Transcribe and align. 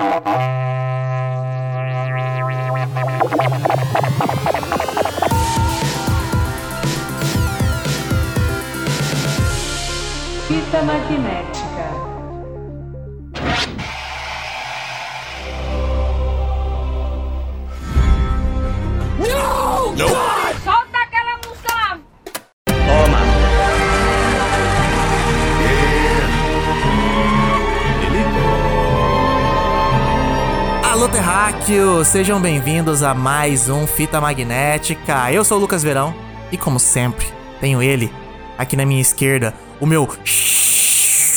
Thank 0.00 0.28
you. 4.04 4.09
Sejam 32.10 32.40
bem-vindos 32.40 33.04
a 33.04 33.14
mais 33.14 33.68
um 33.68 33.86
Fita 33.86 34.20
Magnética. 34.20 35.30
Eu 35.30 35.44
sou 35.44 35.58
o 35.58 35.60
Lucas 35.60 35.84
Verão 35.84 36.12
e, 36.50 36.56
como 36.56 36.80
sempre, 36.80 37.24
tenho 37.60 37.80
ele 37.80 38.12
aqui 38.58 38.76
na 38.76 38.84
minha 38.84 39.00
esquerda, 39.00 39.54
o 39.78 39.86
meu 39.86 40.08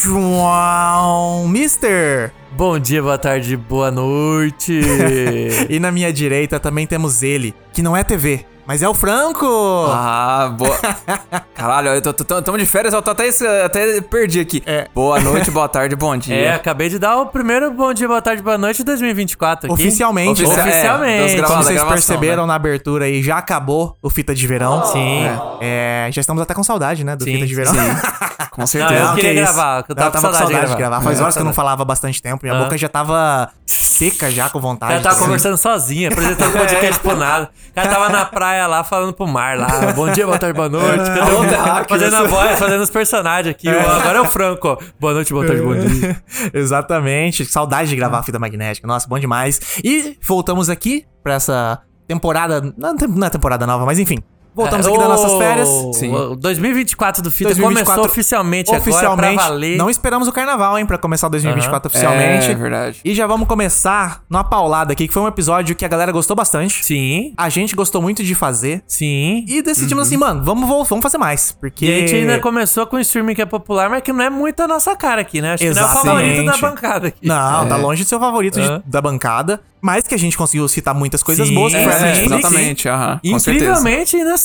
João 0.03 1.47
Mister. 1.47 2.31
Bom 2.53 2.79
dia, 2.79 3.03
boa 3.03 3.19
tarde, 3.19 3.55
boa 3.55 3.91
noite. 3.91 4.81
E 5.69 5.79
na 5.79 5.91
minha 5.91 6.11
direita 6.11 6.59
também 6.59 6.87
temos 6.87 7.21
ele, 7.21 7.53
que 7.71 7.83
não 7.83 7.95
é 7.95 8.03
TV, 8.03 8.43
mas 8.65 8.81
é 8.81 8.87
o 8.87 8.93
Franco. 8.93 9.45
Ah, 9.89 10.53
boa. 10.57 10.77
Caralho, 11.53 11.89
eu 11.89 12.01
tô, 12.01 12.13
tô- 12.13 12.41
tamo 12.41 12.57
de 12.57 12.65
férias, 12.65 12.93
eu 12.93 13.01
tô 13.01 13.11
até, 13.11 13.29
até 13.63 14.01
perdi 14.01 14.39
aqui. 14.39 14.63
É. 14.65 14.87
Boa 14.93 15.19
noite, 15.19 15.51
boa 15.51 15.67
tarde, 15.69 15.95
bom 15.95 16.15
dia. 16.17 16.35
é, 16.35 16.53
acabei 16.55 16.89
de 16.89 16.97
dar 16.97 17.17
o 17.17 17.25
primeiro 17.27 17.71
bom 17.71 17.93
dia, 17.93 18.07
boa 18.07 18.21
tarde, 18.21 18.41
boa 18.41 18.57
noite 18.57 18.77
de 18.77 18.83
2024 18.85 19.65
aqui. 19.71 19.73
Oficialmente, 19.73 20.43
Oficial- 20.43 20.65
né? 20.65 20.71
é, 20.71 20.73
Oficialmente. 20.75 21.35
grava- 21.35 21.47
Como 21.53 21.63
vocês 21.63 21.75
gravação, 21.75 21.93
perceberam 21.95 22.43
né? 22.43 22.47
na 22.47 22.55
abertura 22.55 23.05
aí, 23.05 23.21
já 23.21 23.37
acabou 23.37 23.97
o 24.01 24.09
Fita 24.09 24.33
de 24.33 24.47
Verão. 24.47 24.85
Sim. 24.85 25.25
É, 25.61 26.09
já 26.11 26.21
estamos 26.21 26.41
até 26.41 26.53
com 26.53 26.63
saudade, 26.63 27.03
né, 27.03 27.15
do 27.15 27.23
Sim, 27.23 27.33
Fita 27.35 27.45
de 27.47 27.55
Verão. 27.55 27.73
Com 28.53 28.61
Não, 28.61 28.67
certeza. 28.67 28.99
eu 28.99 29.07
Não, 29.07 29.15
queria 29.15 29.29
que 29.33 29.39
gravar, 29.41 29.83
eu 29.89 29.95
tava, 29.95 30.11
com 30.11 30.19
saudade, 30.31 30.67
de 30.69 30.75
gravar. 30.75 31.01
Faz 31.01 31.19
É. 31.19 31.23
horas 31.23 31.33
que 31.35 31.41
eu 31.41 31.45
não 31.45 31.53
falava 31.55 31.81
há 31.81 31.85
bastante 31.85 32.21
tempo. 32.21 32.39
Minha 32.43 32.55
Ah. 32.55 32.63
boca 32.63 32.77
já 32.77 32.87
tava 32.87 33.49
seca 33.65 34.29
já, 34.29 34.47
com 34.47 34.59
vontade. 34.59 34.93
Ela 34.93 35.01
tava 35.01 35.15
assim. 35.15 35.23
conversando 35.23 35.57
sozinha, 35.57 36.09
apresentando 36.09 36.51
podcast 36.53 36.99
pro 36.99 37.15
nada. 37.15 37.49
O 37.71 37.73
cara 37.73 37.89
tava 37.89 38.09
na 38.09 38.25
praia 38.25 38.52
lá, 38.67 38.83
falando 38.83 39.13
pro 39.13 39.27
mar 39.27 39.57
lá. 39.57 39.91
Bom 39.95 40.11
dia, 40.11 40.25
boa 40.25 40.37
tarde, 40.37 40.55
boa 40.55 40.69
noite. 40.69 41.09
Alô, 41.19 41.41
terráqueos. 41.41 41.87
fazendo 41.87 42.15
a 42.15 42.23
voz, 42.23 42.59
fazendo 42.59 42.81
os 42.81 42.89
personagens 42.89 43.55
aqui. 43.55 43.67
Agora 43.69 44.19
é 44.19 44.21
o 44.21 44.25
Franco, 44.25 44.67
ó. 44.69 44.77
Boa 44.99 45.13
noite, 45.13 45.33
boa 45.33 45.45
tarde, 45.45 45.61
bom 45.61 45.75
dia. 45.75 46.21
Exatamente. 46.53 47.45
Saudade 47.45 47.89
de 47.89 47.95
gravar 47.95 48.19
a 48.19 48.23
fita 48.23 48.39
magnética. 48.39 48.87
Nossa, 48.87 49.07
bom 49.07 49.19
demais. 49.19 49.59
E 49.83 50.17
voltamos 50.25 50.69
aqui 50.69 51.05
pra 51.23 51.33
essa 51.35 51.81
temporada. 52.07 52.61
Não, 52.77 52.93
não 52.93 53.27
é 53.27 53.29
temporada 53.29 53.65
nova, 53.65 53.85
mas 53.85 53.99
enfim. 53.99 54.19
Voltamos 54.55 54.85
aqui 54.87 54.97
das 54.97 55.07
nossas 55.07 55.33
férias. 55.37 55.69
Sim. 55.93 56.13
O 56.13 56.35
2024 56.35 57.21
do 57.23 57.31
Fita 57.31 57.49
2024 57.49 57.93
começou 57.93 58.11
oficialmente, 58.11 58.69
agora 58.69 58.81
Oficialmente. 58.81 59.35
pra 59.35 59.43
valer. 59.45 59.77
Não 59.77 59.89
esperamos 59.89 60.27
o 60.27 60.31
carnaval, 60.31 60.77
hein, 60.77 60.85
pra 60.85 60.97
começar 60.97 61.27
o 61.27 61.29
2024 61.29 61.87
oficialmente. 61.89 62.51
É 62.51 62.55
verdade. 62.55 63.01
E 63.03 63.13
já 63.15 63.25
vamos 63.27 63.47
começar 63.47 64.21
numa 64.29 64.43
paulada 64.43 64.93
aqui, 64.93 65.07
que 65.07 65.13
foi 65.13 65.23
um 65.23 65.27
episódio 65.27 65.75
que 65.75 65.83
a 65.83 65.87
galera 65.87 66.11
gostou 66.11 66.35
bastante. 66.35 66.83
Sim, 66.85 67.33
A 67.37 67.49
gente 67.49 67.75
gostou 67.75 68.01
muito 68.01 68.23
de 68.23 68.35
fazer. 68.35 68.83
sim. 68.87 69.45
E 69.47 69.61
decidimos 69.61 70.07
assim, 70.07 70.17
mano, 70.17 70.43
vamos, 70.43 70.67
vamos 70.87 71.01
fazer 71.01 71.17
mais. 71.17 71.51
Porque. 71.51 71.85
E 71.85 71.93
a 71.95 71.99
gente 71.99 72.15
ainda 72.15 72.39
começou 72.39 72.85
com 72.85 72.97
um 72.97 72.99
streaming 72.99 73.33
que 73.35 73.41
é 73.41 73.45
popular, 73.45 73.89
mas 73.89 74.01
que 74.03 74.13
não 74.13 74.23
é 74.23 74.29
muito 74.29 74.61
a 74.61 74.67
nossa 74.67 74.95
cara 74.95 75.21
aqui, 75.21 75.41
né? 75.41 75.53
Acho 75.53 75.63
que 75.63 75.69
não 75.69 75.77
é 75.81 75.81
o 75.81 75.85
Exatamente. 75.85 76.35
favorito 76.35 76.45
da 76.61 76.69
bancada 76.69 77.07
aqui. 77.07 77.27
Não, 77.27 77.67
tá 77.67 77.75
longe 77.75 78.03
de 78.03 78.09
ser 78.09 78.15
o 78.15 78.19
favorito 78.19 78.59
de- 78.59 78.67
Hã? 78.67 78.83
da 78.85 79.01
bancada. 79.01 79.61
Mas 79.85 80.07
que 80.07 80.15
a 80.15 80.17
gente 80.17 80.37
conseguiu 80.37 80.65
citar 80.69 80.95
muitas 80.95 81.21
coisas 81.21 81.45
Sim, 81.45 81.55
boas. 81.55 81.73
que 81.73 81.77
é, 81.79 81.83
foi 81.83 81.91
a 81.91 81.97
sim, 81.97 82.03
Netflix. 82.05 82.31
exatamente, 82.39 82.87
aham. 82.87 83.19
Incrivelmente, 83.21 84.15
ainda 84.15 84.35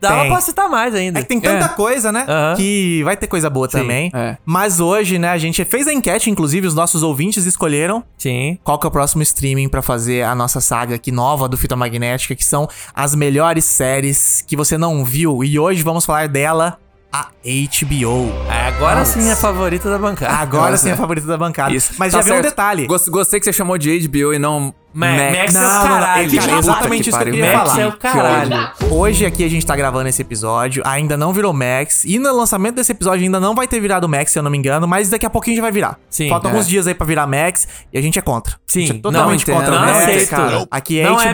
dava 0.00 0.20
Tem. 0.20 0.30
pra 0.30 0.40
citar 0.42 0.68
mais 0.68 0.94
ainda. 0.94 1.18
É 1.18 1.22
que 1.22 1.28
tem 1.28 1.40
tanta 1.40 1.64
É. 1.64 1.68
coisa, 1.68 2.12
né? 2.12 2.26
Que 2.56 3.02
vai 3.02 3.16
ter 3.16 3.26
coisa 3.26 3.48
boa 3.48 3.66
também. 3.66 4.10
é. 4.14 4.36
Mas 4.44 4.78
hoje, 4.78 5.18
né, 5.18 5.30
a 5.30 5.38
gente 5.38 5.64
fez 5.64 5.86
a 5.88 5.92
enquete, 5.94 6.28
inclusive 6.30 6.66
os 6.66 6.74
nossos 6.74 7.02
ouvintes 7.02 7.46
escolheram 7.46 8.04
Sim. 8.18 8.58
qual 8.62 8.78
que 8.78 8.86
é 8.86 8.88
o 8.88 8.90
próximo 8.90 9.22
streaming 9.22 9.68
pra 9.70 9.80
fazer 9.80 10.22
a 10.22 10.34
nossa 10.34 10.60
saga 10.60 10.96
aqui 10.96 11.10
nova 11.10 11.48
do 11.48 11.56
Fita 11.56 11.74
Magnética, 11.74 12.34
que 12.34 12.44
são 12.44 12.68
as 12.94 13.14
melhores 13.14 13.64
séries 13.64 14.44
que 14.46 14.56
você 14.56 14.76
não 14.76 15.02
viu. 15.04 15.42
E 15.42 15.58
hoje 15.58 15.82
vamos 15.82 16.04
falar 16.04 16.28
dela, 16.28 16.78
a 17.20 17.30
HBO. 17.44 18.32
Agora 18.50 19.04
sim 19.04 19.28
é 19.28 19.32
a 19.32 19.36
favorita 19.36 19.88
da 19.90 19.98
bancada. 19.98 20.34
Agora 20.34 20.70
Nossa. 20.72 20.82
sim 20.84 20.90
é 20.90 20.92
a 20.92 20.96
favorita 20.96 21.26
da 21.26 21.36
bancada. 21.36 21.72
Isso. 21.74 21.94
Mas 21.98 22.12
Tá 22.12 22.18
já 22.18 22.24
vem 22.24 22.32
um 22.34 22.36
certo. 22.36 22.48
detalhe. 22.50 22.86
Gost- 22.86 23.08
Gostei 23.08 23.38
que 23.40 23.44
você 23.46 23.52
chamou 23.52 23.78
de 23.78 24.06
HBO 24.08 24.34
e 24.34 24.38
não 24.38 24.74
Ma- 24.96 25.08
Max 25.08 25.54
é 25.54 25.58
o 25.58 25.62
Não, 25.62 25.68
não, 25.68 25.78
não, 25.82 25.88
caralho. 26.00 26.34
é, 26.34 26.38
cara, 26.40 26.58
exatamente 26.58 27.08
isso 27.10 27.18
que 27.18 27.24
eu 27.28 27.32
queria 27.32 27.52
Max 27.56 27.70
falar. 27.70 27.82
é 27.82 27.86
o 27.86 27.92
caralho. 27.92 28.70
Hoje 28.90 29.26
aqui 29.26 29.44
a 29.44 29.48
gente 29.50 29.66
tá 29.66 29.76
gravando 29.76 30.08
esse 30.08 30.22
episódio, 30.22 30.82
ainda 30.86 31.16
não 31.18 31.32
virou 31.34 31.52
Max, 31.52 32.04
e 32.04 32.18
no 32.18 32.34
lançamento 32.34 32.76
desse 32.76 32.92
episódio 32.92 33.22
ainda 33.24 33.38
não 33.38 33.54
vai 33.54 33.68
ter 33.68 33.78
virado 33.78 34.08
Max, 34.08 34.32
se 34.32 34.38
eu 34.38 34.42
não 34.42 34.50
me 34.50 34.56
engano, 34.56 34.88
mas 34.88 35.10
daqui 35.10 35.26
a 35.26 35.30
pouquinho 35.30 35.56
já 35.56 35.62
vai 35.62 35.70
virar. 35.70 35.98
Sim, 36.08 36.28
Faltam 36.30 36.50
é. 36.50 36.54
alguns 36.54 36.66
dias 36.66 36.86
aí 36.86 36.94
pra 36.94 37.06
virar 37.06 37.26
Max, 37.26 37.68
e 37.92 37.98
a 37.98 38.00
gente 38.02 38.18
é 38.18 38.22
contra. 38.22 38.54
Sim, 38.66 38.84
A 38.84 38.86
gente 38.86 38.98
é 38.98 39.02
totalmente 39.02 39.46
não 39.48 39.54
contra 39.56 39.70
não 39.72 39.80
Max. 39.86 39.98
aceito. 39.98 40.28
cara. 40.30 40.66
Aqui 40.70 41.00
é 41.00 41.04
Não 41.04 41.16
HBO. 41.16 41.22
é 41.22 41.32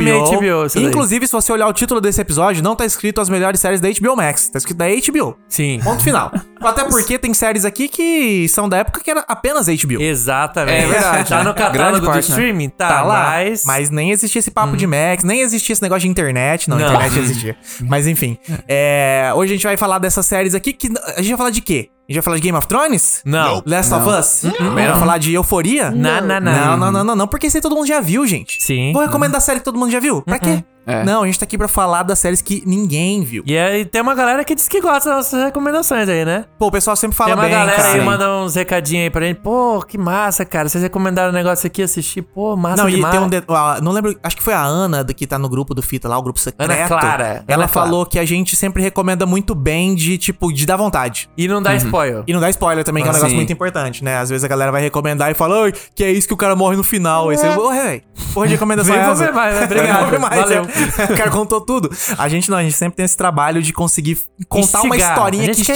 HBO. 0.69 0.89
Inclusive, 0.89 1.27
se 1.27 1.33
você 1.33 1.53
olhar 1.53 1.69
o 1.69 1.73
título 1.73 2.01
desse 2.01 2.21
episódio, 2.21 2.63
não 2.65 2.75
tá 2.75 2.85
escrito 2.85 3.21
as 3.21 3.29
melhores 3.29 3.61
séries 3.61 3.81
da 3.81 3.89
HBO 3.89 4.17
Max, 4.17 4.49
tá 4.49 4.59
escrito 4.59 4.77
da 4.79 4.87
HBO. 4.89 5.37
Sim. 5.49 5.81
Ponto 5.85 6.03
final. 6.03 6.33
Até 6.63 6.85
porque 6.85 7.19
tem 7.19 7.33
séries 7.35 7.65
aqui 7.65 7.89
que 7.89 8.49
são 8.49 8.69
da 8.69 8.79
época 8.79 9.01
que 9.03 9.11
era 9.11 9.25
apenas 9.29 9.67
HBO. 9.67 10.01
Exatamente. 10.01 10.85
É 10.85 10.87
verdade, 10.87 11.29
Tá 11.29 11.39
né? 11.39 11.45
no 11.45 11.55
catálogo 11.55 12.01
do 12.01 12.07
parte, 12.07 12.31
né? 12.31 12.37
streaming? 12.39 12.69
Tá, 12.71 12.89
Tá 12.89 13.03
lá, 13.03 13.43
mas... 13.53 13.65
mas 13.65 13.91
nem 13.91 14.11
existia 14.11 14.39
esse 14.39 14.51
papo 14.51 14.77
de 14.77 14.87
Max, 14.87 15.25
nem 15.25 15.41
existia 15.41 15.73
esse 15.73 15.83
negócio 15.83 16.03
de 16.03 16.09
internet. 16.09 16.69
Não, 16.69 16.79
Não. 16.79 16.87
internet 16.87 17.19
existia. 17.19 17.57
Mas 17.89 18.07
enfim. 18.07 18.39
é, 18.69 19.33
hoje 19.35 19.53
a 19.53 19.57
gente 19.57 19.65
vai 19.65 19.77
falar 19.77 19.99
dessas 19.99 20.25
séries 20.27 20.55
aqui. 20.55 20.73
Que, 20.73 20.89
a 21.17 21.21
gente 21.21 21.31
vai 21.31 21.37
falar 21.39 21.51
de 21.51 21.61
quê? 21.61 21.89
A 22.09 22.13
gente 22.13 22.17
vai 22.17 22.23
falar 22.23 22.37
de 22.37 22.43
Game 22.43 22.59
of 22.59 22.67
Thrones? 22.67 23.23
Não. 23.25 23.63
Last 23.65 23.95
of 23.95 24.09
Us? 24.09 24.53
Vai 24.75 24.89
não. 24.89 24.99
falar 24.99 25.19
de 25.19 25.33
Euforia? 25.35 25.91
Não, 25.91 26.21
não, 26.21 26.41
não. 26.41 26.53
Não, 26.53 26.77
não, 26.77 26.93
não, 26.93 27.05
não, 27.05 27.17
não, 27.17 27.29
porque 27.29 27.47
isso 27.47 27.57
aí 27.57 27.61
todo 27.61 27.75
mundo 27.75 27.87
já 27.87 28.01
viu, 28.01 28.27
gente. 28.27 28.63
Sim. 28.63 28.93
Vou 28.93 29.03
recomendar 29.03 29.39
a 29.39 29.41
série 29.41 29.61
que 29.61 29.65
todo 29.65 29.79
mundo 29.79 29.91
já 29.91 30.01
viu? 30.01 30.23
Pra 30.23 30.39
quê? 30.39 30.65
É. 30.87 31.05
Não, 31.05 31.23
a 31.23 31.27
gente 31.27 31.39
tá 31.39 31.45
aqui 31.45 31.57
pra 31.57 31.69
falar 31.69 32.03
das 32.03 32.19
séries 32.19 32.43
que 32.43 32.63
ninguém 32.67 33.23
viu. 33.23 33.43
E 33.47 33.57
aí 33.57 33.85
tem 33.85 34.01
uma 34.01 34.15
galera 34.15 34.45
que 34.45 34.55
diz 34.55 34.67
que 34.69 34.81
gosta 34.81 35.11
das 35.11 35.19
nossas 35.19 35.45
recomendações 35.45 36.09
aí, 36.09 36.25
né? 36.25 36.45
Pô, 36.59 36.67
o 36.67 36.71
pessoal 36.73 36.97
sempre 36.97 37.17
fala 37.17 37.31
Tem 37.31 37.37
uma 37.37 37.43
bem, 37.43 37.53
galera 37.53 37.77
cara. 37.77 37.93
aí 37.95 38.01
manda 38.05 38.31
uns 38.37 38.55
recadinhos 38.55 39.05
aí 39.05 39.11
pra 39.11 39.25
gente. 39.27 39.41
Pô, 39.41 39.81
que 39.87 39.97
massa, 39.97 40.45
cara. 40.45 40.69
Vocês 40.69 40.83
recomendaram 40.83 41.31
um 41.31 41.35
negócio 41.35 41.67
aqui, 41.67 41.83
assistir. 41.83 42.23
Pô, 42.23 42.57
massa 42.57 42.83
Não, 42.83 42.89
e 42.89 42.95
demais. 42.97 43.15
tem 43.15 43.23
um. 43.25 43.29
de- 43.29 43.43
Não 43.83 43.93
lembro, 43.93 44.17
acho 44.23 44.37
que 44.37 44.43
foi 44.43 44.55
a 44.55 44.63
Ana 44.63 45.05
que 45.05 45.27
tá 45.27 45.39
no 45.39 45.49
grupo 45.49 45.75
do 45.75 45.83
Fita 45.83 46.09
lá, 46.09 46.19
o 46.19 46.23
grupo 46.23 46.41
secreto. 46.41 46.71
Ana 46.71 46.89
Clara, 46.89 47.45
Ela 47.47 47.63
Ana 47.65 47.69
falou 47.69 48.05
que 48.07 48.19
a 48.19 48.25
gente 48.25 48.57
sempre 48.57 48.83
recomenda 48.83 49.25
muito 49.27 49.55
bem 49.55 49.95
de, 49.95 50.19
tipo, 50.19 50.53
de 50.53 50.67
dar 50.67 50.77
vontade. 50.77 51.29
E 51.37 51.47
não 51.47 51.63
dá 51.63 51.75
spoiler. 51.77 52.25
E 52.27 52.33
não 52.33 52.41
dá 52.41 52.51
spoiler 52.51 52.85
também, 52.85 53.03
que 53.03 53.09
é 53.09 53.13
um 53.13 53.15
Ah, 53.15 53.19
negócio 53.19 53.37
muito 53.37 53.53
importante, 53.53 54.03
né? 54.03 54.19
Às 54.19 54.31
vezes 54.31 54.43
a 54.45 54.49
galera 54.49 54.73
vai 54.73 54.83
recomendar 54.83 55.31
e 55.31 55.35
fala, 55.35 55.65
"Ai, 55.65 55.73
que 55.95 56.03
é 56.03 56.11
isso 56.11 56.27
que 56.27 56.35
o 56.35 56.37
cara 56.37 56.57
morre 56.57 56.77
no 56.77 56.83
final. 56.83 57.29
Aí 57.29 57.37
você, 57.37 57.49
ô, 57.49 57.71
velho, 57.71 58.03
porra 58.35 58.47
de 58.47 58.53
recomendação 58.55 58.95
é 58.95 58.99
essa?" 58.99 59.33
mais, 59.33 59.55
né? 59.55 59.65
Obrigado. 59.65 60.19
Valeu. 60.19 60.72
O 61.13 61.17
cara 61.17 61.31
contou 61.31 61.61
tudo. 61.61 61.91
A 62.19 62.29
gente 62.29 62.51
não, 62.51 62.59
a 62.59 62.63
gente 62.63 62.75
sempre 62.77 62.97
tem 62.97 63.05
esse 63.05 63.17
trabalho 63.17 63.63
de 63.63 63.73
conseguir 63.73 64.19
contar 64.49 64.83
uma 64.83 64.95
Instigar. 64.97 65.13
historinha 65.17 65.45
A 65.45 65.47
que 65.49 65.55
te 65.63 65.73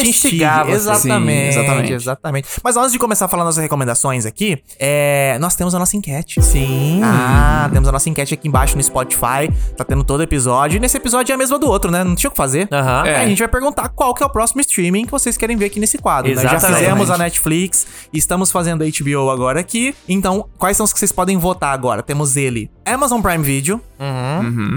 você. 0.69 0.75
Exatamente, 0.75 1.53
Sim, 1.53 1.61
exatamente. 1.61 1.93
exatamente. 1.93 2.49
Mas 2.63 2.77
antes 2.77 2.93
de 2.93 2.99
começar 2.99 3.25
a 3.27 3.29
falar 3.29 3.45
nossas 3.45 3.63
recomendações 3.63 4.27
aqui, 4.27 4.63
é, 4.79 5.37
nós 5.41 5.55
temos 5.55 5.75
a 5.75 5.79
nossa 5.79 5.97
enquete. 5.97 6.43
Sim. 6.43 7.01
Ah, 7.05 7.69
temos 7.73 7.89
a 7.89 7.93
nossa 7.93 8.09
enquete 8.09 8.35
aqui 8.35 8.49
embaixo 8.49 8.77
no 8.77 8.83
Spotify. 8.83 9.51
Tá 9.77 9.85
tendo 9.85 10.05
todo 10.05 10.23
episódio. 10.23 10.77
E 10.77 10.81
nesse 10.81 10.97
episódio 10.97 11.33
é 11.33 11.35
a 11.35 11.39
mesma 11.39 11.59
do 11.59 11.67
outro, 11.69 11.91
né? 11.91 12.03
Não 12.05 12.15
tinha 12.15 12.29
o 12.29 12.31
que 12.31 12.37
fazer. 12.37 12.69
Aí 13.03 13.11
É. 13.11 13.17
A 13.17 13.27
gente 13.29 13.39
vai 13.39 13.49
perguntar 13.49 13.89
qual 13.91 14.15
que 14.15 14.23
é 14.23 14.27
o 14.27 14.31
próximo 14.31 14.61
streaming 14.61 15.05
que 15.07 15.11
vocês 15.13 15.37
querem 15.37 15.57
ver 15.57 15.67
aqui 15.67 15.81
nesse 15.81 15.99
quadro. 15.99 16.31
né? 16.35 16.43
Já 16.43 16.61
fizemos 16.61 17.11
a 17.11 17.19
Netflix, 17.19 17.87
estamos 18.13 18.51
fazendo 18.51 18.83
a 18.83 18.87
HBO 18.87 19.31
agora 19.31 19.61
aqui. 19.61 19.95
Então, 20.09 20.47
quais 20.59 20.77
são 20.77 20.85
os 20.85 20.93
que 20.93 20.99
vocês 20.99 21.13
podem 21.13 21.37
votar 21.37 21.73
agora? 21.73 22.03
Temos 22.03 22.37
ele, 22.37 22.71
Amazon 22.85 23.21
Prime 23.21 23.43
Video. 23.45 23.81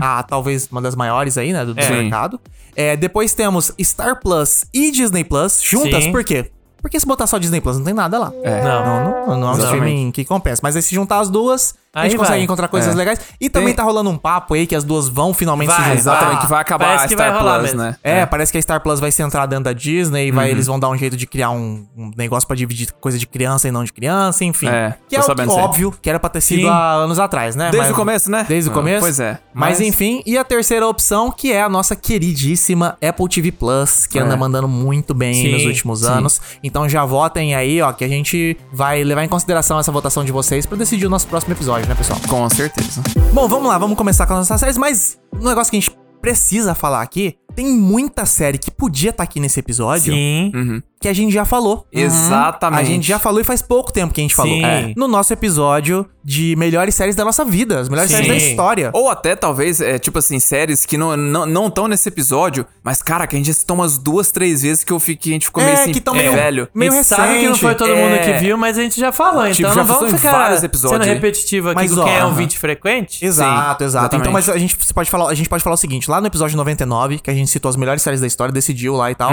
Ah, 0.02 0.24
talvez 0.24 0.68
uma 0.72 0.82
das 0.82 0.96
maiores 0.96 1.38
aí, 1.38 1.54
né? 1.54 1.66
Do, 1.66 1.74
do 1.74 1.80
É. 1.80 1.90
mercado. 1.90 2.40
É, 2.76 2.96
depois 2.96 3.34
temos 3.34 3.74
Star 3.82 4.20
Plus 4.20 4.66
e 4.74 4.92
Disney 4.92 5.24
Plus 5.24 5.62
juntas. 5.62 6.04
Sim. 6.04 6.12
Por 6.12 6.24
quê? 6.24 6.52
Porque 6.82 6.98
se 6.98 7.06
botar 7.06 7.28
só 7.28 7.38
Disney 7.38 7.60
Plus, 7.60 7.78
não 7.78 7.84
tem 7.84 7.94
nada 7.94 8.18
lá. 8.18 8.32
É. 8.42 8.64
Não. 8.64 8.86
Não, 8.86 9.28
não, 9.28 9.38
não 9.40 9.48
é 9.50 9.52
um 9.52 9.64
streaming 9.64 10.12
que 10.12 10.24
compensa. 10.24 10.62
Mas 10.64 10.76
aí 10.78 10.82
se 10.82 10.96
juntar 10.96 11.20
as 11.20 11.30
duas, 11.30 11.76
a 11.94 12.04
gente 12.04 12.12
Aí 12.14 12.18
consegue 12.18 12.38
vai. 12.38 12.44
encontrar 12.44 12.68
coisas 12.68 12.94
É. 12.94 12.98
legais. 12.98 13.20
E 13.40 13.50
também 13.50 13.70
Tem- 13.70 13.76
tá 13.78 13.84
rolando 13.84 14.10
um 14.10 14.18
papo 14.18 14.54
aí 14.54 14.68
que 14.68 14.76
as 14.76 14.84
duas 14.84 15.08
vão 15.08 15.34
finalmente 15.34 15.72
se 15.72 15.78
Vai, 15.78 15.98
juntar. 15.98 16.00
Exatamente, 16.00 16.42
que 16.42 16.48
vai 16.48 16.62
acabar 16.62 16.94
a 16.94 16.98
vai 16.98 17.10
Star 17.10 17.40
Plus, 17.40 17.62
mesmo. 17.64 17.78
né? 17.80 17.96
É, 18.04 18.26
parece 18.26 18.52
que 18.52 18.58
a 18.58 18.62
Star 18.62 18.82
Plus 18.82 19.00
vai 19.00 19.12
se 19.12 19.22
entrar 19.22 19.46
dentro 19.46 19.66
da 19.66 19.74
Disney 19.74 20.28
e 20.28 20.32
vai, 20.32 20.46
Uhum. 20.46 20.52
eles 20.52 20.68
vão 20.68 20.80
dar 20.80 20.90
um 20.90 20.98
jeito 20.98 21.18
de 21.18 21.26
criar 21.28 21.50
um, 21.52 21.86
um 21.98 22.12
negócio 22.18 22.48
pra 22.48 22.56
dividir 22.56 22.92
coisa 23.00 23.18
de 23.18 23.26
criança 23.28 23.68
e 23.68 23.72
não 23.72 23.84
de 23.84 23.92
criança, 23.94 24.44
enfim. 24.46 24.68
É, 24.68 24.96
que 25.08 25.16
é 25.16 25.22
que, 25.22 25.42
aí. 25.42 25.48
óbvio 25.48 25.92
que 26.02 26.10
era 26.10 26.20
pra 26.20 26.30
ter 26.30 26.42
sido 26.42 26.62
Sim. 26.62 26.70
há 26.70 26.94
anos 26.94 27.20
atrás, 27.20 27.56
né? 27.56 27.66
Desde 27.72 27.80
Mas- 27.80 27.92
o 27.92 27.96
começo, 27.96 28.32
né? 28.32 28.46
Desde 28.48 28.70
o 28.70 28.74
Ah, 28.74 28.76
começo? 28.76 29.00
Pois 29.02 29.20
é. 29.20 29.40
Mas, 29.54 29.82
enfim, 29.82 30.22
e 30.26 30.38
a 30.38 30.44
terceira 30.44 30.88
opção, 30.88 31.32
que 31.32 31.52
é 31.52 31.62
a 31.62 31.70
nossa 31.70 31.96
queridíssima 31.96 32.98
Apple 33.02 33.28
TV 33.28 33.52
Plus, 33.52 34.06
que 34.06 34.20
É. 34.20 34.22
anda 34.22 34.36
mandando 34.38 34.68
muito 34.68 35.14
bem 35.14 35.30
aí 35.30 35.36
Sim, 35.42 35.52
nos 35.54 35.66
últimos 35.66 36.00
sim. 36.02 36.08
anos. 36.08 36.42
Então 36.64 36.88
já 36.88 37.04
votem 37.06 37.56
aí, 37.56 37.82
ó, 37.82 37.92
que 37.92 38.04
a 38.04 38.08
gente 38.08 38.58
vai 38.72 39.04
levar 39.04 39.24
em 39.24 39.28
consideração 39.28 39.80
essa 39.80 39.92
votação 39.92 40.24
de 40.24 40.32
vocês 40.32 40.66
pra 40.66 40.78
decidir 40.78 41.06
o 41.06 41.10
nosso 41.10 41.28
próximo 41.28 41.54
episódio, 41.54 41.79
né, 41.88 41.96
pessoal? 41.96 42.20
Com 42.28 42.50
certeza. 42.50 43.02
Bom, 43.34 43.48
vamos 43.48 43.68
lá, 43.68 43.78
vamos 43.78 43.98
começar 43.98 44.26
com 44.26 44.34
as 44.34 44.40
nossas 44.40 44.60
séries, 44.60 44.78
mas 44.78 45.20
um 45.34 45.48
negócio 45.48 45.72
que 45.72 45.78
a 45.78 45.80
gente 45.80 45.96
precisa 46.22 46.76
falar 46.76 47.02
aqui, 47.02 47.38
tem 47.56 47.68
muita 47.68 48.26
série 48.26 48.58
que 48.58 48.70
podia 48.70 49.12
estar 49.12 49.24
aqui 49.24 49.40
nesse 49.40 49.60
episódio 49.60 50.14
Sim. 50.14 50.52
Uhum. 50.54 50.82
Que 51.02 51.08
a 51.08 51.14
gente 51.14 51.32
já 51.34 51.46
falou. 51.46 51.86
Exatamente. 51.92 52.82
A 52.82 52.84
gente 52.84 53.08
já 53.08 53.18
falou 53.18 53.40
e 53.40 53.44
faz 53.44 53.62
pouco 53.62 53.92
tempo 53.92 54.14
que 54.14 54.20
a 54.20 54.24
gente 54.24 54.36
falou. 54.36 54.54
Sim. 54.54 54.66
É. 54.66 54.94
No 54.98 55.08
nosso 55.08 55.32
episódio 55.32 56.06
de 56.24 56.56
melhores 56.58 56.94
séries 56.94 57.16
da 57.16 57.24
nossa 57.24 57.46
vida, 57.46 57.80
as 57.80 57.88
melhores 57.88 58.12
Sim. 58.12 58.18
séries 58.18 58.32
da 58.44 58.50
história. 58.50 58.90
Ou 58.94 59.10
até, 59.10 59.36
talvez, 59.36 59.80
é, 59.80 59.98
tipo 59.98 60.20
assim, 60.20 60.40
séries 60.40 60.86
que 60.86 60.98
não 60.98 61.14
estão 61.16 61.46
não, 61.46 61.70
tão 61.70 61.88
nesse 61.88 62.10
episódio, 62.10 62.66
mas, 62.84 63.02
cara, 63.02 63.26
que 63.26 63.36
a 63.36 63.40
gente 63.40 63.54
citou 63.54 63.76
umas 63.78 63.98
duas, 63.98 64.30
três 64.32 64.62
vezes 64.62 64.84
que, 64.84 64.92
eu 64.92 65.00
fiquei, 65.00 65.16
que 65.20 65.30
a 65.30 65.34
gente 65.34 65.46
ficou 65.48 65.64
meio 65.64 65.76
É, 65.76 65.82
assim, 65.82 65.92
que 65.94 66.02
tão 66.02 66.14
é, 66.16 66.18
meio- 66.18 66.34
velho. 66.34 66.68
meio 66.76 66.92
a 66.92 66.96
gente 66.96 67.08
sabe 67.08 67.28
que 67.28 67.34
não 67.34 67.42
recente. 67.54 67.62
foi 67.62 67.76
todo 67.76 67.96
mundo 67.96 68.16
É. 68.16 68.20
que 68.20 68.34
viu, 68.40 68.58
mas 68.58 68.78
a 68.78 68.82
gente 68.82 69.00
já 69.00 69.12
falou. 69.12 69.44
Então 69.44 69.54
Tipo, 69.54 69.70
já 69.70 69.76
não 69.76 69.86
vamos 69.86 70.14
ficar 70.14 70.32
vários 70.34 70.64
episódios 70.64 71.02
sendo 71.06 71.14
repetitivo 71.14 71.70
aqui 71.70 71.76
Mas, 71.82 71.98
ó, 71.98 72.04
quem 72.04 72.16
é 72.18 72.26
um 72.26 72.34
vídeo 72.34 72.60
frequente. 72.60 73.24
Exato, 73.26 73.84
exato. 73.86 74.16
Então, 74.18 74.32
mas 74.34 74.50
a 74.50 74.58
gente 74.58 74.76
pode 74.94 75.10
falar, 75.10 75.30
a 75.30 75.34
gente 75.34 75.48
pode 75.48 75.64
falar 75.64 75.76
o 75.76 75.78
seguinte, 75.78 76.12
lá 76.12 76.20
no 76.20 76.28
episódio 76.28 76.58
99, 76.58 77.20
que 77.20 77.30
a 77.32 77.34
gente 77.34 77.50
citou 77.50 77.70
as 77.70 77.78
melhores 77.78 78.02
séries 78.02 78.20
da 78.20 78.28
história, 78.28 78.52
decidiu 78.54 78.96
lá 78.96 79.10
e 79.10 79.16
tal. 79.16 79.32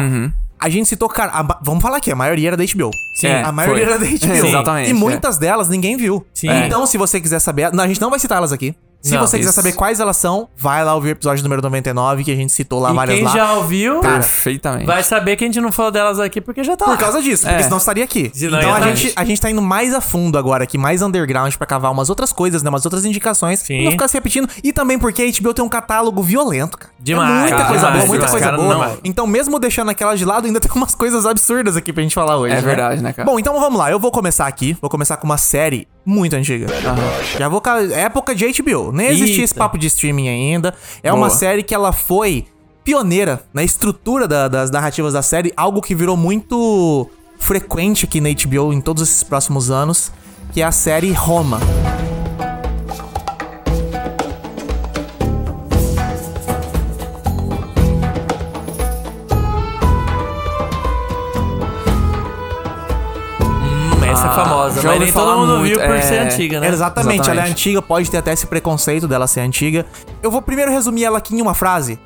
A 0.58 0.68
gente 0.68 0.88
citou, 0.88 1.08
cara, 1.08 1.32
a 1.32 1.58
vamos 1.62 1.82
falar 1.82 1.98
aqui, 1.98 2.10
a 2.10 2.16
maioria 2.16 2.48
era 2.48 2.56
da 2.56 2.64
HBO. 2.64 2.90
Sim. 3.14 3.28
a 3.28 3.52
maioria 3.52 3.84
foi. 3.86 3.94
era 3.94 3.98
da 3.98 4.06
HBO. 4.06 4.18
Sim. 4.18 4.48
Exatamente, 4.48 4.90
E 4.90 4.92
muitas 4.94 5.38
delas 5.38 5.68
ninguém 5.68 5.96
viu. 5.96 6.24
Sim. 6.32 6.48
Então, 6.50 6.86
se 6.86 6.96
você 6.96 7.20
quiser 7.20 7.38
saber, 7.40 7.72
não, 7.72 7.84
a 7.84 7.88
gente 7.88 8.00
não 8.00 8.10
vai 8.10 8.18
citar 8.18 8.38
elas 8.38 8.52
aqui. 8.52 8.74
Se 9.06 9.14
Não, 9.14 9.20
você 9.26 9.36
quiser 9.38 9.50
isso. 9.50 9.56
saber 9.56 9.72
quais 9.74 10.00
elas 10.00 10.16
são, 10.16 10.48
vai 10.56 10.84
lá 10.84 10.94
ouvir 10.94 11.08
o 11.08 11.12
episódio 11.12 11.42
número 11.42 11.62
99, 11.62 12.24
que 12.24 12.32
a 12.32 12.36
gente 12.36 12.52
citou 12.52 12.80
lá 12.80 12.90
E 12.90 12.94
várias 12.94 13.16
quem 13.16 13.24
lá. 13.24 13.32
já 13.32 13.52
ouviu 13.54 14.00
Perfeitamente. 14.00 14.86
vai 14.86 15.02
saber 15.02 15.36
que 15.36 15.44
a 15.44 15.46
gente 15.46 15.60
não 15.60 15.70
falou 15.72 15.90
delas 15.92 16.18
aqui 16.18 16.40
porque 16.40 16.64
já 16.64 16.76
tá 16.76 16.84
Por 16.84 16.90
lá. 16.92 16.96
causa 16.96 17.22
disso, 17.22 17.44
porque 17.44 17.60
É. 17.60 17.62
senão 17.62 17.78
estaria 17.78 18.04
aqui. 18.04 18.30
Senão 18.34 18.58
então 18.58 18.74
a 18.74 18.80
gente, 18.94 19.12
a 19.14 19.24
gente 19.24 19.40
tá 19.40 19.50
indo 19.50 19.62
mais 19.62 19.94
a 19.94 20.00
fundo 20.00 20.36
agora 20.38 20.64
aqui, 20.64 20.76
mais 20.76 21.02
underground 21.02 21.54
pra 21.54 21.66
cavar 21.66 21.92
umas 21.92 22.10
outras 22.10 22.32
coisas, 22.32 22.62
né? 22.62 22.68
Umas 22.68 22.84
outras 22.84 23.04
indicações. 23.04 23.60
Sim. 23.60 23.76
Pra 23.76 23.84
não 23.84 23.90
ficar 23.92 24.08
se 24.08 24.14
repetindo. 24.14 24.48
E 24.62 24.72
também 24.72 24.98
porque 24.98 25.22
a 25.22 25.26
HBO 25.42 25.54
tem 25.54 25.64
um 25.64 25.68
catálogo 25.68 26.22
violento, 26.22 26.78
cara. 26.78 26.92
Demais, 26.98 27.30
É 27.30 27.40
muita 27.40 27.56
cara, 27.56 27.68
coisa 27.68 27.80
demais, 27.86 27.96
boa, 27.98 28.08
muita 28.08 28.26
demais. 28.26 28.30
coisa 28.30 28.44
Cara, 28.44 28.56
boa. 28.56 28.88
não- 28.88 28.98
Então, 29.04 29.26
mesmo 29.26 29.58
deixando 29.58 29.90
aquela 29.90 30.14
de 30.16 30.24
lado, 30.24 30.46
ainda 30.46 30.58
tem 30.60 30.70
umas 30.74 30.94
coisas 30.94 31.24
absurdas 31.26 31.76
aqui 31.76 31.92
pra 31.92 32.02
gente 32.02 32.14
falar 32.14 32.36
hoje. 32.36 32.54
É 32.54 32.60
verdade, 32.60 33.02
né, 33.02 33.12
cara? 33.12 33.24
Bom, 33.26 33.38
então 33.38 33.58
vamos 33.60 33.78
lá. 33.78 33.90
Eu 33.90 34.00
vou 34.00 34.10
começar 34.10 34.46
aqui. 34.46 34.76
Vou 34.80 34.90
começar 34.90 35.16
com 35.16 35.24
uma 35.26 35.38
série 35.38 35.86
muito 36.06 36.34
antiga. 36.36 36.66
Já 37.38 37.48
vou. 37.48 37.60
ca- 37.60 37.82
Época 37.82 38.34
de 38.34 38.46
HBO. 38.46 38.92
Nem 38.92 39.08
existia 39.08 39.44
esse 39.44 39.52
Eita. 39.52 39.58
papo 39.64 39.76
de 39.76 39.88
streaming 39.88 40.28
ainda. 40.28 40.72
É 41.02 41.12
uma 41.12 41.26
Boa. 41.26 41.36
série 41.38 41.62
que 41.62 41.74
ela 41.74 41.92
foi 41.92 42.46
pioneira 42.84 43.42
na 43.52 43.64
estrutura 43.64 44.28
da- 44.28 44.46
das 44.46 44.70
narrativas 44.70 45.12
da 45.12 45.20
série, 45.22 45.52
algo 45.56 45.82
que 45.82 45.94
virou 45.94 46.16
muito 46.16 47.10
frequente 47.38 48.04
aqui 48.04 48.20
na 48.20 48.28
HBO 48.30 48.72
em 48.72 48.80
todos 48.80 49.02
esses 49.02 49.22
próximos 49.24 49.70
anos, 49.70 50.12
que 50.52 50.62
é 50.62 50.64
a 50.64 50.72
série 50.72 51.10
Roma. 51.12 51.58
Hum, 63.40 64.04
essa 64.04 64.26
é 64.26 64.34
famosa, 64.34 64.55
já 64.70 64.82
mas 64.90 65.00
nem 65.00 65.12
todo 65.12 65.38
mundo 65.38 65.58
muito, 65.58 65.68
viu 65.78 65.78
por 65.86 65.96
é. 65.96 66.00
ser 66.02 66.18
antiga, 66.18 66.60
né? 66.60 66.68
Exatamente, 66.68 67.28
ela 67.30 67.46
é 67.46 67.48
antiga, 67.50 67.80
pode 67.82 68.10
ter 68.10 68.18
até 68.18 68.32
esse 68.32 68.46
preconceito 68.46 69.06
dela 69.08 69.26
ser 69.26 69.40
antiga. 69.40 69.86
Eu 70.22 70.30
vou 70.30 70.40
primeiro 70.42 70.70
resumir 70.70 71.04
ela 71.04 71.18
aqui 71.18 71.34
em 71.34 71.40
uma 71.42 71.54
frase. 71.54 71.98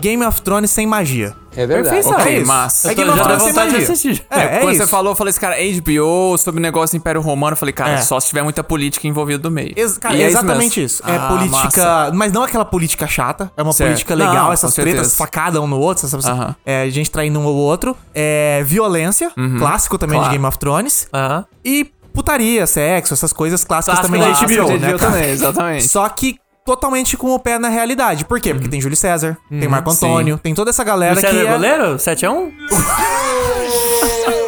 Game 0.00 0.24
of 0.24 0.40
Thrones 0.40 0.70
sem 0.70 0.86
magia. 0.86 1.34
É 1.54 1.66
Perfeição. 1.66 2.14
É 2.14 2.22
Ok, 2.22 2.36
isso. 2.38 2.46
massa. 2.46 2.88
É 2.88 2.92
Eu 2.92 2.94
tô- 2.96 3.02
Game 3.02 3.10
of 3.12 3.22
Thrones 3.22 3.42
sem 3.42 3.52
magia. 3.52 3.78
assistir. 3.80 4.26
É, 4.30 4.40
é 4.40 4.58
Quando 4.60 4.72
isso. 4.72 4.82
você 4.84 4.86
falou, 4.86 5.12
eu 5.12 5.16
falei 5.16 5.28
assim, 5.30 5.40
cara, 5.40 5.56
HBO 5.60 6.38
sobre 6.38 6.58
o 6.58 6.62
negócio 6.62 6.96
do 6.96 7.00
Império 7.02 7.20
Romano, 7.20 7.52
eu 7.52 7.56
falei, 7.58 7.72
cara, 7.74 7.90
É. 7.90 7.96
só 8.00 8.18
se 8.18 8.28
tiver 8.28 8.42
muita 8.42 8.64
política 8.64 9.06
envolvida 9.06 9.46
no 9.46 9.54
meio. 9.54 9.74
Ex- 9.76 9.98
cara, 9.98 10.14
E 10.14 10.22
é 10.22 10.24
é 10.24 10.28
isso 10.28 10.38
exatamente 10.38 10.80
mesmo. 10.80 10.86
isso. 10.86 11.02
É 11.06 11.16
Ah, 11.16 11.28
política. 11.28 11.64
massa. 11.84 12.12
Mas 12.14 12.32
não 12.32 12.42
aquela 12.44 12.64
política 12.64 13.06
chata. 13.06 13.52
É 13.58 13.62
uma 13.62 13.74
Certo. 13.74 13.88
política 13.90 14.14
legal, 14.14 14.46
Não, 14.46 14.52
essas 14.54 14.72
tretas, 14.74 15.14
facada 15.14 15.60
um 15.60 15.66
no 15.66 15.78
outro, 15.78 16.06
essas, 16.06 16.24
Aham. 16.24 16.56
é, 16.64 16.88
gente 16.88 17.10
traindo 17.10 17.38
um 17.38 17.44
ou 17.44 17.54
outro. 17.56 17.94
É, 18.14 18.62
violência, 18.64 19.30
clássico 19.58 19.98
também 19.98 20.16
Claro. 20.16 20.30
de 20.30 20.36
Game 20.38 20.46
of 20.46 20.56
Thrones. 20.58 21.08
Aham. 21.12 21.44
E 21.62 21.90
putaria, 22.12 22.66
sexo, 22.66 23.14
essas 23.14 23.32
coisas 23.32 23.64
clássicas 23.64 24.00
Clássico 24.00 24.18
também 24.18 24.32
da 24.32 24.66
HBO, 24.66 24.72
HBO 24.72 24.78
né? 24.78 24.98
também, 24.98 25.30
exatamente. 25.30 25.88
Só 25.88 26.08
que 26.08 26.38
totalmente 26.64 27.16
com 27.16 27.34
o 27.34 27.38
pé 27.38 27.58
na 27.58 27.68
realidade. 27.68 28.24
Por 28.24 28.40
quê? 28.40 28.54
Porque 28.54 28.68
tem 28.68 28.80
Júlio 28.80 28.96
César, 28.96 29.36
tem 29.48 29.68
Marco 29.68 29.90
sim. 29.90 30.06
Antônio, 30.06 30.38
tem 30.38 30.54
toda 30.54 30.70
essa 30.70 30.84
galera 30.84 31.14
Você 31.14 31.28
que 31.28 31.36
é 31.36 31.44
é... 31.46 31.52
goleiro? 31.52 31.96
7x1? 31.96 32.52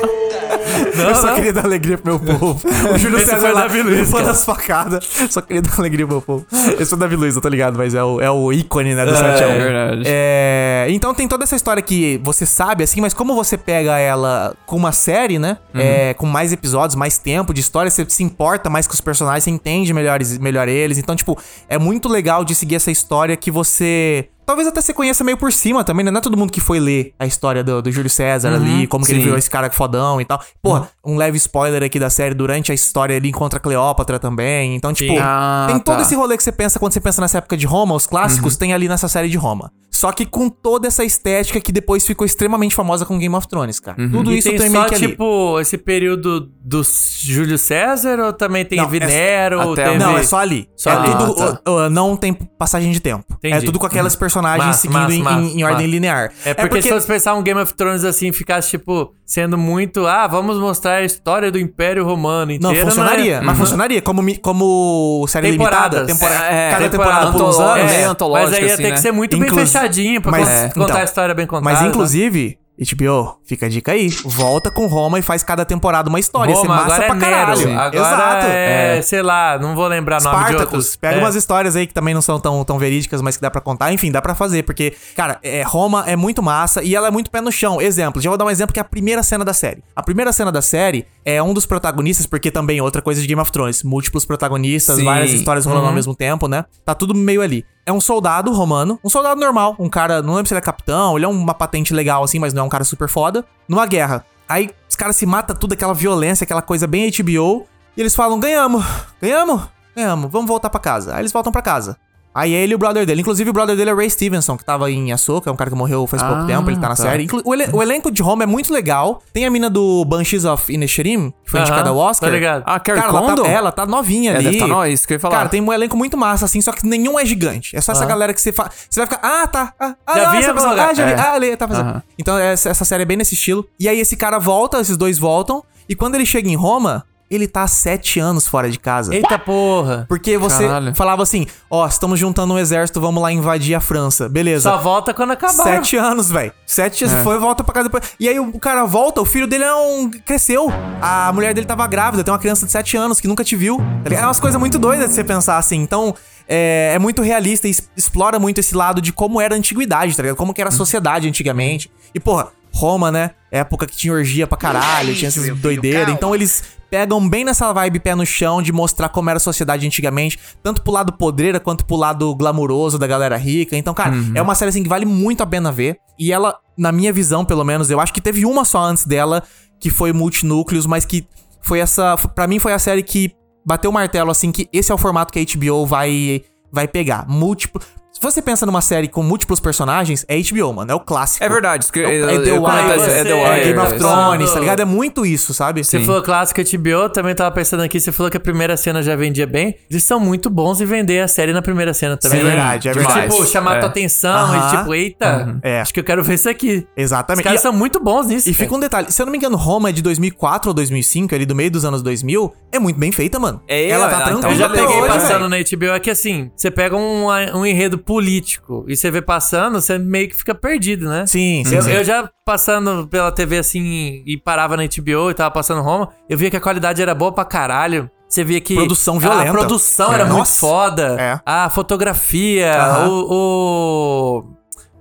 Eu 1.09 1.15
só 1.15 1.29
não. 1.29 1.35
queria 1.35 1.53
dar 1.53 1.65
alegria 1.65 1.99
pro 1.99 2.19
meu 2.19 2.39
povo. 2.39 2.61
O 2.94 2.99
Júlio 2.99 3.17
Esse 3.17 3.27
César 3.27 3.41
foi 3.41 3.53
lá, 3.53 3.62
Davi 3.62 3.83
Luiz, 3.83 4.11
foi 4.11 4.23
das 4.23 4.44
facadas. 4.44 5.09
Só 5.31 5.41
queria 5.41 5.62
dar 5.62 5.79
alegria 5.79 6.06
pro 6.06 6.17
meu 6.17 6.23
povo. 6.23 6.47
Esse 6.79 6.93
é 6.93 6.97
o 6.97 6.99
Davi 6.99 7.17
Luiz, 7.17 7.35
eu 7.35 7.41
tô 7.41 7.49
ligado, 7.49 7.77
mas 7.77 7.94
é 7.94 8.03
o, 8.03 8.21
é 8.21 8.31
o 8.31 8.53
ícone, 8.53 8.94
né, 8.94 9.05
do 9.05 9.15
7 9.15 9.25
a 9.25 9.49
1. 9.49 9.50
é 9.50 9.59
verdade. 9.59 10.03
É, 10.06 10.87
então 10.91 11.15
tem 11.15 11.27
toda 11.27 11.44
essa 11.44 11.56
história 11.56 11.83
que 11.83 12.21
você 12.23 12.44
sabe, 12.44 12.85
assim, 12.85 13.00
mas 13.00 13.15
como 13.15 13.35
você 13.35 13.56
pega 13.56 13.99
ela 13.99 14.55
com 14.67 14.77
uma 14.77 14.93
série, 14.93 15.39
né? 15.39 15.59
Uhum. 15.75 15.81
é, 15.81 16.15
com 16.15 16.27
mais 16.27 16.53
episódios, 16.53 16.95
mais 16.95 17.19
tempo 17.19 17.55
de 17.55 17.61
história, 17.61 17.91
você 17.91 18.05
se 18.09 18.23
importa 18.23 18.69
mais 18.69 18.87
com 18.87 18.95
os 18.95 19.00
personagens, 19.00 19.45
você 19.45 19.50
entende 19.50 19.93
melhores, 19.93 20.38
melhor 20.38 20.69
eles. 20.69 20.99
Então, 20.99 21.17
tipo, 21.17 21.38
é 21.69 21.79
muito 21.79 22.09
legal 22.09 22.45
de 22.45 22.55
seguir 22.55 22.77
essa 22.77 22.91
história 22.91 23.37
que 23.37 23.50
você. 23.50 24.29
Talvez 24.44 24.67
até 24.69 24.81
você 24.81 24.93
conheça 24.93 25.23
meio 25.23 25.37
por 25.37 25.53
cima 25.53 25.85
também, 25.85 26.05
né? 26.05 26.11
Não 26.11 26.19
é 26.19 26.21
todo 26.21 26.37
mundo 26.37 26.50
que 26.53 26.61
foi 26.61 26.81
ler 26.81 27.15
a 27.19 27.27
história 27.27 27.62
do, 27.62 27.81
do 27.81 27.93
Júlio 27.93 28.11
César 28.11 28.53
ali, 28.55 28.87
como 28.87 29.05
que 29.05 29.12
ele 29.12 29.19
Uhum. 29.19 29.23
sim. 29.23 29.25
virou 29.27 29.39
esse 29.39 29.49
cara 29.50 29.71
fodão 29.71 30.21
e 30.21 30.25
tal. 30.25 30.43
Porra, 30.61 30.89
um 31.05 31.17
leve 31.17 31.37
spoiler 31.37 31.83
aqui 31.83 31.99
da 31.99 32.11
série, 32.11 32.35
durante 32.35 32.73
a 32.73 32.75
história 32.75 33.15
ele 33.15 33.29
encontra 33.29 33.61
Cleópatra 33.61 34.19
também. 34.19 34.75
Então, 34.75 34.93
tipo, 34.93 35.15
Ah, 35.21 35.67
tem 35.69 35.79
todo 35.79 35.97
tá. 35.97 36.03
esse 36.03 36.15
rolê 36.15 36.37
que 36.37 36.43
você 36.43 36.53
pensa 36.53 36.79
quando 36.79 36.93
você 36.93 37.00
pensa 37.00 37.21
nessa 37.21 37.39
época 37.39 37.56
de 37.56 37.67
Roma, 37.67 37.94
os 37.94 38.06
clássicos, 38.06 38.56
tem 38.56 38.73
ali 38.75 38.89
nessa 38.89 39.09
série 39.09 39.29
de 39.29 39.37
Roma. 39.37 39.71
Só 39.94 40.11
que 40.11 40.25
com 40.25 40.49
toda 40.49 40.89
essa 40.89 41.05
estética 41.05 41.61
que 41.61 41.71
depois 41.71 42.05
ficou 42.06 42.25
extremamente 42.25 42.75
famosa 42.75 43.05
com 43.05 43.19
Game 43.19 43.35
of 43.37 43.47
Thrones, 43.47 43.79
cara. 43.79 43.97
Tudo 44.11 44.33
E 44.33 44.39
isso 44.39 44.49
tem 44.49 44.59
tem 44.59 44.71
só, 44.71 44.79
meio 44.79 44.89
que 44.89 44.94
ali. 44.94 45.09
tipo, 45.09 45.61
esse 45.61 45.77
período 45.77 46.50
do 46.65 46.83
Júlio 47.21 47.59
César 47.59 48.19
ou 48.19 48.33
também 48.33 48.65
tem 48.65 48.79
Não, 48.79 48.89
Venero? 48.89 49.61
até- 49.73 49.85
teve... 49.85 49.99
Não, 49.99 50.17
é 50.17 50.23
só 50.23 50.39
ali. 50.39 50.67
Só 50.77 50.91
é 50.91 50.94
ali. 50.94 51.11
tudo, 51.27 51.43
Ah, 51.43 51.56
tá. 51.56 51.71
uh, 51.71 51.87
uh, 51.87 51.91
não 51.91 52.17
tem 52.17 52.33
passagem 52.33 52.91
de 52.91 53.00
tempo. 53.00 53.25
Entendi. 53.37 53.55
É 53.55 53.61
tudo 53.61 53.79
com 53.79 53.87
aquelas 53.87 54.17
personagens 54.17 54.67
Massa, 54.67 54.81
seguindo 54.81 54.99
massa, 54.99 55.15
em, 55.15 55.23
massa, 55.23 55.41
em- 55.41 55.61
em 55.61 55.65
ordem 55.65 55.87
linear. 55.87 56.33
É 56.45 56.55
porque, 56.55 56.81
se 56.83 56.88
fosse 56.88 57.06
pensar 57.06 57.35
um 57.35 57.43
Game 57.43 57.61
of 57.61 57.75
Thrones 57.75 58.03
assim, 58.05 58.33
ficasse, 58.33 58.71
tipo, 58.71 59.12
sendo 59.32 59.56
muito, 59.56 60.06
ah, 60.06 60.26
vamos 60.26 60.58
mostrar 60.58 60.96
a 60.96 61.05
história 61.05 61.50
do 61.50 61.58
Império 61.58 62.05
Romano 62.05 62.52
Não, 62.61 62.69
inteira. 62.70 62.84
funcionaria. 62.90 63.37
é? 63.37 63.40
Mas 63.40 63.56
funcionaria 63.56 64.02
como, 64.02 64.23
como 64.40 65.25
série 65.26 65.52
Temporadas. 65.52 66.06
limitada. 66.06 66.06
Tempora 66.06 66.34
É, 66.55 66.70
cada 66.70 66.88
temporada 66.90 66.90
temporada 66.90 67.33
por 67.33 67.42
uns 67.49 67.59
anos. 67.59 67.90
meio 67.92 68.00
É, 68.00 68.04
antológica, 68.04 68.50
mas 68.50 68.59
aí 68.59 68.66
ia 68.66 68.75
assim, 68.75 68.83
ter 68.83 68.88
né? 68.90 68.95
que 68.95 69.00
ser 69.00 69.12
muito 69.12 69.35
Inclus- 69.35 69.52
bem 69.57 69.64
fechadinho 69.66 70.21
pra 70.21 70.30
Mas, 70.33 70.49
con- 70.49 70.68
contar 70.80 70.85
então, 70.85 70.97
a 71.00 71.04
história 71.04 71.35
bem 71.35 71.47
contada. 71.47 71.64
Mas 71.76 71.83
inclusive, 71.88 72.59
HBO, 72.79 73.38
fica 73.45 73.67
a 73.67 73.69
dica 73.69 73.93
aí. 73.93 74.09
Volta 74.25 74.71
com 74.71 74.87
Roma 74.87 75.19
e 75.19 75.23
faz 75.23 75.43
cada 75.43 75.64
temporada 75.64 76.09
uma 76.09 76.19
história. 76.19 76.55
Roma, 76.55 76.75
massa 76.76 76.95
agora 76.95 77.07
pra 77.07 77.17
é 77.17 77.21
caralho. 77.21 77.67
Nero. 77.69 77.81
Agora 77.81 78.09
Exato. 78.14 78.47
é, 78.49 79.02
sei 79.02 79.23
lá, 79.23 79.59
não 79.59 79.75
vou 79.76 79.87
lembrar 79.87 80.21
nome 80.23 80.35
de 80.37 80.43
Spartacus. 80.43 80.62
outros. 80.75 80.97
Pega 80.97 81.17
É. 81.17 81.19
umas 81.21 81.35
histórias 81.35 81.76
aí 81.76 81.87
que 81.87 81.95
também 81.95 82.14
não 82.14 82.23
são 82.23 82.41
tão, 82.41 82.64
tão 82.64 82.79
verídicas, 82.79 83.21
mas 83.21 83.37
que 83.37 83.43
dá 83.43 83.50
pra 83.50 83.61
contar. 83.61 83.93
Enfim, 83.93 84.11
dá 84.11 84.23
pra 84.23 84.35
fazer, 84.35 84.62
porque, 84.64 84.95
cara, 85.14 85.38
é, 85.43 85.62
Roma 85.62 86.05
é 86.07 86.17
muito 86.17 86.43
massa 86.43 86.83
e 86.83 86.95
ela 86.97 87.09
é 87.09 87.11
muito 87.11 87.31
pé 87.31 87.41
no 87.41 87.52
chão. 87.52 87.81
Exemplo, 87.81 88.21
já 88.23 88.31
vou 88.31 88.38
dar 88.38 88.47
um 88.47 88.50
exemplo 88.50 88.73
que 88.73 88.81
é 88.81 88.83
a 88.83 88.85
primeira 88.85 89.23
cena 89.23 89.45
da 89.45 89.52
série. 89.52 89.83
A 89.95 90.02
primeira 90.02 90.33
cena 90.33 90.50
da 90.50 90.62
série 90.62 91.07
é 91.25 91.43
um 91.43 91.52
dos 91.55 91.67
protagonistas, 91.67 92.26
porque 92.26 92.50
também 92.50 92.81
outra 92.81 93.02
coisa 93.02 93.21
de 93.21 93.26
Game 93.26 93.41
of 93.41 93.52
Thrones, 93.52 93.83
múltiplos 93.83 94.25
protagonistas, 94.25 94.97
Sim. 94.97 95.05
várias 95.05 95.31
histórias 95.31 95.67
rolando 95.67 95.83
Uhum. 95.85 95.88
ao 95.91 95.95
mesmo 95.95 96.14
tempo, 96.14 96.49
né? 96.49 96.64
Tá 96.85 96.95
tudo 96.95 97.14
meio 97.14 97.43
ali. 97.43 97.64
É 97.85 97.93
um 97.93 98.01
soldado 98.01 98.53
romano, 98.53 98.99
um 99.03 99.09
soldado 99.09 99.41
normal, 99.41 99.75
um 99.79 99.89
cara, 99.89 100.23
não 100.23 100.35
lembro 100.35 100.49
se 100.49 100.55
ele 100.55 100.59
é 100.61 100.62
capitão, 100.62 101.17
ele 101.17 101.25
é 101.25 101.29
uma 101.29 101.53
patente 101.53 101.93
legal 101.93 102.23
assim, 102.23 102.39
mas 102.39 102.55
não 102.55 102.62
é 102.62 102.67
um 102.67 102.69
cara 102.69 102.85
super 102.85 103.09
foda, 103.09 103.45
numa 103.69 103.87
guerra. 103.87 104.25
Aí 104.49 104.71
os 104.89 104.95
caras 104.95 105.17
se 105.17 105.27
matam 105.27 105.57
tudo, 105.57 105.73
aquela 105.73 105.95
violência, 105.95 106.45
aquela 106.45 106.62
coisa 106.62 106.87
bem 106.87 107.11
HBO, 107.11 107.67
e 107.97 108.01
eles 108.01 108.15
falam: 108.15 108.39
ganhamos, 108.39 108.85
ganhamos, 109.21 109.62
ganhamos, 109.97 110.31
vamos 110.31 110.47
voltar 110.47 110.71
pra 110.71 110.79
casa. 110.81 111.15
Aí 111.15 111.23
eles 111.23 111.33
voltam 111.33 111.51
pra 111.51 111.62
casa. 111.62 111.97
Aí 112.35 112.53
ele 112.53 112.73
e 112.73 112.75
o 112.75 112.79
brother 112.79 113.05
dele. 113.05 113.21
Inclusive, 113.21 113.51
o 113.51 113.53
brother 113.53 113.77
dele 113.77 113.91
é 113.91 113.93
o 113.93 113.97
Ray 113.97 114.09
Stevenson, 114.09 114.57
que 114.57 114.65
tava 114.65 114.91
em 114.91 115.12
Ahsoka, 115.12 115.51
é 115.51 115.53
um 115.53 115.57
cara 115.57 115.69
que 115.71 115.77
morreu 115.77 116.07
faz 116.07 116.23
pouco 116.23 116.43
Ah, 116.43 116.47
tempo, 116.47 116.71
ele 116.71 116.77
tá 116.77 116.89
na 116.89 116.97
tá. 116.97 117.03
série. 117.03 117.25
Inclu- 117.25 117.43
O, 117.45 117.53
ele- 117.55 117.69
o 117.73 117.83
elenco 117.83 118.11
de 118.11 118.23
Roma 118.23 118.43
é 118.45 118.47
muito 118.47 118.73
legal. 118.73 119.23
Tem 119.33 119.45
a 119.45 119.51
mina 119.51 119.69
do 119.69 120.05
Banshees 120.07 120.45
of 120.45 120.73
Inisherim, 120.73 121.31
que 121.45 121.51
foi 121.51 121.61
Aham, 121.61 121.69
indicada 121.69 121.91
ao 121.91 121.97
Oscar. 121.99 122.29
tá 122.31 122.35
ligado. 122.35 122.62
Ah, 122.67 122.81
Carrie 122.81 123.03
Cara, 123.03 123.12
ela 123.17 123.35
tá, 123.37 123.49
ela 123.49 123.73
tá 123.73 123.87
novinha 123.87 124.33
É, 124.33 124.37
ali. 124.37 124.45
deve 124.45 124.59
tá 124.59 124.67
nó- 124.67 124.87
isso 124.87 125.07
que 125.07 125.12
eu 125.12 125.17
ia 125.17 125.21
falar. 125.21 125.37
Cara, 125.37 125.49
tem 125.51 125.61
um 125.61 125.73
elenco 125.73 125.97
muito 125.97 126.17
massa, 126.17 126.47
assim, 126.47 126.61
só 126.61 126.73
que 126.73 126.87
nenhum 126.87 127.19
é 127.19 127.25
gigante. 127.27 127.77
É 127.77 127.81
só 127.81 127.93
essa 127.93 128.07
galera 128.07 128.33
que 128.33 128.41
você 128.41 128.51
fala. 128.53 128.71
Você 128.89 128.99
vai 129.01 129.07
ficar, 129.07 129.21
ah, 129.23 129.47
tá. 129.47 129.75
Ah, 129.79 129.95
ah, 130.07 130.19
Já 130.19 130.29
ah, 130.29 130.33
vi 130.33 130.39
essa 130.39 130.55
pessoa- 130.55 130.73
ah, 130.73 130.95
já 130.95 131.05
vi. 131.05 131.12
É. 131.12 131.17
Ah, 131.21 131.33
ali, 131.35 131.57
tá 131.57 131.69
fazendo. 131.69 131.89
Aham. 131.91 132.03
Então, 132.19 132.39
essa, 132.39 132.71
essa 132.71 132.85
série 132.85 133.03
é 133.03 133.07
bem 133.07 133.17
nesse 133.17 133.35
estilo. 133.35 133.67
E 133.79 133.89
aí, 133.89 134.01
esse 134.01 134.17
cara 134.17 134.39
volta, 134.39 134.81
esses 134.81 134.97
dois 134.97 135.19
voltam. 135.19 135.62
E 135.89 135.95
quando 135.95 136.15
ele 136.15 136.25
chega 136.25 136.49
em 136.49 136.55
Roma, 136.57 137.05
ele 137.35 137.47
tá 137.49 137.62
há 137.62 137.67
sete 137.67 138.21
anos 138.21 138.47
fora 138.47 138.71
de 138.71 138.79
casa. 138.79 139.15
Eita 139.15 139.39
porra. 139.39 140.07
Porque 140.09 140.37
você 140.37 140.67
Caralho. 140.67 140.95
falava 140.95 141.23
assim, 141.23 141.47
ó, 141.71 141.87
estamos 141.87 142.19
juntando 142.19 142.55
um 142.55 142.59
exército, 142.59 143.01
vamos 143.01 143.23
lá 143.23 143.33
invadir 143.33 143.75
a 143.75 143.81
França. 143.81 144.29
Beleza. 144.29 144.71
Só 144.71 144.79
volta 144.79 145.15
quando 145.15 145.31
acabar. 145.33 145.53
Sete 145.53 145.97
anos, 145.97 146.31
velho. 146.31 146.53
Sete 146.67 147.05
anos. 147.05 147.23
Foi, 147.25 147.39
volta 147.39 147.65
pra 147.65 147.75
casa 147.75 147.89
depois. 147.89 148.12
E 148.19 148.29
aí 148.29 148.39
o 148.39 148.59
cara 148.59 148.85
volta, 148.85 149.21
o 149.21 149.25
filho 149.25 149.47
dele 149.47 149.65
é 149.65 149.75
um. 149.75 150.11
cresceu. 150.11 150.73
A 151.01 151.33
mulher 151.33 151.55
dele 151.55 151.67
tava 151.67 151.87
grávida, 151.87 152.23
tem 152.23 152.33
uma 152.33 152.41
criança 152.41 152.67
de 152.67 152.73
sete 152.73 152.97
anos 152.97 153.21
que 153.21 153.29
nunca 153.29 153.45
te 153.45 153.57
viu. 153.57 153.79
tá? 154.05 154.15
É 154.15 154.25
umas 154.25 154.41
coisas 154.41 154.59
muito 154.59 154.79
doidas 154.79 155.09
de 155.09 155.15
você 155.15 155.25
pensar 155.25 155.59
assim. 155.59 155.77
Então. 155.81 156.15
É, 156.49 156.93
é 156.97 156.99
muito 156.99 157.23
realista 157.23 157.69
e 157.69 157.71
explora 157.97 158.37
muito 158.37 158.59
esse 158.59 158.75
lado 158.75 159.01
de 159.01 159.12
como 159.12 159.41
era 159.41 159.55
a 159.55 159.59
antiguidade, 159.59 160.15
tá 160.15 160.23
ligado? 160.23 160.37
Como 160.37 160.53
que 160.53 160.61
era 160.61 160.71
a 160.71 160.73
sociedade 160.73 161.29
antigamente. 161.29 161.91
E, 162.12 162.19
porra, 162.19 162.49
Roma, 162.73 163.12
né? 163.12 163.33
Época 163.50 163.87
que 163.87 163.97
tinha 163.97 164.12
orgia 164.12 164.47
pra 164.47 164.57
caralho, 164.57 165.14
tinha 165.14 165.29
essas 165.29 165.49
doideiras. 165.59 166.14
Então 166.14 166.35
eles 166.35 166.62
pegam 166.91 167.26
bem 167.26 167.45
nessa 167.45 167.73
vibe 167.73 168.00
pé 168.00 168.14
no 168.14 168.26
chão 168.26 168.61
de 168.61 168.71
mostrar 168.73 169.09
como 169.09 169.31
era 169.31 169.38
a 169.38 169.41
sociedade 169.41 169.87
antigamente, 169.87 170.38
tanto 170.62 170.83
pro 170.83 170.93
lado 170.93 171.12
podreira 171.12 171.59
quanto 171.59 171.87
pro 171.87 171.97
lado 171.97 172.35
glamuroso 172.35 172.99
da 172.99 173.07
galera 173.07 173.37
rica. 173.37 173.76
Então, 173.76 173.95
cara, 173.95 174.14
é 174.35 174.43
uma 174.43 174.55
série 174.55 174.69
assim 174.71 174.83
que 174.83 174.88
vale 174.88 175.07
muito 175.07 175.43
a 175.43 175.47
pena 175.47 175.73
ver. 175.73 175.97
E 176.19 176.33
ela, 176.33 176.59
na 176.76 176.93
minha 176.93 177.12
visão, 177.12 177.45
pelo 177.45 177.64
menos, 177.64 177.91
eu 177.91 178.00
acho 178.00 178.12
que 178.12 178.21
teve 178.21 178.45
uma 178.45 178.64
só 178.64 178.83
antes 178.83 179.07
dela, 179.07 179.43
que 179.81 179.91
foi 179.91 180.12
Multinúcleos, 180.12 180.87
mas 180.87 181.05
que 181.05 181.26
foi 181.62 181.79
essa. 181.79 182.17
Pra 182.17 182.47
mim, 182.47 182.59
foi 182.59 182.73
a 182.73 182.79
série 182.79 183.02
que 183.02 183.33
bateu 183.64 183.91
o 183.91 183.95
martelo, 183.95 184.31
assim, 184.31 184.52
que 184.52 184.69
esse 184.73 184.93
é 184.93 184.95
o 184.95 184.99
formato 184.99 185.33
que 185.33 185.38
a 185.38 185.45
HBO 185.45 185.87
vai, 185.87 186.43
vai 186.71 186.87
pegar. 186.87 187.26
Múltiplo. 187.29 187.81
Se 188.23 188.31
você 188.31 188.41
pensa 188.41 188.64
numa 188.64 188.81
série 188.81 189.09
com 189.09 189.21
múltiplos 189.21 189.59
personagens, 189.59 190.25
é 190.29 190.37
HBO, 190.41 190.73
mano. 190.73 190.93
É 190.93 190.95
o 190.95 191.00
clássico. 191.00 191.45
É 191.45 191.49
verdade. 191.49 191.88
É, 191.93 191.99
eu- 191.99 192.29
é 192.31 192.38
The 192.38 192.52
Wire, 192.52 193.11
é 193.11 193.25
The 193.25 193.31
É 193.31 193.50
Wire. 193.50 193.64
Game 193.67 193.79
of 193.81 193.95
é. 193.95 193.99
Thrones, 193.99 194.52
tá 194.52 194.61
ligado? 194.61 194.79
É 194.81 194.85
muito 194.85 195.26
isso, 195.26 195.52
sabe? 195.52 195.83
Você 195.83 195.99
falou 196.05 196.23
clássico 196.23 196.61
HBO, 196.61 197.09
também 197.09 197.35
tava 197.35 197.50
pensando 197.50 197.83
aqui, 197.83 197.99
você 197.99 198.12
falou 198.12 198.31
que 198.31 198.37
a 198.37 198.41
primeira 198.41 198.76
cena 198.76 199.02
já 199.02 199.17
vendia 199.17 199.45
bem. 199.45 199.75
Eles 199.91 200.05
são 200.05 200.21
muito 200.21 200.49
bons 200.49 200.81
em 200.81 200.85
vender 200.85 201.19
a 201.19 201.26
série 201.26 201.52
na 201.52 201.61
primeira 201.61 201.93
cena 201.93 202.17
também. 202.17 202.38
Sim, 202.43 202.47
é 202.47 202.50
verdade, 202.50 202.88
é 202.88 202.93
De, 202.93 202.99
verdade. 203.00 203.29
Tipo, 203.35 203.45
chamar 203.45 203.79
É. 203.79 203.81
tua 203.81 203.88
atenção 203.88 204.31
Aham. 204.33 204.69
e 204.73 204.76
tipo, 204.79 204.95
eita, 204.95 205.59
É. 205.64 205.81
acho 205.81 205.93
que 205.93 205.99
eu 205.99 206.05
quero 206.05 206.23
ver 206.23 206.35
isso 206.35 206.49
aqui. 206.49 206.87
Os 206.97 207.02
Exatamente. 207.02 207.43
caras 207.43 207.59
E- 207.59 207.62
são 207.64 207.73
muito 207.73 207.99
bons 207.99 208.29
nisso. 208.29 208.49
E 208.49 208.55
fica 208.55 208.73
um 208.73 208.79
detalhe, 208.79 209.11
se 209.11 209.21
eu 209.21 209.26
não 209.26 209.33
me 209.33 209.38
engano, 209.38 209.57
Roma 209.57 209.88
é 209.88 209.93
de 209.93 210.00
2004 210.00 210.71
ou 210.71 210.75
2005, 210.75 211.35
ali 211.35 211.45
do 211.45 211.57
meio 211.57 211.73
dos 211.73 211.85
anos 211.85 212.00
2000, 212.02 212.52
é 212.71 212.79
muito 212.79 213.00
bem 213.00 213.11
feita, 213.11 213.41
mano. 213.41 213.61
É, 213.67 213.88
ela 213.88 214.09
tá 214.09 214.14
então, 214.29 214.41
tranquila 214.41 214.52
Eu 214.52 214.57
já 214.57 214.69
peguei 214.69 214.97
hoje, 215.02 215.12
passando 215.12 215.49
na 215.49 215.57
HBO, 215.59 215.87
é 215.93 215.99
que 215.99 216.09
assim, 216.09 216.52
você 216.55 216.71
pega 216.71 216.97
um, 216.97 217.26
um 217.57 217.67
enredo 217.67 217.99
político 218.12 218.85
e 218.88 218.95
você 218.97 219.11
vê 219.11 219.23
passando, 219.23 219.81
você 219.81 219.99
meio 219.99 220.28
que 220.28 220.37
fica 220.37 220.54
perdido, 220.54 221.09
né? 221.09 221.25
Sim, 221.26 221.62
sim, 221.64 221.75
Eu, 221.76 221.83
sim. 221.83 221.90
eu 221.92 222.04
já 222.04 222.28
passando 222.45 223.07
pela 223.09 223.33
TV 223.33 223.59
assim 223.59 224.23
e 224.26 224.37
parava 224.37 224.76
na 224.76 224.83
HBO 224.85 225.31
e 225.31 225.35
tava 225.35 225.50
passando 225.50 225.81
Roma, 225.83 226.11
eu 226.28 226.37
via 226.37 226.50
que 226.50 226.57
a 226.57 226.61
qualidade 226.61 227.00
era 227.00 227.14
boa 227.14 227.33
pra 227.33 227.45
caralho. 227.45 228.11
Você 228.28 228.42
via 228.45 228.61
que 228.62 228.75
Produção 228.75 229.19
violenta. 229.19 229.50
a 229.50 229.52
produção 229.52 230.11
É. 230.11 230.14
era 230.14 230.25
muito 230.25 230.38
Nossa. 230.38 230.59
foda. 230.59 231.16
É. 231.21 231.40
A 231.45 231.69
fotografia, 231.69 232.73
Aham. 232.75 233.09
o, 233.09 233.26
o- 233.31 234.45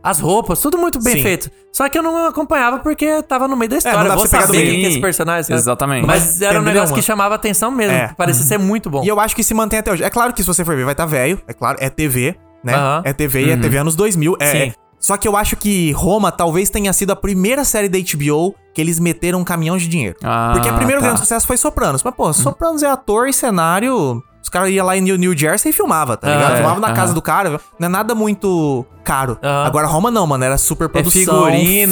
as 0.04 0.20
roupas, 0.20 0.60
tudo 0.60 0.78
muito 0.78 1.02
bem 1.02 1.16
Sim. 1.18 1.22
feito. 1.24 1.50
Só 1.72 1.88
que 1.88 1.98
eu 1.98 2.02
não 2.04 2.26
acompanhava 2.26 2.80
porque 2.80 3.22
tava 3.24 3.48
no 3.48 3.56
meio 3.56 3.70
da 3.70 3.76
não 3.76 3.78
história. 3.78 3.98
dá 4.00 4.04
eu 4.04 4.08
pra 4.08 4.16
vou 4.18 4.28
saber 4.28 4.64
quem 4.66 4.84
é 4.84 4.88
esse 4.90 5.00
personagem. 5.00 5.44
sabe? 5.44 5.60
Exatamente. 5.60 6.06
Mas 6.08 6.42
era 6.42 6.60
um 6.60 6.64
negócio 6.64 6.90
mano? 6.90 6.96
que 6.96 7.02
chamava 7.02 7.36
atenção 7.36 7.72
mesmo. 7.72 7.94
É. 7.96 8.14
Parecia 8.18 8.44
ser 8.44 8.58
muito 8.58 8.90
bom. 8.90 9.02
E 9.04 9.08
eu 9.08 9.18
acho 9.20 9.34
que 9.36 9.44
se 9.44 9.54
mantém 9.54 9.80
até 9.80 9.92
hoje. 9.94 10.04
É 10.04 10.10
claro 10.10 10.34
que 10.34 10.42
se 10.42 10.48
você 10.48 10.66
for 10.66 10.76
ver, 10.76 10.84
vai 10.84 10.94
estar 10.94 11.06
velho. 11.06 11.42
É 11.48 11.54
claro, 11.54 11.78
é 11.80 11.90
TV, 11.90 12.36
né? 12.64 12.74
É 13.04 13.14
TV 13.14 13.46
e 13.46 13.52
é 13.52 13.58
TV 13.58 13.78
anos 13.78 13.96
2000. 13.96 14.38
É, 14.40 14.46
Sim. 14.46 14.58
é. 14.58 14.74
Só 15.00 15.18
que 15.18 15.28
eu 15.28 15.36
acho 15.36 15.56
que 15.56 15.92
Roma 15.94 16.32
talvez 16.32 16.70
tenha 16.70 16.94
sido 16.94 17.12
a 17.12 17.16
primeira 17.16 17.66
série 17.66 17.90
da 17.90 17.98
HBO 17.98 18.54
que 18.74 18.80
eles 18.80 19.00
meteram 19.00 19.40
um 19.40 19.44
caminhão 19.44 19.76
de 19.76 19.88
dinheiro. 19.88 20.16
Ah, 20.24 20.52
Porque 20.54 20.70
o 20.70 20.76
primeiro 20.76 21.02
tá. 21.02 21.08
grande 21.08 21.22
sucesso 21.22 21.48
foi 21.48 21.58
Sopranos. 21.58 22.04
Mas, 22.04 22.14
pô, 22.14 22.32
Sopranos 22.32 22.84
é 22.84 22.88
ator 22.88 23.28
e 23.28 23.34
cenário. 23.34 24.24
Os 24.42 24.50
caras 24.50 24.70
iam 24.72 24.86
lá 24.86 24.98
em 24.98 25.02
New, 25.02 25.38
Jersey 25.38 25.70
e 25.70 25.74
filmava, 25.74 26.18
tá 26.18 26.28
ligado? 26.30 26.50
Ah, 26.50 26.54
é, 26.54 26.58
filmava 26.58 26.80
na 26.80 26.94
casa 26.94 27.14
do 27.14 27.22
cara. 27.22 27.60
Não 27.80 27.86
é 27.88 27.90
nada 27.90 28.16
muito 28.16 28.86
caro. 29.04 29.38
Agora, 29.66 29.86
Roma 29.88 30.10
não, 30.12 30.26
mano. 30.26 30.44
Era 30.44 30.58
super 30.58 30.86
É 30.86 30.88
produção. 30.88 31.48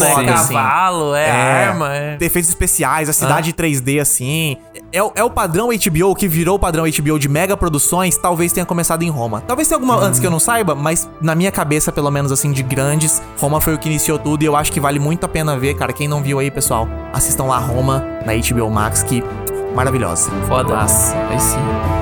é 0.05 0.09
foda, 0.09 0.33
assim. 0.33 0.53
cavalo, 0.53 1.15
é, 1.15 1.29
arma, 1.31 1.95
é. 1.95 2.17
Efeitos 2.19 2.49
especiais, 2.49 3.07
a 3.07 3.13
cidade 3.13 3.53
3D, 3.53 3.99
assim. 4.01 4.57
É, 4.91 5.01
o- 5.01 5.11
é 5.15 5.23
o 5.23 5.29
padrão 5.29 5.69
HBO 5.71 6.15
que 6.15 6.27
virou 6.27 6.55
o 6.55 6.59
padrão 6.59 6.85
HBO 6.85 7.19
de 7.19 7.29
mega 7.29 7.55
produções, 7.55 8.17
talvez 8.17 8.51
tenha 8.51 8.65
começado 8.65 9.03
em 9.03 9.09
Roma. 9.09 9.41
Talvez 9.47 9.67
tenha 9.67 9.77
alguma 9.77 9.95
antes 9.97 10.19
que 10.19 10.25
eu 10.25 10.31
não 10.31 10.39
saiba, 10.39 10.73
mas 10.73 11.07
na 11.21 11.35
minha 11.35 11.51
cabeça, 11.51 11.91
pelo 11.91 12.09
menos 12.09 12.31
assim, 12.31 12.51
de 12.51 12.63
grandes, 12.63 13.21
Roma 13.39 13.61
foi 13.61 13.75
o 13.75 13.77
que 13.77 13.87
iniciou 13.87 14.17
tudo 14.17 14.41
e 14.43 14.45
eu 14.45 14.55
acho 14.55 14.71
que 14.71 14.79
vale 14.79 14.99
muito 14.99 15.23
a 15.25 15.29
pena 15.29 15.55
ver, 15.57 15.75
cara. 15.75 15.93
Quem 15.93 16.07
não 16.07 16.21
viu 16.23 16.39
aí, 16.39 16.49
pessoal, 16.49 16.87
assistam 17.13 17.43
lá 17.45 17.57
Roma 17.59 18.03
na 18.25 18.33
HBO 18.33 18.69
Max, 18.71 19.03
que 19.03 19.23
maravilhosa. 19.75 20.31
Foda. 20.47 20.75
Nossa, 20.75 21.15
aí 21.29 21.39
sim. 21.39 21.98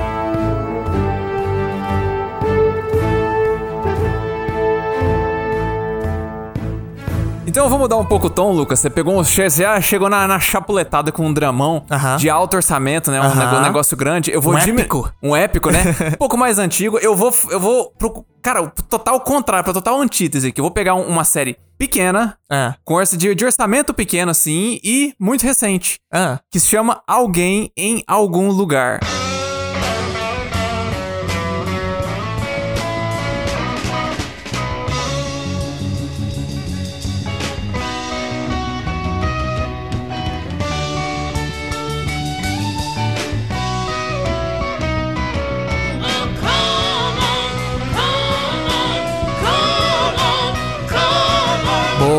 Então 7.48 7.64
vamos 7.64 7.78
mudar 7.80 7.96
um 7.96 8.04
pouco 8.04 8.26
o 8.26 8.30
tom, 8.30 8.52
Lucas. 8.52 8.78
Você 8.78 8.90
pegou 8.90 9.18
um. 9.18 9.24
Você 9.24 9.48
já 9.48 9.80
chegou 9.80 10.10
na, 10.10 10.28
na 10.28 10.38
chapuletada 10.38 11.10
com 11.10 11.26
um 11.26 11.32
dramão 11.32 11.82
Aham. 11.90 12.16
de 12.18 12.28
alto 12.28 12.56
orçamento, 12.56 13.10
né? 13.10 13.18
Um 13.20 13.24
Aham. 13.24 13.34
nego- 13.52 13.60
negócio 13.62 13.96
grande. 13.96 14.30
Eu 14.30 14.40
vou 14.42 14.52
Um 14.52 14.58
épico. 14.58 15.10
Um 15.22 15.34
épico, 15.34 15.70
né? 15.70 15.82
um 16.12 16.16
pouco 16.18 16.36
mais 16.36 16.58
antigo. 16.58 16.98
Eu 16.98 17.16
vou. 17.16 17.32
Eu 17.50 17.58
vou. 17.58 17.90
Pro, 17.98 18.22
cara, 18.42 18.62
o 18.62 18.70
total 18.70 19.18
contrário, 19.20 19.64
pra 19.64 19.72
total 19.72 19.98
antítese 19.98 20.48
aqui. 20.48 20.60
Eu 20.60 20.64
vou 20.64 20.70
pegar 20.70 20.94
um- 20.94 21.06
uma 21.08 21.24
série 21.24 21.56
pequena, 21.78 22.36
Ah, 22.50 22.74
com 22.84 23.00
de, 23.02 23.34
de 23.34 23.44
orçamento 23.44 23.94
pequeno, 23.94 24.30
assim, 24.30 24.78
e 24.84 25.14
muito 25.18 25.42
recente. 25.44 25.96
ah. 26.12 26.38
Que 26.50 26.60
se 26.60 26.68
chama 26.68 27.00
Alguém 27.06 27.72
em 27.76 28.02
Algum 28.06 28.48
Lugar. 28.50 29.00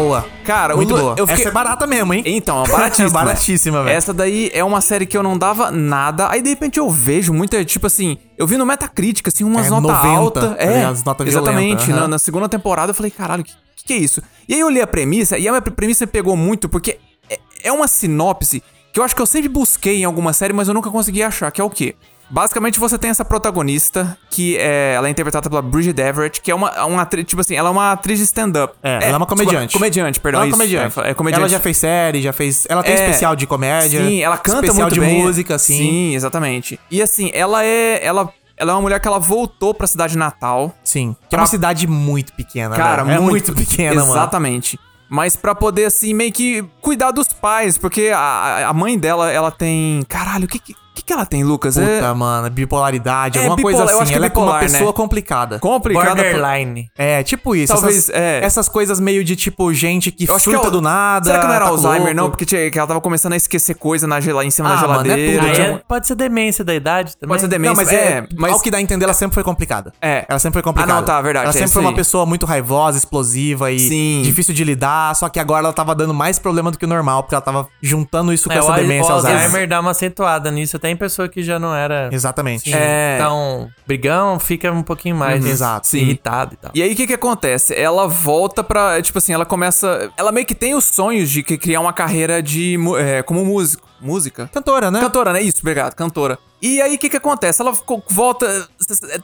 Boa. 0.10 0.26
Cara, 0.44 0.76
Muito 0.76 0.96
boa. 0.96 1.16
fiquei- 1.16 1.34
Essa 1.36 1.50
é 1.50 1.52
barata 1.52 1.86
mesmo, 1.88 2.14
hein? 2.14 2.24
Então, 2.26 2.64
baratíssima. 2.64 3.10
Baratíssima, 3.20 3.84
velho. 3.84 3.96
Essa 3.96 4.14
daí 4.14 4.50
é 4.54 4.64
uma 4.64 4.82
série 4.82 5.06
que 5.06 5.16
eu 5.18 5.22
não 5.24 5.38
dava 5.38 5.70
nada. 5.72 6.30
Aí 6.30 6.42
de 6.42 6.50
repente 6.50 6.80
eu 6.80 6.90
vejo 6.90 7.34
muita, 7.34 7.64
tipo 7.64 7.86
assim, 7.88 8.18
eu 8.38 8.48
vi 8.48 8.58
no 8.58 8.66
Metacritic, 8.66 9.28
assim, 9.28 9.44
umas 9.44 9.68
É, 9.68 9.70
notas 9.70 9.92
90, 9.98 10.18
altas. 10.18 10.44
tá 10.44 10.56
É? 10.58 10.86
As 10.86 11.04
notas 11.04 11.28
exatamente. 11.28 11.86
violentas, 11.86 11.88
Na, 12.02 12.08
na 12.08 12.20
segunda 12.20 12.50
temporada 12.50 12.92
eu 12.92 12.96
falei, 12.96 13.12
caralho, 13.12 13.42
o 13.42 13.46
que, 13.46 13.54
que, 13.76 13.84
que 13.86 13.94
é 13.94 13.98
isso? 13.98 14.22
E 14.48 14.54
aí 14.54 14.60
eu 14.60 14.70
li 14.70 14.82
a 14.82 14.88
premissa, 14.88 15.38
e 15.38 15.48
a 15.48 15.52
minha 15.52 15.62
premissa 15.62 16.06
me 16.06 16.12
pegou 16.12 16.36
muito, 16.36 16.68
porque 16.68 16.98
é, 17.30 17.40
é 17.64 17.72
uma 17.72 17.88
sinopse 17.88 18.64
que 18.92 19.00
eu 19.00 19.04
acho 19.04 19.16
que 19.16 19.22
eu 19.22 19.26
sempre 19.28 19.48
busquei 19.50 19.98
em 20.02 20.06
alguma 20.06 20.34
série, 20.34 20.52
mas 20.54 20.68
eu 20.68 20.74
nunca 20.74 20.90
consegui 20.90 21.22
achar, 21.22 21.52
que 21.52 21.62
é 21.62 21.64
o 21.64 21.70
quê? 21.70 21.96
Basicamente, 22.30 22.80
você 22.80 22.98
tem 22.98 23.10
essa 23.10 23.26
protagonista, 23.26 24.18
que 24.30 24.56
é, 24.58 24.94
ela 24.96 25.08
é 25.08 25.12
interpretada 25.12 25.50
pela 25.50 25.62
Bridget 25.62 26.00
Everett, 26.00 26.42
que 26.42 26.52
é 26.52 26.56
uma, 26.56 26.86
uma 26.86 27.02
atriz, 27.02 27.26
tipo 27.26 27.42
assim, 27.42 27.56
ela 27.56 27.70
é 27.70 27.72
uma 27.72 27.94
atriz 27.94 28.20
de 28.20 28.26
stand-up. 28.26 28.74
É, 28.84 28.96
ela 28.96 29.04
é 29.04 29.08
uma 29.08 29.20
desculpa, 29.26 29.36
comediante. 29.44 29.74
comediante, 29.74 30.20
perdão. 30.20 30.42
Ela 30.42 30.46
é 30.46 30.50
isso. 30.50 30.58
comediante. 30.58 31.00
É, 31.00 31.10
é 31.10 31.14
comediante. 31.14 31.42
Ela 31.42 31.50
já 31.50 31.60
fez 31.60 31.78
série, 31.78 32.22
já 32.22 32.32
fez. 32.32 32.68
Ela 32.70 32.84
tem 32.84 32.94
É, 32.94 33.06
especial 33.06 33.36
de 33.36 33.48
comédia. 33.48 34.06
Sim, 34.06 34.22
ela 34.22 34.38
canta 34.38 34.60
especial 34.66 34.82
muito 34.88 34.94
de 34.94 35.00
bem. 35.00 35.22
música, 35.24 35.56
assim. 35.56 35.78
Sim, 35.78 36.16
exatamente. 36.16 36.80
E 36.92 37.02
assim, 37.02 37.32
ela 37.34 37.66
é. 37.66 38.06
Ela, 38.06 38.32
ela 38.56 38.72
é 38.72 38.76
uma 38.76 38.82
mulher 38.82 39.00
que 39.00 39.08
ela 39.08 39.20
voltou 39.20 39.74
pra 39.74 39.88
cidade 39.88 40.18
natal. 40.18 40.76
Sim. 40.84 41.14
Que 41.22 41.26
é 41.28 41.30
Pra- 41.30 41.40
uma 41.42 41.48
cidade 41.48 41.88
muito 41.88 42.34
pequena, 42.34 42.76
Cara, 42.76 43.04
velho. 43.04 43.18
É 43.18 43.20
muito, 43.20 43.52
muito 43.52 43.56
pequena, 43.56 44.02
mano. 44.02 44.12
Exatamente. 44.14 44.80
Mas 45.10 45.36
pra 45.36 45.56
poder, 45.56 45.86
assim, 45.86 46.14
meio 46.14 46.32
que 46.32 46.64
cuidar 46.82 47.10
dos 47.10 47.34
pais, 47.34 47.80
porque 47.80 48.12
a, 48.14 48.68
a 48.70 48.74
mãe 48.74 49.00
dela, 49.00 49.32
ela 49.32 49.50
tem. 49.50 50.04
Caralho, 50.08 50.46
o 50.46 50.48
que, 50.48 50.60
que, 50.60 50.76
que, 51.00 51.06
que 51.06 51.14
ela 51.14 51.26
tem, 51.26 51.44
Lucas? 51.44 51.76
Puta, 51.76 51.86
é 51.88 52.14
mano, 52.14 52.50
bipolaridade, 52.50 53.38
É, 53.38 53.42
alguma 53.42 53.56
bipolar, 53.56 53.76
coisa 53.78 53.92
eu 53.92 53.96
assim. 53.96 54.04
acho 54.04 54.10
que 54.12 54.16
é 54.16 54.18
ela 54.18 54.26
é 54.26 54.30
como 54.30 54.46
uma 54.48 54.52
bipolar, 54.54 54.72
né? 54.72 54.78
pessoa 54.78 54.94
complicada. 54.94 55.60
complicada. 55.60 56.10
por- 56.16 56.24
Borderline. 56.24 56.92
É, 56.98 57.24
tipo 57.24 57.56
isso. 57.56 57.74
Talvez, 57.74 58.10
essas, 58.10 58.16
é. 58.16 58.40
essas 58.44 58.70
coisas 58.70 59.00
meio 59.00 59.24
de 59.24 59.36
tipo 59.36 59.74
gente 59.74 60.12
que 60.12 60.30
Eu 60.30 60.40
surta 60.40 60.66
é 60.66 60.68
o- 60.68 60.72
do 60.72 60.82
nada. 60.82 61.26
Será 61.26 61.40
que 61.40 61.48
não 61.48 61.54
era 61.54 61.66
tá 61.66 61.72
Alzheimer, 61.72 62.00
louco. 62.02 62.14
não? 62.16 62.30
Porque 62.30 62.46
tinha- 62.46 62.70
que 62.70 62.78
ela 62.78 62.88
tava 62.88 63.02
começando 63.02 63.34
a 63.34 63.38
esquecer 63.38 63.76
coisa 63.76 64.06
na 64.08 64.20
gela, 64.20 64.44
em 64.46 64.52
cima 64.52 64.70
Ah, 64.70 64.76
da 64.82 64.88
mano, 64.88 65.02
é 65.02 65.04
geladeira. 65.16 65.42
tudo, 65.44 65.62
é- 65.62 65.82
pode 65.88 66.08
ser 66.08 66.16
demência 66.16 66.64
da 66.64 66.74
idade 66.74 67.16
também. 67.18 67.30
Pode 67.30 67.42
ser 67.42 67.48
demência. 67.48 67.70
Não, 67.74 67.84
mas 67.84 67.92
é, 67.94 68.28
mas- 68.38 68.52
ao 68.54 68.60
que 68.60 68.70
dá 68.72 68.78
a 68.78 68.82
entender, 68.82 69.06
ela 69.06 69.14
sempre 69.14 69.34
foi 69.36 69.44
complicada. 69.44 69.94
É. 70.02 70.26
Ela 70.28 70.40
sempre 70.40 70.56
foi 70.56 70.64
complicada. 70.64 70.94
Ah, 70.94 70.96
não, 71.02 71.06
tá, 71.06 71.22
verdade, 71.22 71.46
Ela 71.46 71.50
é 71.56 71.58
sempre 71.58 71.72
foi 71.72 71.82
uma 71.82 71.94
pessoa 71.94 72.26
muito 72.26 72.46
raivosa, 72.46 72.98
explosiva 72.98 73.72
e 73.72 73.80
Sim. 73.80 74.22
difícil 74.24 74.54
de 74.54 74.64
lidar, 74.64 75.16
só 75.16 75.30
que 75.30 75.40
agora 75.40 75.64
ela 75.66 75.74
tava 75.74 75.94
dando 75.96 76.14
mais 76.14 76.40
problema 76.40 76.72
do 76.72 76.78
que 76.78 76.86
o 76.86 76.88
normal, 76.88 77.24
porque 77.24 77.36
ela 77.36 77.42
tava 77.42 77.68
juntando 77.82 78.34
isso 78.34 78.50
com 78.50 78.54
É, 78.56 78.58
o, 78.62 78.64
essa 78.64 78.74
demência 78.74 79.12
o 79.12 79.16
Alzheimer. 79.16 79.44
Alzheimer 79.44 79.68
dá 79.70 79.80
uma 79.80 79.92
acentuada 79.92 80.52
nisso, 80.52 80.76
até 80.78 80.89
em 80.90 80.96
pessoa 80.98 81.28
que 81.30 81.42
já 81.44 81.60
não 81.60 81.74
era. 81.76 82.10
Exatamente. 82.12 82.74
É. 82.74 83.16
Então, 83.16 83.70
brigão 83.88 84.40
fica 84.40 84.72
um 84.72 84.84
pouquinho 84.84 85.16
mais 85.16 85.46
Exato. 85.46 85.88
sim, 85.88 86.00
irritado 86.00 86.54
e 86.54 86.58
tal. 86.58 86.72
E 86.74 86.82
aí, 86.84 86.94
o 86.94 86.96
que 86.96 87.08
que 87.08 87.14
acontece? 87.14 87.74
Ela 87.76 88.08
volta 88.08 88.64
pra. 88.64 89.02
Tipo 89.02 89.18
assim, 89.18 89.34
ela 89.34 89.46
começa. 89.46 90.12
Ela 90.18 90.32
meio 90.32 90.46
que 90.46 90.56
tem 90.56 90.76
os 90.76 90.86
sonhos 90.86 91.30
de 91.30 91.44
que- 91.44 91.58
criar 91.58 91.80
uma 91.82 91.94
carreira 91.94 92.42
de. 92.42 92.78
é, 93.00 93.24
como 93.24 93.44
músico. 93.46 93.89
Música? 94.02 94.50
Cantora, 94.54 94.90
né? 94.92 95.00
Cantora, 95.00 95.34
né? 95.34 95.42
Isso, 95.42 95.60
obrigado, 95.62 95.94
cantora. 95.96 96.38
E 96.62 96.82
aí, 96.82 96.96
o 96.96 96.98
que 96.98 97.10
que 97.10 97.16
acontece? 97.16 97.62
Ela 97.62 97.74
ficou- 97.74 98.04
volta. 98.10 98.68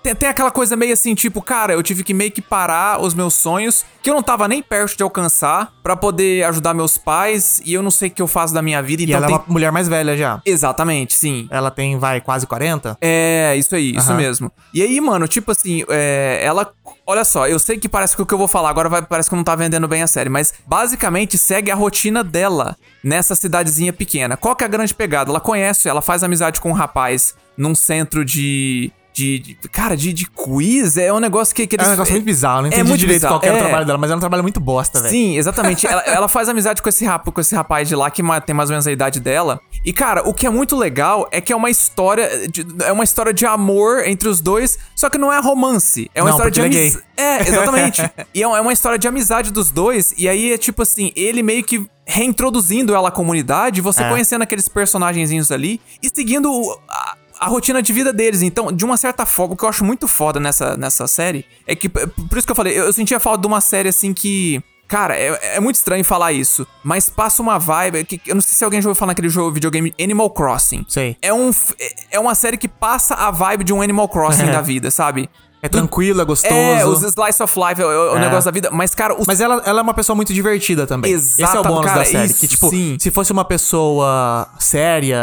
Tem, 0.01 0.15
tem 0.15 0.29
aquela 0.29 0.51
coisa 0.51 0.77
meio 0.77 0.93
assim, 0.93 1.13
tipo, 1.13 1.41
cara, 1.41 1.73
eu 1.73 1.83
tive 1.83 2.01
que 2.01 2.13
meio 2.13 2.31
que 2.31 2.41
parar 2.41 3.01
os 3.01 3.13
meus 3.13 3.33
sonhos, 3.33 3.83
que 4.01 4.09
eu 4.09 4.13
não 4.13 4.23
tava 4.23 4.47
nem 4.47 4.63
perto 4.63 4.95
de 4.95 5.03
alcançar, 5.03 5.73
pra 5.83 5.97
poder 5.97 6.45
ajudar 6.45 6.73
meus 6.73 6.97
pais, 6.97 7.61
e 7.65 7.73
eu 7.73 7.83
não 7.83 7.91
sei 7.91 8.07
o 8.07 8.11
que 8.11 8.21
eu 8.21 8.27
faço 8.27 8.53
da 8.53 8.61
minha 8.61 8.81
vida, 8.81 9.01
E 9.01 9.05
então 9.05 9.17
ela 9.17 9.27
tem... 9.27 9.35
é 9.35 9.39
uma 9.39 9.45
mulher 9.51 9.69
mais 9.71 9.89
velha 9.89 10.15
já. 10.15 10.41
Exatamente, 10.45 11.13
sim. 11.13 11.47
Ela 11.51 11.69
tem, 11.69 11.97
vai, 11.99 12.21
quase 12.21 12.47
40? 12.47 12.97
É, 13.01 13.53
isso 13.57 13.75
aí, 13.75 13.91
isso 13.97 14.09
Aham. 14.11 14.17
mesmo. 14.17 14.51
E 14.73 14.81
aí, 14.81 15.01
mano, 15.01 15.27
tipo 15.27 15.51
assim, 15.51 15.83
é, 15.89 16.39
ela. 16.41 16.71
Olha 17.07 17.23
só, 17.23 17.47
eu 17.47 17.59
sei 17.59 17.77
que 17.77 17.87
parece 17.87 18.15
que 18.15 18.21
o 18.23 18.25
que 18.25 18.33
eu 18.33 18.37
vou 18.37 18.47
falar 18.47 18.69
agora 18.69 18.89
vai, 18.89 19.01
parece 19.03 19.29
que 19.29 19.35
não 19.35 19.43
tá 19.43 19.55
vendendo 19.55 19.87
bem 19.87 20.01
a 20.01 20.07
série, 20.07 20.29
mas 20.29 20.55
basicamente 20.65 21.37
segue 21.37 21.69
a 21.69 21.75
rotina 21.75 22.23
dela 22.23 22.75
nessa 23.03 23.35
cidadezinha 23.35 23.93
pequena. 23.93 24.35
Qual 24.35 24.55
que 24.55 24.63
é 24.63 24.67
a 24.67 24.69
grande 24.69 24.91
pegada? 24.91 25.29
Ela 25.29 25.39
conhece, 25.39 25.87
ela 25.87 26.01
faz 26.01 26.23
amizade 26.23 26.59
com 26.59 26.69
um 26.69 26.73
rapaz 26.73 27.35
num 27.55 27.75
centro 27.75 28.25
de. 28.25 28.91
De, 29.15 29.39
de- 29.39 29.55
cara, 29.71 29.95
de, 29.95 30.11
de 30.11 30.25
quiz, 30.29 30.97
é 30.97 31.11
um 31.13 31.21
negócio 31.21 31.55
que, 31.55 31.65
que 31.65 31.75
É 31.75 31.77
eles. 31.77 31.87
um 31.87 31.91
negócio 31.91 32.11
muito 32.11 32.25
bizarro, 32.25 32.57
não 32.63 32.65
é 32.65 32.67
entendi 32.67 32.83
muito 32.89 32.99
direito 32.99 33.21
bizarro, 33.21 33.39
qual 33.39 33.47
era 33.49 33.57
é. 33.57 33.61
o 33.61 33.63
trabalho 33.63 33.85
dela, 33.85 33.97
mas 33.97 34.11
é 34.11 34.15
um 34.15 34.19
trabalho 34.19 34.43
muito 34.43 34.59
bosta, 34.59 34.99
velho. 34.99 35.09
Sim, 35.11 35.37
exatamente. 35.37 35.87
ela, 35.87 36.01
ela 36.01 36.27
faz 36.27 36.49
amizade 36.49 36.81
com 36.81 36.89
esse, 36.89 37.05
rap, 37.05 37.31
com 37.31 37.39
esse 37.39 37.55
rapaz 37.55 37.87
de 37.87 37.95
lá 37.95 38.11
que 38.11 38.21
tem 38.45 38.53
mais 38.53 38.69
ou 38.69 38.73
menos 38.73 38.85
a 38.85 38.91
idade 38.91 39.21
dela. 39.21 39.61
E, 39.85 39.93
cara, 39.93 40.27
o 40.27 40.33
que 40.33 40.45
é 40.45 40.49
muito 40.49 40.75
legal 40.75 41.27
é 41.31 41.39
que 41.39 41.53
é 41.53 41.55
uma 41.55 41.69
história. 41.69 42.47
De, 42.49 42.65
é 42.83 42.91
uma 42.91 43.05
história 43.05 43.33
de 43.33 43.45
amor 43.45 44.05
entre 44.05 44.27
os 44.27 44.41
dois, 44.41 44.77
só 44.95 45.09
que 45.09 45.17
não 45.17 45.31
é 45.31 45.39
romance. 45.39 46.11
É 46.13 46.21
uma 46.21 46.31
Não, 46.31 46.35
história 46.37 46.51
de 46.51 46.59
é 46.61 46.65
amizade. 46.65 47.03
É, 47.15 47.41
exatamente. 47.47 48.11
e 48.33 48.43
é 48.43 48.47
uma, 48.47 48.57
é 48.57 48.61
uma 48.61 48.73
história 48.73 48.97
de 48.99 49.07
amizade 49.07 49.49
dos 49.49 49.71
dois. 49.71 50.13
E 50.17 50.27
aí 50.27 50.51
é 50.51 50.57
tipo 50.57 50.81
assim, 50.81 51.13
ele 51.15 51.41
meio 51.41 51.63
que 51.63 51.87
reintroduzindo 52.05 52.93
ela 52.93 53.09
à 53.09 53.11
comunidade, 53.11 53.79
você 53.81 54.03
É. 54.03 54.09
conhecendo 54.09 54.41
aqueles 54.41 54.67
personagenzinhos 54.67 55.51
ali 55.51 55.79
e 56.03 56.09
seguindo 56.13 56.51
o- 56.51 56.79
a, 56.89 57.15
a 57.39 57.47
rotina 57.47 57.81
de 57.81 57.91
vida 57.93 58.11
deles. 58.13 58.41
Então, 58.41 58.71
de 58.71 58.83
uma 58.85 58.97
certa 58.97 59.25
forma, 59.25 59.53
o 59.53 59.57
que 59.57 59.63
eu 59.63 59.69
acho 59.69 59.83
muito 59.83 60.07
foda 60.07 60.39
nessa, 60.39 60.75
nessa 60.77 61.07
série 61.07 61.45
é 61.67 61.75
que, 61.75 61.89
por 61.89 62.37
isso 62.37 62.45
que 62.45 62.51
eu 62.51 62.55
falei, 62.55 62.77
eu, 62.77 62.85
eu 62.85 62.93
sentia 62.93 63.19
falta 63.19 63.41
de 63.41 63.47
uma 63.47 63.61
série 63.61 63.89
assim 63.89 64.13
que. 64.13 64.61
Cara, 64.87 65.17
é, 65.17 65.55
é 65.55 65.59
muito 65.59 65.77
estranho 65.77 66.05
falar 66.05 66.31
isso, 66.31 66.65
mas 66.83 67.09
passa 67.09 67.41
uma 67.41 67.57
vibe. 67.57 68.05
Que, 68.05 68.21
eu 68.27 68.35
não 68.35 68.41
sei 68.41 68.53
se 68.53 68.63
alguém 68.63 68.79
já 68.79 68.87
ouviu 68.87 68.99
falar 68.99 69.13
naquele 69.13 69.29
jogo 69.29 69.51
videogame 69.51 69.91
Animal 69.99 70.29
Crossing. 70.29 70.85
Sei. 70.87 71.17
É, 71.23 71.33
um, 71.33 71.49
é- 71.79 71.93
é 72.11 72.19
uma 72.19 72.35
série 72.35 72.55
que 72.55 72.67
passa 72.67 73.15
a 73.15 73.31
vibe 73.31 73.63
de 73.63 73.73
um 73.73 73.81
Animal 73.81 74.07
Crossing 74.07 74.45
da 74.53 74.61
vida, 74.61 74.91
sabe? 74.91 75.27
É 75.65 75.69
tranquilo, 75.69 76.21
é 76.21 76.25
gostoso. 76.25 76.53
É, 76.53 76.85
os 76.85 77.01
slice 77.03 77.41
of 77.43 77.53
life, 77.59 77.81
é 77.81 77.85
o, 77.85 78.13
o 78.13 78.17
É. 78.17 78.19
negócio 78.19 78.45
da 78.45 78.51
vida. 78.51 78.69
Mas, 78.71 78.93
cara, 78.95 79.13
os 79.19 79.25
Mas 79.27 79.39
ela, 79.41 79.61
ela 79.65 79.79
é 79.79 79.83
uma 79.83 79.93
pessoa 79.93 80.15
muito 80.15 80.33
divertida 80.33 80.85
também. 80.87 81.11
Esse 81.11 81.41
é 81.41 81.45
o 81.45 81.49
Exato, 81.49 81.67
bônus 81.67 81.85
cara, 81.85 81.99
da 81.99 82.05
série. 82.05 82.25
isso, 82.31 82.39
que, 82.39 82.47
tipo, 82.47 82.69
sim. 82.69 82.97
se 82.99 83.11
fosse 83.11 83.31
uma 83.31 83.43
pessoa 83.45 84.47
séria, 84.59 85.17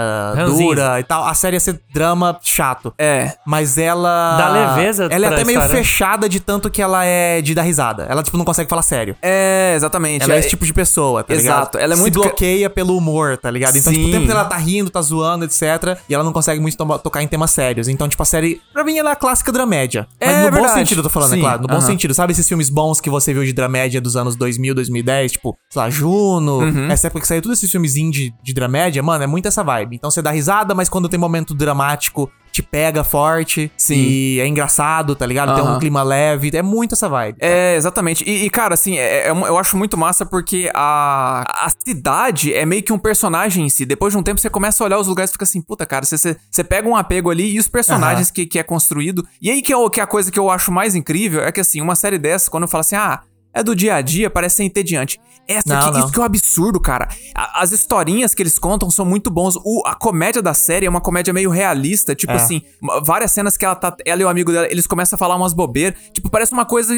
dura 0.47 1.01
e 1.01 1.05
tal, 1.05 1.25
a 1.27 1.35
série 1.35 1.57
ia 1.57 1.61
ser 1.61 1.81
drama 1.93 2.39
chato. 2.43 2.93
É. 2.99 3.33
Mas 3.47 3.79
ela. 3.79 4.37
Dá 4.37 4.49
leveza 4.49 5.09
Ela 5.11 5.27
é 5.27 5.29
até 5.31 5.45
meio 5.45 5.59
história. 5.61 5.77
fechada 5.83 6.29
de 6.29 6.41
tanto 6.41 6.71
que 6.71 6.81
ela 6.83 7.05
é 7.05 7.41
de 7.41 7.55
dar 7.55 7.63
risada. 7.63 8.07
Ela, 8.09 8.23
tipo, 8.23 8.37
não 8.37 8.45
consegue 8.45 8.69
falar 8.69 8.83
sério. 8.83 9.17
É, 9.23 9.73
exatamente. 9.77 10.23
Ela 10.25 10.35
é 10.35 10.39
esse 10.39 10.49
tipo 10.49 10.65
de 10.65 10.73
pessoa, 10.73 11.23
tá 11.23 11.35
ligado? 11.35 11.57
Exato, 11.59 11.79
ela 11.79 11.93
é 11.93 11.97
Se 11.97 12.03
muito 12.03 12.21
ca- 12.21 12.27
bloqueia 12.29 12.71
pelo 12.71 12.97
humor, 12.97 13.37
tá 13.37 13.51
ligado? 13.51 13.77
Então, 13.77 13.93
tipo, 13.93 14.05
o 14.05 14.07
Sim. 14.07 14.13
tempo 14.13 14.27
que 14.27 14.33
ela 14.33 14.45
tá 14.45 14.57
rindo, 14.57 14.91
tá 14.91 15.01
zoando, 15.03 15.45
etc. 15.45 15.63
E 16.09 16.15
ela 16.15 16.25
não 16.25 16.33
consegue 16.33 16.61
muito 16.61 16.77
tocar 16.99 17.23
em 17.23 17.29
temas 17.29 17.51
sérios. 17.51 17.89
Então, 17.89 18.09
tipo, 18.09 18.23
a 18.23 18.27
série, 18.27 18.61
pra 18.73 18.85
mim, 18.85 18.97
ela 18.99 19.11
é 19.11 19.13
a 19.13 19.17
clássica 19.17 19.53
dramédia. 19.53 20.07
Mas 20.21 20.32
É 20.33 20.45
no 20.45 20.51
bom 20.51 20.57
verdade. 20.57 20.79
sentido, 20.81 20.99
eu 20.99 21.03
tô 21.03 21.09
falando, 21.11 21.31
Sim, 21.31 21.39
é 21.39 21.41
claro. 21.41 21.63
No 21.63 21.69
bom 21.69 21.75
aham. 21.75 21.87
sentido. 21.87 22.15
Sabe 22.15 22.33
esses 22.33 22.47
filmes 22.49 22.69
bons 22.69 23.01
que 23.01 23.09
você 23.11 23.33
viu 23.33 23.45
de 23.45 23.53
dramédia 23.53 24.01
dos 24.01 24.17
anos 24.17 24.37
2000, 24.37 24.75
2010? 24.75 25.33
Tipo, 25.33 25.57
sei 25.71 25.83
lá, 25.83 25.91
Juno. 25.91 26.59
Uhum. 26.61 26.91
Essa 26.91 27.07
época 27.09 27.21
que 27.23 27.29
saiu 27.29 27.43
todos 27.43 27.59
esses 27.59 27.71
filmes 27.71 27.97
indie 27.97 28.33
de 28.43 28.53
dramédia, 28.53 29.03
mano, 29.03 29.25
é 29.25 29.27
muito 29.27 29.47
essa 29.49 29.63
vibe. 29.63 29.97
Então 29.97 30.11
você 30.11 30.21
dá 30.23 30.31
risada, 30.31 30.75
mas 30.75 30.89
quando 30.89 31.09
tem 31.09 31.19
momento 31.19 31.55
dramático, 31.55 32.31
te 32.53 32.63
pega 32.63 33.03
forte. 33.03 33.73
Sim. 33.77 33.95
E 33.95 34.41
é 34.41 34.47
engraçado, 34.47 35.17
tá 35.17 35.25
ligado? 35.25 35.55
Tem 35.55 35.65
um 35.65 35.79
clima 35.79 36.03
leve. 36.03 36.51
É 36.55 36.63
muito 36.63 36.95
essa 36.95 37.09
vibe. 37.09 37.39
É, 37.41 37.75
exatamente. 37.77 38.23
E, 38.29 38.45
e, 38.45 38.51
cara, 38.51 38.75
assim, 38.75 38.99
é- 38.99 39.29
é 39.29 39.31
eu 39.31 39.59
acho 39.59 39.77
muito 39.77 39.97
massa 39.97 40.27
porque 40.27 40.71
a, 40.75 41.45
a 41.67 41.71
cidade 41.85 42.53
é 42.53 42.67
meio 42.67 42.83
que 42.83 42.93
um 42.93 42.99
personagem 42.99 43.65
em 43.65 43.71
si. 43.71 43.87
Depois 43.87 44.13
de 44.13 44.19
um 44.19 44.23
tempo, 44.23 44.39
você 44.41 44.51
começa 44.51 44.83
a 44.83 44.87
olhar 44.87 44.99
os 44.99 45.07
lugares 45.09 45.31
e 45.31 45.33
fica 45.33 45.45
assim, 45.45 45.63
puta, 45.63 45.87
cara, 45.87 46.05
você, 46.05 46.19
você, 46.19 46.37
você 46.51 46.63
pega 46.63 46.87
um 46.87 46.95
apego 46.95 47.31
ali 47.31 47.55
e 47.55 47.59
os 47.59 47.69
personagens 47.69 48.31
que, 48.31 48.45
que 48.45 48.59
é 48.59 48.63
construído. 48.63 49.27
E 49.41 49.51
aí 49.51 49.63
que 49.63 49.73
é, 49.73 49.77
o, 49.77 49.89
que 49.89 49.99
é 49.99 50.03
a 50.03 50.07
coisa 50.07 50.31
que 50.31 50.39
eu 50.39 50.51
acho 50.51 50.71
mais 50.71 50.95
incrível 50.95 51.43
é 51.43 51.51
que, 51.51 51.61
assim, 51.61 51.81
uma 51.81 51.95
série 51.95 52.19
dessa, 52.19 52.51
quando 52.51 52.65
eu 52.65 52.69
falo 52.69 52.81
assim, 52.83 52.97
ah. 52.97 53.21
É 53.55 53.63
do 53.63 53.75
dia 53.77 53.95
a 53.97 54.01
dia, 54.01 54.31
parece 54.31 54.57
ser 54.57 54.65
entediante. 54.65 55.21
Essa 55.47 55.69
Não, 55.69 55.77
aqui, 55.79 55.91
não. 55.93 56.01
isso 56.05 56.13
que 56.13 56.19
é 56.19 56.23
um 56.23 56.25
absurdo, 56.25 56.81
cara. 56.81 57.09
A- 57.35 57.63
As 57.63 57.73
historinhas 57.73 58.33
que 58.33 58.43
eles 58.43 58.59
contam 58.59 58.89
são 58.91 59.05
muito 59.05 59.31
bons. 59.31 59.57
O- 59.57 59.83
a 59.85 59.95
comédia 59.95 60.41
da 60.41 60.55
série 60.55 60.87
é 60.87 60.89
uma 60.89 61.01
comédia 61.01 61.35
meio 61.35 61.51
realista. 61.51 62.15
Tipo 62.15 62.33
É. 62.33 62.37
assim, 62.37 62.63
várias 63.05 63.33
cenas 63.33 63.57
que 63.57 63.65
ela 63.65 63.75
tá. 63.75 63.95
Ela 64.07 64.23
e 64.23 64.25
o 64.25 64.29
amigo 64.29 64.53
dela, 64.53 64.67
eles 64.71 64.87
começam 64.87 65.17
a 65.17 65.19
falar 65.19 65.37
umas 65.37 65.53
bobeiras. 65.53 65.99
Tipo, 66.13 66.31
parece 66.31 66.53
uma 66.53 66.65
coisa. 66.65 66.95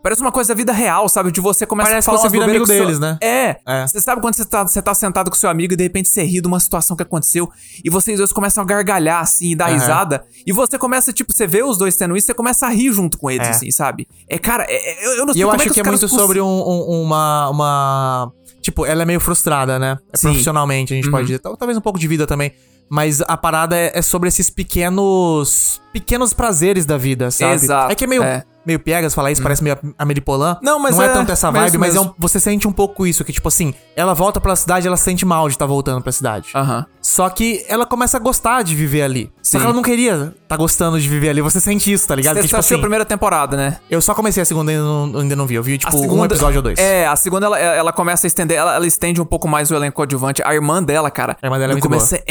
Parece 0.00 0.20
uma 0.22 0.30
coisa 0.30 0.48
da 0.48 0.54
vida 0.54 0.72
real, 0.72 1.08
sabe? 1.08 1.32
De 1.32 1.40
você 1.40 1.66
começa 1.66 1.90
Parece 1.90 2.08
a 2.08 2.12
falar 2.12 2.18
que 2.22 2.28
você 2.28 2.32
vira 2.32 2.44
amigo 2.44 2.60
com 2.60 2.66
seu- 2.72 2.84
deles, 2.84 3.00
né? 3.00 3.18
É. 3.20 3.56
É. 3.66 3.86
Você 3.86 4.00
sabe 4.00 4.20
quando 4.20 4.34
você 4.34 4.44
tá, 4.44 4.62
você 4.66 4.80
tá 4.80 4.94
sentado 4.94 5.28
com 5.28 5.36
seu 5.36 5.50
amigo 5.50 5.72
e 5.74 5.76
de 5.76 5.82
repente 5.82 6.08
você 6.08 6.22
ri 6.22 6.40
de 6.40 6.46
uma 6.46 6.60
situação 6.60 6.96
que 6.96 7.02
aconteceu 7.02 7.50
e 7.84 7.90
vocês 7.90 8.16
dois 8.18 8.32
começam 8.32 8.62
a 8.62 8.66
gargalhar, 8.66 9.20
assim, 9.20 9.50
e 9.50 9.54
dar 9.56 9.66
Aham. 9.66 9.74
risada. 9.74 10.24
E 10.46 10.52
você 10.52 10.78
começa, 10.78 11.12
tipo, 11.12 11.32
você 11.32 11.46
vê 11.48 11.62
os 11.64 11.76
dois 11.76 11.96
tendo 11.96 12.16
isso, 12.16 12.26
você 12.28 12.34
começa 12.34 12.66
a 12.66 12.70
rir 12.70 12.92
junto 12.92 13.18
com 13.18 13.28
eles, 13.28 13.48
É. 13.48 13.50
assim, 13.50 13.70
sabe? 13.72 14.06
É, 14.28 14.38
cara, 14.38 14.64
é- 14.68 14.74
é- 14.74 15.06
eu, 15.06 15.10
eu 15.18 15.26
não 15.26 15.32
E 15.32 15.34
sei 15.34 15.42
eu 15.42 15.48
como 15.48 15.60
acho 15.60 15.70
é 15.70 15.74
que, 15.74 15.80
é 15.80 15.82
muito 15.82 16.08
sobre 16.08 16.40
um- 16.40 16.46
um- 16.46 17.02
uma, 17.02 17.48
uma. 17.50 18.32
Tipo, 18.62 18.86
ela 18.86 19.02
é 19.02 19.04
meio 19.04 19.18
frustrada, 19.20 19.78
né? 19.80 19.98
É 20.12 20.16
Sim. 20.16 20.28
profissionalmente, 20.28 20.92
a 20.92 20.96
gente 20.96 21.10
pode 21.10 21.26
dizer. 21.26 21.38
Tal- 21.40 21.56
Talvez 21.56 21.76
um 21.76 21.80
pouco 21.80 21.98
de 21.98 22.06
vida 22.06 22.24
também. 22.26 22.52
Mas 22.90 23.20
a 23.20 23.36
parada 23.36 23.76
é, 23.76 23.90
é 23.94 24.00
sobre 24.00 24.28
esses 24.28 24.48
pequenos. 24.48 25.80
pequenos 25.92 26.32
prazeres 26.32 26.86
da 26.86 26.96
vida, 26.96 27.30
sabe? 27.30 27.54
Exato, 27.54 27.92
É 27.92 27.94
que 27.94 28.04
é 28.04 28.06
meio. 28.06 28.22
é. 28.22 28.44
Meio 28.68 28.78
piegas 28.78 29.14
falar 29.14 29.32
isso, 29.32 29.42
parece 29.42 29.64
meio 29.64 29.78
Ameripolan. 29.98 30.58
Não, 30.62 30.78
mas 30.78 30.94
Não 30.94 31.02
é, 31.02 31.06
é- 31.06 31.12
tanto 31.14 31.32
essa 31.32 31.50
vibe, 31.50 31.78
mas 31.78 31.96
é 31.96 32.00
um- 32.00 32.12
você 32.18 32.38
sente 32.38 32.68
um 32.68 32.72
pouco 32.72 33.06
isso, 33.06 33.24
que 33.24 33.32
tipo 33.32 33.48
assim, 33.48 33.72
ela 33.96 34.12
volta 34.12 34.38
pra 34.38 34.54
cidade 34.54 34.86
ela 34.86 34.94
se 34.98 35.04
sente 35.04 35.24
mal 35.24 35.48
de 35.48 35.54
estar 35.54 35.64
voltando 35.64 36.02
pra 36.02 36.12
cidade. 36.12 36.50
Aham. 36.54 36.84
Só 37.00 37.30
que 37.30 37.64
ela 37.66 37.86
começa 37.86 38.18
a 38.18 38.20
gostar 38.20 38.62
de 38.62 38.74
viver 38.74 39.00
ali. 39.00 39.32
Só 39.42 39.52
Sim. 39.52 39.58
que 39.60 39.64
ela 39.64 39.72
não 39.74 39.82
queria 39.82 40.34
tá 40.46 40.54
gostando 40.58 41.00
de 41.00 41.08
viver 41.08 41.30
ali. 41.30 41.40
Você 41.40 41.60
sente 41.60 41.90
isso, 41.90 42.06
tá 42.06 42.14
ligado? 42.14 42.34
Você 42.36 42.42
Que, 42.42 42.48
tipo 42.48 42.60
assim, 42.60 42.74
a 42.74 42.78
primeira 42.78 43.06
temporada, 43.06 43.56
né? 43.56 43.78
eu 43.88 44.02
só 44.02 44.14
comecei 44.14 44.42
a 44.42 44.46
segunda 44.46 44.70
e 44.70 44.74
ainda 44.74 44.86
não, 44.86 45.20
ainda 45.20 45.34
não 45.36 45.46
vi. 45.46 45.54
Eu 45.54 45.62
vi, 45.62 45.78
tipo, 45.78 45.96
A 45.96 45.98
um 45.98 46.24
episódio 46.26 46.58
ou 46.58 46.62
dois. 46.62 46.78
É, 46.78 47.06
a 47.06 47.16
segunda 47.16 47.46
ela, 47.46 47.58
ela 47.58 47.92
começa 47.92 48.26
a 48.26 48.28
estender, 48.28 48.58
ela, 48.58 48.74
ela 48.74 48.86
estende 48.86 49.18
um 49.18 49.24
pouco 49.24 49.48
mais 49.48 49.70
o 49.70 49.74
elenco 49.74 49.96
coadjuvante. 49.96 50.42
A 50.44 50.54
irmã 50.54 50.82
dela, 50.82 51.10
cara. 51.10 51.38
A 51.40 51.46
irmã 51.46 51.58
dela 51.58 51.72
é 51.72 51.74
muito 51.74 51.84
começo 51.88 52.14
é 52.14 52.22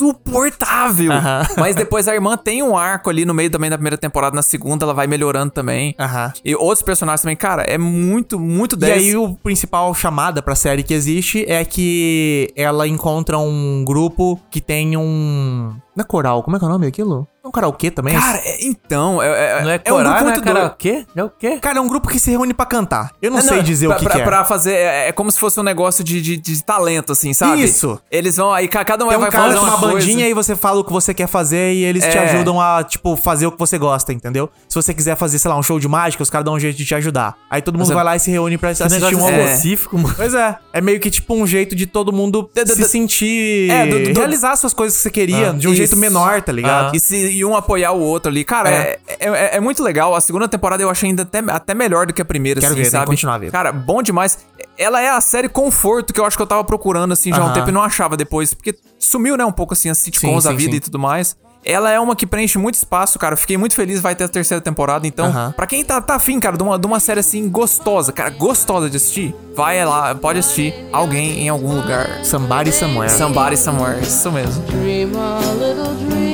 insuportável. 0.00 1.12
Aham. 1.12 1.46
Mas 1.56 1.76
depois 1.76 2.08
a 2.08 2.14
irmã 2.14 2.36
tem 2.36 2.62
um 2.62 2.76
arco 2.76 3.10
ali 3.10 3.24
no 3.24 3.34
meio 3.34 3.50
também 3.50 3.68
da 3.70 3.76
primeira 3.76 3.98
temporada, 3.98 4.34
na 4.34 4.42
segunda 4.42 4.84
ela 4.84 4.94
vai 4.94 5.06
melhorando 5.06 5.50
também. 5.52 5.94
Aham. 5.98 6.32
E 6.44 6.54
outros 6.54 6.82
personagens 6.82 7.22
também, 7.22 7.36
cara, 7.36 7.62
é 7.62 7.78
muito, 7.78 8.38
muito 8.38 8.76
E 8.76 8.78
10. 8.78 9.02
aí 9.02 9.16
o 9.16 9.34
principal 9.36 9.94
chamada 9.94 10.42
pra 10.42 10.54
série 10.54 10.82
que 10.82 10.94
existe 10.94 11.44
é 11.48 11.64
que 11.64 12.52
ela 12.56 12.86
encontra 12.86 13.38
um 13.38 13.84
grupo 13.84 14.40
que 14.50 14.60
tem 14.60 14.96
um... 14.96 15.70
Não 15.94 16.02
é 16.02 16.06
coral, 16.06 16.42
como 16.42 16.56
é 16.56 16.58
que 16.58 16.64
é 16.64 16.68
o 16.68 16.70
nome 16.70 16.86
daquilo? 16.86 17.26
É 17.42 17.48
um 17.48 17.50
karaokê 17.50 17.90
também? 17.90 18.14
Cara, 18.18 18.38
é- 18.44 18.64
então, 18.66 19.22
é, 19.22 19.26
é, 19.28 19.62
Não 19.62 19.70
é 19.70 19.80
é 19.82 19.92
um 19.92 19.96
grupo 19.96 20.10
não 20.10 20.16
é 20.16 20.22
muito 20.22 20.34
doido. 20.42 20.54
karaokê? 20.54 21.06
É 21.16 21.24
o 21.24 21.30
quê? 21.30 21.58
Cara, 21.58 21.78
é 21.78 21.80
um 21.80 21.88
grupo 21.88 22.06
que 22.06 22.18
se 22.20 22.30
reúne 22.30 22.52
pra 22.52 22.66
cantar. 22.66 23.12
Eu 23.22 23.30
não, 23.30 23.38
É, 23.38 23.40
sei 23.40 23.62
dizer 23.62 23.86
pra, 23.86 23.96
o 23.96 23.98
que, 23.98 24.04
pra, 24.04 24.14
que 24.16 24.20
é. 24.20 24.24
pra 24.24 24.44
fazer, 24.44 24.74
é, 24.74 25.08
é 25.08 25.12
como 25.12 25.32
se 25.32 25.38
fosse 25.38 25.58
um 25.58 25.62
negócio 25.62 26.04
de, 26.04 26.20
de, 26.20 26.36
de 26.36 26.62
talento, 26.62 27.12
assim, 27.12 27.32
sabe? 27.32 27.62
Isso. 27.64 27.98
Eles 28.10 28.36
vão, 28.36 28.52
aí 28.52 28.68
ca- 28.68 28.84
cada 28.84 29.06
um 29.06 29.08
Tem 29.08 29.18
vai 29.18 29.30
cara 29.30 29.44
fazer 29.46 29.58
uma, 29.58 29.68
uma 29.74 29.78
bandinha 29.78 30.28
e 30.28 30.34
você 30.34 30.54
fala 30.54 30.80
o 30.80 30.84
que 30.84 30.92
você 30.92 31.14
quer 31.14 31.26
fazer 31.28 31.72
e 31.72 31.82
eles 31.82 32.04
te 32.04 32.16
É. 32.18 32.30
ajudam 32.30 32.60
a, 32.60 32.84
tipo, 32.84 33.16
fazer 33.16 33.46
o 33.46 33.52
que 33.52 33.58
você 33.58 33.78
gosta, 33.78 34.12
entendeu? 34.12 34.50
Se 34.68 34.74
você 34.74 34.92
quiser 34.92 35.16
fazer, 35.16 35.38
sei 35.38 35.50
lá, 35.50 35.56
um 35.56 35.62
show 35.62 35.80
de 35.80 35.88
mágica, 35.88 36.22
os 36.22 36.28
caras 36.28 36.44
dão 36.44 36.52
um 36.54 36.60
jeito 36.60 36.76
de 36.76 36.84
te 36.84 36.94
ajudar. 36.94 37.36
Aí 37.48 37.62
todo 37.62 37.74
mundo 37.76 37.84
Mas 37.86 37.90
é- 37.90 37.94
vai 37.94 38.04
lá 38.04 38.16
e 38.16 38.20
se 38.20 38.30
reúne 38.30 38.58
pra 38.58 38.68
assistir 38.68 39.14
um 39.16 39.22
outro. 39.22 39.40
específico, 39.40 39.96
mano. 39.98 40.14
Pois 40.14 40.34
é. 40.34 40.56
É 40.74 40.80
meio 40.82 41.00
que 41.00 41.10
tipo 41.10 41.34
um 41.34 41.46
jeito 41.46 41.74
de 41.74 41.86
todo 41.86 42.12
mundo 42.12 42.50
se 42.66 42.84
sentir. 42.84 43.70
É, 43.70 43.84
realizar 44.12 44.56
suas 44.56 44.74
coisas 44.74 44.96
que 44.98 45.02
você 45.04 45.10
queria 45.10 45.50
Ah, 45.50 45.52
de 45.52 45.66
um 45.66 45.74
jeito 45.74 45.96
menor, 45.96 46.42
tá 46.42 46.52
ligado? 46.52 46.90
Ah. 46.92 46.92
E, 46.94 47.00
se, 47.00 47.29
e 47.30 47.44
um 47.44 47.56
apoiar 47.56 47.92
o 47.92 48.00
outro 48.00 48.30
ali. 48.30 48.44
Cara, 48.44 48.68
é. 48.70 48.98
É, 49.08 49.28
é- 49.28 49.56
é 49.56 49.60
muito 49.60 49.82
legal. 49.82 50.14
A 50.14 50.20
segunda 50.20 50.48
temporada 50.48 50.82
eu 50.82 50.90
achei 50.90 51.08
ainda 51.08 51.22
até, 51.22 51.38
até 51.48 51.74
melhor 51.74 52.06
do 52.06 52.12
que 52.12 52.20
a 52.20 52.24
primeira, 52.24 52.60
Quero 52.60 52.72
assim, 52.72 52.82
ver, 52.82 52.90
sabe? 52.90 53.06
continuar 53.06 53.34
a 53.34 53.38
ver. 53.38 53.50
Cara, 53.50 53.72
bom 53.72 54.02
demais. 54.02 54.38
Ela 54.76 55.00
é 55.00 55.10
a 55.10 55.20
série 55.20 55.48
conforto 55.48 56.12
que 56.12 56.20
eu 56.20 56.24
acho 56.24 56.36
que 56.36 56.42
eu 56.42 56.46
tava 56.46 56.64
procurando, 56.64 57.12
assim, 57.12 57.30
já 57.30 57.38
há 57.38 57.40
um 57.40 57.44
Aham. 57.46 57.54
tempo 57.54 57.68
e 57.68 57.72
não 57.72 57.82
achava 57.82 58.16
depois. 58.16 58.54
Porque 58.54 58.74
sumiu, 58.98 59.36
né, 59.36 59.44
um 59.44 59.52
pouco, 59.52 59.74
assim, 59.74 59.88
as 59.90 59.98
sitcoms 59.98 60.42
Sim, 60.44 60.48
da 60.48 60.52
sim, 60.52 60.56
vida 60.58 60.72
sim. 60.72 60.76
e 60.76 60.80
tudo 60.80 60.98
mais. 60.98 61.36
Ela 61.62 61.90
é 61.90 62.00
uma 62.00 62.16
que 62.16 62.26
preenche 62.26 62.56
muito 62.56 62.76
espaço, 62.76 63.18
cara. 63.18 63.34
Eu 63.34 63.36
Fiquei 63.36 63.58
muito 63.58 63.74
feliz, 63.74 64.00
vai 64.00 64.14
ter 64.14 64.24
a 64.24 64.28
terceira 64.28 64.62
temporada. 64.62 65.06
Então, 65.06 65.26
Aham. 65.26 65.52
pra 65.54 65.66
quem 65.66 65.84
tá, 65.84 66.00
tá 66.00 66.14
afim, 66.14 66.40
cara, 66.40 66.56
de 66.56 66.62
uma, 66.62 66.78
de 66.78 66.86
uma 66.86 66.98
série 66.98 67.20
assim 67.20 67.50
gostosa, 67.50 68.12
cara, 68.12 68.30
gostosa 68.30 68.88
de 68.88 68.96
assistir, 68.96 69.34
vai 69.54 69.84
lá, 69.84 70.14
pode 70.14 70.38
assistir 70.38 70.72
alguém 70.90 71.40
em 71.40 71.48
algum 71.50 71.74
lugar. 71.76 72.24
Somebody 72.24 72.72
Somewhere. 72.72 73.10
Somebody 73.12 73.58
somewhere. 73.58 74.00
Isso 74.00 74.32
mesmo. 74.32 74.62
Dream 74.68 75.10
a 75.20 75.40
little 75.62 75.94
dream 76.08 76.29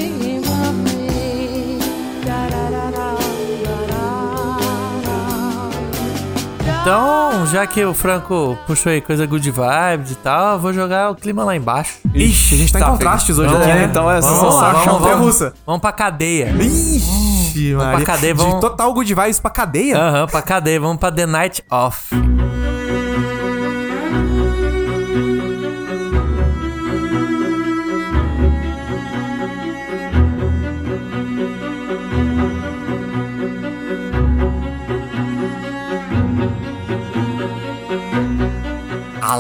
Então, 6.87 7.45
já 7.49 7.67
que 7.67 7.85
o 7.85 7.93
Franco 7.93 8.57
puxou 8.65 8.93
aí 8.93 9.01
coisa 9.01 9.27
good 9.27 9.51
vibes 9.51 10.13
e 10.13 10.15
tal, 10.15 10.53
eu 10.53 10.61
vou 10.61 10.73
jogar 10.73 11.11
o 11.11 11.17
clima 11.17 11.43
lá 11.43 11.57
embaixo. 11.57 11.99
Ixi, 12.15 12.55
a 12.55 12.59
gente 12.59 12.73
tá, 12.73 12.79
Tá, 12.79 12.87
em 12.87 12.91
contrastes 12.93 13.37
hoje 13.37 13.49
Vamos 13.53 13.67
aqui, 13.67 13.77
né? 13.77 13.85
então 13.91 14.09
é 14.09 14.21
Vamos 14.21 14.39
só 14.39 14.51
vamos, 14.61 14.87
Montanha 14.87 15.15
vamos. 15.17 15.27
russa. 15.27 15.53
Vamos 15.67 15.81
pra 15.81 15.91
cadeia. 15.91 16.51
Ixi, 16.61 17.75
Maria. 17.75 17.97
pra 17.97 18.07
cadeia, 18.07 18.35
De 18.35 18.41
vamos- 18.41 18.61
total 18.61 18.95
good 18.95 19.13
vibes 19.13 19.41
pra 19.41 19.51
cadeia. 19.51 19.99
Aham, 19.99 20.27
pra 20.29 20.41
cadeia. 20.43 20.79
Vamos 20.79 20.99
pra 20.99 21.11
The 21.11 21.27
Night 21.27 21.65
Off. 21.69 22.15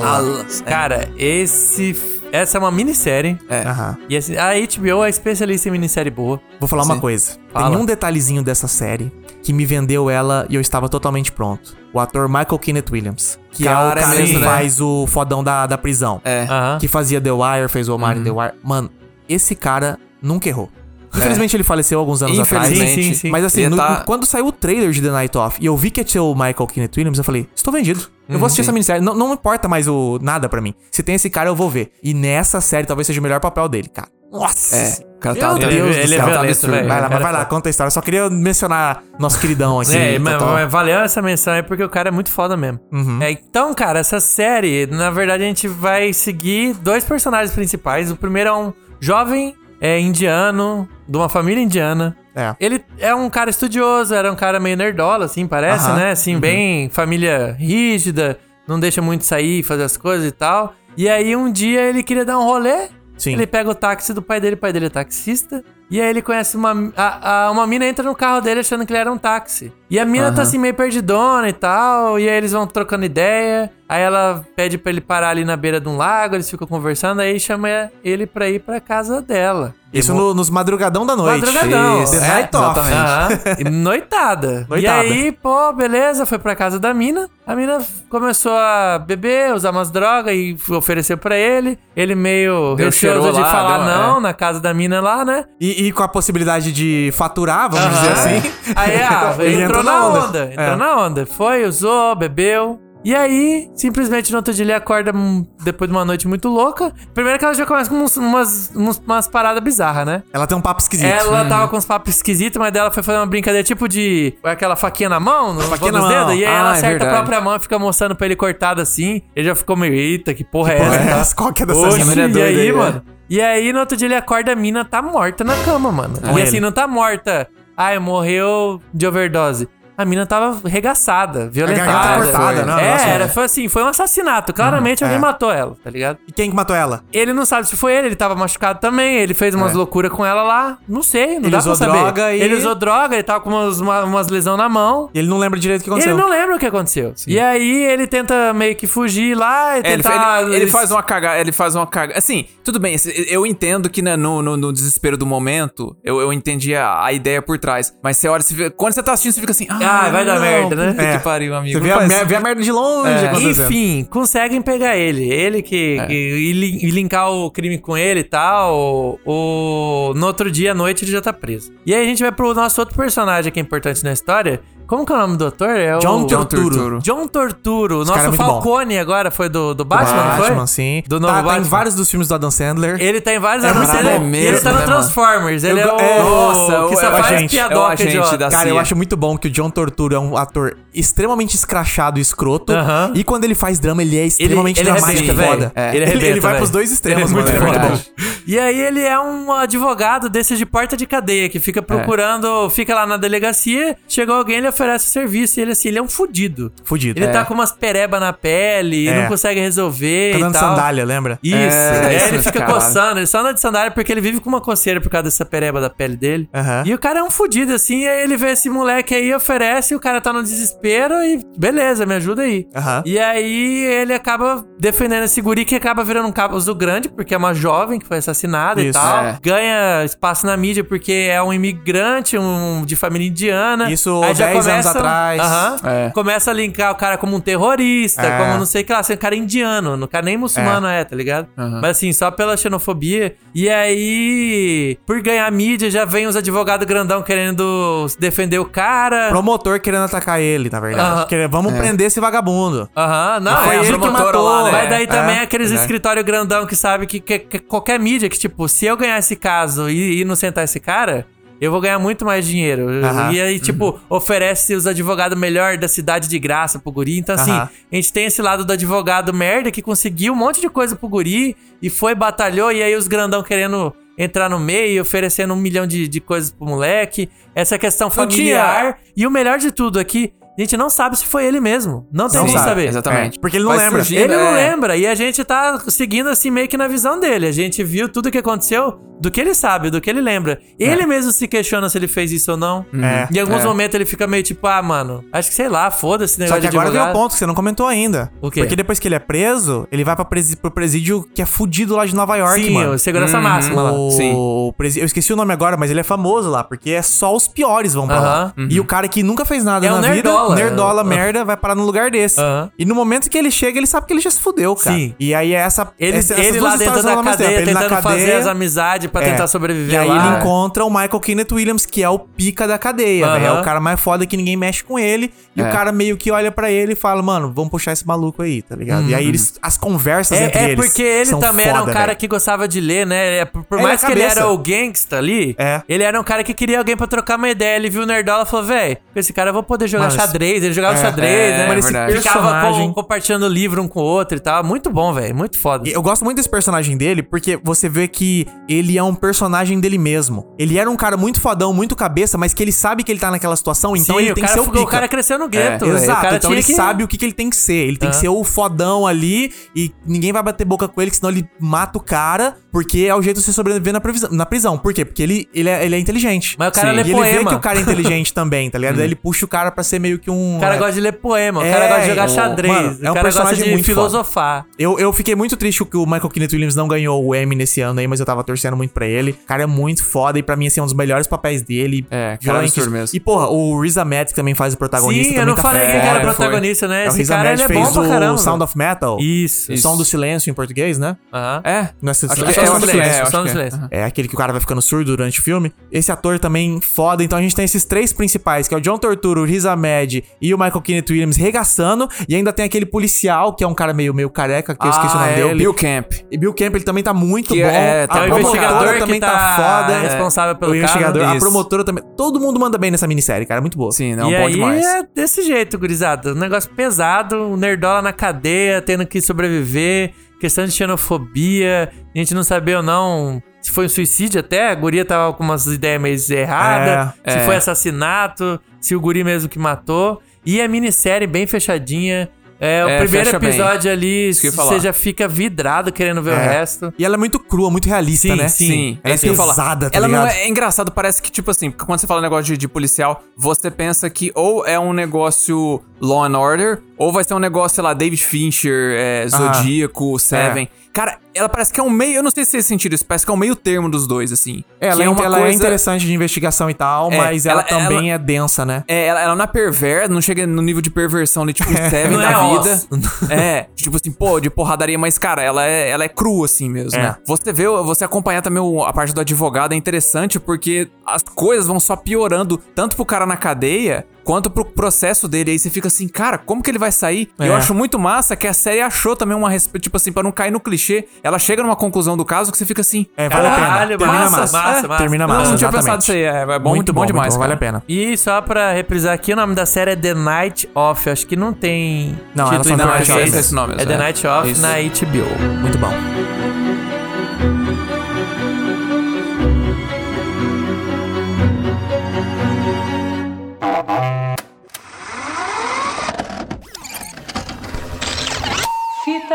Alas. 0.04 0.60
Cara, 0.62 1.08
esse... 1.16 2.16
Essa 2.32 2.58
é 2.58 2.60
uma 2.60 2.72
minissérie. 2.72 3.38
É. 3.48 3.62
Aham. 3.62 3.96
E 4.08 4.16
assim, 4.16 4.36
a 4.36 4.50
HBO 4.54 5.04
é 5.04 5.08
especialista 5.08 5.68
em 5.68 5.72
minissérie 5.72 6.10
boa. 6.10 6.40
Vou 6.58 6.68
falar 6.68 6.82
uma 6.82 6.96
Sim. 6.96 7.00
coisa. 7.00 7.38
Fala. 7.52 7.70
Tem 7.70 7.78
um 7.78 7.86
detalhezinho 7.86 8.42
dessa 8.42 8.66
série 8.66 9.12
que 9.42 9.52
me 9.52 9.64
vendeu 9.64 10.10
ela 10.10 10.44
e 10.50 10.56
eu 10.56 10.60
estava 10.60 10.88
totalmente 10.88 11.30
pronto. 11.30 11.76
O 11.92 12.00
ator 12.00 12.28
Michael 12.28 12.58
Kenneth 12.58 12.90
Williams. 12.90 13.38
Que 13.52 13.64
Cara, 13.64 13.78
é 13.78 13.84
é 13.84 13.92
o 13.92 13.94
cara 13.94 14.16
mesmo, 14.16 14.34
que 14.34 14.40
né? 14.40 14.46
faz 14.46 14.80
o 14.80 15.06
fodão 15.06 15.42
da, 15.42 15.66
da 15.66 15.78
prisão. 15.78 16.20
É. 16.24 16.42
Aham. 16.50 16.78
Que 16.80 16.88
fazia 16.88 17.20
The 17.20 17.30
Wire, 17.30 17.68
fez 17.68 17.88
o 17.88 17.94
Omar 17.94 18.18
em 18.18 18.24
The 18.24 18.30
Wire. 18.30 18.54
Mano, 18.62 18.90
esse 19.28 19.54
cara 19.54 19.96
nunca 20.20 20.48
errou. 20.48 20.68
Infelizmente 21.16 21.56
ele 21.56 21.62
faleceu 21.64 21.98
alguns 21.98 22.22
anos 22.22 22.38
atrás. 22.38 22.70
Infelizmente. 22.70 23.02
Sim, 23.02 23.14
sim, 23.14 23.20
sim. 23.20 23.30
Mas 23.30 23.44
assim, 23.44 23.68
no- 23.68 23.76
tá- 23.76 24.02
quando 24.06 24.24
saiu 24.26 24.46
o 24.46 24.52
trailer 24.52 24.90
de 24.90 25.00
The 25.00 25.10
Night 25.10 25.36
Off 25.38 25.58
e 25.60 25.66
eu 25.66 25.76
vi 25.76 25.90
que 25.90 26.00
ia 26.00 26.06
ser 26.06 26.20
o 26.20 26.34
Michael 26.34 26.66
Kenneth 26.66 26.90
Williams, 26.96 27.18
eu 27.18 27.24
falei, 27.24 27.48
estou 27.54 27.72
vendido. 27.72 28.00
Eu 28.28 28.38
vou 28.38 28.46
assistir 28.46 28.62
essa 28.62 28.72
minissérie. 28.72 29.00
Não, 29.02 29.14
não 29.14 29.32
importa 29.32 29.68
mais 29.68 29.86
o 29.86 30.18
nada 30.20 30.48
pra 30.48 30.60
mim. 30.60 30.74
Se 30.90 31.02
tem 31.02 31.14
esse 31.14 31.30
cara, 31.30 31.48
eu 31.48 31.54
vou 31.54 31.70
ver. 31.70 31.92
E 32.02 32.12
nessa 32.12 32.60
série 32.60 32.84
talvez 32.86 33.06
seja 33.06 33.20
o 33.20 33.22
melhor 33.22 33.38
papel 33.40 33.68
dele, 33.68 33.88
cara. 33.88 34.08
Nossa! 34.32 34.76
É. 34.76 35.06
O 35.16 35.18
cara 35.20 35.36
tá 35.36 35.48
Meu 35.54 35.58
doido. 35.58 35.70
Deus 35.70 35.86
Ele- 35.86 35.94
do 35.94 36.00
ele 36.00 36.14
é 36.14 36.18
tá 36.18 36.24
violento, 36.26 36.66
velho. 36.66 36.88
Vai 36.88 37.00
lá, 37.00 37.08
vai 37.08 37.32
lá, 37.32 37.40
é 37.42 37.44
conta 37.44 37.68
a 37.68 37.70
história. 37.70 37.86
Eu 37.86 37.92
só 37.92 38.00
queria 38.00 38.28
mencionar 38.28 39.02
nosso 39.18 39.38
queridão 39.40 39.78
aqui. 39.80 39.92
É, 39.96 40.18
mas, 40.18 40.42
mas 40.42 40.70
valeu 40.70 40.98
essa 41.00 41.22
menção 41.22 41.54
aí 41.54 41.62
porque 41.62 41.84
o 41.84 41.88
cara 41.88 42.08
é 42.08 42.12
muito 42.12 42.28
foda 42.30 42.56
mesmo. 42.56 42.80
Uhum. 42.92 43.22
É, 43.22 43.30
então, 43.30 43.72
cara, 43.72 44.00
essa 44.00 44.18
série, 44.18 44.86
na 44.86 45.10
verdade, 45.10 45.44
a 45.44 45.46
gente 45.46 45.68
vai 45.68 46.12
seguir 46.12 46.74
dois 46.74 47.04
personagens 47.04 47.52
principais. 47.54 48.10
O 48.10 48.16
primeiro 48.16 48.50
é 48.50 48.52
um 48.52 48.72
jovem 49.00 49.54
é, 49.80 49.98
indiano, 50.00 50.88
de 51.08 51.16
uma 51.16 51.28
família 51.28 51.62
indiana. 51.62 52.16
É. 52.34 52.54
Ele 52.60 52.84
é 52.98 53.14
um 53.14 53.30
cara 53.30 53.48
estudioso, 53.50 54.14
era 54.14 54.30
um 54.30 54.36
cara 54.36 54.60
meio 54.60 54.76
nerdola, 54.76 55.24
assim, 55.24 55.46
parece, 55.46 55.86
Aham. 55.86 55.96
né? 55.96 56.10
Assim, 56.10 56.38
bem 56.38 56.88
família 56.90 57.56
rígida, 57.58 58.38
não 58.68 58.78
deixa 58.78 59.00
muito 59.00 59.24
sair, 59.24 59.62
fazer 59.62 59.84
as 59.84 59.96
coisas 59.96 60.26
e 60.28 60.32
tal. 60.32 60.74
E 60.96 61.08
aí, 61.08 61.34
um 61.36 61.50
dia, 61.50 61.80
ele 61.82 62.02
queria 62.02 62.24
dar 62.24 62.38
um 62.38 62.44
rolê. 62.44 62.88
Sim. 63.16 63.32
Ele 63.32 63.46
pega 63.46 63.70
o 63.70 63.74
táxi 63.74 64.12
do 64.12 64.20
pai 64.20 64.38
dele, 64.40 64.56
o 64.56 64.58
pai 64.58 64.72
dele 64.72 64.86
é 64.86 64.90
taxista. 64.90 65.64
E 65.90 65.98
aí 66.00 66.08
ele 66.10 66.20
conhece 66.20 66.54
uma. 66.56 66.92
A, 66.96 67.46
a- 67.46 67.50
uma 67.50 67.66
mina 67.66 67.86
entra 67.86 68.04
no 68.04 68.14
carro 68.14 68.40
dele 68.42 68.60
achando 68.60 68.84
que 68.84 68.92
ele 68.92 68.98
era 69.00 69.10
um 69.10 69.16
táxi. 69.16 69.72
E 69.88 69.98
a 70.00 70.04
mina 70.04 70.32
tá 70.32 70.42
assim 70.42 70.58
meio 70.58 70.74
perdidona 70.74 71.48
e 71.48 71.52
tal. 71.52 72.18
E 72.18 72.28
aí 72.28 72.36
eles 72.36 72.52
vão 72.52 72.66
trocando 72.66 73.04
ideia. 73.04 73.70
Aí 73.88 74.02
ela 74.02 74.44
pede 74.56 74.76
pra 74.78 74.90
ele 74.90 75.00
parar 75.00 75.28
ali 75.28 75.44
na 75.44 75.56
beira 75.56 75.80
de 75.80 75.88
um 75.88 75.96
lago, 75.96 76.34
eles 76.34 76.50
ficam 76.50 76.66
conversando, 76.66 77.20
aí 77.20 77.38
chama 77.38 77.68
ele 78.02 78.26
pra 78.26 78.48
ir 78.48 78.58
pra 78.58 78.80
casa 78.80 79.22
dela. 79.22 79.72
Isso 79.92 80.12
no- 80.12 80.34
nos 80.34 80.50
madrugadão 80.50 81.06
da 81.06 81.14
noite. 81.14 81.40
Madrugadão. 81.46 82.04
The 82.04 82.16
É, 82.16 82.28
Night 82.28 82.56
Off. 82.56 83.60
E 83.60 83.70
noitada. 83.70 84.66
Noitada. 84.68 85.06
E 85.06 85.12
aí, 85.12 85.32
pô, 85.32 85.72
beleza, 85.72 86.26
foi 86.26 86.38
pra 86.38 86.56
casa 86.56 86.80
da 86.80 86.92
mina. 86.92 87.30
A 87.46 87.54
mina 87.54 87.78
começou 88.10 88.52
a 88.52 88.98
beber, 88.98 89.54
usar 89.54 89.70
umas 89.70 89.88
drogas 89.92 90.34
e 90.34 90.56
ofereceu 90.70 91.16
pra 91.16 91.36
ele. 91.36 91.78
Ele 91.94 92.16
meio 92.16 92.74
Deu 92.74 92.86
receoso 92.86 93.32
de 93.32 93.40
lá, 93.40 93.52
falar 93.52 93.84
não 93.86 94.16
é. 94.18 94.20
na 94.20 94.34
casa 94.34 94.58
da 94.60 94.74
mina 94.74 95.00
lá, 95.00 95.24
né? 95.24 95.44
E, 95.60 95.86
e 95.86 95.92
com 95.92 96.02
a 96.02 96.08
possibilidade 96.08 96.72
de 96.72 97.10
faturar, 97.16 97.70
vamos 97.70 97.88
dizer 97.96 98.12
assim. 98.12 98.52
Aí, 98.74 99.00
ah, 99.00 99.36
Ele 99.38 99.62
entrou 99.62 99.75
entrou 99.80 99.94
na 100.00 100.06
onda. 100.06 100.26
onda. 100.26 100.44
Entrou 100.52 100.66
É. 100.66 100.76
na 100.76 100.96
onda. 100.96 101.26
Foi, 101.26 101.64
usou, 101.64 102.14
bebeu. 102.16 102.80
E 103.04 103.14
aí, 103.14 103.70
simplesmente 103.76 104.32
no 104.32 104.38
outro 104.38 104.52
dia 104.52 104.64
ele 104.64 104.72
acorda 104.72 105.12
hum, 105.14 105.46
depois 105.62 105.88
de 105.88 105.96
uma 105.96 106.04
noite 106.04 106.26
muito 106.26 106.48
louca. 106.48 106.92
Primeiro 107.14 107.38
que 107.38 107.44
ela 107.44 107.54
já 107.54 107.64
começa 107.64 107.88
com 107.88 107.94
uns- 107.98 108.16
umas, 108.16 108.72
uns- 108.74 108.98
umas 109.06 109.28
paradas 109.28 109.62
bizarras, 109.62 110.04
né? 110.04 110.24
Ela 110.32 110.44
tem 110.44 110.58
um 110.58 110.60
papo 110.60 110.80
esquisito. 110.80 111.06
Ela 111.08 111.44
tava 111.44 111.68
com 111.68 111.76
uns 111.76 111.84
papos 111.84 112.16
esquisitos, 112.16 112.58
mas 112.58 112.72
dela 112.72 112.90
foi 112.90 113.04
fazer 113.04 113.18
uma 113.18 113.26
brincadeira 113.26 113.62
tipo 113.62 113.88
de 113.88 114.34
aquela 114.42 114.74
faquinha 114.74 115.08
na 115.08 115.20
mão, 115.20 115.52
no 115.54 115.60
Faquinha 115.62 115.92
nos 115.92 116.02
na 116.02 116.08
mão. 116.08 116.18
dedos, 116.26 116.40
e 116.40 116.44
aí 116.44 116.50
Ah, 116.52 116.58
ela 116.58 116.68
é 116.70 116.72
acerta 116.72 116.86
a 116.86 116.90
verdade. 116.98 117.14
própria 117.16 117.40
mão 117.40 117.54
e 117.56 117.60
fica 117.60 117.78
mostrando 117.78 118.16
pra 118.16 118.26
ele 118.26 118.34
cortado 118.34 118.82
assim. 118.82 119.22
Ele 119.36 119.46
já 119.46 119.54
ficou 119.54 119.76
meio, 119.76 119.94
eita, 119.94 120.34
que 120.34 120.42
porra 120.42 120.72
é 120.72 120.76
Porra, 120.78 120.96
essa? 120.96 121.04
é 121.10 121.20
essa? 121.20 121.36
Qual 121.36 121.52
que 121.52 121.62
é 121.62 121.66
dessa 121.66 121.80
Oxe, 121.80 122.00
é 122.00 122.28
e 122.28 122.42
aí, 122.42 122.60
aí, 122.60 122.72
mano? 122.72 123.02
E 123.30 123.40
aí, 123.40 123.72
no 123.72 123.78
outro 123.80 123.96
dia 123.96 124.08
ele 124.08 124.16
acorda, 124.16 124.50
a 124.50 124.56
mina 124.56 124.84
tá 124.84 125.00
morta 125.00 125.44
na 125.44 125.54
cama, 125.64 125.92
mano. 125.92 126.14
E 126.36 126.42
assim, 126.42 126.56
ele. 126.56 126.60
não 126.60 126.72
tá 126.72 126.88
morta. 126.88 127.48
Ai, 127.76 127.98
morreu 127.98 128.80
de 128.92 129.06
overdose. 129.06 129.68
A 129.96 130.04
mina 130.04 130.26
tava 130.26 130.60
regaçada, 130.68 131.48
violentada. 131.48 131.86
garganta 131.92 132.32
cortada, 132.32 132.64
né? 132.64 132.72
É, 132.86 132.90
Nossa, 132.92 133.04
era, 133.06 133.24
é. 133.24 133.28
foi 133.28 133.44
assim, 133.44 133.68
foi 133.68 133.82
um 133.82 133.88
assassinato. 133.88 134.52
Claramente 134.52 135.02
alguém 135.02 135.16
é. 135.18 135.20
matou 135.20 135.50
ela, 135.50 135.76
tá 135.82 135.90
ligado? 135.90 136.18
E 136.28 136.32
quem 136.32 136.50
que 136.50 136.56
matou 136.56 136.74
ela? 136.76 137.02
Ele 137.12 137.32
não 137.32 137.44
sabe 137.46 137.68
se 137.68 137.76
foi 137.76 137.92
ele, 137.94 138.08
ele 138.08 138.16
tava 138.16 138.34
machucado 138.34 138.78
também. 138.80 139.16
Ele 139.16 139.34
fez 139.34 139.54
umas 139.54 139.72
loucuras 139.72 140.12
com 140.12 140.24
ela 140.24 140.42
lá. 140.42 140.78
Não 140.88 141.02
sei, 141.02 141.36
não 141.38 141.42
Ele 141.44 141.50
dá 141.50 141.58
usou 141.58 141.76
pra 141.76 141.86
saber. 141.86 141.98
droga 141.98 142.34
e- 142.34 142.40
Ele 142.42 142.54
usou 142.56 142.74
droga, 142.74 143.14
ele 143.14 143.22
tava 143.22 143.40
com 143.40 143.50
umas, 143.50 143.80
uma- 143.80 144.04
umas 144.04 144.28
lesões 144.28 144.58
na 144.58 144.68
mão. 144.68 145.08
Ele 145.14 145.28
não 145.28 145.38
lembra 145.38 145.58
direito 145.58 145.80
o 145.80 145.84
que 145.84 145.90
E 145.90 145.92
aconteceu. 145.92 146.12
ele 146.14 146.20
não 146.22 146.28
lembra 146.30 146.56
o 146.56 146.58
que 146.58 146.66
aconteceu. 146.66 147.14
E 147.26 147.38
aí 147.40 147.84
ele 147.84 148.06
tenta 148.06 148.52
meio 148.52 148.74
que 148.76 148.86
fugir 148.86 149.34
lá 149.36 149.78
e 149.78 149.82
É, 149.82 149.92
ele, 149.92 150.02
tentar... 150.02 150.42
ele- 150.42 150.56
ele 150.56 150.70
faz 150.70 150.90
uma 150.90 151.02
cagada, 151.02 151.40
ele 151.40 151.52
faz 151.52 151.74
uma 151.74 151.86
cagada. 151.86 152.18
Assim, 152.18 152.46
tudo 152.64 152.78
bem, 152.78 152.96
eu 153.28 153.46
entendo 153.46 153.88
que 153.88 154.02
né, 154.02 154.16
no, 154.16 154.42
no, 154.42 154.56
no 154.56 154.72
desespero 154.72 155.16
do 155.16 155.26
momento, 155.26 155.96
eu, 156.04 156.20
eu 156.20 156.32
entendi 156.32 156.74
a, 156.74 157.04
a 157.04 157.12
ideia 157.12 157.40
por 157.40 157.58
trás. 157.58 157.94
Mas 158.02 158.16
você 158.18 158.28
olha, 158.28 158.42
você 158.42 158.70
quando 158.70 158.92
você 158.92 159.02
tá 159.02 159.12
assistindo, 159.12 159.32
você 159.34 159.40
fica 159.40 159.52
assim, 159.52 159.66
Ah, 159.70 159.85
vai 160.12 160.24
dar 160.24 160.40
merda, 160.40 160.76
né? 160.76 160.90
puta 160.92 161.02
É. 161.02 161.18
que 161.18 161.24
pariu, 161.24 161.54
amigo. 161.54 161.78
Você 161.78 161.80
vê 161.82 161.88
Não 161.88 161.96
a, 161.96 161.98
faz- 162.00 162.08
mer- 162.12 162.26
vê 162.26 162.34
a 162.36 162.40
merda 162.40 162.62
de 162.62 162.72
longe 162.72 163.10
É. 163.24 163.28
acontecendo. 163.28 163.70
Enfim, 163.72 164.04
conseguem 164.10 164.62
pegar 164.62 164.96
ele. 164.96 165.28
Ele 165.30 165.62
que. 165.62 165.98
É. 166.00 166.12
E, 166.12 166.14
e 166.14 166.52
lin- 166.52 166.78
e 166.82 166.90
linkar 166.90 167.30
o 167.30 167.50
crime 167.50 167.78
com 167.78 167.96
ele 167.96 168.20
e 168.20 168.24
tal. 168.24 169.18
O, 169.24 170.12
no 170.14 170.26
outro 170.26 170.50
dia 170.50 170.72
à 170.72 170.74
noite 170.74 171.04
ele 171.04 171.12
já 171.12 171.20
tá 171.20 171.32
preso. 171.32 171.72
E 171.84 171.94
aí 171.94 172.02
a 172.02 172.04
gente 172.04 172.22
vai 172.22 172.32
pro 172.32 172.52
nosso 172.54 172.80
outro 172.80 172.96
personagem 172.96 173.50
que 173.52 173.58
é 173.58 173.62
importante 173.62 174.02
na 174.04 174.12
história, 174.12 174.60
Como 174.86 175.04
que 175.04 175.12
é 175.12 175.16
o 175.16 175.18
nome 175.18 175.36
do 175.36 175.46
ator? 175.46 175.70
É 175.76 175.96
o... 175.96 175.98
John. 175.98 176.26
Turturro. 176.26 177.00
John 177.00 177.26
Torturo. 177.26 178.02
é 178.02 178.04
Nosso 178.04 178.30
bom. 178.30 178.36
Falcone 178.36 178.98
agora 178.98 179.30
foi 179.30 179.48
do, 179.48 179.74
do 179.74 179.84
Batman, 179.84 180.36
foi? 180.36 180.46
Batman, 180.48 180.66
sim. 180.66 181.02
Do 181.06 181.18
novo 181.20 181.32
tá, 181.32 181.38
tá 181.38 181.42
em 181.42 181.46
Batman. 181.46 181.68
vários 181.68 181.94
dos 181.94 182.10
filmes 182.10 182.28
do 182.28 182.34
Adam 182.34 182.50
Sandler. 182.50 183.00
Ele 183.00 183.20
tá 183.20 183.34
em 183.34 183.38
vários 183.38 183.64
É 183.64 183.68
ele, 183.70 183.78
bom 183.78 183.84
e 183.84 184.16
ele 184.16 184.18
mesmo, 184.20 184.60
tá 184.62 184.72
no 184.72 184.78
né? 184.78 184.84
Transformers. 184.84 185.64
Ele 185.64 185.80
Eu 185.80 185.88
é 185.88 185.90
go- 185.90 185.96
o. 185.96 186.00
é, 186.00 186.22
nossa, 186.22 186.72
que 186.88 186.94
o- 186.94 186.96
só 186.96 187.02
é 187.02 187.08
o 187.08 187.12
faz 187.12 187.26
agente, 187.26 187.50
piadoca 187.56 188.02
é 188.02 188.06
o 188.06 188.08
idiota. 188.08 188.38
da- 188.38 188.50
Cara, 188.50 188.68
eu 188.68 188.78
acho 188.78 188.94
muito 188.96 189.16
bom 189.16 189.36
que 189.36 189.48
o 189.48 189.50
John 189.50 189.70
Torturro 189.70 190.14
é 190.14 190.18
um 190.18 190.36
ator 190.36 190.76
extremamente 190.94 191.54
escrachado 191.56 192.18
e 192.18 192.22
escroto. 192.22 192.72
Aham. 192.72 193.12
E 193.14 193.24
quando 193.24 193.44
ele 193.44 193.54
faz 193.54 193.78
drama, 193.78 194.02
ele 194.02 194.18
é 194.18 194.26
extremamente 194.26 194.80
ele 194.80 194.90
dramático 194.90 195.10
arrebenta, 195.10 195.32
e 195.32 195.36
velho. 195.36 195.50
foda. 195.52 195.72
É. 195.74 195.96
Ele, 195.96 196.04
Ele 196.10 196.26
ele, 196.26 196.40
vai 196.40 196.56
pros 196.56 196.70
dois 196.70 196.92
extremos, 196.92 197.30
Ele 197.30 197.40
é 197.40 197.42
muito 197.42 197.56
É 197.56 197.60
muito 197.60 197.78
bom. 197.80 197.98
E 198.46 198.58
aí 198.58 198.80
ele 198.80 199.00
é 199.02 199.18
um 199.18 199.52
advogado 199.52 200.28
desses 200.28 200.56
de 200.58 200.64
porta 200.64 200.96
de 200.96 201.06
cadeia, 201.06 201.48
que 201.48 201.58
fica 201.58 201.82
procurando, 201.82 202.70
fica 202.70 202.94
lá 202.94 203.06
na 203.06 203.16
delegacia, 203.16 203.96
chegou 204.08 204.36
alguém, 204.36 204.58
ele 204.58 204.66
oferece 204.76 205.06
o 205.08 205.10
serviço, 205.10 205.58
e 205.58 205.62
ele 205.62 205.72
assim, 205.72 205.88
ele 205.88 205.98
é 205.98 206.02
um 206.02 206.08
fudido. 206.08 206.72
Fudido. 206.84 207.18
Ele 207.18 207.26
É. 207.26 207.32
tá 207.32 207.44
com 207.44 207.54
umas 207.54 207.72
pereba 207.72 208.20
na 208.20 208.32
pele, 208.32 209.08
É. 209.08 209.22
não 209.22 209.28
consegue 209.28 209.58
resolver 209.60 210.32
Tá 210.32 210.38
e 210.38 210.40
dando 210.42 210.52
tal. 210.52 210.70
sandália, 210.70 211.04
lembra? 211.04 211.38
Isso, 211.42 211.56
É, 211.56 212.12
é, 212.12 212.16
isso, 212.16 212.28
ele 212.34 212.42
fica 212.42 212.60
caralho. 212.60 212.74
coçando, 212.74 213.18
ele 213.18 213.26
só 213.26 213.40
anda 213.40 213.54
de 213.54 213.60
sandália 213.60 213.90
porque 213.90 214.12
ele 214.12 214.20
vive 214.20 214.40
com 214.40 214.48
uma 214.48 214.60
coceira 214.60 215.00
por 215.00 215.08
causa 215.10 215.24
dessa 215.24 215.44
pereba 215.44 215.80
da 215.80 215.88
pele 215.90 216.16
dele. 216.16 216.48
Aham. 216.54 216.82
E 216.86 216.94
o 216.94 216.98
cara 216.98 217.20
é 217.20 217.22
um 217.22 217.30
fudido, 217.30 217.72
assim, 217.72 218.02
e 218.04 218.08
aí 218.08 218.22
ele 218.22 218.36
vê 218.36 218.50
esse 218.50 218.68
moleque 218.68 219.14
aí, 219.14 219.34
oferece, 219.34 219.94
o 219.94 220.00
cara 220.00 220.20
tá 220.20 220.32
no 220.32 220.42
desespero 220.42 221.14
e 221.22 221.40
beleza, 221.56 222.04
me 222.06 222.14
ajuda 222.14 222.42
aí. 222.42 222.66
Aham. 222.74 223.02
E 223.06 223.18
aí 223.18 223.84
ele 223.84 224.12
acaba 224.14 224.64
defendendo 224.78 225.24
esse 225.24 225.40
guri 225.40 225.64
que 225.64 225.74
acaba 225.74 226.04
virando 226.04 226.28
um 226.28 226.32
cabuso 226.32 226.74
grande, 226.74 227.08
porque 227.08 227.34
é 227.34 227.38
uma 227.38 227.54
jovem 227.54 227.98
que 227.98 228.06
foi 228.06 228.18
assassinada 228.18 228.82
e 228.82 228.88
Isso, 228.88 228.98
tal. 228.98 229.24
é. 229.24 229.38
Ganha 229.42 230.04
espaço 230.04 230.46
na 230.46 230.56
mídia 230.56 230.84
porque 230.84 231.28
é 231.30 231.42
um 231.42 231.52
imigrante, 231.52 232.36
um 232.38 232.84
de 232.84 232.96
família 232.96 233.26
indiana. 233.28 233.90
Isso 233.90 234.22
Aí 234.22 234.34
já 234.34 234.46
10 234.66 234.86
anos 234.86 234.86
começa- 234.86 234.98
atrás. 234.98 235.40
Aham. 235.40 235.76
É. 235.84 236.10
Começa 236.10 236.50
a 236.50 236.54
linkar 236.54 236.92
o 236.92 236.94
cara 236.96 237.16
como 237.16 237.36
um 237.36 237.40
terrorista, 237.40 238.22
É. 238.22 238.38
como 238.38 238.58
não 238.58 238.66
sei 238.66 238.82
o 238.82 238.84
que 238.84 238.92
lá, 238.92 238.98
assim, 239.00 239.14
um 239.14 239.16
cara 239.16 239.34
indiano, 239.36 239.96
no 239.96 240.06
cara 240.08 240.24
nem 240.24 240.36
muçulmano 240.36 240.86
é, 240.86 241.04
tá 241.04 241.14
ligado? 241.16 241.48
Aham. 241.56 241.80
Mas 241.80 241.96
assim, 241.96 242.12
só 242.12 242.30
pela 242.30 242.56
xenofobia. 242.56 243.34
E 243.54 243.68
aí, 243.68 244.98
por 245.06 245.20
ganhar 245.22 245.50
mídia, 245.50 245.90
já 245.90 246.04
vem 246.04 246.26
os 246.26 246.36
advogados 246.36 246.86
grandão 246.86 247.22
querendo 247.22 248.06
defender 248.18 248.58
o 248.58 248.64
cara. 248.64 249.28
Promotor 249.30 249.80
querendo 249.80 250.04
atacar 250.04 250.40
ele, 250.40 250.68
na 250.70 250.80
verdade. 250.80 251.08
Aham. 251.10 251.26
Querendo- 251.26 251.50
vamos 251.50 251.72
prender 251.72 252.06
esse 252.06 252.20
vagabundo. 252.20 252.88
Aham, 252.96 253.40
não, 253.40 253.56
Foi 253.64 253.76
é, 253.76 253.78
ele 253.80 253.96
a 253.96 253.98
que 253.98 254.08
matou. 254.10 254.42
lá, 254.42 254.62
né? 254.64 254.68
É, 254.68 254.72
Mas 254.72 254.90
daí 254.90 255.06
também 255.06 255.36
é, 255.36 255.40
é 255.40 255.42
aqueles 255.42 255.70
né? 255.70 255.76
escritório 255.80 256.22
grandão 256.24 256.66
que 256.66 256.76
sabe 256.76 257.06
que, 257.06 257.20
que- 257.20 257.38
que 257.38 257.58
qualquer 257.58 257.98
mídia, 257.98 258.28
que 258.28 258.38
tipo, 258.38 258.68
se 258.68 258.86
eu 258.86 258.96
ganhar 258.96 259.18
esse 259.18 259.36
caso 259.36 259.88
e 259.88 260.20
inocentar 260.20 260.64
esse 260.64 260.80
cara, 260.80 261.26
eu 261.60 261.70
vou 261.70 261.80
ganhar 261.80 261.98
muito 261.98 262.24
mais 262.24 262.46
dinheiro. 262.46 262.88
Aham. 263.04 263.32
E 263.32 263.40
aí, 263.40 263.58
tipo, 263.60 263.98
oferece 264.08 264.74
os 264.74 264.86
advogados 264.86 265.38
melhor 265.38 265.76
da 265.76 265.88
cidade 265.88 266.28
de 266.28 266.38
graça 266.38 266.78
pro 266.78 266.92
guri. 266.92 267.18
Então, 267.18 267.34
assim, 267.34 267.50
Aham. 267.50 267.68
a 267.92 267.94
gente 267.96 268.12
tem 268.12 268.26
esse 268.26 268.42
lado 268.42 268.64
do 268.64 268.72
advogado 268.72 269.32
merda 269.32 269.70
que 269.70 269.80
conseguiu 269.82 270.32
um 270.32 270.36
monte 270.36 270.60
de 270.60 270.68
coisa 270.68 270.94
pro 270.96 271.08
guri 271.08 271.56
e 271.80 271.88
foi, 271.90 272.14
batalhou, 272.14 272.70
e 272.72 272.82
aí 272.82 272.94
os 272.94 273.06
grandão 273.08 273.42
querendo 273.42 273.92
entrar 274.18 274.48
no 274.48 274.58
meio, 274.58 275.02
oferecendo 275.02 275.52
um 275.52 275.56
milhão 275.58 275.86
de, 275.86 276.08
de 276.08 276.20
coisas 276.20 276.50
pro 276.50 276.66
moleque. 276.66 277.28
Essa 277.54 277.78
questão 277.78 278.10
familiar. 278.10 278.98
E 279.16 279.26
o 279.26 279.30
melhor 279.30 279.58
de 279.58 279.70
tudo 279.70 279.98
aqui, 279.98 280.32
a 280.58 280.60
gente 280.62 280.74
não 280.76 280.88
sabe 280.88 281.18
se 281.18 281.26
foi 281.26 281.44
ele 281.44 281.60
mesmo. 281.60 282.06
Não 282.10 282.28
tem 282.28 282.38
Não 282.38 282.46
como 282.46 282.56
sabe, 282.58 282.68
saber. 282.70 282.88
Exatamente. 282.88 283.36
É, 283.36 283.40
porque 283.40 283.58
ele 283.58 283.64
não 283.64 283.72
Vai 283.74 283.84
lembra. 283.84 284.02
surgindo, 284.04 284.20
Ele 284.22 284.36
não 284.36 284.56
é. 284.56 284.70
lembra. 284.70 284.96
E 284.96 285.06
a 285.06 285.14
gente 285.14 285.44
tá 285.44 285.78
seguindo 285.88 286.28
assim 286.30 286.50
meio 286.50 286.66
que 286.66 286.78
na 286.78 286.88
visão 286.88 287.20
dele. 287.20 287.46
A 287.46 287.52
gente 287.52 287.84
viu 287.84 288.08
tudo 288.08 288.28
o 288.28 288.32
que 288.32 288.38
aconteceu 288.38 288.98
do 289.20 289.30
que 289.30 289.40
ele 289.40 289.54
sabe, 289.54 289.90
do 289.90 290.00
que 290.00 290.08
ele 290.10 290.20
lembra. 290.20 290.58
Ele 290.78 291.06
mesmo 291.06 291.32
se 291.32 291.46
questiona 291.48 291.88
se 291.88 291.96
ele 291.98 292.08
fez 292.08 292.30
isso 292.32 292.50
ou 292.52 292.56
não. 292.56 292.84
É. 292.94 293.28
Em 293.34 293.40
alguns 293.40 293.62
É. 293.62 293.64
momentos 293.64 293.94
ele 293.94 294.04
fica 294.04 294.26
meio 294.26 294.42
tipo, 294.42 294.66
ah, 294.66 294.82
mano, 294.82 295.24
acho 295.32 295.48
que 295.48 295.54
sei 295.54 295.68
lá, 295.68 295.90
foda-se 295.90 296.34
esse 296.34 296.48
Só 296.48 296.54
negócio 296.54 296.62
que 296.62 296.68
de 296.70 296.76
agora 296.76 296.88
o 296.88 296.92
advogado. 296.92 297.12
ponto 297.14 297.32
que 297.32 297.38
você 297.38 297.46
não 297.46 297.54
comentou 297.54 297.86
ainda. 297.86 298.30
O 298.40 298.50
quê? 298.50 298.60
Porque 298.60 298.76
depois 298.76 298.98
que 298.98 299.08
ele 299.08 299.14
é 299.14 299.18
preso, 299.18 299.86
ele 299.90 300.04
vai 300.04 300.14
pra 300.14 300.24
presi 300.24 300.56
pro 300.56 300.70
presídio 300.70 301.26
que 301.34 301.40
é 301.42 301.46
fudido 301.46 301.96
lá 301.96 302.04
de 302.04 302.14
Nova 302.14 302.36
York, 302.36 302.62
Sim, 302.64 302.70
mano. 302.70 302.92
o 302.92 302.98
segurança 302.98 303.40
máxima 303.40 303.82
lá. 303.82 303.92
O, 303.92 304.10
Sim. 304.10 304.32
o 304.34 304.72
presi- 304.76 305.00
Eu 305.00 305.06
esqueci 305.06 305.32
o 305.32 305.36
nome 305.36 305.52
agora, 305.52 305.76
mas 305.76 305.90
ele 305.90 306.00
é 306.00 306.04
famoso 306.04 306.50
lá, 306.50 306.62
porque 306.62 306.90
é 306.90 307.02
só 307.02 307.34
os 307.34 307.48
piores 307.48 307.94
vão 307.94 308.06
pra 308.06 308.20
lá. 308.20 308.52
Aham. 308.58 308.68
E 308.70 308.78
o 308.80 308.84
cara 308.84 309.08
que 309.08 309.22
nunca 309.22 309.44
fez 309.44 309.64
nada 309.64 309.86
É 309.86 309.90
na 309.90 309.96
um 309.96 310.00
vida, 310.00 310.12
nerdola. 310.14 310.54
nerdola, 310.54 311.00
Ah. 311.00 311.04
merda, 311.04 311.44
vai 311.44 311.56
parar 311.56 311.74
num 311.74 311.84
lugar 311.84 312.10
desse. 312.10 312.40
E 312.78 312.84
no 312.84 312.94
momento 312.94 313.28
que 313.30 313.38
ele 313.38 313.50
chega, 313.50 313.78
ele 313.78 313.86
sabe 313.86 314.06
que 314.06 314.12
ele 314.12 314.20
já 314.20 314.30
se 314.30 314.40
fudeu, 314.40 314.74
cara. 314.76 314.94
Sim. 314.96 315.14
E 315.18 315.34
aí 315.34 315.54
é 315.54 315.58
essa. 315.58 315.88
Ele, 315.98 316.18
essa- 316.18 316.34
ele 316.38 316.60
lá 316.60 316.76
dentro 316.76 317.02
da 317.02 317.22
cadeia, 317.22 317.64
tentando 317.64 317.88
fazer 317.88 318.02
cadeia, 318.02 318.38
as 318.38 318.46
amizades 318.46 319.05
pra 319.08 319.22
é. 319.22 319.30
tentar 319.30 319.46
sobreviver 319.46 319.94
E 319.94 319.96
aí 319.96 320.08
lá. 320.08 320.16
ele 320.28 320.38
encontra 320.38 320.84
o 320.84 320.90
Michael 320.90 321.20
Kenneth 321.20 321.52
Williams, 321.52 321.86
que 321.86 322.02
é 322.02 322.08
o 322.08 322.18
pica 322.18 322.66
da 322.66 322.78
cadeia, 322.78 323.26
velho. 323.32 323.46
É 323.46 323.52
o 323.52 323.62
cara 323.62 323.80
mais 323.80 324.00
foda 324.00 324.26
que 324.26 324.36
ninguém 324.36 324.56
mexe 324.56 324.82
com 324.84 324.98
ele. 324.98 325.32
E 325.56 325.60
É. 325.60 325.68
o 325.68 325.72
cara 325.72 325.90
meio 325.92 326.16
que 326.16 326.30
olha 326.30 326.50
pra 326.52 326.70
ele 326.70 326.92
e 326.92 326.96
fala, 326.96 327.22
mano, 327.22 327.50
vamos 327.54 327.70
puxar 327.70 327.92
esse 327.92 328.06
maluco 328.06 328.42
aí, 328.42 328.62
tá 328.62 328.76
ligado? 328.76 329.08
E 329.08 329.14
aí 329.14 329.26
eles, 329.26 329.54
as 329.62 329.76
conversas 329.78 330.38
entre 330.40 330.58
É, 330.58 330.62
é 330.62 330.70
eles 330.72 330.84
porque 330.86 331.02
ele 331.02 331.26
são 331.30 331.40
também 331.40 331.66
era 331.66 331.76
um 331.78 331.80
foda, 331.80 331.92
cara 331.92 332.06
velho. 332.08 332.18
que 332.18 332.28
gostava 332.28 332.68
de 332.68 332.80
ler, 332.80 333.06
né? 333.06 333.38
É, 333.38 333.44
por 333.44 333.64
por 333.64 333.78
Ele 333.78 333.86
mais 333.86 334.02
é 334.02 334.06
que 334.06 334.12
ele 334.12 334.20
cabeça. 334.20 334.40
era 334.40 334.48
o 334.50 334.58
gangsta 334.58 335.16
ali, 335.18 335.54
É. 335.58 335.82
ele 335.88 336.02
era 336.04 336.20
um 336.20 336.24
cara 336.24 336.44
que 336.44 336.52
queria 336.54 336.78
alguém 336.78 336.96
pra 336.96 337.06
trocar 337.06 337.36
uma 337.38 337.48
ideia. 337.48 337.76
Ele 337.76 337.88
viu 337.90 338.02
o 338.02 338.06
Nerdola 338.06 338.44
e 338.44 338.46
falou, 338.46 338.64
véi, 338.66 338.96
com 339.12 339.18
esse 339.18 339.32
cara 339.32 339.50
eu 339.50 339.54
vou 339.54 339.62
poder 339.62 339.88
jogar 339.88 340.10
xadrez. 340.10 340.62
Ele 340.62 340.72
jogava 340.74 340.98
É, 340.98 341.00
xadrez, 341.02 341.30
é, 341.52 341.56
né? 341.58 341.64
é 341.64 341.68
Mas 341.68 341.78
esse 341.84 341.92
verdade. 341.92 342.18
ficava 342.18 342.40
personagem- 342.52 342.88
com- 342.88 342.94
compartilhando 342.94 343.48
livro 343.48 343.82
um 343.82 343.88
com 343.88 344.00
o 344.00 344.04
outro 344.04 344.36
e 344.36 344.40
tal. 344.40 344.62
Muito 344.64 344.90
bom, 344.90 345.12
velho. 345.12 345.34
Muito 345.34 345.58
foda. 345.60 345.88
E 345.88 345.92
Eu 345.92 346.02
gosto 346.02 346.24
muito 346.24 346.36
desse 346.36 346.48
personagem 346.50 346.96
dele, 346.96 347.22
porque 347.22 347.58
você 347.62 347.88
vê 347.88 348.06
que 348.08 348.46
ele 348.68 348.95
é 348.98 349.02
um 349.02 349.14
personagem 349.14 349.80
dele 349.80 349.98
mesmo. 349.98 350.54
Ele 350.58 350.78
era 350.78 350.90
um 350.90 350.96
cara 350.96 351.16
muito 351.16 351.40
fodão, 351.40 351.72
muito 351.72 351.94
cabeça, 351.96 352.36
mas 352.38 352.52
que 352.54 352.62
ele 352.62 352.72
sabe 352.72 353.02
que 353.04 353.10
ele 353.12 353.18
tá 353.20 353.30
naquela 353.30 353.56
situação, 353.56 353.96
então 353.96 354.16
Sim, 354.16 354.24
ele 354.26 354.34
tem 354.34 354.44
que 354.44 354.50
ser 354.50 354.60
o 354.60 354.64
pica. 354.66 354.80
o 354.80 354.86
cara 354.86 355.08
cresceu 355.08 355.38
no 355.38 355.48
gueto, 355.48 355.84
É, 355.84 355.88
Exato, 355.88 356.34
então 356.34 356.52
ele 356.52 356.62
que- 356.62 356.74
sabe 356.74 357.04
o 357.04 357.08
que, 357.08 357.16
que 357.16 357.24
ele 357.24 357.32
tem 357.32 357.50
que 357.50 357.56
ser. 357.56 357.86
Ele 357.88 357.96
tem 357.96 358.10
que 358.10 358.16
ser 358.16 358.28
o 358.28 358.42
fodão 358.44 359.06
ali 359.06 359.52
e 359.74 359.92
ninguém 360.06 360.32
vai 360.32 360.42
bater 360.42 360.64
boca 360.64 360.88
com 360.88 361.00
ele, 361.02 361.10
senão 361.14 361.30
ele 361.30 361.48
mata 361.60 361.98
o 361.98 362.00
cara, 362.00 362.56
porque 362.76 363.06
é 363.08 363.14
o 363.14 363.22
jeito 363.22 363.38
de 363.38 363.42
você 363.42 363.54
sobreviver 363.54 363.90
na, 363.90 364.02
previsão- 364.02 364.28
na 364.30 364.44
prisão. 364.44 364.76
Por 364.76 364.92
quê? 364.92 365.02
Porque 365.02 365.22
ele, 365.22 365.48
ele, 365.54 365.70
é, 365.70 365.82
ele 365.82 365.96
é 365.96 365.98
inteligente. 365.98 366.56
Mas 366.58 366.68
o 366.68 366.72
cara 366.72 366.90
Sim. 366.90 366.96
lê 366.96 367.02
E 367.02 367.04
ele 367.06 367.14
vê 367.14 367.16
poema. 367.16 367.50
que 367.50 367.56
o 367.56 367.58
cara 367.58 367.78
é 367.78 367.80
inteligente 367.80 368.32
também, 368.34 368.68
tá 368.68 368.76
ligado? 368.78 368.96
Daí 368.96 369.06
ele 369.06 369.14
puxa 369.16 369.46
o 369.46 369.48
cara 369.48 369.70
pra 369.70 369.82
ser 369.82 369.98
meio 369.98 370.18
que 370.18 370.30
um. 370.30 370.58
O 370.58 370.60
cara 370.60 370.74
é, 370.74 370.78
gosta 370.78 370.92
de 370.92 371.00
ler 371.00 371.12
poema, 371.12 371.62
o 371.62 371.64
É, 371.64 371.72
cara 371.72 371.86
gosta 371.88 372.02
de 372.02 372.08
jogar 372.10 372.24
o- 372.26 372.28
xadrez, 372.28 372.74
mano, 372.74 372.86
é 372.88 372.90
um 372.90 372.92
o 372.92 372.98
cara 372.98 373.08
gosta 373.08 373.22
personagem 373.22 373.64
de 373.64 373.70
muito 373.70 373.86
filosofar. 373.86 374.66
Eu, 374.78 374.98
eu 374.98 375.10
fiquei 375.14 375.34
muito 375.34 375.56
triste 375.56 375.82
que 375.86 375.96
o 375.96 376.04
Michael 376.04 376.28
Kenneth 376.28 376.52
Williams 376.52 376.74
não 376.76 376.86
ganhou 376.86 377.24
o 377.24 377.34
Emmy 377.34 377.54
nesse 377.56 377.80
ano 377.80 377.98
aí, 377.98 378.06
mas 378.06 378.20
eu 378.20 378.26
tava 378.26 378.44
torcendo 378.44 378.76
muito 378.76 378.90
pra 378.92 379.06
ele. 379.06 379.30
O 379.30 379.46
cara 379.46 379.62
é 379.62 379.66
muito 379.66 380.04
foda 380.04 380.38
e 380.38 380.42
pra 380.42 380.54
mim, 380.54 380.66
assim, 380.66 380.78
é 380.80 380.82
um 380.82 380.86
dos 380.86 380.94
melhores 380.94 381.26
papéis 381.26 381.62
dele. 381.62 382.06
É, 382.10 382.38
cara, 382.44 382.58
absurdo 382.60 382.90
mesmo. 382.90 383.16
E, 383.16 383.20
porra, 383.20 383.48
o 383.48 383.80
Riz 383.80 383.96
Ahmed, 383.96 384.28
que 384.30 384.34
também 384.36 384.54
faz 384.54 384.74
o 384.74 384.76
protagonista, 384.76 385.32
Sim, 385.32 385.38
eu 385.38 385.46
não 385.46 385.54
tá 385.54 385.62
falei 385.62 385.86
que 385.86 385.96
era 385.96 386.18
o 386.18 386.22
protagonista, 386.22 386.86
né? 386.86 387.04
É, 387.06 387.08
o 387.08 387.08
Esse 387.08 387.24
cara, 387.24 387.54
ele 387.54 387.62
é 387.62 387.66
fez 387.66 387.80
bom 387.80 387.92
pra 387.94 388.02
o 388.02 388.08
caramba. 388.08 388.36
Sound 388.38 388.62
of 388.62 388.76
Metal. 388.76 389.18
Isso. 389.18 389.72
O 389.72 389.78
Som 389.78 389.96
do 389.96 390.04
Silêncio 390.04 390.50
em 390.50 390.54
português, 390.54 390.98
né? 390.98 391.16
Aham. 391.32 391.62
É? 391.64 391.70
É 391.70 392.10
Acho 392.10 392.26
que 392.26 392.52
É, 392.66 393.20
acho 393.22 393.42
que 393.42 393.48
silêncio, 393.50 393.80
é, 393.90 393.98
é. 393.98 394.00
É 394.00 394.04
aquele 394.04 394.28
que 394.28 394.34
o 394.34 394.38
cara 394.38 394.52
vai 394.52 394.60
ficando 394.60 394.80
surdo 394.82 395.16
durante 395.16 395.40
o 395.40 395.42
filme. 395.42 395.72
Esse 395.90 396.10
ator 396.12 396.38
também 396.38 396.80
foda. 396.80 397.22
Então 397.24 397.38
a 397.38 397.42
gente 397.42 397.54
tem 397.54 397.64
esses 397.64 397.84
três 397.84 398.12
principais, 398.12 398.68
que 398.68 398.74
é 398.74 398.78
o 398.78 398.80
John 398.80 398.98
Torturo, 398.98 399.42
o 399.42 399.44
Riz 399.44 399.64
Ahmed 399.64 400.24
e 400.40 400.54
o 400.54 400.58
Michael 400.58 400.80
Kenneth 400.80 401.10
Williams 401.10 401.36
regaçando. 401.36 402.08
E 402.28 402.34
ainda 402.34 402.52
tem 402.52 402.64
aquele 402.64 402.86
policial, 402.86 403.54
que 403.54 403.62
é 403.64 403.66
um 403.66 403.74
cara 403.74 403.92
meio, 403.92 404.12
meio 404.14 404.30
careca, 404.30 404.74
que 404.74 404.86
eu 404.86 404.90
esqueci 404.90 405.14
o 405.14 405.18
Ah, 405.18 405.20
nome 405.26 405.32
é 405.32 405.36
dele. 405.36 405.54
o 405.54 405.56
Bill 405.56 405.74
Camp. 405.74 406.12
E 406.30 406.38
Bill 406.38 406.54
Camp, 406.54 406.74
ele 406.74 406.84
também 406.84 407.02
tá 407.02 407.14
muito 407.14 407.54
Que 407.54 407.62
bom. 407.62 407.68
é- 407.68 408.06
tá 408.06 408.20
a 408.22 408.24
É 408.24 408.28
promotora 408.28 408.92
que 408.94 408.98
também 409.00 409.20
tá 409.20 409.30
tá 409.30 409.56
foda. 409.86 409.98
responsável 410.00 410.56
pelo 410.56 410.72
o 410.72 410.76
investigador, 410.76 411.22
caso. 411.22 411.36
a 411.36 411.38
promotora 411.40 411.84
também. 411.84 412.04
Todo 412.16 412.40
mundo 412.40 412.58
manda 412.58 412.76
bem 412.78 412.90
nessa 412.90 413.06
minissérie, 413.06 413.46
cara. 413.46 413.60
Muito 413.60 413.76
boa. 413.78 413.92
Sim, 413.92 414.14
não, 414.16 414.30
e 414.30 414.36
bom 414.36 414.46
aí 414.46 414.52
demais. 414.54 414.84
é 414.84 415.02
desse 415.14 415.42
jeito, 415.42 415.78
gurizada. 415.78 416.32
Um 416.32 416.36
negócio 416.38 416.70
pesado, 416.70 417.36
o 417.50 417.56
nerdola 417.56 418.02
na 418.02 418.12
cadeia, 418.12 418.80
tendo 418.82 419.06
que 419.06 419.20
sobreviver, 419.20 420.12
questão 420.40 420.64
de 420.64 420.72
xenofobia, 420.72 421.90
a 422.14 422.18
gente 422.18 422.34
não 422.34 422.42
sabia 422.42 422.78
ou 422.78 422.82
não 422.82 423.42
se 423.62 423.72
foi 423.72 423.86
um 423.86 423.88
suicídio 423.88 424.38
até, 424.38 424.70
a 424.70 424.74
guria 424.76 425.04
tava 425.04 425.32
com 425.32 425.42
umas 425.42 425.66
ideias 425.66 426.00
meio 426.00 426.16
erradas, 426.30 427.14
É, 427.24 427.30
se 427.32 427.38
é. 427.38 427.44
foi 427.44 427.56
assassinato, 427.56 428.60
se 428.80 428.94
o 428.94 429.00
guri 429.00 429.24
mesmo 429.24 429.48
que 429.48 429.58
matou. 429.58 430.22
E 430.44 430.60
a 430.60 430.68
minissérie 430.68 431.26
bem 431.26 431.48
fechadinha. 431.48 432.28
É, 432.58 432.82
o 432.84 432.88
É, 432.88 432.98
primeiro 433.00 433.26
fecha 433.26 433.38
bem. 433.38 433.48
episódio 433.50 433.90
ali, 433.92 434.32
você 434.32 434.80
já 434.80 434.90
fica 434.92 435.28
vidrado 435.28 435.92
querendo 435.92 436.22
ver 436.22 436.30
o 436.30 436.34
É. 436.38 436.58
resto. 436.60 436.94
E 436.98 437.04
ela 437.04 437.16
é 437.16 437.18
muito 437.18 437.38
crua, 437.38 437.70
muito 437.70 437.86
realista, 437.86 438.28
Sim, 438.28 438.34
né? 438.36 438.48
sim. 438.48 438.66
Sim, 438.66 438.98
Ela 439.04 439.12
é 439.12 439.14
isso 439.14 439.24
que 439.24 439.28
eu 439.28 439.32
ia 439.32 439.36
falar. 439.36 439.50
pesada, 439.54 439.90
tá 439.90 439.98
Ela 439.98 440.08
não 440.08 440.20
ligado? 440.22 440.34
é, 440.36 440.44
é 440.44 440.48
engraçado, 440.48 440.90
parece 440.92 441.20
que, 441.20 441.30
tipo 441.30 441.50
assim, 441.50 441.70
quando 441.70 441.98
você 441.98 442.06
fala 442.06 442.22
negócio 442.22 442.44
de, 442.46 442.56
de 442.56 442.66
policial, 442.66 443.22
você 443.36 443.70
pensa 443.70 444.08
que 444.08 444.32
ou 444.34 444.64
é 444.64 444.78
um 444.80 444.94
negócio 444.94 445.82
Law 446.00 446.24
and 446.24 446.38
Order, 446.38 446.80
ou 446.98 447.12
vai 447.12 447.24
ser 447.24 447.34
um 447.34 447.38
negócio, 447.38 447.76
sei 447.76 447.84
lá, 447.84 447.94
David 447.94 448.24
Fincher, 448.24 448.94
é, 448.96 449.26
Zodíaco, 449.28 450.18
Seven. 450.18 450.68
Cara, 450.92 451.18
ela 451.34 451.46
parece 451.46 451.70
que 451.74 451.78
é 451.78 451.82
um 451.82 451.90
meio. 451.90 452.16
Eu 452.16 452.22
não 452.22 452.30
sei 452.30 452.42
se 452.46 452.52
fez 452.52 452.64
sentido 452.64 452.94
isso, 452.94 453.04
parece 453.04 453.22
que 453.26 453.30
é 453.30 453.34
um 453.34 453.36
meio 453.36 453.54
termo 453.54 453.90
dos 453.90 454.06
dois, 454.06 454.32
assim. 454.32 454.64
É, 454.80 454.86
Ela, 454.88 454.96
Que 454.96 455.02
é, 455.02 455.10
uma 455.10 455.22
ela 455.24 455.36
é 455.36 455.40
coisa- 455.42 455.54
interessante 455.56 456.06
de 456.06 456.14
investigação 456.14 456.70
e 456.70 456.74
tal, 456.74 457.12
É, 457.12 457.18
mas 457.18 457.44
ela, 457.44 457.60
ela- 457.60 457.68
também 457.68 458.10
ela- 458.10 458.14
é 458.14 458.18
densa, 458.18 458.64
né? 458.64 458.82
É, 458.88 459.06
ela, 459.08 459.20
ela 459.20 459.36
não 459.36 459.44
é 459.44 459.46
perversa, 459.46 460.08
não 460.10 460.22
chega 460.22 460.46
no 460.46 460.62
nível 460.62 460.80
de 460.80 460.90
perversão 460.90 461.42
ali, 461.42 461.52
tipo, 461.52 461.68
Seven 461.90 462.16
da 462.16 462.30
é 462.30 462.58
vida. 462.58 462.82
É, 463.28 463.66
tipo 463.76 463.96
assim, 463.96 464.10
pô, 464.10 464.40
de 464.40 464.48
porradaria, 464.48 464.98
mas, 464.98 465.18
cara, 465.18 465.42
ela 465.42 465.66
é, 465.66 465.90
ela 465.90 466.02
é 466.04 466.08
crua, 466.08 466.46
assim 466.46 466.70
mesmo, 466.70 466.98
É. 466.98 467.02
né? 467.02 467.16
Você 467.26 467.52
vê, 467.52 467.68
você 467.68 468.02
acompanhar 468.04 468.40
também 468.40 468.62
o- 468.62 468.82
a 468.82 468.90
parte 468.92 469.12
do 469.12 469.20
advogado 469.20 469.72
é 469.72 469.76
interessante 469.76 470.40
porque 470.40 470.88
as 471.04 471.22
coisas 471.22 471.66
vão 471.66 471.78
só 471.78 471.94
piorando, 471.94 472.56
tanto 472.74 472.96
pro 472.96 473.04
cara 473.04 473.26
na 473.26 473.36
cadeia, 473.36 474.06
quanto 474.26 474.50
pro 474.50 474.64
processo 474.64 475.28
dele. 475.28 475.52
Aí 475.52 475.58
você 475.58 475.70
fica 475.70 475.86
assim, 475.86 476.08
cara, 476.08 476.36
como 476.36 476.60
que 476.62 476.68
ele 476.68 476.78
vai 476.78 476.90
sair? 476.90 477.30
E 477.38 477.44
É. 477.44 477.48
Eu 477.48 477.54
acho 477.54 477.72
muito 477.72 477.96
massa 477.98 478.34
que 478.34 478.46
a 478.46 478.52
série 478.52 478.80
achou 478.80 479.14
também 479.16 479.36
uma 479.36 479.48
respeito, 479.48 479.84
tipo 479.84 479.96
assim, 479.96 480.10
pra 480.12 480.22
não 480.22 480.32
cair 480.32 480.50
no 480.50 480.58
clichê. 480.58 481.06
Ela 481.22 481.38
chega 481.38 481.62
numa 481.62 481.76
conclusão 481.76 482.16
do 482.16 482.24
caso 482.24 482.50
que 482.50 482.58
você 482.58 482.66
fica 482.66 482.80
assim. 482.80 483.06
É, 483.16 483.28
vale 483.28 483.46
a 483.46 483.50
pena. 483.54 483.86
Termina 483.96 484.18
massa, 484.18 484.40
massa. 484.40 484.58
massa, 484.58 484.84
É, 484.84 484.88
massa. 484.88 485.02
Termina 485.02 485.26
Não, 485.28 485.34
massa. 485.34 485.50
não 485.50 485.56
tinha 485.56 485.68
exatamente. 485.68 485.84
pensado 485.84 486.02
isso 486.02 486.12
aí. 486.12 486.22
É, 486.22 486.54
é 486.56 486.58
bom, 486.58 486.70
muito, 486.74 486.92
bom, 486.92 487.06
demais, 487.06 487.34
bom. 487.34 487.40
Vale 487.40 487.52
a 487.52 487.56
pena. 487.56 487.82
E 487.88 488.16
só 488.18 488.40
pra 488.42 488.72
reprisar 488.72 489.14
aqui, 489.14 489.32
o 489.32 489.36
nome 489.36 489.54
da 489.54 489.64
série 489.64 489.92
é 489.92 489.96
The 489.96 490.14
Night 490.14 490.68
Of. 490.74 491.08
Acho 491.08 491.26
que 491.26 491.36
não 491.36 491.52
tem 491.52 492.18
Não, 492.34 492.46
ela 492.48 492.56
título 492.58 492.64
só 492.64 492.74
em 492.74 492.76
tem 492.76 492.86
português. 492.86 493.08
Night 493.16 493.28
Of, 493.30 493.38
esse 493.38 493.54
nome, 493.54 493.74
É 493.78 493.86
The 493.86 493.92
é. 493.94 493.96
Night 493.96 494.26
Of 494.26 494.50
Isso. 494.50 494.60
na 494.60 494.72
HBO. 494.74 495.60
Muito 495.60 495.78
bom. 495.78 496.65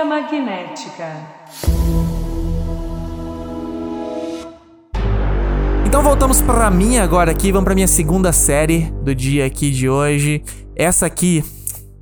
Fita 0.01 0.05
magnética. 0.05 1.13
Então 5.85 6.01
voltamos 6.01 6.41
pra 6.41 6.71
mim 6.71 6.97
agora 6.97 7.29
aqui, 7.29 7.51
vamos 7.51 7.65
pra 7.65 7.75
minha 7.75 7.87
segunda 7.87 8.31
série 8.31 8.91
do 9.03 9.13
dia 9.13 9.45
aqui 9.45 9.69
de 9.69 9.87
hoje. 9.87 10.43
Essa 10.75 11.05
aqui 11.05 11.43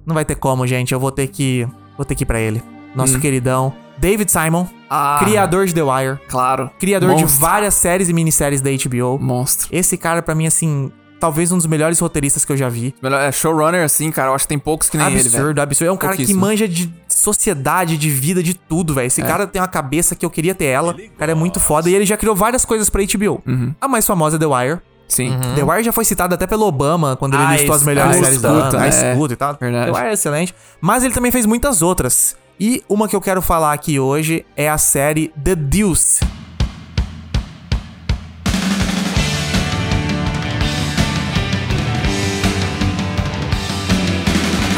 não 0.06 0.14
vai 0.16 0.24
ter 0.24 0.36
como, 0.36 0.66
gente. 0.66 0.94
Eu 0.94 1.00
vou 1.00 1.12
ter 1.12 1.28
que 1.28 1.68
vou 1.98 2.06
ter 2.06 2.16
que 2.16 2.24
ir 2.24 2.26
pra 2.26 2.40
ele. 2.40 2.64
Nosso 2.96 3.20
queridão 3.20 3.74
David 3.98 4.32
Simon, 4.32 4.66
Ah, 4.90 5.20
criador 5.22 5.66
de 5.66 5.74
The 5.74 5.84
Wire, 5.84 6.20
Claro. 6.30 6.72
criador 6.80 7.16
de 7.16 7.22
Monstro. 7.24 7.42
várias 7.42 7.74
séries 7.76 8.08
e 8.08 8.14
minisséries 8.14 8.62
da 8.62 8.70
HBO. 8.72 9.20
Monstro. 9.20 9.68
Esse 9.72 9.98
cara 9.98 10.22
pra 10.22 10.34
mim 10.34 10.48
assim, 10.48 10.90
talvez 11.20 11.52
um 11.52 11.58
dos 11.58 11.66
melhores 11.66 12.00
roteiristas 12.00 12.46
que 12.46 12.52
eu 12.52 12.58
já 12.58 12.70
vi. 12.70 12.96
Melhor, 13.02 13.22
é 13.22 13.32
showrunner, 13.32 13.84
assim, 13.84 14.12
cara. 14.12 14.30
Eu 14.30 14.36
acho 14.36 14.46
que 14.46 14.50
tem 14.50 14.60
poucos 14.60 14.90
que 14.90 14.98
nem 14.98 15.08
ele, 15.08 15.18
velho. 15.18 15.36
absurdo, 15.36 15.60
absurdo. 15.60 15.90
É 15.90 15.92
um 15.92 15.98
cara 15.98 16.16
que 16.16 16.34
manja 16.34 16.68
de 16.68 16.92
sociedade, 17.08 17.98
de 17.98 18.10
vida, 18.10 18.42
de 18.42 18.54
tudo, 18.54 18.94
velho. 18.94 19.06
É. 19.06 19.08
Esse 19.08 19.22
cara 19.22 19.46
tem 19.46 19.62
uma 19.62 19.68
cabeça 19.68 20.16
que 20.16 20.26
eu 20.26 20.30
queria 20.30 20.56
ter 20.56 20.66
ela. 20.66 20.94
O 20.94 21.18
cara 21.18 21.32
é 21.32 21.36
muito 21.36 21.60
foda 21.60 21.90
e 21.90 21.96
ele 21.96 22.06
já 22.06 22.16
criou 22.18 22.36
várias 22.36 22.64
coisas 22.66 22.90
pra 22.90 23.02
HBO. 23.04 23.42
Uhum. 23.46 23.74
A 23.80 23.88
mais 23.88 24.06
famosa 24.08 24.38
é 24.38 24.40
The 24.40 24.46
Wire. 24.46 24.80
Sim. 25.08 25.32
The 25.56 25.64
Wire 25.64 25.84
já 25.84 25.92
foi 25.92 26.06
citada 26.06 26.36
até 26.36 26.46
pelo 26.46 26.66
Obama 26.68 27.16
quando 27.16 27.34
ele 27.34 27.44
Ah, 27.44 27.54
listou 27.54 27.76
as 27.76 27.84
melhores 27.84 28.18
ah, 28.18 28.20
séries 28.24 28.42
do 28.42 28.48
escuta, 28.48 28.68
ano. 28.68 28.80
Ah, 28.80 28.86
é. 28.86 29.12
escuta 29.12 29.34
e 29.34 29.36
tal. 29.36 29.58
Verdade. 29.60 29.92
The 29.92 29.98
Wire 29.98 30.10
é 30.10 30.14
excelente. 30.14 30.56
Mas 30.80 31.04
ele 31.04 31.14
também 31.14 31.32
fez 31.32 31.46
muitas 31.46 31.82
outras. 31.82 32.36
E 32.60 32.84
uma 32.88 33.08
que 33.08 33.16
eu 33.16 33.22
quero 33.22 33.42
falar 33.42 33.74
aqui 33.74 34.00
hoje 34.00 34.46
é 34.56 34.70
a 34.70 34.78
série 34.78 35.34
The 35.44 35.56
Deuce. 35.56 36.20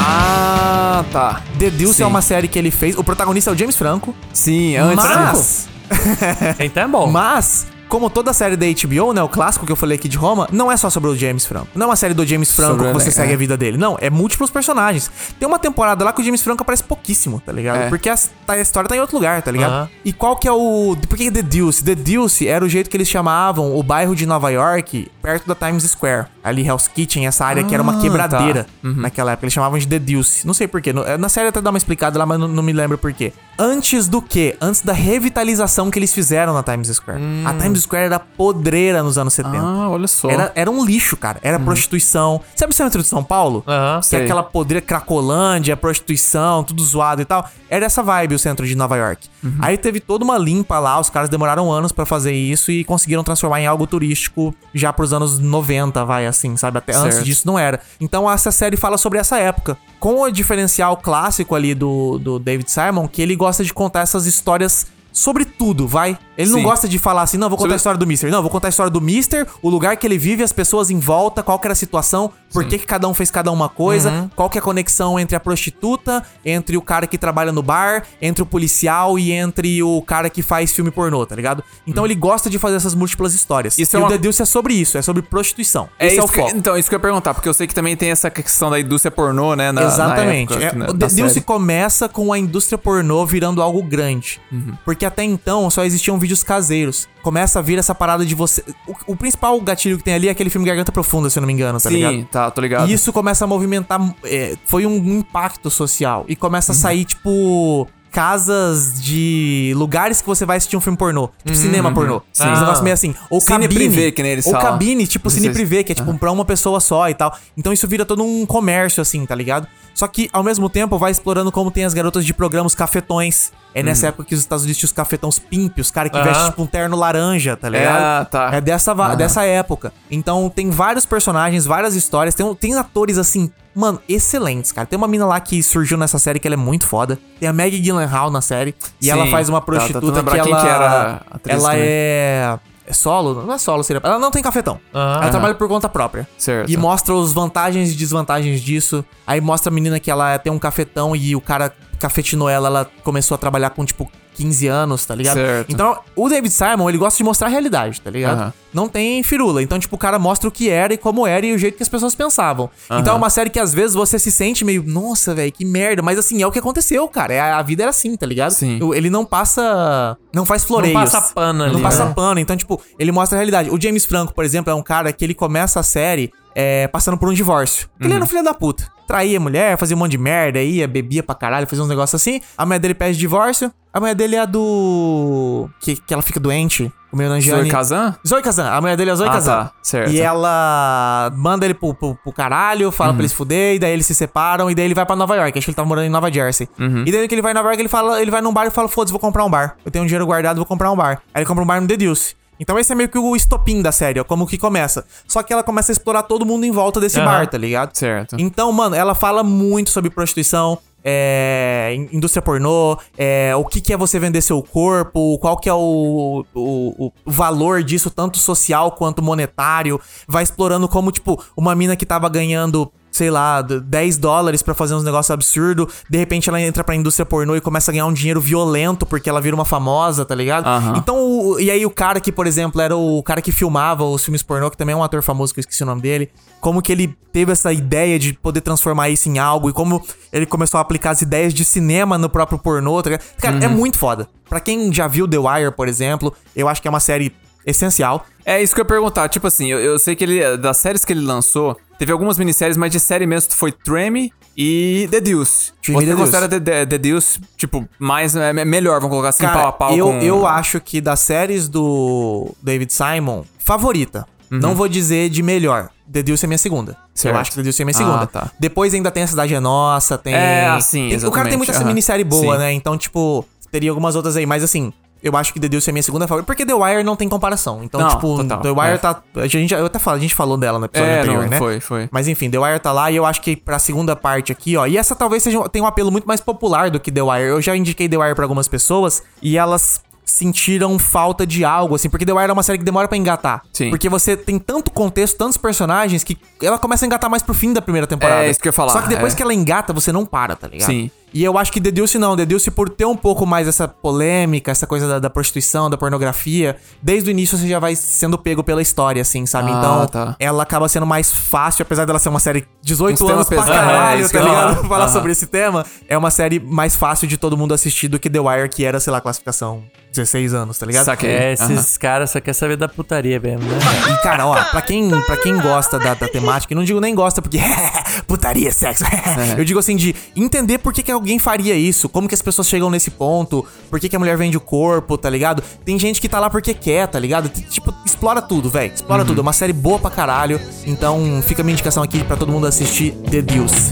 Ah, 0.04 1.06
tá. 1.12 1.42
The 1.60 1.70
Deuce 1.70 1.96
Sim. 1.96 2.04
é 2.04 2.06
uma 2.08 2.22
série 2.22 2.48
que 2.48 2.58
ele 2.58 2.72
fez. 2.72 2.98
O 2.98 3.04
protagonista 3.04 3.52
é 3.52 3.54
o 3.54 3.58
James 3.58 3.76
Franco. 3.76 4.16
Sim, 4.34 4.76
antes. 4.78 5.06
Mas, 5.06 5.70
Então 6.60 6.84
é 6.84 6.88
bom. 6.88 7.12
mas, 7.12 7.68
como 7.88 8.10
toda 8.10 8.34
série 8.34 8.56
da 8.56 8.66
HBO, 8.66 9.14
né? 9.14 9.22
O 9.22 9.30
clássico 9.30 9.66
que 9.66 9.72
eu 9.72 9.76
falei 9.76 9.98
aqui 9.98 10.08
de 10.08 10.18
Roma, 10.18 10.48
não 10.52 10.72
é 10.72 10.78
só 10.78 10.90
sobre 10.90 11.10
o 11.10 11.16
James 11.16 11.46
Franco. 11.46 11.68
Não 11.76 11.84
é 11.84 11.90
uma 11.90 11.96
série 11.96 12.14
do 12.14 12.26
James 12.26 12.52
Franco 12.52 12.72
Sobre 12.72 12.88
que 12.88 12.94
você 12.94 13.06
elenco, 13.08 13.16
segue 13.16 13.32
é. 13.32 13.36
a 13.36 13.38
vida 13.38 13.58
dele. 13.58 13.78
Não, 13.78 13.98
é 14.00 14.10
múltiplos 14.10 14.50
personagens. 14.50 15.12
Tem 15.40 15.48
uma 15.48 15.60
temporada 15.60 16.04
lá 16.04 16.14
que 16.14 16.22
o 16.22 16.24
James 16.24 16.42
Franco 16.42 16.64
aparece 16.64 16.84
pouquíssimo, 16.84 17.42
tá 17.46 17.52
ligado? 17.52 17.82
É. 17.82 17.90
Porque 17.90 18.10
a, 18.10 18.16
a 18.48 18.58
história 18.58 18.88
tá 18.88 18.96
em 18.96 19.00
outro 19.00 19.18
lugar, 19.18 19.42
tá 19.42 19.52
ligado? 19.52 19.72
Aham. 19.72 19.90
E 20.06 20.12
qual 20.14 20.36
que 20.36 20.48
é 20.48 20.52
o. 20.52 20.96
Por 21.08 21.18
que 21.18 21.30
The 21.30 21.42
Deuce? 21.44 21.84
The 21.84 21.96
Deuce 21.96 22.48
era 22.48 22.64
o 22.64 22.70
jeito 22.70 22.90
que 22.90 22.98
eles 22.98 23.10
chamavam 23.10 23.76
o 23.76 23.84
bairro 23.84 24.16
de 24.16 24.26
Nova 24.26 24.50
York, 24.50 25.12
perto 25.22 25.48
da 25.48 25.54
Times 25.56 25.84
Square. 25.84 26.28
Ali, 26.44 26.66
Hell's 26.66 26.88
Kitchen, 26.88 27.28
essa 27.28 27.46
área 27.46 27.64
que 27.64 27.74
era 27.74 27.82
uma 27.84 27.98
Ah, 27.98 28.02
quebradeira 28.02 28.64
tá. 28.64 28.70
Uhum. 28.88 28.96
naquela 28.96 29.32
época. 29.34 29.46
Eles 29.46 29.54
chamavam 29.54 29.78
de 29.78 29.88
The 29.88 30.00
Deuce. 30.00 30.46
Não 30.48 30.54
sei 30.54 30.68
porquê. 30.68 30.92
Na 31.20 31.30
série 31.30 31.48
até 31.50 31.62
dá 31.62 31.70
uma 31.70 31.78
explicada 31.78 32.18
lá, 32.18 32.26
mas 32.26 32.40
não, 32.40 32.48
não 32.48 32.64
me 32.64 32.74
lembro 32.74 32.98
porquê. 32.98 33.32
Antes 33.60 34.08
do 34.08 34.22
quê? 34.22 34.56
Antes 34.60 34.82
da 34.82 34.94
revitalização 34.94 35.92
que 35.92 36.00
eles 36.00 36.14
fizeram 36.14 36.54
na 36.54 36.64
Times 36.64 36.88
Square. 36.88 37.22
A 37.46 37.54
Times 37.54 37.82
Square 37.84 38.06
era 38.06 38.20
podreira 38.20 39.04
nos 39.04 39.18
anos 39.18 39.34
70. 39.34 39.58
Ah, 39.58 39.90
olha 39.90 40.08
só. 40.08 40.30
Era, 40.30 40.52
era 40.56 40.72
um 40.72 40.84
lixo, 40.84 41.16
cara. 41.16 41.40
Era 41.44 41.60
prostituição. 41.60 42.42
Sabe 42.56 42.72
o 42.72 42.76
centro 42.76 43.02
de 43.02 43.08
São 43.08 43.24
Paulo? 43.24 43.64
Aham. 43.68 44.02
Que 44.08 44.16
é 44.16 44.24
aquela 44.24 44.44
podreira 44.44 44.86
cracolândia, 44.86 45.78
prostituição, 45.78 46.64
tudo 46.64 46.84
zoado 46.84 47.22
e 47.22 47.26
tal. 47.26 47.48
Era 47.70 47.86
essa 47.86 48.04
vibe 48.04 48.36
o 48.36 48.40
centro 48.40 48.66
de 48.68 48.76
Nova 48.76 48.98
York. 48.98 49.28
Aí 49.60 49.78
teve 49.78 50.00
toda 50.00 50.24
uma 50.24 50.38
limpa 50.38 50.78
lá, 50.80 51.00
os 51.00 51.10
caras 51.10 51.30
demoraram 51.30 51.72
anos 51.72 51.92
pra 51.92 52.06
fazer 52.06 52.34
isso 52.34 52.72
e 52.72 52.84
conseguiram 52.84 53.24
transformar 53.24 53.62
em 53.62 53.66
algo 53.68 53.88
turístico 53.88 54.54
já 54.74 54.92
pros 54.94 55.14
anos 55.14 55.40
90, 55.40 56.04
vai 56.06 56.28
assim, 56.32 56.58
sabe? 56.58 56.80
Até 56.80 56.94
antes 56.96 57.15
Certo. 57.15 57.26
disso 57.26 57.46
não 57.46 57.58
era. 57.60 57.80
Então 58.00 58.30
essa 58.30 58.52
série 58.52 58.76
fala 58.76 58.98
sobre 58.98 59.20
essa 59.20 59.38
época. 59.38 59.78
Com 60.00 60.22
o 60.22 60.32
diferencial 60.32 60.98
clássico 60.98 61.54
ali 61.54 61.76
do, 61.76 62.17
do 62.17 62.39
David 62.39 62.70
Simon, 62.72 63.08
que 63.08 63.22
ele 63.22 63.36
gosta 63.36 63.63
de 63.63 63.74
contar 63.74 64.02
essas 64.02 64.26
histórias 64.26 64.88
sobre 65.12 65.45
tudo, 65.45 65.88
vai. 65.88 66.17
Ele 66.38 66.50
não 66.50 66.60
Sim. 66.60 66.63
gosta 66.63 66.88
de 66.88 66.97
falar 66.97 67.21
assim, 67.24 67.38
não, 67.38 67.50
vou 67.50 67.58
contar 67.58 67.65
Sobre- 67.69 67.74
a 67.74 67.78
história 67.78 68.00
do 68.00 68.08
Mister. 68.08 68.32
Não, 68.32 68.41
vou 68.41 68.50
contar 68.50 68.67
a 68.67 68.69
história 68.69 68.89
do 68.89 69.02
Mister, 69.02 69.45
o 69.62 69.69
lugar 69.69 69.95
que 69.97 70.08
ele 70.08 70.17
vive, 70.17 70.41
as 70.43 70.52
pessoas 70.52 70.89
em 70.89 70.97
volta, 71.00 71.43
qual 71.43 71.60
que 71.60 71.67
era 71.67 71.74
a 71.74 71.76
situação, 71.76 72.32
por 72.52 72.65
que, 72.65 72.80
que 72.80 72.86
cada 72.88 73.08
um 73.08 73.13
fez 73.13 73.30
cada 73.30 73.52
uma 73.52 73.69
coisa, 73.69 74.30
qual 74.36 74.50
que 74.50 74.58
é 74.58 74.62
a 74.62 74.63
conexão 74.63 75.19
entre 75.19 75.36
a 75.36 75.39
prostituta, 75.39 76.24
entre 76.43 76.76
o 76.78 76.82
cara 76.82 77.06
que 77.08 77.17
trabalha 77.17 77.52
no 77.52 77.62
bar, 77.62 78.04
entre 78.21 78.41
o 78.41 78.45
policial 78.45 79.17
e 79.19 79.32
entre 79.32 79.82
o 79.84 80.02
cara 80.02 80.30
que 80.30 80.41
faz 80.41 80.71
filme 80.74 80.89
pornô, 80.91 81.26
tá 81.26 81.36
ligado? 81.36 81.63
Então 81.86 82.04
ele 82.06 82.15
gosta 82.15 82.50
de 82.50 82.58
fazer 82.58 82.76
essas 82.78 82.95
múltiplas 82.95 83.34
histórias. 83.34 83.78
Isso 83.78 83.95
e 83.95 83.97
é 83.97 84.00
o 84.00 84.04
uma- 84.04 84.10
The 84.10 84.17
Deuce 84.17 84.41
é 84.41 84.45
sobre 84.45 84.74
isso, 84.74 84.97
é 84.97 85.02
sobre 85.02 85.21
prostituição. 85.21 85.88
É 86.00 86.08
Esse 86.08 86.15
é 86.15 86.17
isso 86.19 86.28
o 86.28 86.32
que- 86.32 86.39
foco. 86.41 86.56
então, 86.58 86.78
isso 86.78 86.89
que 86.89 86.95
eu 86.95 86.97
ia 86.97 87.02
perguntar, 87.02 87.34
porque 87.34 87.47
eu 87.47 87.54
sei 87.54 87.67
que 87.67 87.76
também 87.76 87.95
tem 87.95 88.10
essa 88.10 88.30
questão 88.30 88.69
da 88.69 88.80
indústria 88.80 89.12
pornô, 89.12 89.56
né? 89.56 89.71
na- 89.71 89.82
na 89.82 89.88
Exatamente. 89.88 90.54
época, 90.54 90.65
É, 90.65 90.69
que 90.71 90.76
na- 90.78 90.86
o 90.86 90.93
na 90.93 91.08
The 91.08 91.15
Deuce 91.15 91.41
começa 91.41 92.10
com 92.10 92.34
a 92.34 92.39
indústria 92.39 92.78
pornô 92.78 93.26
virando 93.26 93.62
algo 93.62 93.82
grande. 93.84 94.41
Uhum. 94.52 94.74
Porque 94.84 95.01
até 95.06 95.24
então 95.24 95.70
só 95.70 95.84
existiam 95.84 96.18
vídeos 96.20 96.44
caseiros. 96.44 97.08
Começa 97.22 97.60
a 97.60 97.62
vir 97.62 97.78
essa 97.78 97.94
parada 97.94 98.26
de 98.26 98.34
você. 98.36 98.64
O, 98.88 99.14
o 99.14 99.16
principal 99.16 99.60
gatilho 99.62 99.98
que 99.98 100.04
tem 100.04 100.14
ali 100.14 100.28
é 100.28 100.32
aquele 100.32 100.50
filme 100.50 100.66
Garganta 100.68 100.92
Profunda, 100.92 101.30
se 101.30 101.38
eu 101.38 101.42
não 101.42 101.48
me 101.48 101.54
engano, 101.54 101.80
tá 101.80 101.90
ligado? 101.90 102.14
Sim, 102.14 102.28
tá, 102.32 102.50
tô 102.52 102.62
ligado. 102.62 102.90
E 102.90 102.94
isso 102.94 103.12
começa 103.14 103.44
a 103.46 103.48
movimentar. 103.48 104.00
é, 104.24 104.56
foi 104.66 104.86
um 104.86 105.20
impacto 105.20 105.70
social. 105.70 106.26
E 106.28 106.36
começa 106.36 106.72
a 106.72 106.76
Uhum. 106.76 106.80
sair, 106.82 107.06
tipo. 107.06 107.88
Casas 108.26 109.02
de 109.02 109.74
lugares 109.76 110.22
que 110.22 110.28
você 110.28 110.46
vai 110.46 110.58
assistir 110.58 110.76
um 110.78 110.82
filme 110.82 110.98
pornô. 110.98 111.30
Tipo 111.46 111.58
cinema 111.58 111.94
pornô. 111.94 112.22
Sim. 112.34 112.44
Uns 112.50 112.60
negócios 112.60 112.82
meio 112.84 112.94
assim. 112.94 113.16
Ou 113.30 113.38
Uhum. 113.38 113.40
Cine 113.42 113.60
cabine. 113.62 113.80
privê, 113.90 114.12
que 114.12 114.22
nem 114.22 114.34
eles 114.34 114.46
Ou 114.46 114.52
falam. 114.52 114.68
cabine, 114.72 115.08
tipo 115.08 115.30
cine 115.30 115.50
privê, 115.50 115.82
que 115.84 115.94
é 115.94 115.96
tipo 115.96 116.14
pra 116.20 116.32
uma 116.32 116.46
pessoa 116.46 116.80
só 116.82 117.10
e 117.10 117.14
tal. 117.14 117.36
Então 117.58 117.72
isso 117.74 117.88
vira 117.88 118.06
todo 118.06 118.22
um 118.22 118.46
comércio, 118.46 119.02
assim, 119.02 119.26
tá 119.26 119.34
ligado? 119.34 119.66
Só 119.94 120.08
que, 120.08 120.30
ao 120.34 120.44
mesmo 120.44 120.70
tempo, 120.70 120.98
vai 120.98 121.12
explorando 121.12 121.52
como 121.52 121.70
tem 121.70 121.86
as 121.86 121.94
garotas 121.94 122.26
de 122.26 122.34
programas 122.34 122.74
cafetões. 122.74 123.52
É 123.74 123.82
Hum. 123.82 123.86
nessa 123.86 124.08
época 124.08 124.26
que 124.26 124.34
os 124.34 124.42
Estados 124.42 124.64
Unidos 124.64 124.80
tinham 124.80 124.88
os 124.90 124.94
cafetões 124.94 125.40
pimpios, 125.40 125.88
os 125.88 125.92
caras 125.92 126.12
que 126.12 126.18
Aham. 126.18 126.28
vestem 126.28 126.50
tipo 126.50 126.64
um 126.64 126.66
terno 126.66 126.98
laranja, 126.98 127.56
tá 127.56 127.70
ligado? 127.70 128.02
Ah, 128.02 128.26
tá. 128.30 128.50
É 128.54 128.60
dessa, 128.60 128.94
dessa 129.16 129.44
época. 129.46 129.94
Então 130.10 130.50
tem 130.50 130.70
vários 130.70 131.06
personagens, 131.06 131.66
várias 131.66 131.96
histórias. 131.96 132.36
Tem, 132.36 132.56
tem 132.56 132.76
atores 132.76 133.18
assim, 133.18 133.50
mano, 133.74 134.02
excelentes, 134.10 134.72
cara. 134.74 134.86
Tem 134.86 134.98
uma 134.98 135.08
mina 135.08 135.26
lá 135.26 135.40
que 135.40 135.62
surgiu 135.64 135.98
nessa 135.98 136.20
série 136.20 136.38
que 136.40 136.48
ela 136.48 136.56
é 136.56 136.58
muito 136.58 136.86
foda. 136.86 137.18
Tem 137.40 137.48
a 137.48 137.54
Maggie 137.54 137.80
Gyllenhaal 137.80 138.30
na 138.30 138.42
série. 138.42 138.76
E 139.00 139.06
Sim, 139.06 139.12
ela 139.12 139.28
faz 139.28 139.48
uma 139.48 139.62
tá, 139.62 139.66
tá 139.66 139.72
prostituta 139.72 140.18
lembrar 140.18 140.34
que 140.34 140.40
ela. 140.50 140.62
que 140.62 140.68
era 140.68 141.22
atriz 141.32 141.64
ela 141.64 141.72
é. 141.76 142.60
É 142.86 142.94
solo? 142.94 143.46
Não 143.46 143.54
é 143.54 143.58
solo, 143.58 143.84
seria. 143.84 144.02
Ela 144.04 144.20
não 144.20 144.32
tem 144.32 144.41
cafetão. 144.41 144.80
Aham. 144.94 145.22
Ela 145.22 145.30
trabalha 145.30 145.56
por 145.56 145.67
conta 145.67 145.88
própria. 145.88 146.28
Certo. 146.38 146.70
E 146.70 146.76
mostra 146.78 147.13
os 147.13 147.32
vantagens 147.32 147.91
e 147.91 147.96
desvantagens 147.96 148.62
disso. 148.62 149.06
Aí 149.26 149.39
mostra 149.39 149.72
a 149.72 149.74
menina 149.74 150.00
que 150.00 150.10
ela 150.10 150.38
tem 150.39 150.52
um 150.52 150.60
cafetão 150.60 151.15
e 151.15 151.36
o 151.36 151.41
cara 151.41 151.74
cafetinou 152.00 152.50
ela, 152.50 152.67
ela 152.67 152.91
começou 153.04 153.36
a 153.36 153.38
trabalhar 153.38 153.70
com, 153.70 153.86
tipo, 153.86 154.12
15 154.42 154.68
anos, 154.68 155.06
tá 155.06 155.14
ligado? 155.14 155.36
Certo. 155.36 155.72
Então, 155.72 155.98
o 156.16 156.28
David 156.28 156.52
Simon, 156.52 156.90
ele 156.90 156.98
gosta 156.98 157.18
de 157.18 157.24
mostrar 157.24 157.48
a 157.48 157.50
realidade, 157.50 158.02
tá 158.02 158.10
ligado? 158.10 158.54
Não 158.74 158.88
tem 158.88 159.22
firula. 159.22 159.62
Então, 159.62 159.78
tipo, 159.78 159.96
o 159.96 160.00
cara 160.00 160.18
mostra 160.18 160.48
o 160.48 160.52
que 160.52 160.70
era 160.70 160.94
e 160.94 160.98
como 160.98 161.28
era 161.28 161.46
e 161.46 161.54
o 161.54 161.58
jeito 161.58 161.78
que 161.78 161.84
as 161.84 161.90
pessoas 161.90 162.16
pensavam. 162.16 162.70
Então 162.92 163.14
é 163.14 163.18
uma 163.18 163.30
série 163.30 163.50
que 163.50 163.60
às 163.60 163.74
vezes 163.74 163.94
você 163.94 164.18
se 164.18 164.32
sente 164.32 164.64
meio, 164.66 164.84
nossa, 164.86 165.36
velho, 165.36 165.52
que 165.52 165.66
merda. 165.66 166.02
Mas 166.02 166.18
assim, 166.18 166.42
é 166.42 166.48
o 166.48 166.52
que 166.52 166.60
aconteceu, 166.60 167.08
cara. 167.08 167.34
É, 167.34 167.40
a 167.40 167.62
vida 167.62 167.84
era 167.84 167.90
assim, 167.90 168.16
tá 168.16 168.26
ligado? 168.26 168.52
Sim. 168.52 168.80
Ele 168.94 169.10
não 169.10 169.26
passa. 169.26 170.18
Não 170.34 170.46
faz 170.46 170.64
floreios. 170.64 170.94
passa 170.94 171.22
pano 171.34 171.64
ali, 171.64 171.74
Não 171.74 171.82
passa 171.82 172.06
né? 172.06 172.14
pano. 172.14 172.40
Então, 172.40 172.56
tipo, 172.56 172.82
ele 172.98 173.12
mostra 173.12 173.38
a 173.38 173.40
realidade. 173.40 173.70
O 173.70 173.80
James 173.80 174.06
Franco, 174.06 174.34
por 174.34 174.46
exemplo, 174.46 174.72
é 174.72 174.76
um 174.76 174.84
cara 174.84 175.12
que 175.12 175.24
ele 175.24 175.34
começa 175.34 175.80
a 175.80 175.84
série 175.84 176.32
é, 176.56 176.88
passando 176.88 177.18
por 177.18 177.30
um 177.30 177.34
divórcio. 177.34 177.90
Ele 178.00 178.14
era 178.14 178.24
um 178.24 178.28
filho 178.28 178.44
da 178.44 178.54
puta. 178.54 178.88
Traía 179.12 179.38
a 179.38 179.39
mulher, 179.41 179.78
fazia 179.78 179.95
um 179.95 180.00
monte 180.00 180.12
de 180.12 180.17
merda, 180.17 180.62
ia, 180.62 180.88
bebia 180.88 181.21
pra 181.21 181.36
caralho, 181.36 181.67
fazia 181.67 181.84
uns 181.84 181.89
negócios 181.89 182.21
assim. 182.21 182.39
A 182.58 182.65
mulher 182.65 182.80
dele 182.80 182.93
pede 182.93 183.17
divórcio. 183.17 183.69
A 183.93 184.00
mulher 184.00 184.15
dele 184.15 184.38
é 184.38 184.39
a 184.39 184.45
do. 184.45 185.69
Que, 185.82 185.97
que 185.97 186.13
ela 186.13 186.21
fica 186.24 186.39
doente. 186.39 186.89
O 187.12 187.17
meu 187.17 187.41
Zoe 187.41 187.67
Kazan? 187.69 188.15
Zoe 188.26 188.41
Kazan. 188.41 188.69
A 188.69 188.80
mulher 188.80 188.95
dele 188.95 189.10
é 189.10 189.13
a 189.13 189.15
Zoe 189.17 189.28
Ah, 189.28 189.32
Kazan. 189.34 189.52
tá. 189.65 189.71
Certo. 189.84 190.12
E 190.12 190.21
ela 190.21 191.30
manda 191.36 191.65
ele 191.65 191.74
pro, 191.74 191.93
pro, 191.93 192.15
pro 192.15 192.32
caralho, 192.32 192.89
fala 192.89 193.10
Uhum. 193.10 193.15
pra 193.17 193.21
ele 193.24 193.30
se 193.30 193.36
fuder, 193.36 193.76
e 193.76 193.80
daí 193.80 193.91
eles 193.91 194.06
se 194.06 194.15
separam, 194.15 194.71
e 194.71 194.76
daí 194.76 194.86
ele 194.86 194.93
vai 194.93 195.06
pra 195.06 195.13
Nova 195.17 195.36
York. 195.36 195.58
Acho 195.58 195.65
que 195.65 195.71
ele 195.71 195.76
tava 195.76 195.89
morando 195.89 196.06
em 196.06 196.10
Nova 196.10 196.32
Jersey. 196.32 196.69
Uhum. 196.80 197.04
E 197.06 197.12
daí 197.12 197.28
que 197.28 197.36
ele 197.36 197.41
vai 197.41 197.52
em 197.52 197.56
Nova 197.56 197.67
York, 197.67 197.82
ele 197.82 197.89
fala, 197.89 198.21
ele 198.21 198.32
vai 198.32 198.39
num 198.41 198.54
bar 198.54 198.65
e 198.65 198.71
fala, 198.71 198.88
foda-se, 198.88 199.12
vou 199.12 199.19
comprar 199.19 199.43
um 199.43 199.50
bar. 199.50 199.76
Eu 199.84 199.91
tenho 199.91 200.04
um 200.04 200.08
dinheiro 200.08 200.26
guardado, 200.26 200.56
vou 200.56 200.65
comprar 200.65 200.89
um 200.89 200.95
bar. 200.95 201.21
Aí 201.34 201.41
ele 201.41 201.45
compra 201.45 201.62
um 201.62 201.67
bar 201.67 201.82
no 201.82 201.88
The 201.88 201.97
Deuce. 201.97 202.34
Então 202.62 202.78
esse 202.78 202.91
é 202.91 202.95
meio 202.95 203.10
que 203.10 203.17
o 203.17 203.36
estopim 203.36 203.82
da 203.82 203.91
série, 203.91 204.19
ó, 204.19 204.24
como 204.24 204.45
que 204.45 204.56
começa. 204.58 205.04
Só 205.28 205.41
que 205.41 205.52
ela 205.52 205.63
começa 205.63 205.91
a 205.91 205.93
explorar 205.93 206.21
todo 206.24 206.45
mundo 206.45 206.63
em 206.63 206.71
volta 206.71 207.00
desse 207.00 207.19
Aham. 207.19 207.26
bar, 207.26 207.47
tá 207.50 207.58
ligado? 207.58 207.97
Certo. 207.97 208.36
Então, 208.39 208.71
mano, 208.71 208.95
ela 208.95 209.15
fala 209.15 209.41
muito 209.43 209.89
sobre 209.89 210.12
prostituição, 210.12 210.78
é, 211.04 211.91
in- 211.95 212.10
indústria 212.17 212.41
pornô, 212.43 212.95
é, 213.17 213.56
o 213.56 213.65
que, 213.65 213.82
que 213.82 213.91
é 213.91 213.97
você 213.97 214.19
vender 214.19 214.43
seu 214.43 214.62
corpo, 214.62 215.39
qual 215.39 215.58
que 215.58 215.67
é 215.67 215.74
o, 215.74 216.45
o, 216.54 217.08
o 217.08 217.12
valor 217.26 217.82
disso, 217.84 218.12
tanto 218.12 218.38
social 218.38 218.91
quanto 218.91 219.24
monetário. 219.24 220.00
Vai 220.28 220.43
explorando 220.43 220.88
como, 220.88 221.12
tipo, 221.12 221.43
uma 221.58 221.74
mina 221.74 221.95
que 221.95 222.06
tava 222.06 222.30
ganhando, 222.30 222.91
sei 223.12 223.30
lá, 223.30 223.62
d- 223.62 223.80
10 223.82 224.17
dólares 224.17 224.62
pra 224.63 224.74
fazer 224.74 224.95
uns 224.95 225.04
negócios 225.04 225.30
absurdos, 225.30 225.93
de 226.10 226.17
repente 226.17 226.47
ela 226.50 226.60
entra 226.62 226.84
pra 226.84 226.95
indústria 226.95 227.26
pornô 227.26 227.56
e 227.56 227.62
começa 227.62 227.91
a 227.91 227.93
ganhar 227.93 228.06
um 228.06 228.13
dinheiro 228.13 228.39
violento 228.39 229.06
porque 229.06 229.30
ela 229.30 229.41
vira 229.41 229.54
uma 229.56 229.65
famosa, 229.65 230.24
tá 230.26 230.34
ligado? 230.34 230.65
Aham. 230.65 230.93
Então, 230.97 231.17
o- 231.19 231.60
e 231.60 231.69
aí 231.69 231.86
o 231.86 231.89
cara 231.89 232.19
que, 232.19 232.32
por 232.32 232.47
exemplo, 232.47 232.80
era 232.82 232.95
o 232.95 233.21
cara 233.21 233.41
que 233.41 233.52
filmava 233.52 234.04
os 234.06 234.24
filmes 234.24 234.41
pornô, 234.41 234.71
que 234.71 234.78
também 234.78 234.93
é 234.93 234.95
um 234.95 235.04
ator 235.04 235.21
famoso 235.21 235.54
que 235.54 235.60
eu 235.60 235.62
esqueci 235.62 235.84
o 235.84 235.86
nome 235.86 236.02
dele, 236.02 236.32
como 236.62 236.82
que 236.82 236.91
ele 236.91 237.13
teve 237.34 237.52
essa 237.52 237.74
ideia 237.74 238.17
de 238.17 238.34
poder 238.34 238.62
transformar 238.62 239.10
isso 239.10 239.28
em 239.30 239.38
algo 239.39 239.69
e 239.69 239.74
como 239.74 240.02
ele 240.32 240.45
começou 240.45 240.78
a 240.78 240.82
aplicar 240.82 241.12
as 241.12 241.21
ideias 241.21 241.54
de 241.54 241.65
cinema 241.65 242.17
no 242.17 242.30
próprio 242.30 242.58
pornô, 242.58 243.02
tá 243.04 243.10
ligado? 243.10 243.26
Cara, 243.39 243.58
é 243.63 243.67
muito 243.67 243.97
foda. 243.97 244.30
Pra 244.50 244.60
quem 244.60 244.93
já 244.93 245.08
viu 245.08 245.28
The 245.28 245.38
Wire, 245.38 245.71
por 245.76 245.88
exemplo, 245.88 246.34
eu 246.56 246.67
acho 246.69 246.82
que 246.82 246.88
é 246.88 246.91
uma 246.91 247.00
série 247.00 247.34
essencial. 247.65 248.26
É 248.45 248.62
isso 248.62 248.74
que 248.74 248.82
eu 248.82 248.84
ia 248.84 248.88
perguntar. 248.88 249.28
Tipo 249.30 249.47
assim, 249.47 249.71
eu, 249.71 249.80
eu 249.80 250.00
sei 250.00 250.15
que 250.15 250.24
ele. 250.24 250.58
Das 250.58 250.78
séries 250.78 251.06
que 251.06 251.13
ele 251.13 251.21
lançou, 251.21 251.78
teve 252.00 252.12
algumas 252.12 252.38
minisséries, 252.38 252.78
mas 252.78 252.91
de 252.91 253.00
série 253.00 253.26
mesmo 253.28 253.52
foi 253.54 253.71
Treme 253.71 254.34
e 254.58 255.08
The 255.12 255.21
Deuce. 255.21 255.71
Treme 255.82 256.06
Você 256.06 256.15
considera 256.15 256.47
The, 256.50 256.60
The, 256.60 256.86
The 256.86 256.97
Deuce, 256.97 257.39
tipo, 257.56 257.88
mais. 258.00 258.36
É, 258.36 258.52
melhor, 258.65 258.95
vamos 259.00 259.12
colocar 259.12 259.30
assim, 259.30 259.43
pau 259.43 259.52
a 259.54 259.56
Cara, 259.58 259.71
pau 259.71 259.95
eu, 259.97 260.08
com. 260.08 260.19
eu 260.19 260.47
acho 260.47 260.80
que 260.82 261.00
das 261.00 261.19
séries 261.19 261.67
do 261.69 262.52
David 262.62 262.91
Simon, 262.91 263.43
favorita. 263.60 264.26
Não 264.50 264.76
vou 264.76 264.88
dizer 264.89 265.30
de 265.30 265.41
melhor. 265.41 265.89
The 266.12 266.21
Deuce 266.24 266.43
é 266.43 266.47
minha 266.47 266.58
segunda. 266.58 266.97
Certo. 267.15 267.34
Eu 267.36 267.39
acho 267.39 267.52
que 267.52 267.56
The 267.58 267.63
Deuce 267.63 267.82
é 267.82 267.86
minha 267.86 267.95
Ah, 267.95 267.97
segunda. 267.97 268.28
tá. 268.28 268.52
Depois 268.60 268.93
ainda 268.93 269.10
tem 269.10 269.24
A 269.24 269.28
Cidade 269.28 269.54
é 269.56 269.62
Nossa, 269.62 270.17
tem... 270.17 270.34
É, 270.34 270.67
assim, 270.67 271.08
tem- 271.08 271.26
O 271.26 271.32
cara 271.32 271.47
tem 271.47 271.58
muita 271.58 271.71
aham. 271.71 271.86
minissérie 271.86 272.26
boa, 272.26 272.56
Sim. 272.56 272.60
né? 272.60 272.74
Então, 272.74 272.97
tipo, 272.97 273.45
teria 273.71 273.89
algumas 273.91 274.13
outras 274.13 274.36
aí. 274.36 274.45
Mas, 274.45 274.62
assim, 274.62 274.91
eu 275.24 275.36
acho 275.38 275.53
que 275.53 275.59
The 275.59 275.67
Deuce 275.67 275.89
é 275.89 275.93
minha 275.93 276.03
segunda 276.03 276.28
favorita. 276.28 276.45
Porque 276.45 276.65
The 276.65 276.74
Wire 276.74 277.03
não 277.03 277.15
tem 277.15 277.30
comparação. 277.30 277.84
Então, 277.84 278.01
Não, 278.01 278.09
tipo, 278.09 278.38
total, 278.38 278.61
The 278.61 278.69
Wire 278.69 278.93
é. 278.93 278.97
tá... 278.97 279.22
A 279.36 279.47
gente, 279.47 279.74
eu 279.74 279.86
até 279.86 279.99
falo, 279.99 280.17
a 280.17 280.19
gente 280.19 280.34
falou 280.34 280.57
dela 280.57 280.80
no 280.80 280.86
episódio 280.86 281.11
É, 281.13 281.19
anterior, 281.19 281.43
não, 281.43 281.49
né? 281.49 281.57
foi, 281.57 281.80
foi. 281.80 282.09
Mas 282.11 282.28
enfim, 282.28 282.49
The 282.49 282.59
Wire 282.59 282.80
tá 282.80 282.91
lá 282.91 283.11
e 283.11 283.15
eu 283.15 283.26
acho 283.26 283.41
que 283.41 283.55
pra 283.55 283.78
segunda 283.80 284.15
parte 284.15 284.51
aqui, 284.51 284.76
ó. 284.78 284.86
E 284.86 284.97
essa 284.97 285.15
talvez 285.15 285.43
seja, 285.43 285.67
tenha 285.69 285.84
um 285.84 285.88
apelo 285.88 286.11
muito 286.11 286.26
mais 286.26 286.41
popular 286.41 286.89
do 286.89 286.99
que 286.99 287.11
The 287.11 287.22
Wire. 287.22 287.47
Eu 287.47 287.61
já 287.61 287.76
indiquei 287.76 288.09
The 288.09 288.17
Wire 288.17 288.36
pra 288.36 288.45
algumas 288.45 288.67
pessoas 288.67 289.22
e 289.41 289.57
elas 289.57 290.01
sentiram 290.24 290.97
falta 290.97 291.45
de 291.45 291.65
algo, 291.65 291.95
assim, 291.95 292.09
porque 292.09 292.26
The 292.26 292.32
Wire 292.34 292.49
é 292.49 292.53
uma 292.53 292.63
série 292.63 292.78
que 292.78 292.86
demora 292.86 293.07
pra 293.07 293.17
engatar. 293.17 293.63
Sim. 293.74 293.89
Porque 293.89 294.07
você 294.07 294.38
tem 294.38 294.57
tanto 294.57 294.89
contexto, 294.91 295.38
tantos 295.38 295.57
personagens, 295.57 296.24
que 296.24 296.38
ela 296.61 296.78
começa 296.80 297.05
a 297.05 297.07
engatar 297.07 297.30
mais 297.30 297.43
pro 297.43 297.53
fim 297.53 297.74
da 297.74 297.82
primeira 297.82 298.07
temporada. 298.07 298.45
É, 298.45 298.49
isso 298.49 298.59
que 298.59 298.67
eu 298.67 298.69
ia 298.69 298.74
falar, 298.74 298.93
Só 298.93 299.01
que 299.01 299.09
depois 299.09 299.34
é. 299.34 299.36
que 299.36 299.43
ela 299.43 299.53
engata, 299.53 299.91
você 299.91 300.11
não 300.11 300.26
para, 300.26 300.55
tá 300.55 300.67
ligado? 300.67 300.88
Sim. 300.88 301.11
E 301.34 301.44
eu 301.44 301.58
acho 301.58 301.72
que 301.72 301.80
The 301.80 301.92
Deuce 301.92 302.18
não. 302.18 302.36
The 302.36 302.46
Deuce, 302.46 302.70
por 302.72 302.90
ter 302.90 303.06
um 303.06 303.16
pouco 303.16 303.46
mais 303.46 303.68
essa 303.68 303.88
polêmica, 303.88 304.72
essa 304.72 304.86
coisa 304.86 305.08
da, 305.08 305.20
da 305.20 305.30
prostituição, 305.30 305.90
da 305.90 305.98
pornografia, 305.98 306.76
desde 307.02 307.30
o 307.30 307.32
início 307.32 307.58
você 307.58 307.68
já 307.68 307.80
vai 307.80 307.96
sendo 307.96 308.38
pego 308.38 308.64
pela 308.64 308.82
história, 308.82 309.22
assim, 309.22 309.46
sabe? 309.46 309.72
Ah, 309.72 309.78
então, 309.78 310.08
tá. 310.08 310.36
ela 310.40 310.64
acaba 310.64 310.88
sendo 310.90 311.06
mais 311.06 311.32
fácil, 311.32 311.84
apesar 311.84 312.06
dela 312.06 312.20
ser 312.20 312.30
uma 312.30 312.40
série 312.40 312.66
18 312.82 313.24
Uns 313.24 313.30
anos 313.30 313.48
pra 313.48 313.62
pesados, 313.62 313.76
é, 313.76 313.86
caralho, 313.86 314.22
isso 314.22 314.34
tá 314.34 314.42
ligado? 314.42 314.88
falar. 314.88 315.08
Sobre 315.10 315.32
esse 315.32 315.48
tema. 315.48 315.86
É 316.08 316.18
uma 316.18 316.32
série 316.32 316.60
mais 316.60 316.96
fácil 316.96 317.28
de 317.28 317.38
todo 317.38 317.58
mundo 317.58 317.74
assistir 317.74 318.08
do 318.08 318.20
que 318.20 318.30
The 318.30 318.40
Wire, 318.40 318.70
que 318.70 318.84
era, 318.84 319.00
sei 319.00 319.12
lá, 319.12 319.22
classificação 319.22 319.84
16 320.12 320.54
anos, 320.54 320.78
tá 320.78 320.86
ligado? 320.86 321.06
Saquei. 321.06 321.30
É, 321.30 321.54
esses 321.54 321.98
caras 321.98 322.30
só 322.32 322.40
querem 322.40 322.54
saber 322.54 322.76
da 322.76 322.88
putaria 322.88 323.40
mesmo, 323.40 323.66
né? 323.66 323.78
E, 324.14 324.24
cara, 324.24 324.46
ó, 324.46 324.62
pra 324.66 324.82
quem, 324.82 325.10
pra 325.22 325.38
quem 325.38 325.58
gosta 325.60 325.98
da, 325.98 326.14
da 326.14 326.28
temática, 326.28 326.74
e 326.74 326.76
não 326.76 326.84
digo 326.84 327.00
nem 327.00 327.16
gosta 327.16 327.42
porque 327.42 327.60
putaria, 328.28 328.72
sexo. 328.72 329.06
Eu 329.58 329.64
digo 329.64 329.80
assim, 329.80 329.96
de 329.96 330.14
entender 330.36 330.78
por 330.80 330.94
que, 330.94 331.02
que 331.02 331.12
alguém 331.22 331.39
faria 331.39 331.76
isso, 331.76 332.09
como 332.09 332.28
que 332.28 332.34
as 332.34 332.41
pessoas 332.41 332.67
chegam 332.67 332.89
nesse 332.89 333.11
ponto, 333.11 333.65
por 333.89 333.99
que, 333.99 334.09
que 334.09 334.15
a 334.15 334.19
mulher 334.19 334.36
vende 334.36 334.57
o 334.57 334.59
corpo, 334.59 335.17
tá 335.17 335.30
ligado? 335.30 335.63
Tem 335.86 335.97
gente 335.97 336.19
que 336.19 336.28
tá 336.28 336.39
lá 336.39 336.49
porque 336.49 336.74
quer, 336.74 337.07
tá 337.07 337.19
ligado? 337.19 337.47
Tipo, 337.47 337.93
explora 338.03 338.41
tudo, 338.41 338.69
velho. 338.69 338.91
Explora 338.93 339.24
tudo. 339.24 339.39
É 339.39 339.41
uma 339.41 339.53
série 339.53 339.74
boa 339.74 339.99
pra 339.99 340.09
caralho. 340.09 340.59
Então, 340.86 341.41
fica 341.43 341.61
a 341.61 341.63
minha 341.63 341.74
indicação 341.74 342.01
aqui 342.01 342.24
pra 342.24 342.36
todo 342.36 342.51
mundo 342.51 342.65
assistir 342.65 343.11
The 343.30 343.41
Deuce. 343.41 343.91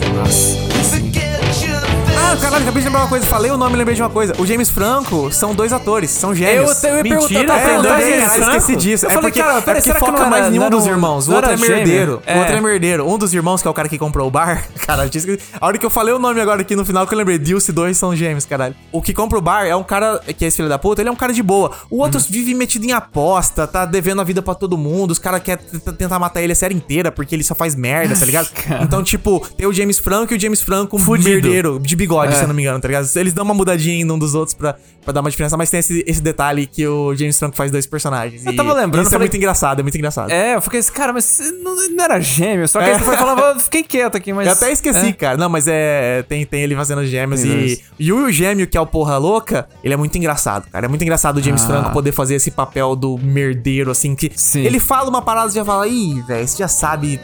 Ah, 2.31 2.37
caralho, 2.37 2.61
acabei 2.63 2.81
de 2.83 2.87
lembrar 2.87 3.01
uma 3.01 3.09
coisa. 3.09 3.25
Falei 3.25 3.49
o 3.49 3.57
nome 3.57 3.73
e 3.73 3.77
lembrei 3.77 3.95
de 3.95 4.01
uma 4.03 4.09
coisa. 4.09 4.33
O 4.39 4.45
James 4.45 4.69
Franco 4.69 5.31
são 5.31 5.55
dois 5.55 5.73
atores, 5.73 6.11
são 6.11 6.35
gêmeos. 6.35 6.83
Eu, 6.83 6.89
eu 6.91 6.97
ia 6.97 7.03
perguntar, 7.03 7.21
Mentira, 7.27 7.47
tá 7.47 7.59
É, 8.01 8.09
James 8.19 8.33
Franco? 8.33 8.57
esqueci 8.57 8.75
disso. 8.75 9.05
Eu 9.05 9.09
é 9.09 9.13
falei, 9.15 9.29
porque, 9.31 9.39
cara, 9.41 9.57
é 9.57 9.61
peraí, 9.61 9.81
porque 9.81 9.81
será 9.81 9.99
que 9.99 10.05
foca 10.05 10.11
não 10.11 10.19
era- 10.21 10.29
mais 10.29 10.53
em 10.53 10.59
não 10.59 10.67
um 10.67 10.69
dos 10.69 10.85
um- 10.85 10.89
irmãos. 10.89 11.27
O 11.27 11.33
outro 11.33 11.51
é 11.51 11.57
merdeiro. 11.57 12.21
O 12.25 12.29
É. 12.29 12.39
outro 12.39 12.55
é 12.55 12.61
merdeiro. 12.61 13.09
Um 13.09 13.17
dos 13.17 13.33
irmãos, 13.33 13.61
que 13.63 13.67
é 13.67 13.71
o 13.71 13.73
cara 13.73 13.89
que 13.89 13.97
comprou 13.97 14.27
o 14.27 14.31
bar. 14.31 14.63
Cara, 14.85 15.03
eu 15.03 15.05
esquecido. 15.07 15.39
A 15.59 15.65
hora 15.65 15.77
que 15.77 15.85
eu 15.85 15.89
falei 15.89 16.13
o 16.13 16.19
nome 16.19 16.39
agora 16.41 16.61
aqui 16.61 16.75
no 16.75 16.85
final, 16.85 17.05
que 17.07 17.13
eu 17.13 17.17
lembrei, 17.17 17.37
Dilce 17.39 17.71
2 17.71 17.97
são 17.97 18.15
gêmeos, 18.15 18.45
caralho. 18.45 18.75
O 18.91 19.01
que 19.01 19.13
compra 19.13 19.37
o 19.37 19.41
bar 19.41 19.65
é 19.65 19.75
um 19.75 19.83
cara 19.83 20.19
que 20.37 20.45
é 20.45 20.47
esse 20.47 20.57
filho 20.57 20.69
da 20.69 20.77
puta, 20.79 21.01
ele 21.01 21.09
é 21.09 21.11
um 21.11 21.15
cara 21.15 21.33
de 21.33 21.41
boa. 21.43 21.71
O 21.89 21.97
outro 22.01 22.19
vive 22.29 22.53
metido 22.53 22.85
em 22.85 22.91
aposta, 22.91 23.65
tá 23.67 23.85
devendo 23.85 24.21
a 24.21 24.23
vida 24.23 24.41
pra 24.41 24.53
todo 24.55 24.77
mundo. 24.77 25.11
Os 25.11 25.19
caras 25.19 25.41
querem 25.43 25.63
tentar 25.97 26.17
matar 26.19 26.41
ele 26.41 26.53
a 26.53 26.55
série 26.55 26.73
inteira 26.75 27.11
porque 27.11 27.35
ele 27.35 27.43
só 27.43 27.55
faz 27.55 27.75
merda, 27.75 28.15
tá 28.15 28.25
ligado? 28.25 28.49
Então, 28.81 29.03
tipo, 29.03 29.45
tem 29.57 29.67
o 29.67 29.73
James 29.73 29.99
Franco 29.99 30.33
e 30.33 30.37
o 30.37 30.39
James 30.39 30.61
Franco 30.61 30.97
Fudido. 30.97 31.29
merdeiro, 31.29 31.79
de 31.79 31.95
bigode, 31.95 32.18
É. 32.27 32.31
se 32.31 32.41
eu 32.43 32.47
não 32.47 32.55
me 32.55 32.61
engano, 32.63 32.79
tá 32.79 32.87
ligado? 32.87 33.07
Eles 33.15 33.33
dão 33.33 33.45
uma 33.45 33.53
mudadinha 33.53 33.95
em 33.95 34.11
um 34.11 34.19
dos 34.19 34.35
outros 34.35 34.53
pra, 34.53 34.75
pra 35.03 35.13
dar 35.13 35.21
uma 35.21 35.29
diferença, 35.31 35.55
mas 35.57 35.69
tem 35.69 35.79
esse, 35.79 36.03
esse 36.05 36.21
detalhe 36.21 36.65
que 36.67 36.85
o 36.87 37.15
James 37.15 37.37
Franco 37.39 37.55
faz 37.55 37.71
dois 37.71 37.85
personagens. 37.85 38.45
Eu 38.45 38.55
tava 38.55 38.73
lembrando, 38.73 39.05
Isso 39.05 39.09
é 39.09 39.17
falei- 39.17 39.27
muito 39.27 39.37
engraçado, 39.37 39.79
é 39.79 39.83
muito 39.83 39.95
engraçado. 39.97 40.29
É, 40.31 40.55
eu 40.55 40.61
fiquei 40.61 40.79
assim, 40.79 40.91
cara, 40.91 41.13
mas 41.13 41.39
não, 41.63 41.75
não 41.89 42.03
era 42.03 42.19
gêmeo. 42.19 42.67
Só 42.67 42.79
que 42.79 42.85
É. 42.89 42.93
aí 42.93 42.99
você 42.99 43.05
foi 43.05 43.17
falando, 43.17 43.39
eu 43.57 43.59
fiquei 43.61 43.83
quieto 43.83 44.15
aqui, 44.15 44.33
mas. 44.33 44.47
Eu 44.47 44.53
até 44.53 44.71
esqueci, 44.71 45.07
É. 45.07 45.11
cara. 45.13 45.37
Não, 45.37 45.49
mas 45.49 45.67
é. 45.67 46.23
Tem, 46.27 46.45
tem 46.45 46.61
ele 46.63 46.75
fazendo 46.75 47.05
gêmeos 47.05 47.41
Tem 47.41 47.51
e. 47.51 47.81
E 47.99 48.13
o 48.13 48.31
gêmeo, 48.31 48.67
que 48.67 48.77
é 48.77 48.81
o 48.81 48.85
porra 48.85 49.17
louca, 49.17 49.67
ele 49.83 49.93
é 49.93 49.97
muito 49.97 50.17
engraçado, 50.17 50.69
cara. 50.71 50.85
É 50.85 50.89
muito 50.89 51.01
engraçado 51.01 51.37
o 51.37 51.41
James 51.43 51.63
Ah. 51.63 51.67
Franco 51.67 51.91
poder 51.91 52.11
fazer 52.11 52.35
esse 52.35 52.51
papel 52.51 52.95
do 52.95 53.17
merdeiro, 53.17 53.91
assim, 53.91 54.15
que. 54.15 54.31
Sim. 54.35 54.61
Ele 54.65 54.79
fala 54.79 55.09
uma 55.09 55.21
parada 55.21 55.51
e 55.51 55.55
já 55.55 55.63
fala, 55.65 55.87
ih, 55.87 56.21
velho, 56.27 56.47
você 56.47 56.57
já 56.57 56.67
sabe 56.67 57.19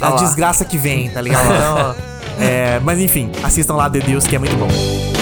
a 0.00 0.10
desgraça 0.12 0.64
que 0.64 0.76
vem, 0.76 1.08
tá 1.10 1.20
ligado? 1.20 1.44
Então. 1.54 2.13
É, 2.40 2.80
mas 2.80 2.98
enfim, 2.98 3.30
assistam 3.42 3.74
lá 3.74 3.88
The 3.88 4.00
Deus, 4.00 4.26
que 4.26 4.36
é 4.36 4.38
muito 4.38 4.56
bom. 4.56 5.13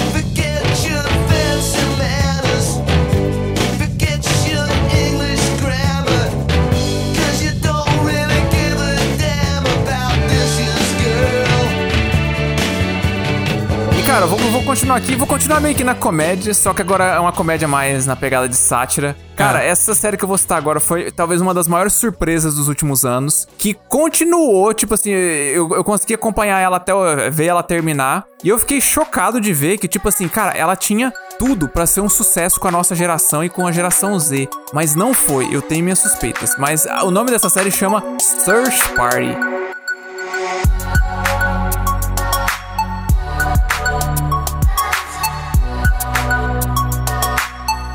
Cara, 14.13 14.27
vou, 14.27 14.39
vou 14.39 14.63
continuar 14.63 14.97
aqui, 14.97 15.17
vou 15.17 15.27
continuar 15.27 15.59
meio 15.59 15.75
que 15.75 15.83
na 15.83 15.95
comédia, 15.95 16.53
só 16.53 16.75
que 16.75 16.83
agora 16.83 17.05
é 17.15 17.19
uma 17.19 17.33
comédia 17.33 17.67
mais 17.67 18.05
na 18.05 18.15
pegada 18.15 18.47
de 18.47 18.55
sátira. 18.55 19.17
Cara, 19.35 19.61
Ah. 19.61 19.65
essa 19.65 19.95
série 19.95 20.19
que 20.19 20.25
eu 20.25 20.29
vou 20.29 20.37
citar 20.37 20.59
agora 20.59 20.81
foi 20.81 21.11
talvez 21.11 21.41
uma 21.41 21.55
das 21.55 21.67
maiores 21.67 21.95
surpresas 21.95 22.55
dos 22.55 22.69
últimos 22.69 23.07
anos, 23.07 23.49
que 23.57 23.73
continuou, 23.89 24.75
tipo 24.75 24.93
assim, 24.93 25.13
eu, 25.13 25.75
eu 25.75 25.83
consegui 25.83 26.13
acompanhar 26.13 26.61
ela 26.61 26.77
até 26.77 26.93
ver 27.31 27.47
ela 27.47 27.63
terminar, 27.63 28.25
e 28.45 28.51
eu 28.51 28.59
fiquei 28.59 28.83
chocado 28.83 29.41
de 29.41 29.51
ver 29.55 29.79
que, 29.79 29.89
tipo 29.89 30.07
assim, 30.07 30.29
cara, 30.29 30.53
ela 30.53 30.77
tinha 30.77 31.11
tudo 31.39 31.67
pra 31.67 31.87
ser 31.87 32.03
um 32.03 32.09
sucesso 32.11 32.61
com 32.61 32.69
a 32.69 32.71
nossa 32.71 32.95
geração 32.95 33.43
e 33.43 33.49
com 33.49 33.67
a 33.67 33.73
geração 33.73 34.19
Z, 34.19 34.47
mas 34.75 34.95
não 34.95 35.15
foi, 35.15 35.49
eu 35.51 35.63
tenho 35.63 35.85
minhas 35.85 36.01
suspeitas. 36.01 36.55
Mas 36.59 36.87
ah, 36.87 37.03
o 37.03 37.11
nome 37.11 37.31
dessa 37.31 37.49
série 37.49 37.71
chama 37.71 38.03
Search 38.21 38.91
Party. 38.91 39.72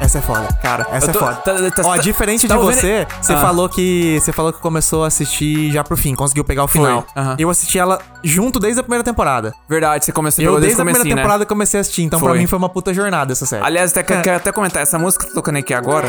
Essa 0.08 0.20
é 0.20 0.22
foda. 0.22 0.47
Cara, 0.64 0.88
essa 0.89 1.10
eu 1.10 1.14
tô- 1.14 1.20
é 1.20 1.22
foda. 1.22 1.36
tá- 1.41 1.53
tá- 1.84 1.89
Ó, 1.89 1.95
tá- 1.95 2.01
diferente 2.01 2.47
tá 2.47 2.53
de 2.55 2.60
ouvindo- 2.62 2.80
você, 2.80 3.05
você 3.22 3.34
Ah. 3.34 3.41
falou 3.41 3.68
que. 3.68 4.18
Você 4.22 4.32
falou 4.32 4.53
que 4.53 4.60
começou 4.62 5.03
a 5.03 5.08
assistir 5.08 5.70
já 5.70 5.84
pro 5.84 5.97
fim, 5.97 6.16
conseguiu 6.16 6.45
pegar 6.45 6.64
o 6.64 6.68
final. 6.68 7.05
aham. 7.14 7.36
Eu 7.38 7.49
assisti 7.49 7.78
ela 7.78 7.99
junto 8.24 8.58
desde 8.58 8.80
a 8.80 8.84
primeira 8.84 9.03
temporada. 9.03 9.53
Verdade, 9.68 10.05
você 10.05 10.14
começou 10.14 10.41
Eu, 10.41 10.51
pegou 10.51 10.62
desde 10.62 10.80
a 10.82 10.86
primeira 10.86 11.03
né? 11.03 11.14
temporada, 11.16 11.45
comecei 11.45 11.78
a 11.78 11.82
assistir, 11.82 12.03
então 12.03 12.20
pra 12.22 12.30
Foi. 12.30 12.38
mim 12.39 12.47
foi 12.47 12.58
uma 12.58 12.70
puta 12.70 12.93
jornada 12.93 13.34
essa 13.34 13.45
série. 13.45 13.66
Aliás, 13.66 13.91
até 13.91 14.01
que- 14.01 14.22
quero 14.22 14.38
até 14.38 14.49
comentar, 14.53 14.82
essa 14.82 14.97
música 14.97 15.26
que 15.26 15.32
eu 15.32 15.34
tô 15.34 15.41
tocando 15.41 15.58
aqui 15.58 15.74
agora, 15.74 16.08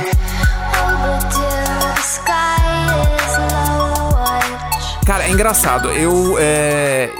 cara, 5.04 5.24
é 5.24 5.30
engraçado. 5.30 5.90
Eu, 5.90 6.36
é... 6.38 7.10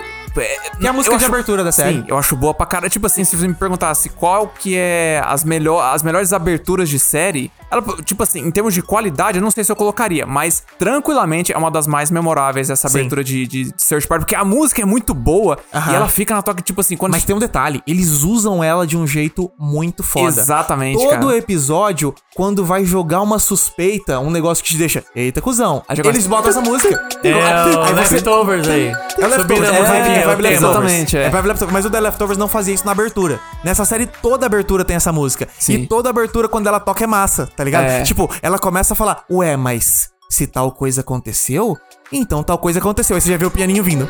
é, 0.41 0.57
E 0.81 0.87
a 0.87 0.93
música 0.93 1.17
de 1.17 1.25
abertura 1.25 1.65
da 1.65 1.73
série? 1.73 1.97
Sim, 1.97 2.05
eu 2.09 2.17
acho 2.19 2.37
boa 2.37 2.55
pra 2.55 2.67
cara. 2.67 2.89
Tipo 2.89 3.07
assim, 3.07 3.25
se 3.25 3.37
você 3.37 3.47
me 3.47 3.55
perguntasse 3.55 4.09
qual 4.11 4.49
que 4.49 4.77
é 4.77 5.23
as, 5.25 5.45
melhor, 5.45 5.95
as 5.95 6.03
melhores 6.03 6.33
aberturas 6.33 6.89
de 6.89 6.99
série, 6.99 7.51
Ela, 7.71 7.83
tipo 8.05 8.23
assim, 8.23 8.41
em 8.41 8.51
termos 8.51 8.73
de 8.75 8.83
qualidade, 8.83 9.39
eu 9.39 9.43
não 9.43 9.51
sei 9.51 9.63
se 9.65 9.71
eu 9.71 9.77
colocaria, 9.77 10.25
mas 10.27 10.63
tranquilamente 10.79 11.53
é 11.53 11.59
uma 11.59 11.71
das 11.71 11.87
mais 11.87 12.11
memoráveis 12.11 12.71
essa 12.71 12.89
Sim. 12.89 12.99
abertura 12.99 13.23
de, 13.23 13.47
de 13.47 13.73
Search 13.77 14.07
Party, 14.07 14.25
porque 14.25 14.35
a 14.35 14.45
música 14.45 14.81
é 14.83 14.85
muito 14.85 15.13
boa 15.15 15.59
Aham. 15.75 15.93
e 15.93 15.95
ela 15.95 16.09
fica 16.09 16.35
na 16.35 16.43
toca, 16.43 16.63
tipo 16.63 16.81
assim, 16.81 16.97
quando. 16.97 17.13
Mas 17.13 17.25
tem 17.25 17.35
um 17.37 17.39
detalhe, 17.39 17.83
eles 17.87 18.23
usam 18.23 18.63
ela 18.65 18.87
de 18.87 18.97
um 18.97 19.07
jeito 19.07 19.51
muito 19.59 20.03
foda. 20.03 20.29
Exatamente, 20.41 20.99
Todo 20.99 21.27
cara. 21.27 21.37
episódio, 21.37 22.15
quando 22.35 22.65
vai 22.65 22.85
jogar 22.85 23.21
uma 23.21 23.39
suspeita, 23.39 24.19
um 24.19 24.31
negócio 24.31 24.63
que 24.65 24.71
te 24.71 24.77
deixa, 24.77 25.05
eita, 25.15 25.41
cuzão. 25.41 25.83
Eles 25.89 26.27
botam 26.27 26.51
essa 26.51 26.61
música. 26.61 26.99
É 27.23 27.33
Aí 27.33 27.95
você- 27.95 28.15
Leftovers 28.15 28.69
aí. 28.69 28.87
É 28.89 29.27
o 29.27 29.33
Subindo 29.33 29.61
Leftovers, 29.61 29.69
é, 29.71 30.23
é. 30.23 30.27
Leftovers. 30.27 30.53
Exatamente, 30.53 31.17
é. 31.17 31.23
É 31.25 31.31
Leftovers, 31.31 31.73
mas 31.73 31.85
o 31.85 31.91
The 31.91 32.01
Leftovers 32.01 32.39
não 32.39 32.49
fazia 32.49 32.73
isso 32.75 32.87
na 32.87 32.93
abertura. 32.93 33.41
Nessa 33.65 33.85
série, 33.85 34.07
toda 34.07 34.47
abertura 34.47 34.85
tem 34.85 34.97
essa 34.97 35.13
música. 35.13 35.49
Sim. 35.59 35.75
E 35.75 35.87
toda 35.87 36.09
abertura, 36.09 36.49
quando 36.49 36.67
ela 36.69 36.79
toca, 36.79 37.03
é 37.03 37.07
massa, 37.07 37.49
tá 37.59 37.65
ligado? 37.65 37.87
É. 37.87 38.03
Tipo, 38.05 38.31
ela 38.41 38.57
começa 38.57 38.95
a 38.95 38.97
falar, 38.97 39.25
ué, 39.29 39.57
mas 39.57 40.11
se 40.31 40.47
tal 40.47 40.71
coisa 40.71 41.01
aconteceu, 41.01 41.77
então 42.13 42.41
tal 42.41 42.57
coisa 42.57 42.79
aconteceu. 42.79 43.17
Aí 43.17 43.21
você 43.21 43.31
já 43.31 43.37
vê 43.37 43.47
o 43.47 43.51
pianinho 43.51 43.83
vindo. 43.83 44.09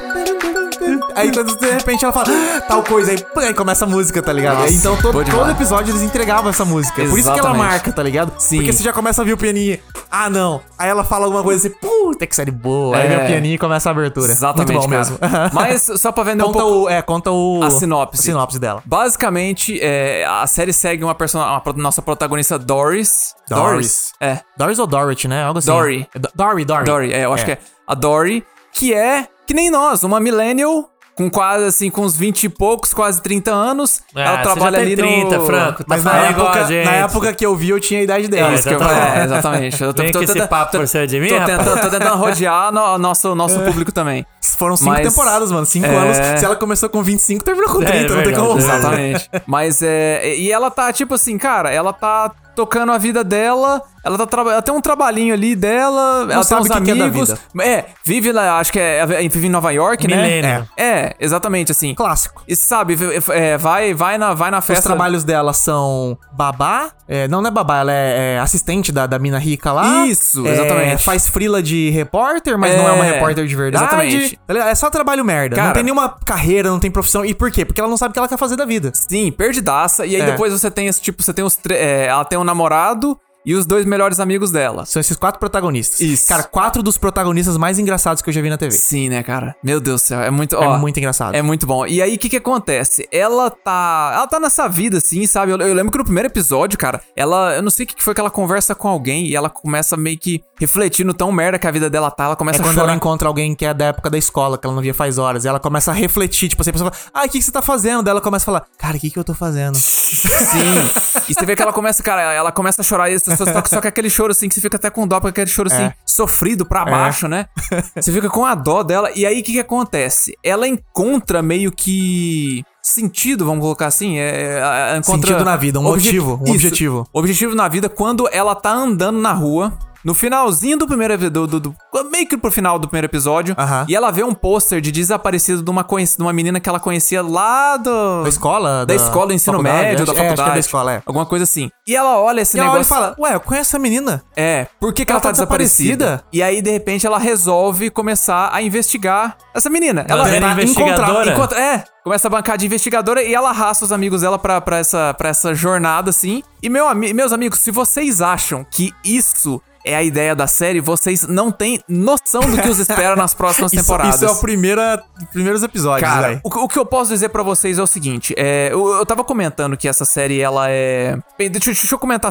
Aí 1.18 1.32
quando 1.32 1.56
de 1.56 1.70
repente 1.70 2.04
ela 2.04 2.12
fala, 2.12 2.26
"Ah, 2.28 2.60
tal 2.62 2.82
coisa, 2.82 3.12
aí, 3.12 3.18
aí 3.44 3.54
começa 3.54 3.84
a 3.84 3.88
música, 3.88 4.22
tá 4.22 4.32
ligado? 4.32 4.58
Nossa, 4.60 4.72
então 4.72 4.96
todo, 5.00 5.24
todo 5.24 5.50
episódio 5.50 5.92
eles 5.92 6.02
entregavam 6.02 6.50
essa 6.50 6.64
música. 6.64 7.02
Por 7.04 7.18
isso 7.18 7.32
que 7.32 7.38
ela 7.38 7.50
Exatamente. 7.50 7.58
marca, 7.58 7.92
tá 7.92 8.02
ligado? 8.02 8.32
Sim. 8.38 8.56
Porque 8.58 8.72
você 8.72 8.82
já 8.82 8.92
começa 8.92 9.22
a 9.22 9.24
ver 9.24 9.32
o 9.32 9.36
pianinho. 9.38 9.78
Ah, 10.10 10.30
não. 10.30 10.60
Aí 10.78 10.88
ela 10.88 11.04
fala 11.04 11.24
alguma 11.26 11.42
coisa 11.42 11.66
assim, 11.68 11.76
puta 11.78 12.26
que 12.26 12.34
série 12.34 12.50
boa. 12.50 12.96
Aí 12.96 13.06
É. 13.06 13.08
vem 13.08 13.24
o 13.24 13.26
pianinho 13.26 13.54
e 13.54 13.58
começa 13.58 13.88
a 13.88 13.92
abertura. 13.92 14.32
Exatamente, 14.32 14.72
Muito 14.72 14.82
bom 14.82 14.88
cara. 14.88 14.98
mesmo. 14.98 15.18
Mas 15.52 15.90
só 16.00 16.10
pra 16.12 16.22
vender 16.24 16.42
um 16.42 16.46
conta 16.46 16.58
pouco. 16.60 16.84
o, 16.84 16.88
é, 16.88 17.02
conta 17.02 17.30
o 17.30 17.62
A 17.62 17.70
sinopse. 17.70 18.20
a 18.20 18.22
sinopse 18.22 18.58
dela. 18.58 18.82
Basicamente, 18.86 19.78
é, 19.82 20.24
a 20.24 20.46
série 20.46 20.72
segue 20.72 21.02
uma 21.02 21.14
personagem, 21.14 21.60
nossa 21.76 22.00
protagonista 22.00 22.58
Doris. 22.58 23.34
Doris. 23.48 24.12
É, 24.20 24.38
Doris 24.56 24.78
ou 24.78 24.86
Dorothy, 24.86 25.26
né? 25.28 25.44
Algo 25.44 25.58
assim. 25.58 25.70
Dory. 25.70 26.08
É 26.14 26.18
Do- 26.18 26.28
Dory, 26.34 26.64
Dory. 26.64 26.84
Dory, 26.84 27.12
é, 27.12 27.24
eu 27.24 27.32
acho 27.32 27.44
que 27.44 27.52
é. 27.52 27.58
A 27.86 27.94
Dory, 27.94 28.44
que 28.72 28.92
é, 28.94 29.26
que 29.46 29.54
nem 29.54 29.70
nós, 29.70 30.02
uma 30.02 30.20
millennial, 30.20 30.88
com 31.18 31.28
quase 31.28 31.64
assim, 31.64 31.90
com 31.90 32.02
uns 32.02 32.16
20 32.16 32.44
e 32.44 32.48
poucos, 32.48 32.94
quase 32.94 33.20
30 33.20 33.50
anos. 33.50 34.00
Ah, 34.14 34.20
ela 34.22 34.36
você 34.38 34.42
trabalha 34.44 34.78
já 34.78 34.84
tem 34.84 34.92
ali 34.94 34.96
30, 34.96 35.36
no... 35.38 35.46
Franco. 35.46 35.78
Tá 35.80 35.84
Mas 35.88 36.04
na 36.04 36.16
época, 36.16 36.68
na 36.84 36.92
época 36.92 37.32
que 37.34 37.44
eu 37.44 37.56
vi, 37.56 37.70
eu 37.70 37.80
tinha 37.80 37.98
a 37.98 38.02
idade 38.04 38.28
dela. 38.28 38.52
É, 38.52 38.54
Isso 38.54 38.68
que 38.68 38.74
eu, 38.74 38.78
exatamente. 38.80 39.18
é, 39.18 39.24
exatamente. 39.24 39.82
Eu 39.82 39.92
tô, 39.92 40.02
Vem 40.02 40.12
tô 40.12 40.18
com 40.18 40.24
esse 40.24 40.32
tentando- 40.32 40.48
papo 40.48 40.70
tô- 40.72 40.78
por 40.78 40.86
cima 40.88 41.06
de 41.08 41.18
mim, 41.20 41.28
tô 41.28 41.38
rapaz. 41.38 41.58
tentando, 41.58 41.80
tô 41.82 41.90
tentando 41.90 42.16
rodear 42.16 42.72
no, 42.72 42.98
nosso, 42.98 43.34
nosso 43.34 43.58
público 43.60 43.90
também. 43.90 44.24
Foram 44.56 44.76
cinco 44.76 44.90
Mas- 44.90 45.08
temporadas, 45.08 45.50
mano. 45.52 45.66
Cinco 45.66 45.86
É. 45.86 45.96
anos. 45.96 46.16
Se 46.38 46.44
ela 46.44 46.54
começou 46.56 46.88
com 46.88 47.02
25, 47.02 47.44
terminou 47.44 47.68
com 47.70 47.82
É, 47.82 47.86
30. 47.86 48.14
não 48.14 48.22
tem 48.22 48.34
como. 48.34 48.52
é. 48.54 48.56
Exatamente. 48.58 49.30
Mas 49.46 49.82
é. 49.82 50.36
E 50.36 50.50
ela 50.52 50.70
tá, 50.70 50.92
tipo 50.92 51.14
assim, 51.14 51.36
cara, 51.36 51.70
ela 51.70 51.92
tá 51.92 52.30
tocando 52.56 52.92
a 52.92 52.98
vida 52.98 53.22
dela. 53.24 53.82
Ela, 54.04 54.26
tá 54.26 54.40
ela 54.40 54.62
tem 54.62 54.74
um 54.74 54.80
trabalhinho 54.80 55.34
ali 55.34 55.54
dela. 55.56 56.26
ela 56.30 56.42
sabe 56.44 56.62
tem 56.68 56.72
uns 56.72 56.78
que 56.78 56.84
que 56.84 56.90
é 56.90 56.94
da 56.94 57.04
amigos. 57.06 57.28
vida. 57.30 57.40
É, 57.62 57.84
vive 58.04 58.32
lá, 58.32 58.58
acho 58.58 58.72
que 58.72 58.78
é. 58.78 59.04
Vive 59.28 59.46
em 59.46 59.50
Nova 59.50 59.70
York, 59.72 60.06
né? 60.08 60.16
Milênio. 60.16 60.68
É, 60.76 61.14
exatamente 61.20 61.72
assim. 61.72 61.94
Clássico. 61.94 62.42
E 62.46 62.54
sabe, 62.56 62.96
é, 63.32 63.56
vai, 63.58 63.92
vai, 63.94 64.16
na, 64.18 64.34
vai 64.34 64.50
na 64.50 64.58
Os 64.58 64.64
festa. 64.66 64.84
trabalhos 64.88 65.24
dela 65.24 65.52
são 65.52 66.16
babá. 66.32 66.90
é, 67.08 67.26
não, 67.28 67.40
não 67.40 67.48
é 67.48 67.50
babá, 67.50 67.78
ela 67.78 67.92
é, 67.92 68.34
é 68.36 68.38
assistente 68.38 68.92
da, 68.92 69.06
da 69.06 69.18
mina 69.18 69.38
rica 69.38 69.72
lá. 69.72 70.06
Isso, 70.06 70.46
É, 70.46 70.52
exatamente. 70.52 71.02
faz 71.02 71.26
frila 71.28 71.62
de 71.62 71.90
repórter, 71.90 72.56
mas 72.58 72.76
não 72.76 72.88
é 72.88 72.92
uma 72.92 73.06
É, 73.06 73.12
repórter 73.12 73.46
de 73.46 73.56
verdade. 73.56 73.84
exatamente. 73.84 74.38
Tá? 74.46 74.54
É 74.70 74.74
só 74.74 74.90
trabalho 74.90 75.24
merda. 75.24 75.56
não 75.56 75.62
Cara- 75.64 75.74
tem 75.74 75.82
nenhuma 75.82 76.08
carreira, 76.24 76.70
não 76.70 76.78
tem 76.80 76.90
profissão. 76.90 77.24
E 77.24 77.34
por 77.34 77.50
quê? 77.50 77.64
Porque 77.64 77.80
ela 77.80 77.90
não 77.90 77.96
sabe 77.96 78.10
o 78.10 78.12
que 78.12 78.18
ela 78.18 78.28
quer 78.28 78.38
fazer 78.38 78.56
da 78.56 78.64
vida. 78.64 78.92
Sim, 78.94 79.30
perdidaça. 79.32 80.06
E 80.06 80.14
aí 80.16 80.22
É. 80.22 80.26
depois 80.26 80.52
você 80.52 80.70
tem 80.70 80.86
esse 80.86 81.00
tipo, 81.00 81.22
você 81.22 81.32
tem 81.32 81.44
os. 81.44 81.58
é, 81.70 82.06
ela 82.06 82.24
tem 82.24 82.38
um 82.38 82.44
namorado 82.44 83.18
e 83.48 83.54
os 83.54 83.64
dois 83.64 83.86
melhores 83.86 84.20
amigos 84.20 84.50
dela. 84.50 84.84
São 84.84 85.00
esses 85.00 85.16
quatro 85.16 85.40
protagonistas. 85.40 86.00
Isso. 86.00 86.28
Cara, 86.28 86.42
quatro 86.42 86.82
dos 86.82 86.98
protagonistas 86.98 87.56
mais 87.56 87.78
engraçados 87.78 88.20
que 88.22 88.28
eu 88.28 88.34
já 88.34 88.42
vi 88.42 88.50
na 88.50 88.58
TV. 88.58 88.72
Sim, 88.72 89.08
né, 89.08 89.22
cara? 89.22 89.56
Meu 89.64 89.80
Deus 89.80 90.02
do 90.02 90.04
céu, 90.08 90.20
é 90.20 90.30
muito. 90.30 90.54
É 90.54 90.58
ó, 90.58 90.76
muito 90.76 90.98
engraçado. 90.98 91.34
É 91.34 91.40
muito 91.40 91.66
bom. 91.66 91.86
E 91.86 92.02
aí, 92.02 92.16
o 92.16 92.18
que 92.18 92.28
que 92.28 92.36
acontece? 92.36 93.08
Ela 93.10 93.48
tá. 93.50 94.10
Ela 94.14 94.26
tá 94.26 94.38
nessa 94.38 94.68
vida, 94.68 94.98
assim, 94.98 95.26
sabe? 95.26 95.52
Eu, 95.52 95.58
eu 95.58 95.72
lembro 95.74 95.90
que 95.90 95.96
no 95.96 96.04
primeiro 96.04 96.28
episódio, 96.28 96.78
cara, 96.78 97.00
ela. 97.16 97.54
Eu 97.54 97.62
não 97.62 97.70
sei 97.70 97.84
o 97.84 97.86
que 97.88 97.94
que 97.94 98.02
foi 98.02 98.12
que 98.14 98.20
ela 98.20 98.30
conversa 98.30 98.74
com 98.74 98.86
alguém 98.86 99.26
e 99.26 99.34
ela 99.34 99.48
começa 99.48 99.96
meio 99.96 100.18
que 100.18 100.42
refletindo 100.60 101.14
tão 101.14 101.32
merda 101.32 101.58
que 101.58 101.66
a 101.66 101.70
vida 101.70 101.88
dela 101.88 102.10
tá. 102.10 102.24
Ela 102.24 102.32
É 102.34 102.36
começa 102.36 102.60
a 102.60 102.64
quando 102.64 102.74
chorar. 102.74 102.88
ela 102.88 102.96
encontra 102.96 103.28
alguém 103.28 103.54
que 103.54 103.64
é 103.64 103.72
da 103.72 103.86
época 103.86 104.10
da 104.10 104.18
escola, 104.18 104.58
que 104.58 104.66
ela 104.66 104.74
não 104.74 104.82
via 104.82 104.92
faz 104.92 105.16
horas. 105.16 105.44
E 105.44 105.48
ela 105.48 105.58
começa 105.60 105.90
a 105.90 105.94
refletir, 105.94 106.48
tipo 106.48 106.60
assim, 106.60 106.70
a 106.70 106.72
pessoa 106.74 106.90
fala, 106.92 107.10
ah, 107.14 107.26
o 107.26 107.30
que, 107.30 107.38
que 107.38 107.44
você 107.44 107.52
tá 107.52 107.62
fazendo? 107.62 108.02
Daí 108.02 108.10
ela 108.10 108.20
começa 108.20 108.42
a 108.44 108.46
falar, 108.46 108.66
cara, 108.76 108.96
o 108.96 109.00
que, 109.00 109.10
que 109.10 109.18
eu 109.18 109.24
tô 109.24 109.32
fazendo? 109.32 109.76
Sim. 109.78 111.22
E 111.28 111.34
você 111.34 111.46
vê 111.46 111.54
que 111.56 111.62
ela 111.62 111.72
começa, 111.72 112.02
cara, 112.02 112.32
ela 112.32 112.52
começa 112.52 112.80
a 112.80 112.84
chorar. 112.84 113.08
E 113.10 113.14
só, 113.46 113.80
que 113.80 113.88
aquele 113.88 114.10
choro, 114.10 114.32
assim, 114.32 114.48
que 114.48 114.54
você 114.54 114.60
fica 114.60 114.76
até 114.76 114.90
com 114.90 115.06
dó, 115.06 115.20
porque 115.20 115.40
aquele 115.40 115.50
choro, 115.54 115.68
assim, 115.72 115.82
É. 115.84 115.94
sofrido 116.06 116.64
pra 116.66 116.84
baixo, 116.84 117.26
né? 117.28 117.46
Você 117.96 118.12
fica 118.12 118.28
com 118.28 118.44
a 118.44 118.54
dó 118.54 118.82
dela. 118.82 119.10
E 119.14 119.24
aí, 119.26 119.40
o 119.40 119.42
que 119.44 119.52
que 119.52 119.60
acontece? 119.60 120.32
Ela 120.44 120.66
encontra 120.68 121.42
meio 121.42 121.70
que 121.72 122.64
sentido, 122.82 123.44
vamos 123.44 123.60
colocar 123.60 123.86
assim, 123.86 124.18
é, 124.18 124.30
é, 124.30 124.94
é, 124.94 124.96
encontra 124.96 125.28
Sentido 125.32 125.44
na 125.44 125.56
vida, 125.56 125.78
um 125.78 125.86
obje- 125.86 126.06
motivo, 126.06 126.40
um 126.40 126.44
Isso. 126.44 126.54
objetivo. 126.54 127.08
Objetivo 127.12 127.54
na 127.54 127.68
vida 127.68 127.88
quando 127.88 128.28
ela 128.32 128.54
tá 128.54 128.72
andando 128.72 129.18
na 129.20 129.32
rua. 129.32 129.72
No 130.04 130.14
finalzinho 130.14 130.78
do 130.78 130.86
primeiro 130.86 131.14
epi- 131.14 131.28
do, 131.28 131.46
do, 131.46 131.74
meio 132.10 132.26
que 132.28 132.36
pro 132.36 132.50
final 132.50 132.78
do 132.78 132.86
primeiro 132.88 133.06
episódio, 133.06 133.54
Aham. 133.58 133.84
e 133.88 133.94
ela 133.96 134.10
vê 134.10 134.22
um 134.22 134.32
pôster 134.34 134.80
de 134.80 134.90
desaparecido 134.92 135.62
de 135.62 135.70
uma, 135.70 135.82
de 135.84 136.22
uma 136.22 136.32
menina 136.32 136.60
que 136.60 136.68
ela 136.68 136.78
conhecia 136.80 137.22
lá 137.22 137.76
do 137.76 138.22
Da 138.22 138.28
escola? 138.28 138.86
da 138.86 138.94
escola 138.94 139.26
do 139.28 139.32
ensino 139.32 139.56
faculdade? 139.58 139.82
médio, 139.84 140.06
da 140.06 140.12
Acho- 140.12 140.20
é, 140.20 140.24
faculdade. 140.24 140.32
acho 140.40 140.44
que 140.44 140.50
é 140.50 140.54
da 140.54 140.60
escola, 140.60 140.92
é. 140.94 141.02
Alguma 141.04 141.26
coisa 141.26 141.42
assim. 141.44 141.68
E 141.86 141.96
ela 141.96 142.18
olha 142.18 142.40
esse 142.42 142.56
E 142.56 142.60
ela 142.60 142.70
olha 142.70 142.76
e 142.78 142.82
negócio. 142.82 142.94
fala, 142.94 143.16
ué, 143.18 143.34
eu 143.34 143.40
conheço 143.40 143.70
essa 143.70 143.78
menina. 143.78 144.22
É, 144.36 144.66
por 144.78 144.92
que, 144.92 145.04
que 145.04 145.10
ela, 145.10 145.16
Ela 145.16 145.22
tá, 145.22 145.28
tá 145.28 145.32
desaparecida? 145.32 145.96
desaparecida? 145.96 146.24
E 146.32 146.42
aí, 146.42 146.62
de 146.62 146.70
repente, 146.70 147.06
ela 147.06 147.18
resolve 147.18 147.90
começar 147.90 148.50
a 148.52 148.62
investigar 148.62 149.36
essa 149.54 149.68
menina. 149.68 150.04
Ela 150.08 150.24
vira 150.24 150.40
vai 150.40 150.52
investigadora? 150.52 151.32
encontra- 151.32 151.60
é, 151.60 151.84
começa 152.04 152.28
a 152.28 152.30
bancar 152.30 152.56
de 152.56 152.66
investigadora 152.66 153.22
e 153.22 153.34
ela 153.34 153.50
arrasta 153.50 153.84
os 153.84 153.92
amigos 153.92 154.20
dela 154.20 154.38
pra, 154.38 154.60
pra, 154.60 154.78
essa, 154.78 155.12
pra 155.14 155.28
essa 155.30 155.54
jornada, 155.54 156.10
assim. 156.10 156.42
E 156.62 156.68
meu, 156.68 156.86
meus 156.94 157.32
amigos, 157.32 157.58
se 157.60 157.70
vocês 157.70 158.20
acham 158.22 158.64
que 158.70 158.92
isso 159.04 159.60
é 159.84 159.94
a 159.96 160.02
ideia 160.02 160.34
da 160.34 160.46
série, 160.46 160.80
vocês 160.80 161.26
não 161.26 161.50
têm 161.50 161.80
noção 161.88 162.40
do 162.40 162.60
que 162.60 162.68
os 162.68 162.78
espera 162.78 163.14
nas 163.16 163.34
próximas 163.34 163.72
Isso, 163.72 163.82
temporadas. 163.82 164.16
isso 164.16 164.24
é 164.24 164.30
o 164.30 164.36
primeira, 164.36 165.02
primeiros 165.32 165.62
episódios, 165.62 166.08
Cara, 166.08 166.28
velho. 166.28 166.40
o, 166.44 166.50
que- 166.50 166.58
o 166.58 166.68
que 166.68 166.78
eu 166.78 166.84
posso 166.86 167.10
dizer 167.10 167.28
pra 167.30 167.42
vocês 167.42 167.78
é 167.78 167.82
o 167.82 167.86
seguinte: 167.86 168.34
é, 168.36 168.68
eu, 168.72 168.86
eu 168.94 169.06
tava 169.06 169.24
comentando 169.24 169.76
que 169.76 169.88
essa 169.88 170.04
série, 170.04 170.40
ela 170.40 170.68
é. 170.70 171.16
Bem, 171.38 171.50
deixa, 171.50 171.70
deixa 171.72 171.94
eu 171.94 171.98
comentar. 171.98 172.30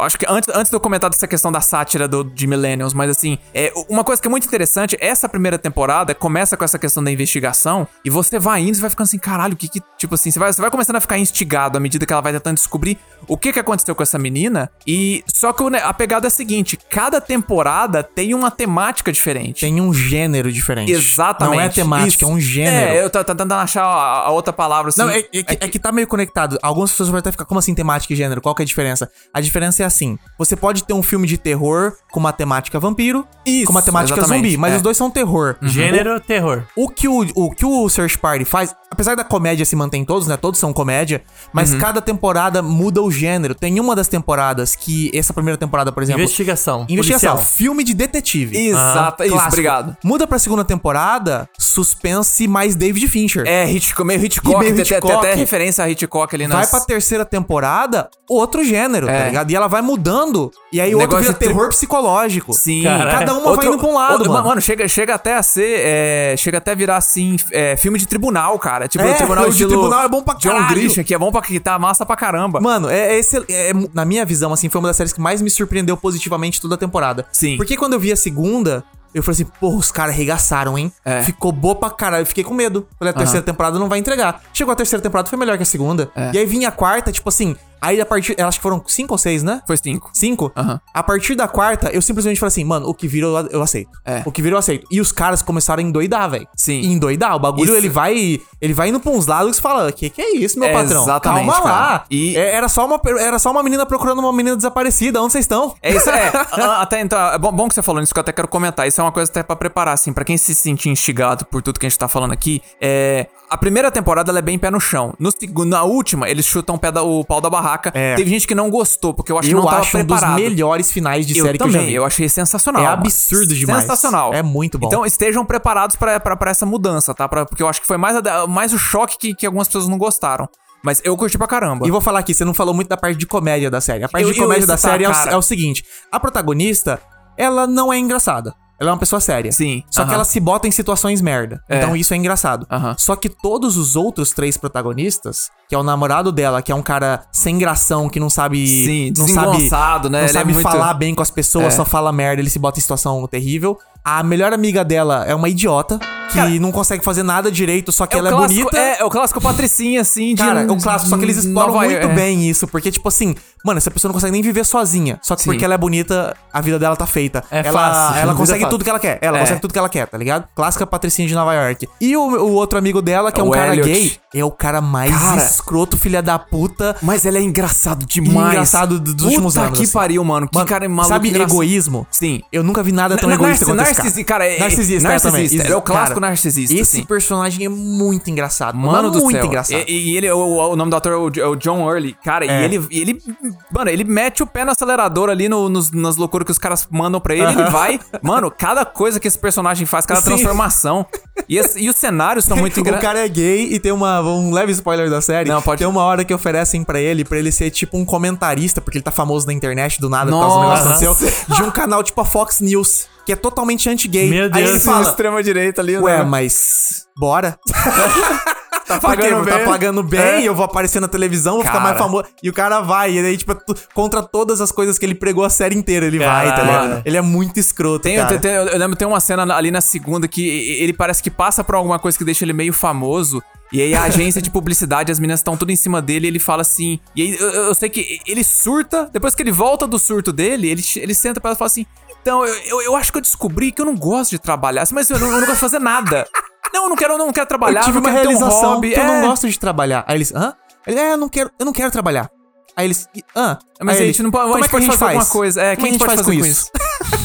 acho 0.00 0.18
que 0.18 0.26
antes, 0.28 0.48
antes 0.54 0.70
de 0.70 0.76
eu 0.76 0.80
comentar 0.80 1.10
dessa 1.10 1.26
questão 1.26 1.50
da 1.50 1.60
sátira 1.60 2.06
do, 2.06 2.22
de 2.24 2.46
Millennials, 2.46 2.92
mas 2.94 3.10
assim, 3.10 3.38
é, 3.54 3.72
uma 3.88 4.04
coisa 4.04 4.20
que 4.20 4.28
é 4.28 4.30
muito 4.30 4.46
interessante: 4.46 4.96
essa 5.00 5.28
primeira 5.28 5.58
temporada 5.58 6.14
começa 6.14 6.56
com 6.56 6.64
essa 6.64 6.78
questão 6.78 7.02
da 7.02 7.10
investigação 7.10 7.86
e 8.04 8.10
você 8.10 8.38
vai 8.38 8.60
indo 8.60 8.76
e 8.76 8.80
vai 8.80 8.90
ficando 8.90 9.06
assim, 9.06 9.18
caralho, 9.18 9.54
o 9.54 9.56
que 9.56 9.68
que. 9.68 9.80
Tipo 9.98 10.14
assim, 10.14 10.30
você 10.30 10.38
vai, 10.38 10.52
você 10.52 10.60
vai 10.60 10.70
começando 10.70 10.96
a 10.96 11.00
ficar 11.00 11.18
instigado 11.18 11.76
à 11.78 11.80
medida 11.80 12.04
que 12.06 12.12
ela 12.12 12.22
vai 12.22 12.32
tentando 12.32 12.56
descobrir 12.56 12.98
o 13.28 13.36
que 13.36 13.52
que 13.52 13.58
aconteceu 13.60 13.94
com 13.94 14.02
essa 14.02 14.18
menina. 14.18 14.70
E 14.86 15.22
só 15.26 15.52
que 15.52 15.62
a 15.76 15.92
pegada 15.94 16.26
é 16.26 16.28
a 16.28 16.30
seguinte: 16.30 16.78
cada 16.90 17.20
temporada 17.20 18.02
tem 18.02 18.34
uma 18.34 18.50
temática 18.50 19.12
diferente. 19.12 19.60
Tem 19.60 19.80
um 19.80 19.92
gênero 19.92 20.52
diferente. 20.52 20.92
Exatamente. 20.92 21.56
Não 21.56 21.60
é 21.60 21.68
temática, 21.68 22.24
Isso. 22.24 22.24
é 22.24 22.34
um 22.34 22.40
gênero. 22.40 22.92
É, 22.92 23.04
eu 23.04 23.10
tô 23.10 23.22
tentando 23.24 23.52
achar 23.52 23.84
a, 23.84 24.26
a 24.26 24.30
outra 24.30 24.52
palavra 24.52 24.90
assim. 24.90 25.00
Não, 25.00 25.10
é, 25.10 25.18
é 25.18 25.22
que, 25.22 25.64
é 25.64 25.68
que 25.68 25.78
tá 25.78 25.92
meio 25.92 26.06
conectado. 26.06 26.58
Algumas 26.62 26.90
pessoas 26.90 27.08
vão 27.08 27.18
até 27.18 27.30
ficar, 27.30 27.44
como 27.44 27.58
assim, 27.58 27.74
temática 27.74 28.12
e 28.12 28.16
gênero? 28.16 28.40
Qual 28.40 28.54
que 28.54 28.62
é 28.62 28.64
a 28.64 28.66
diferença? 28.66 29.10
A 29.32 29.40
diferença 29.40 29.82
é 29.82 29.86
assim: 29.86 30.18
você 30.38 30.56
pode 30.56 30.84
ter 30.84 30.92
um 30.92 31.02
filme 31.02 31.26
de 31.26 31.38
terror 31.38 31.94
com 32.10 32.20
uma 32.20 32.32
temática 32.32 32.78
vampiro 32.78 33.26
Isso, 33.44 33.66
com 33.66 33.72
uma 33.72 33.82
temática 33.82 34.18
exatamente, 34.18 34.50
zumbi, 34.50 34.56
mas 34.56 34.74
é. 34.74 34.76
os 34.76 34.82
dois 34.82 34.96
são 34.96 35.10
terror. 35.10 35.56
Gênero, 35.62 36.20
terror. 36.20 36.64
O 36.76 36.88
que 36.88 37.08
o, 37.08 37.26
o 37.34 37.50
que 37.50 37.64
o 37.64 37.88
Search 37.88 38.18
Party 38.18 38.44
faz, 38.44 38.74
apesar 38.90 39.14
da 39.14 39.24
comédia 39.24 39.64
se 39.64 39.76
manter 39.76 39.98
em 39.98 40.04
todos, 40.04 40.26
né? 40.28 40.36
Todos 40.36 40.58
são 40.58 40.72
comédia, 40.72 41.22
mas 41.52 41.74
cada 41.74 42.00
temporada 42.00 42.62
muda 42.62 43.02
o 43.02 43.10
gênero. 43.10 43.54
Tem 43.54 43.78
uma 43.80 43.94
das 43.94 44.08
temporadas 44.08 44.74
que, 44.74 45.10
essa 45.14 45.32
primeira 45.32 45.56
temporada, 45.56 45.92
por 45.92 46.02
exemplo. 46.02 46.22
Investigação. 46.22 46.71
Investigação, 46.88 47.32
policial. 47.36 47.38
filme 47.56 47.84
de 47.84 47.94
detetive. 47.94 48.56
Exato, 48.56 49.22
isso, 49.22 49.32
Clássico. 49.32 49.52
obrigado. 49.54 49.96
Muda 50.04 50.26
pra 50.26 50.38
segunda 50.38 50.64
temporada, 50.64 51.48
suspense 51.58 52.46
mais 52.48 52.74
David 52.74 53.08
Fincher. 53.08 53.44
É, 53.46 53.70
Hitchcock, 53.70 54.06
meio 54.06 54.24
Hitchcock, 54.24 54.58
meio 54.58 54.74
tem, 54.74 54.84
tem- 54.84 54.96
Hitchcock. 54.98 55.12
até 55.26 55.34
referência 55.34 55.84
a 55.84 55.90
Hitchcock 55.90 56.34
ali 56.34 56.46
nas... 56.46 56.58
Vai 56.70 56.80
pra 56.80 56.80
terceira 56.86 57.24
temporada, 57.24 58.08
outro 58.28 58.64
gênero, 58.64 59.08
É. 59.08 59.18
tá 59.22 59.26
ligado? 59.28 59.50
E 59.50 59.56
ela 59.56 59.68
vai 59.68 59.82
mudando. 59.82 60.50
E 60.72 60.80
aí 60.80 60.94
o 60.94 61.00
outro 61.00 61.18
vira 61.18 61.32
de 61.32 61.38
tri- 61.38 61.48
terror 61.48 61.68
psicológico. 61.68 62.52
Sim. 62.54 62.82
Caralho. 62.84 63.18
Cada 63.18 63.34
uma 63.34 63.54
vai 63.56 63.66
indo 63.66 63.78
pra 63.78 63.86
um 63.88 63.94
lado, 63.94 64.12
outro- 64.28 64.32
mano. 64.32 64.60
chega, 64.60 64.86
chega 64.88 65.14
até 65.14 65.34
a 65.36 65.42
ser. 65.42 65.80
é, 65.84 66.34
chega 66.38 66.58
até 66.58 66.72
a 66.72 66.74
virar 66.74 66.96
assim. 66.96 67.36
é, 67.52 67.76
filme 67.76 67.98
de 67.98 68.06
tribunal, 68.06 68.58
cara. 68.58 68.88
Tipo, 68.88 69.04
É, 69.04 69.12
o 69.12 69.16
tribunal 69.16 69.50
de 69.50 69.66
tribunal 69.66 70.04
é 70.04 70.08
bom 70.08 70.22
pra 70.22 70.34
John 70.34 70.50
caralho. 70.50 70.68
Grisham, 70.74 71.04
que 71.04 71.14
é 71.14 71.18
bom 71.18 71.30
pra 71.30 71.42
que 71.42 71.58
tá 71.60 71.78
massa 71.78 72.06
pra 72.06 72.16
caramba. 72.16 72.60
Mano, 72.60 72.88
é, 72.88 73.18
é 73.18 73.20
é- 73.20 73.70
é- 73.70 73.72
na 73.92 74.04
minha 74.04 74.24
visão, 74.24 74.52
assim, 74.52 74.68
foi 74.68 74.80
uma 74.80 74.88
das 74.88 74.96
séries 74.96 75.12
que 75.12 75.20
mais 75.20 75.42
me 75.42 75.50
surpreendeu 75.50 75.96
positivamente 75.96 76.60
toda 76.62 76.74
a 76.76 76.78
temporada. 76.78 77.26
Sim. 77.32 77.56
Porque 77.56 77.76
quando 77.76 77.92
eu 77.92 78.00
vi 78.00 78.12
a 78.12 78.16
segunda, 78.16 78.84
eu 79.14 79.22
falei 79.22 79.42
assim, 79.42 79.52
porra, 79.60 79.76
os 79.76 79.92
caras 79.92 80.14
arregaçaram, 80.14 80.78
hein? 80.78 80.92
É. 81.04 81.22
Ficou 81.22 81.52
boa 81.52 81.74
pra 81.74 81.90
caralho. 81.90 82.22
Eu 82.22 82.26
fiquei 82.26 82.42
com 82.42 82.54
medo. 82.54 82.86
Falei, 82.98 83.12
a 83.12 83.16
terceira 83.16 83.44
temporada 83.44 83.78
não 83.78 83.88
vai 83.88 83.98
entregar. 83.98 84.40
Chegou 84.52 84.72
a 84.72 84.76
terceira 84.76 85.02
temporada, 85.02 85.28
foi 85.28 85.38
melhor 85.38 85.56
que 85.56 85.62
a 85.62 85.66
segunda. 85.66 86.10
É. 86.16 86.32
E 86.34 86.38
aí 86.38 86.46
vinha 86.46 86.68
a 86.68 86.72
quarta, 86.72 87.12
tipo 87.12 87.28
assim, 87.28 87.54
Aí 87.82 88.00
a 88.00 88.06
partir. 88.06 88.40
Acho 88.40 88.58
que 88.58 88.62
foram 88.62 88.82
cinco 88.86 89.12
ou 89.14 89.18
seis, 89.18 89.42
né? 89.42 89.60
Foi 89.66 89.76
cinco. 89.76 90.10
Cinco? 90.14 90.52
Aham. 90.56 90.80
A 90.94 91.02
partir 91.02 91.34
da 91.34 91.48
quarta, 91.48 91.90
eu 91.90 92.00
simplesmente 92.00 92.38
falei 92.38 92.48
assim, 92.48 92.64
mano, 92.64 92.86
o 92.88 92.94
que 92.94 93.08
virou 93.08 93.36
eu- 93.50 93.60
aceito. 93.62 93.90
É. 94.04 94.22
O 94.24 94.30
que 94.30 94.40
virou 94.40 94.54
eu 94.56 94.60
aceito. 94.60 94.86
E 94.90 95.00
os 95.00 95.10
caras 95.10 95.42
começaram 95.42 95.82
a 95.82 95.86
endoidar, 95.86 96.30
velho. 96.30 96.46
Sim. 96.56 96.80
E 96.80 96.86
endoidar. 96.86 97.34
O 97.34 97.40
bagulho, 97.40 97.64
Isso- 97.64 97.74
ele 97.76 97.88
vai. 97.88 98.40
Ele 98.60 98.72
vai 98.72 98.88
indo 98.90 99.00
pra 99.00 99.10
uns 99.10 99.26
lados 99.26 99.50
que 99.50 99.56
você 99.56 99.62
fala, 99.62 99.90
que 99.90 100.08
que 100.08 100.22
é 100.22 100.36
isso, 100.36 100.58
meu 100.58 100.68
É, 100.68 100.72
patrão? 100.72 101.02
exatamente, 101.02 101.50
Calma 101.50 101.64
lá. 101.64 101.88
cara. 101.88 102.04
E- 102.10 102.36
É, 102.36 102.54
Era, 102.54 102.68
só 102.68 102.86
uma, 102.86 103.00
era 103.18 103.38
só 103.38 103.50
uma 103.50 103.62
menina 103.62 103.84
procurando 103.84 104.20
uma 104.20 104.32
menina 104.32 104.54
desaparecida. 104.56 105.20
Onde 105.20 105.32
vocês 105.32 105.44
estão? 105.44 105.74
É 105.82 105.90
isso, 105.92 106.08
é. 106.08 106.30
Até 106.80 107.00
então, 107.00 107.18
é 107.18 107.38
bom, 107.38 107.50
bom 107.50 107.68
que 107.68 107.74
você 107.74 107.82
falou 107.82 108.00
nisso, 108.00 108.12
que 108.14 108.18
eu 108.18 108.22
até 108.22 108.32
quero 108.32 108.46
comentar. 108.46 108.86
Isso 108.86 109.00
é 109.00 109.04
uma 109.04 109.10
coisa 109.12 109.28
até 109.30 109.42
pra 109.42 109.56
preparar, 109.56 109.94
assim, 109.94 110.12
pra 110.12 110.24
quem 110.24 110.36
se 110.38 110.54
sentir 110.54 110.88
instigado 110.90 111.44
por 111.46 111.60
tudo 111.62 111.80
que 111.80 111.86
a 111.86 111.88
gente 111.88 111.98
tá 111.98 112.06
falando 112.06 112.32
aqui. 112.32 112.62
É. 112.80 113.26
A 113.52 113.56
primeira 113.58 113.90
temporada 113.90 114.30
ela 114.30 114.38
é 114.38 114.42
bem 114.42 114.58
pé 114.58 114.70
no 114.70 114.80
chão. 114.80 115.12
No 115.18 115.30
segundo, 115.30 115.68
na 115.68 115.82
última, 115.82 116.28
eles 116.28 116.46
chutam 116.46 116.74
o, 116.76 116.78
pé 116.78 116.90
da- 116.90 117.02
o 117.02 117.22
pau 117.24 117.38
da 117.40 117.50
barraca. 117.50 117.90
É. 117.94 118.14
Teve 118.14 118.30
gente 118.30 118.46
que 118.46 118.54
não 118.54 118.70
gostou, 118.70 119.12
porque 119.12 119.30
eu 119.30 119.38
acho 119.38 119.46
que 119.48 119.54
Eu 119.54 119.58
não 119.60 119.66
tava 119.66 119.80
acho 119.82 119.96
um 119.98 120.00
preparado. 120.06 120.34
dos 120.36 120.42
melhores 120.42 120.90
finais 120.90 121.26
de 121.26 121.36
eu 121.36 121.44
série 121.44 121.58
também, 121.58 121.72
que 121.72 121.78
eu 121.78 121.82
já 121.82 121.86
vi. 121.86 121.94
eu 121.94 122.04
achei 122.04 122.28
sensacional. 122.28 122.82
É 122.82 122.86
absurdo 122.86 123.54
demais. 123.54 123.82
Sensacional. 123.82 124.32
É 124.32 124.42
muito 124.42 124.78
bom. 124.78 124.86
Então 124.86 125.04
estejam 125.04 125.44
preparados 125.44 125.96
pra 125.96 126.18
essa 126.46 126.64
mudança, 126.64 127.14
tá? 127.14 127.28
Pra- 127.28 127.44
porque 127.44 127.62
eu 127.62 127.68
acho 127.68 127.80
que 127.80 127.86
foi 127.86 127.98
mais, 127.98 128.16
a- 128.16 128.46
mais 128.46 128.72
o 128.72 128.78
choque 128.78 129.18
que, 129.18 129.34
que 129.34 129.44
algumas 129.44 129.68
pessoas 129.68 129.86
não 129.86 129.98
gostaram. 129.98 130.48
Mas 130.82 131.00
eu 131.04 131.16
curti 131.16 131.36
pra 131.36 131.46
caramba. 131.46 131.86
E 131.86 131.90
vou 131.90 132.00
falar 132.00 132.20
aqui, 132.20 132.32
você 132.34 132.44
não 132.44 132.54
falou 132.54 132.72
muito 132.74 132.88
da 132.88 132.96
parte 132.96 133.16
de 133.18 133.26
comédia 133.26 133.70
da 133.70 133.80
série. 133.80 134.02
A 134.02 134.08
parte 134.08 134.26
Eu- 134.26 134.32
de 134.32 134.40
comédia 134.40 134.62
ia 134.62 134.66
da 134.66 134.76
citar, 134.76 134.92
série 134.92 135.04
é 135.04 135.08
o, 135.10 135.12
é 135.12 135.36
o 135.36 135.42
seguinte: 135.42 135.84
a 136.10 136.18
protagonista, 136.18 137.00
ela 137.36 137.66
não 137.66 137.92
é 137.92 137.98
engraçada. 137.98 138.54
Ela 138.80 138.90
é 138.90 138.92
uma 138.92 138.98
pessoa 138.98 139.20
séria. 139.20 139.52
Sim, 139.52 139.84
Só 139.90 140.00
que 140.02 140.06
aham. 140.08 140.14
ela 140.14 140.24
se 140.24 140.40
bota 140.40 140.66
em 140.66 140.70
situações 140.72 141.20
merda. 141.20 141.62
É. 141.68 141.78
Então 141.78 141.94
isso 141.94 142.12
é 142.12 142.16
engraçado. 142.16 142.66
Aham. 142.70 142.96
Só 142.98 143.14
que 143.14 143.28
todos 143.28 143.76
os 143.76 143.94
outros 143.94 144.32
três 144.32 144.56
protagonistas, 144.56 145.50
que 145.68 145.74
é 145.74 145.78
o 145.78 145.82
namorado 145.82 146.32
dela, 146.32 146.60
que 146.62 146.72
é 146.72 146.74
um 146.74 146.82
cara 146.82 147.22
sem 147.30 147.58
gração, 147.58 148.08
que 148.08 148.18
não 148.18 148.28
sabe. 148.28 148.66
Sim, 148.66 149.12
não 149.16 149.28
sabe, 149.68 150.08
né? 150.08 150.18
Não 150.18 150.18
Ele 150.20 150.30
é 150.30 150.32
sabe 150.32 150.52
muito- 150.52 150.68
falar 150.68 150.94
bem 150.94 151.14
com 151.14 151.22
as 151.22 151.30
pessoas, 151.30 151.66
É. 151.66 151.70
só 151.70 151.84
fala 151.84 152.10
merda, 152.12 152.40
ele 152.42 152.50
se 152.50 152.58
bota 152.58 152.78
em 152.78 152.82
situação 152.82 153.24
terrível. 153.28 153.78
A 154.04 154.22
melhor 154.22 154.52
amiga 154.52 154.84
dela 154.84 155.24
é 155.26 155.34
uma 155.34 155.48
idiota, 155.48 155.98
que 156.32 156.58
não 156.58 156.72
consegue 156.72 157.04
fazer 157.04 157.22
nada 157.22 157.50
direito, 157.52 157.92
só 157.92 158.06
que 158.06 158.16
é, 158.16 158.18
ela 158.18 158.30
é 158.30 158.32
clássico, 158.32 158.60
bonita. 158.64 158.78
é, 158.78 159.00
é 159.00 159.04
o 159.04 159.10
clássico 159.10 159.40
patricinha, 159.40 160.00
assim, 160.00 160.34
de 160.34 160.42
Cara, 160.42 160.62
é 160.62 160.64
o 160.64 160.76
clássico, 160.80 161.10
só 161.10 161.18
que 161.18 161.24
eles 161.24 161.36
exploram 161.36 161.74
Nova- 161.74 161.84
muito 161.84 162.06
é. 162.06 162.14
bem 162.14 162.48
isso, 162.48 162.66
porque, 162.66 162.90
tipo 162.90 163.06
assim, 163.06 163.34
mano, 163.64 163.76
essa 163.78 163.90
pessoa 163.90 164.08
não 164.08 164.14
consegue 164.14 164.32
nem 164.32 164.40
viver 164.42 164.64
sozinha. 164.64 165.18
Só 165.22 165.36
que 165.36 165.42
Sim. 165.42 165.50
porque 165.50 165.62
ela 165.64 165.74
é 165.74 165.78
bonita, 165.78 166.34
a 166.52 166.60
vida 166.62 166.78
dela 166.78 166.96
tá 166.96 167.06
feita. 167.06 167.44
É 167.50 167.60
ela, 167.66 167.78
fácil, 167.80 168.20
Ela 168.22 168.32
é 168.32 168.34
consegue 168.34 168.60
fácil. 168.60 168.70
tudo 168.70 168.82
que 168.84 168.90
ela 168.90 168.98
quer. 168.98 169.18
Ela 169.20 169.36
É. 169.36 169.40
consegue 169.42 169.60
tudo 169.60 169.72
que 169.72 169.78
ela 169.78 169.88
quer, 169.90 170.06
tá 170.08 170.16
ligado? 170.16 170.48
Clássica 170.54 170.86
patricinha 170.86 171.28
de 171.28 171.34
Nova 171.34 171.52
York. 171.54 171.86
E 172.00 172.16
o, 172.16 172.20
o 172.22 172.52
outro 172.54 172.78
amigo 172.78 173.02
dela, 173.02 173.30
que 173.30 173.38
é 173.40 173.44
um 173.44 173.50
cara 173.50 173.72
Elliot. 173.76 173.88
gay, 173.92 174.16
é 174.34 174.42
o 174.44 174.50
cara 174.50 174.80
mais 174.80 175.14
Cara. 175.14 175.36
escroto, 175.44 175.98
filha 175.98 176.22
da 176.22 176.38
puta. 176.38 176.96
Mas 177.02 177.26
ele 177.26 177.36
é 177.38 177.42
engraçado 177.42 178.06
demais. 178.06 178.48
engraçado 178.54 178.98
do- 178.98 179.12
dos 179.12 179.16
Puta 179.16 179.26
últimos 179.26 179.56
anos. 179.58 179.78
que 179.78 179.84
assim. 179.84 179.92
pariu, 179.92 180.24
mano. 180.24 180.48
Que 180.48 180.54
Mano, 180.56 180.66
cara 180.66 180.88
maluco 180.88 181.08
Sabe 181.12 181.28
engraçado. 181.28 181.52
egoísmo? 181.52 182.06
Sim. 182.10 182.40
Eu 182.50 182.62
nunca 182.62 182.82
vi 182.82 182.90
nada 182.90 183.18
tão 183.18 183.30
egoísta 183.30 183.66
quanto 183.66 183.91
esse 184.00 184.24
cara. 184.24 184.46
é- 184.46 184.58
narcisista, 184.58 185.08
narcisista, 185.08 185.30
também. 185.30 185.60
ele 185.66 185.72
é 185.72 185.76
o 185.76 185.82
clássico 185.82 186.20
Cara, 186.20 186.30
narcisista, 186.30 186.74
Esse 186.74 186.98
assim. 186.98 187.06
personagem 187.06 187.66
é 187.66 187.68
muito 187.68 188.30
engraçado. 188.30 188.76
Mano 188.76 189.10
do 189.10 189.20
muito 189.20 189.36
céu. 189.36 189.46
engraçado. 189.46 189.84
E, 189.88 190.12
e 190.12 190.16
ele, 190.16 190.30
o, 190.30 190.38
o 190.70 190.76
nome 190.76 190.90
do 190.90 190.96
ator 190.96 191.12
é 191.12 191.16
o, 191.16 191.44
é 191.44 191.48
o 191.48 191.56
John 191.56 191.88
Early. 191.90 192.16
Cara, 192.24 192.44
É. 192.46 192.62
e 192.62 192.64
ele, 192.64 192.86
e 192.90 193.00
ele. 193.00 193.22
Mano, 193.70 193.90
ele 193.90 194.04
mete 194.04 194.42
o 194.42 194.46
pé 194.46 194.64
no 194.64 194.70
acelerador 194.70 195.28
ali 195.28 195.48
no, 195.48 195.68
nos- 195.68 195.90
nas 195.90 196.16
loucuras 196.16 196.44
que 196.46 196.52
os 196.52 196.58
caras 196.58 196.86
mandam 196.90 197.20
pra 197.20 197.34
ele. 197.34 197.52
Ele 197.52 197.64
vai. 197.70 198.00
Mano, 198.22 198.50
cada 198.50 198.84
coisa 198.84 199.18
que 199.20 199.28
esse 199.28 199.38
personagem 199.38 199.86
faz, 199.86 200.06
cada 200.06 200.20
Sim. 200.20 200.26
transformação. 200.30 201.06
E, 201.48 201.56
esse- 201.58 201.80
e 201.80 201.88
os 201.88 201.96
cenários 201.96 202.44
são 202.44 202.56
muito 202.56 202.76
O 202.78 202.80
engraçados. 202.80 203.06
cara 203.06 203.24
é 203.24 203.28
gay 203.28 203.72
e 203.72 203.80
tem 203.80 203.90
uma, 203.92 204.20
um 204.20 204.52
leve 204.52 204.72
spoiler 204.72 205.08
da 205.10 205.20
série. 205.20 205.48
Não, 205.48 205.60
pode- 205.62 205.78
Tem 205.78 205.86
uma 205.88 206.02
hora 206.02 206.24
que 206.24 206.32
oferecem 206.32 206.84
pra 206.84 207.00
ele, 207.00 207.24
pra 207.24 207.38
ele 207.38 207.50
ser 207.50 207.70
tipo 207.70 207.96
um 207.96 208.04
comentarista, 208.04 208.80
porque 208.80 208.98
ele 208.98 209.02
tá 209.04 209.10
famoso 209.10 209.46
na 209.46 209.52
internet 209.52 210.00
do 210.00 210.08
nada 210.08 210.30
por 210.30 210.40
causa 210.40 210.54
do 210.56 210.60
negócio 210.62 210.84
Nossa. 210.90 211.04
aconteceu, 211.06 211.44
de 211.56 211.62
um 211.62 211.70
canal 211.70 212.02
tipo 212.02 212.20
a 212.20 212.24
Fox 212.24 212.60
News, 212.60 213.06
que 213.26 213.32
é 213.32 213.36
totalmente 213.36 213.88
anti-gay. 213.88 214.28
Meu 214.30 214.44
Aí 214.44 214.50
Deus. 214.50 214.70
ele 214.70 214.80
fala, 214.80 215.02
extrema-direita 215.08 215.80
ali. 215.80 215.96
ué, 215.98 216.18
né? 216.18 216.24
mas 216.24 217.06
bora? 217.18 217.58
tá 218.86 218.98
pagando 219.00 219.46
tá 219.46 219.56
bem. 219.56 219.64
pagando 219.66 220.02
bem, 220.02 220.20
É. 220.20 220.42
eu 220.42 220.54
vou 220.54 220.64
aparecer 220.64 221.00
na 221.00 221.08
televisão, 221.08 221.54
vou 221.54 221.62
ficar 221.62 221.74
Cara. 221.78 221.84
mais 221.84 221.98
famoso. 221.98 222.24
E 222.42 222.48
o 222.48 222.52
cara 222.52 222.80
vai, 222.80 223.12
e 223.12 223.18
aí, 223.18 223.36
tipo, 223.36 223.56
contra 223.94 224.22
todas 224.22 224.60
as 224.60 224.70
coisas 224.72 224.98
que 224.98 225.06
ele 225.06 225.14
pregou 225.14 225.44
a 225.44 225.50
série 225.50 225.76
inteira, 225.76 226.06
ele 226.06 226.18
vai, 226.18 226.46
tá 226.54 226.62
ligado? 226.62 227.02
Ele 227.04 227.16
é 227.16 227.22
muito 227.22 227.58
escroto, 227.58 228.00
Tem, 228.04 228.16
cara. 228.16 228.38
tem- 228.38 228.50
eu 228.52 228.78
lembro 228.78 228.96
tem 228.96 229.06
uma 229.06 229.20
cena 229.20 229.42
ali 229.54 229.70
na 229.70 229.80
segunda 229.80 230.26
que 230.28 230.46
ele 230.80 230.92
parece 230.92 231.22
que 231.22 231.30
passa 231.30 231.62
por 231.64 231.74
alguma 231.74 231.98
coisa 231.98 232.16
que 232.16 232.24
deixa 232.24 232.44
ele 232.44 232.52
meio 232.52 232.72
famoso. 232.72 233.42
E 233.72 233.80
aí 233.80 233.94
a 233.94 234.02
agência 234.04 234.42
de 234.42 234.50
publicidade, 234.50 235.10
as 235.10 235.18
meninas 235.18 235.40
estão 235.40 235.56
tudo 235.56 235.72
em 235.72 235.76
cima 235.76 236.02
dele, 236.02 236.26
e 236.26 236.30
ele 236.30 236.38
fala 236.38 236.60
assim. 236.62 236.98
E 237.16 237.22
aí 237.22 237.36
eu, 237.40 237.48
eu 237.48 237.74
sei 237.74 237.88
que 237.88 238.20
ele 238.26 238.44
surta, 238.44 239.08
depois 239.12 239.34
que 239.34 239.42
ele 239.42 239.52
volta 239.52 239.86
do 239.86 239.98
surto 239.98 240.30
dele, 240.32 240.68
ele, 240.68 240.82
ele 240.96 241.14
senta 241.14 241.40
pra 241.40 241.50
ela 241.50 241.56
e 241.56 241.58
fala 241.58 241.66
assim: 241.68 241.86
Então, 242.20 242.44
eu, 242.44 242.54
eu, 242.66 242.82
eu 242.82 242.96
acho 242.96 243.10
que 243.10 243.16
eu 243.18 243.22
descobri 243.22 243.72
que 243.72 243.80
eu 243.80 243.86
não 243.86 243.96
gosto 243.96 244.32
de 244.32 244.38
trabalhar, 244.38 244.86
mas 244.92 245.08
eu 245.08 245.18
não, 245.18 245.28
eu 245.28 245.32
não 245.40 245.40
gosto 245.40 245.54
de 245.54 245.60
fazer 245.60 245.78
nada. 245.78 246.26
Não, 246.72 246.84
eu 246.84 246.88
não 246.88 246.96
quero, 246.96 247.18
não 247.18 247.32
quero 247.32 247.46
trabalhar, 247.46 247.80
eu 247.80 247.84
tive 247.86 248.00
não 248.00 248.00
uma 248.06 248.10
quero 248.12 248.28
ter 248.28 248.34
um 248.34 248.38
realização 248.38 248.74
hobby. 248.74 248.90
que 248.90 248.98
eu 248.98 249.02
É. 249.02 249.06
não 249.20 249.28
gosto 249.28 249.48
de 249.48 249.58
trabalhar. 249.58 250.04
Aí 250.06 250.16
eles, 250.16 250.32
hã? 250.34 250.54
Ele, 250.86 250.98
é, 250.98 251.12
eu 251.12 251.16
não 251.16 251.28
quero, 251.28 251.50
eu 251.58 251.66
não 251.66 251.72
quero 251.72 251.90
trabalhar. 251.90 252.30
Aí 252.76 252.86
eles, 252.86 253.08
hã? 253.36 253.58
Mas 253.80 253.96
Aí 253.96 254.02
a 254.02 254.04
ele, 254.04 254.12
gente 254.12 254.22
não 254.22 254.30
pode, 254.30 254.44
como 254.50 254.54
a 254.54 254.58
gente 254.58 254.64
é 254.64 254.68
que 254.68 254.72
pode 254.72 254.86
fazer 254.98 255.04
alguma 255.04 255.26
coisa. 255.26 255.62
É, 255.62 255.76
Como 255.76 255.86
quem 255.86 255.90
a 255.90 255.92
gente 255.98 256.06
faz 256.06 256.22
com 256.22 256.32
isso? 256.32 256.70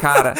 Cara, 0.00 0.34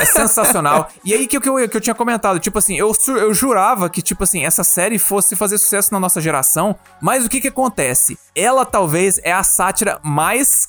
é 0.00 0.04
sensacional. 0.04 0.88
E 1.04 1.14
aí 1.14 1.28
que, 1.28 1.38
que, 1.38 1.48
eu, 1.48 1.68
que 1.68 1.76
eu 1.76 1.80
tinha 1.80 1.94
comentado, 1.94 2.40
tipo 2.40 2.58
assim, 2.58 2.76
eu, 2.76 2.92
eu 3.08 3.32
jurava 3.32 3.88
que, 3.88 4.02
tipo 4.02 4.24
assim, 4.24 4.44
essa 4.44 4.64
série 4.64 4.98
fosse 4.98 5.36
fazer 5.36 5.56
sucesso 5.58 5.92
na 5.92 6.00
nossa 6.00 6.20
geração, 6.20 6.74
mas 7.00 7.24
o 7.24 7.28
que 7.28 7.40
que 7.40 7.46
acontece? 7.48 8.18
Ela 8.34 8.66
talvez 8.66 9.20
é 9.22 9.32
a 9.32 9.44
sátira 9.44 10.00
mais, 10.02 10.68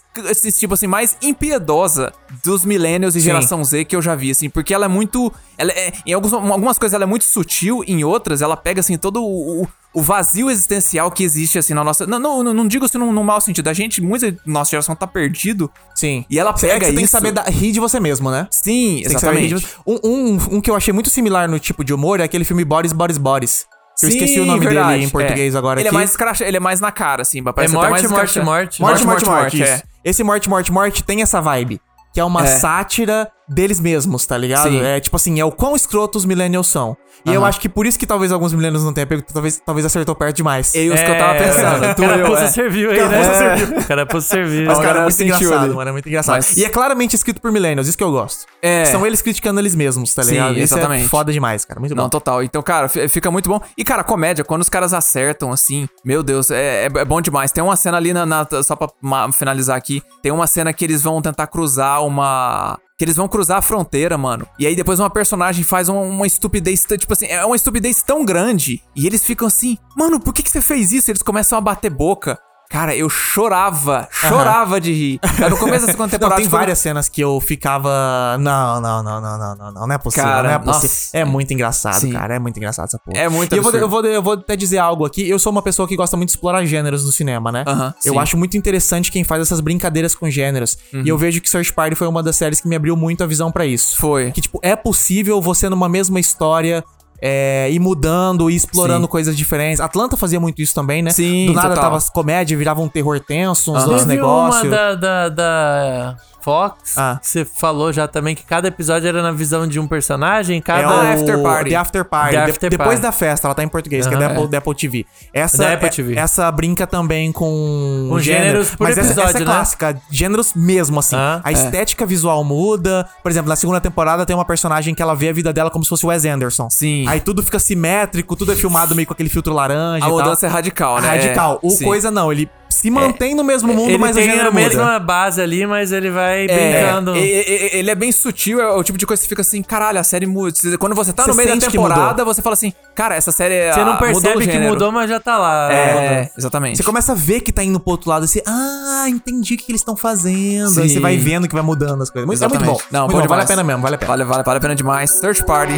tipo 0.58 0.74
assim, 0.74 0.88
mais 0.88 1.18
impiedosa 1.22 2.12
dos 2.44 2.66
millennials 2.66 3.16
e 3.16 3.20
Sim. 3.20 3.26
geração 3.28 3.64
Z 3.64 3.86
que 3.86 3.96
eu 3.96 4.02
já 4.02 4.16
vi, 4.16 4.32
assim, 4.32 4.50
porque 4.50 4.74
ela 4.74 4.86
é 4.86 4.88
muito, 4.88 5.32
ela 5.58 5.72
é, 5.72 5.92
em 6.06 6.14
alguns, 6.14 6.34
algumas 6.34 6.78
coisas 6.80 6.94
ela 6.94 7.04
é 7.04 7.08
muito 7.08 7.24
sutil, 7.26 7.84
em 7.88 8.04
outras 8.04 8.42
ela 8.42 8.56
pega, 8.58 8.80
assim, 8.80 8.98
todo 8.98 9.22
o, 9.24 9.64
o- 9.64 9.68
o 9.94 10.02
vazio 10.02 10.50
existencial 10.52 11.10
que 11.10 11.24
existe, 11.24 11.58
assim, 11.58 11.74
na 11.74 11.82
nossa... 11.82 12.06
Não, 12.06 12.20
não, 12.20 12.44
não 12.54 12.68
digo 12.68 12.86
isso 12.86 13.00
num, 13.00 13.14
num 13.14 13.24
mau 13.24 13.40
sentido, 13.40 13.70
a 13.70 13.74
gente, 13.74 14.02
muita 14.02 14.36
nossa 14.46 14.72
geração 14.72 14.94
tá 14.94 15.08
perdido, 15.08 15.72
Sim. 15.96 16.26
e 16.30 16.38
ela 16.38 16.50
É 16.50 16.54
que 16.54 16.60
pega 16.62 16.74
você 16.86 16.86
tem 16.88 16.96
que 16.98 17.02
isso... 17.04 17.12
saber 17.12 17.32
da- 17.32 17.44
rir 17.44 17.72
de 17.72 17.80
você 17.80 17.98
mesmo, 18.00 18.30
né? 18.30 18.46
Sim, 18.52 19.02
Tem 19.06 19.14
que 19.16 19.20
saber 19.22 19.40
rir 19.40 19.48
de 19.48 19.54
exatamente. 19.56 19.78
você. 19.86 20.00
Um, 20.06 20.34
um, 20.54 20.58
um 20.58 20.62
que 20.62 20.70
eu 20.70 20.76
achei 20.76 20.92
muito 20.94 21.10
similar 21.10 21.48
no 21.48 21.58
tipo 21.60 21.82
de 21.84 21.94
humor 21.94 22.20
é 22.20 22.24
aquele 22.24 22.44
filme 22.44 22.66
Boris, 22.66 22.92
Boris, 22.92 23.18
Boris. 23.18 23.66
Que 23.98 24.08
eu 24.08 24.12
Sim, 24.12 24.18
esqueci 24.18 24.40
o 24.42 24.46
nome 24.46 24.60
verdade, 24.60 24.90
dele 24.96 25.06
em 25.06 25.10
português 25.10 25.56
é. 25.56 25.58
agora 25.58 25.80
ele 25.80 25.88
aqui. 25.88 25.96
É 25.96 25.98
mais 25.98 26.18
cracha, 26.18 26.44
ele 26.44 26.58
é 26.58 26.60
mais 26.60 26.82
na 26.82 26.92
cara, 26.92 27.22
assim. 27.22 27.42
Parece 27.42 27.74
É 27.74 27.78
até 27.78 27.88
morte, 27.88 28.02
mais 28.02 28.12
morte, 28.12 28.34
cracha- 28.34 28.44
morte. 28.44 28.82
Morte, 28.82 29.06
morte, 29.06 29.26
morte, 29.26 29.64
é. 29.64 29.76
isso. 29.76 29.84
Esse 30.06 30.24
Morte, 30.24 30.48
Morte, 30.48 30.72
Morte 30.72 31.04
tem 31.04 31.24
essa 31.24 31.42
vibe. 31.42 31.82
Que 32.14 32.20
é 32.20 32.24
uma 32.24 32.44
É. 32.44 32.48
sátira 32.48 33.30
deles 33.48 33.80
mesmos, 33.80 34.26
tá 34.26 34.38
ligado? 34.38 34.70
Sim. 34.70 34.82
É 34.82 35.00
tipo 35.00 35.16
assim, 35.16 35.40
é 35.40 35.46
o 35.46 35.52
quão 35.52 35.76
escroto 35.76 36.18
os 36.18 36.26
millennials 36.26 36.68
são. 36.68 36.96
E 37.26 37.34
eu 37.34 37.42
Aham. 37.42 37.50
acho 37.50 37.60
que 37.60 37.68
por 37.68 37.88
isso 37.88 37.98
que 37.98 38.06
talvez 38.06 38.32
alguns 38.32 38.54
millennials 38.54 38.84
não 38.84 38.94
tenham 38.94 39.08
pego, 39.08 39.24
talvez, 39.34 39.60
talvez 39.66 39.84
acertou 39.86 40.14
perto 40.14 40.36
demais. 40.36 40.76
É 40.76 40.80
isso 40.84 41.04
que 41.04 41.10
eu 41.12 41.18
tava 41.18 41.34
pensando. 41.40 41.86
O 41.92 41.96
Tu 41.96 42.02
cara 42.04 42.18
eu, 42.18 42.28
pôs 42.28 42.40
é. 42.40 42.44
a 42.44 42.48
serviu 42.50 42.92
aí, 42.92 42.98
Cara, 42.98 43.10
né? 43.10 43.20
a 43.20 43.34
serviu. 43.58 43.78
O 43.82 43.88
cara 43.88 44.06
pôs 44.06 44.24
a 44.26 44.28
serviu. 44.28 44.66
Mas, 44.68 44.76
cara, 44.78 44.88
cara 44.88 45.00
é 45.00 45.02
muito 45.04 45.16
sentiu 45.16 45.36
engraçado, 45.36 45.64
ali. 45.66 45.74
mano. 45.74 45.90
É 45.90 45.92
muito 45.94 46.08
engraçado. 46.10 46.36
Mas- 46.36 46.58
E 46.58 46.66
é 46.66 46.70
claramente 46.70 47.16
escrito 47.16 47.42
por 47.42 47.52
millennials, 47.52 47.88
isso 47.88 47.98
que 47.98 48.04
eu 48.04 48.12
gosto. 48.12 48.46
É. 48.62 48.86
São 48.86 49.06
eles 49.08 49.22
criticando 49.24 49.60
eles 49.60 49.74
mesmos, 49.74 50.14
tá 50.14 50.22
Sim, 50.24 50.32
ligado? 50.34 50.52
Isso 50.60 50.76
exatamente. 50.76 51.06
é 51.06 51.08
foda 51.08 51.32
demais, 51.34 51.66
cara. 51.66 51.80
Muito 51.80 51.96
bom. 51.96 52.02
Não, 52.04 52.10
total. 52.10 52.44
Então, 52.44 52.62
cara, 52.62 52.88
fi- 52.90 53.08
fica 53.08 53.32
muito 53.32 53.50
bom. 53.50 53.60
E, 53.78 53.84
cara, 53.84 54.04
comédia, 54.04 54.44
quando 54.44 54.62
os 54.62 54.70
caras 54.70 54.94
acertam, 54.94 55.52
assim, 55.52 55.88
meu 56.04 56.22
Deus, 56.22 56.52
é, 56.52 56.84
é- 56.86 57.00
é 57.00 57.06
bom 57.06 57.22
demais. 57.22 57.52
Tem 57.52 57.64
uma 57.64 57.76
cena 57.76 57.98
ali, 57.98 58.14
na, 58.14 58.26
na- 58.26 58.48
só 58.64 58.76
pra 58.76 58.90
finalizar 59.32 59.78
aqui, 59.78 60.04
tem 60.22 60.32
uma 60.32 60.46
cena 60.48 60.72
que 60.74 60.84
eles 60.86 61.02
vão 61.02 61.22
tentar 61.22 61.48
cruzar 61.48 62.04
uma... 62.06 62.78
Que 62.98 63.04
eles 63.04 63.18
vão 63.18 63.28
cruzar 63.28 63.58
a 63.58 63.62
fronteira, 63.62 64.18
mano. 64.18 64.48
E 64.58 64.66
aí 64.66 64.76
depois 64.76 65.00
uma 65.00 65.10
personagem 65.10 65.66
faz 65.66 65.90
uma, 65.90 66.02
uma 66.02 66.26
estupidez, 66.26 66.86
tipo 66.98 67.12
assim, 67.12 67.26
é 67.26 67.44
uma 67.46 67.56
estupidez 67.56 68.02
tão 68.02 68.24
grande. 68.24 68.82
E 68.96 69.06
eles 69.06 69.26
ficam 69.26 69.48
assim, 69.48 69.78
mano, 69.98 70.20
por 70.20 70.34
que, 70.34 70.42
que 70.42 70.50
você 70.50 70.62
fez 70.62 70.94
isso? 70.94 71.12
Eles 71.12 71.22
começam 71.22 71.58
a 71.58 71.62
bater 71.62 71.90
boca. 71.90 72.40
Cara, 72.70 72.96
eu 72.96 73.10
chorava, 73.10 74.08
chorava 74.12 74.82
de 74.82 74.92
rir. 74.92 75.20
No 75.50 75.58
começo 75.58 75.86
da 75.86 75.92
segunda 75.92 76.04
Não, 76.08 76.10
temporada... 76.10 76.36
tem 76.42 76.50
foi- 76.50 76.60
várias 76.60 76.80
cenas 76.80 77.08
que 77.08 77.22
eu 77.22 77.40
ficava. 77.40 78.38
Não, 78.40 78.82
não, 78.82 79.04
não, 79.04 79.22
não, 79.22 79.38
não, 79.38 79.56
não, 79.56 79.72
não, 79.72 79.88
não 79.88 79.94
é 79.96 79.98
possível. 79.98 80.26
Cara, 80.30 80.48
não 80.50 80.56
é 80.56 80.60
possível. 80.60 80.90
nossa. 80.90 81.18
É 81.18 81.26
muito 81.26 81.54
engraçado, 81.54 82.00
Sim. 82.02 82.12
cara. 82.12 82.36
É 82.36 82.40
muito 82.40 82.58
engraçado 82.58 82.86
essa 82.86 83.00
porra. 83.00 83.18
É 83.18 83.30
muito 83.30 83.54
E 83.54 83.58
eu 83.58 83.64
vou, 83.64 83.72
eu, 83.74 83.90
vou, 83.90 84.06
eu 84.06 84.22
vou 84.22 84.34
até 84.34 84.56
dizer 84.56 84.78
algo 84.80 85.06
aqui. 85.06 85.28
Eu 85.30 85.38
sou 85.40 85.52
uma 85.52 85.62
pessoa 85.62 85.88
que 85.88 85.96
gosta 85.96 86.18
muito 86.18 86.30
de 86.30 86.36
explorar 86.36 86.66
gêneros 86.66 87.06
no 87.06 87.12
cinema, 87.12 87.52
né? 87.52 87.64
Aham, 87.68 87.94
eu 88.04 88.14
sim. 88.14 88.20
acho 88.20 88.38
muito 88.38 88.58
interessante 88.58 89.12
quem 89.12 89.24
faz 89.24 89.42
essas 89.42 89.60
brincadeiras 89.62 90.16
com 90.16 90.30
gêneros. 90.30 90.78
Uhum. 90.94 91.04
E 91.06 91.10
eu 91.10 91.18
vejo 91.18 91.40
que 91.42 91.50
Search 91.50 91.72
Party 91.74 91.96
foi 91.96 92.08
uma 92.08 92.22
das 92.24 92.36
séries 92.36 92.60
que 92.60 92.68
me 92.68 92.76
abriu 92.76 92.96
muito 92.98 93.24
a 93.24 93.28
visão 93.28 93.52
pra 93.52 93.66
isso. 93.66 93.98
Foi. 93.98 94.32
Que, 94.32 94.42
tipo, 94.42 94.60
é 94.62 94.76
possível 94.76 95.42
você 95.42 95.70
numa 95.70 95.88
mesma 95.88 96.20
história. 96.20 96.84
É, 97.28 97.68
ir 97.72 97.80
mudando 97.80 98.52
e 98.52 98.56
explorando 98.56 99.06
Sim. 99.08 99.12
coisas 99.12 99.36
diferentes. 99.36 99.80
Atlanta 99.82 100.16
fazia 100.16 100.40
muito 100.40 100.62
isso 100.62 100.76
também, 100.76 101.02
né? 101.02 101.10
Sim, 101.10 101.48
Do 101.48 101.54
nada 101.54 101.70
total. 101.70 101.92
tava 101.92 102.12
comédia, 102.14 102.56
virava 102.56 102.82
um 102.82 102.88
terror 102.88 103.20
tenso, 103.20 103.74
uns 103.74 103.84
Teve 103.84 104.06
negócios. 104.06 104.62
uma 104.64 104.70
da, 104.70 104.94
da, 104.96 105.30
da 105.30 106.18
Fox, 106.46 106.96
Ah. 106.96 107.18
que 107.20 107.28
você 107.28 107.44
falou 107.44 107.92
já 107.92 108.08
também 108.08 108.36
que 108.36 108.44
cada 108.46 108.68
episódio 108.68 109.08
era 109.10 109.24
na 109.24 109.32
visão 109.32 109.68
de 109.68 109.80
um 109.80 109.88
personagem, 109.88 110.60
É 110.60 110.62
cada... 110.62 110.88
o 110.88 111.02
After 111.02 111.42
Party. 111.42 111.70
The 111.72 111.76
After 111.76 112.06
Party. 112.06 112.36
The 112.36 112.46
De- 112.46 112.52
After 112.52 112.70
depois 112.70 112.88
Party. 112.90 113.02
da 113.02 113.12
festa, 113.12 113.48
ela 113.48 113.56
tá 113.56 113.64
em 113.64 113.68
português, 113.68 114.06
que 114.06 114.14
é 114.14 114.18
da 114.18 114.28
Apple, 114.28 114.48
da 114.48 114.60
Apple 114.60 114.76
TV. 114.76 115.06
Essa, 115.34 115.58
Da 115.58 115.74
Apple 115.74 115.88
é- 115.88 115.92
TV. 115.92 116.16
essa 116.16 116.52
brinca 116.52 116.86
também 116.86 117.32
com, 117.32 118.08
Com 118.10 118.20
gêneros 118.20 118.70
por 118.76 118.84
mas 118.88 118.96
essa, 118.96 119.10
essa 119.10 119.22
episódio, 119.22 119.38
é 119.38 119.40
né? 119.40 119.46
clássica, 119.46 120.02
gêneros 120.12 120.54
mesmo, 120.56 121.00
assim. 121.00 121.16
Ah, 121.16 121.42
a 121.44 121.52
estética 121.52 122.06
visual 122.06 122.44
muda. 122.44 123.08
Por 123.24 123.32
exemplo, 123.32 123.50
na 123.50 123.56
segunda 123.56 123.82
temporada 123.82 124.24
tem 124.24 124.36
uma 124.36 124.46
personagem 124.46 124.94
que 124.94 125.02
ela 125.02 125.16
vê 125.16 125.30
a 125.30 125.34
vida 125.34 125.52
dela 125.52 125.72
como 125.72 125.84
se 125.84 125.90
fosse 125.90 126.06
o 126.06 126.10
Wes 126.10 126.26
Anderson. 126.26 126.70
Sim. 126.70 127.06
Aí 127.08 127.20
tudo 127.20 127.42
fica 127.42 127.58
simétrico, 127.58 128.36
tudo 128.36 128.52
é 128.52 128.56
filmado 128.56 128.94
meio 128.96 129.08
com 129.08 129.14
aquele 129.14 129.30
filtro 129.30 129.52
laranja 129.52 129.96
A 129.96 129.98
e 129.98 130.02
tal. 130.02 130.12
mudança 130.12 130.46
é 130.46 130.50
radical, 130.50 131.02
né? 131.02 131.08
Radical. 131.10 131.60
O 131.64 131.72
Sim. 131.72 131.86
coisa 131.86 132.12
não, 132.12 132.32
ele 132.32 132.48
se 132.70 132.90
mantém 132.92 133.34
no 133.34 133.44
mesmo 133.44 133.74
mundo, 133.74 133.90
ele 133.90 133.98
mas 133.98 134.16
o 134.16 134.20
tem 134.20 134.30
a 134.32 134.36
muda. 134.46 134.52
mesma 134.52 135.00
base 135.00 135.42
ali, 135.42 135.66
mas 135.66 135.92
ele 135.92 136.12
vai 136.12 136.46
É, 136.46 136.48
brincando. 136.84 137.16
e- 137.16 137.70
ele 137.74 137.90
é 137.90 137.96
bem 137.96 138.12
sutil, 138.12 138.62
é 138.62 138.70
o 138.72 138.84
tipo 138.84 138.98
de 138.98 139.06
coisa 139.06 139.20
que 139.22 139.26
você 139.26 139.30
fica 139.30 139.42
assim, 139.42 139.64
caralho, 139.64 140.00
a 140.00 140.04
série 140.04 140.26
muda. 140.26 140.54
Quando 140.78 140.94
você 140.96 141.12
tá 141.14 141.24
Você 141.24 141.32
no 141.32 141.36
meio 141.38 141.50
da 141.50 141.66
que 141.68 141.72
temporada, 141.72 142.10
mudou. 142.12 142.26
você 142.26 142.42
fala 142.42 142.54
assim, 142.54 142.74
cara, 142.94 143.16
essa 143.16 143.32
série 143.32 143.72
Você 143.74 143.80
ah, 143.80 143.86
não 143.86 143.94
mudou 143.94 144.10
o 144.10 144.14
percebe 144.14 144.46
que 144.46 144.52
gênero. 144.52 144.74
mudou, 144.74 144.92
mas 144.92 145.10
já 145.10 145.20
tá 145.20 145.38
lá. 145.38 145.72
É, 145.74 146.30
exatamente. 146.38 146.78
Você 146.78 146.84
começa 146.84 147.12
a 147.14 147.16
ver 147.16 147.42
que 147.42 147.52
tá 147.52 147.64
indo 147.64 147.80
pro 147.80 147.92
outro 147.92 148.10
lado 148.10 148.26
assim, 148.26 148.42
ah, 148.46 149.06
entendi 149.08 149.56
o 149.56 149.58
que 149.58 149.72
eles 149.72 149.82
estão 149.82 149.96
fazendo. 149.96 150.80
Aí 150.80 150.88
Sim. 150.90 150.96
você 150.96 151.00
vai 151.00 151.18
vendo 151.18 151.48
que 151.48 151.54
vai 151.54 151.64
mudando 151.64 152.02
as 152.04 152.10
coisas. 152.10 152.28
Muito, 152.28 152.44
é 152.44 152.48
muito 152.48 152.64
bom. 152.66 152.78
Não, 152.92 153.02
muito 153.08 153.14
bom 153.16 153.22
bom, 153.24 153.28
vale 153.28 153.44
a 153.44 153.46
pena 153.46 153.64
mesmo, 153.64 153.82
vale 153.82 153.96
a 153.96 153.98
pena. 153.98 154.10
Vale, 154.12 154.24
vale, 154.26 154.44
vale 154.44 154.58
a 154.58 154.62
pena 154.62 154.76
demais. 154.76 155.12
Search 155.20 155.44
Party. 155.46 155.74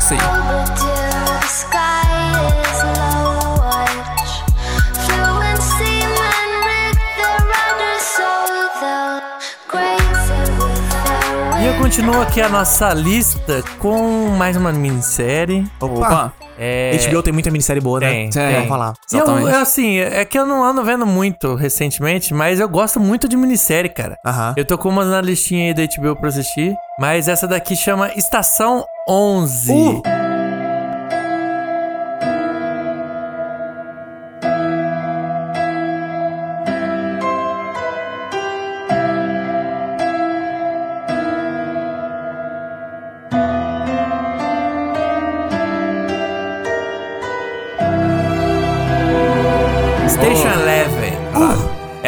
Sim. 0.00 0.97
Continuo 11.88 12.20
aqui 12.20 12.42
a 12.42 12.50
nossa 12.50 12.92
lista 12.92 13.64
com 13.78 14.28
mais 14.36 14.58
uma 14.58 14.70
minissérie. 14.70 15.66
Opa. 15.80 16.34
É... 16.58 16.94
HBO 17.08 17.22
tem 17.22 17.32
muita 17.32 17.50
minissérie 17.50 17.80
boa, 17.80 17.98
né? 17.98 18.10
Tem, 18.10 18.30
tem. 18.30 18.52
Vamos 18.52 18.68
falar. 18.68 18.92
E 19.10 19.16
eu, 19.16 19.26
eu, 19.26 19.58
assim, 19.58 19.96
é 19.96 20.22
que 20.26 20.38
eu 20.38 20.44
não 20.44 20.62
ando 20.62 20.84
vendo 20.84 21.06
muito 21.06 21.54
recentemente, 21.54 22.34
mas 22.34 22.60
eu 22.60 22.68
gosto 22.68 23.00
muito 23.00 23.26
de 23.26 23.38
minissérie, 23.38 23.88
cara. 23.88 24.18
Aham. 24.22 24.52
Eu 24.54 24.66
tô 24.66 24.76
com 24.76 24.90
umas 24.90 25.08
na 25.08 25.22
listinha 25.22 25.68
aí 25.68 25.74
da 25.74 25.82
HBO 25.96 26.14
pra 26.14 26.28
assistir, 26.28 26.76
mas 27.00 27.26
essa 27.26 27.48
daqui 27.48 27.74
chama 27.74 28.12
Estação 28.14 28.84
11. 29.08 29.72
Uh! 29.72 30.27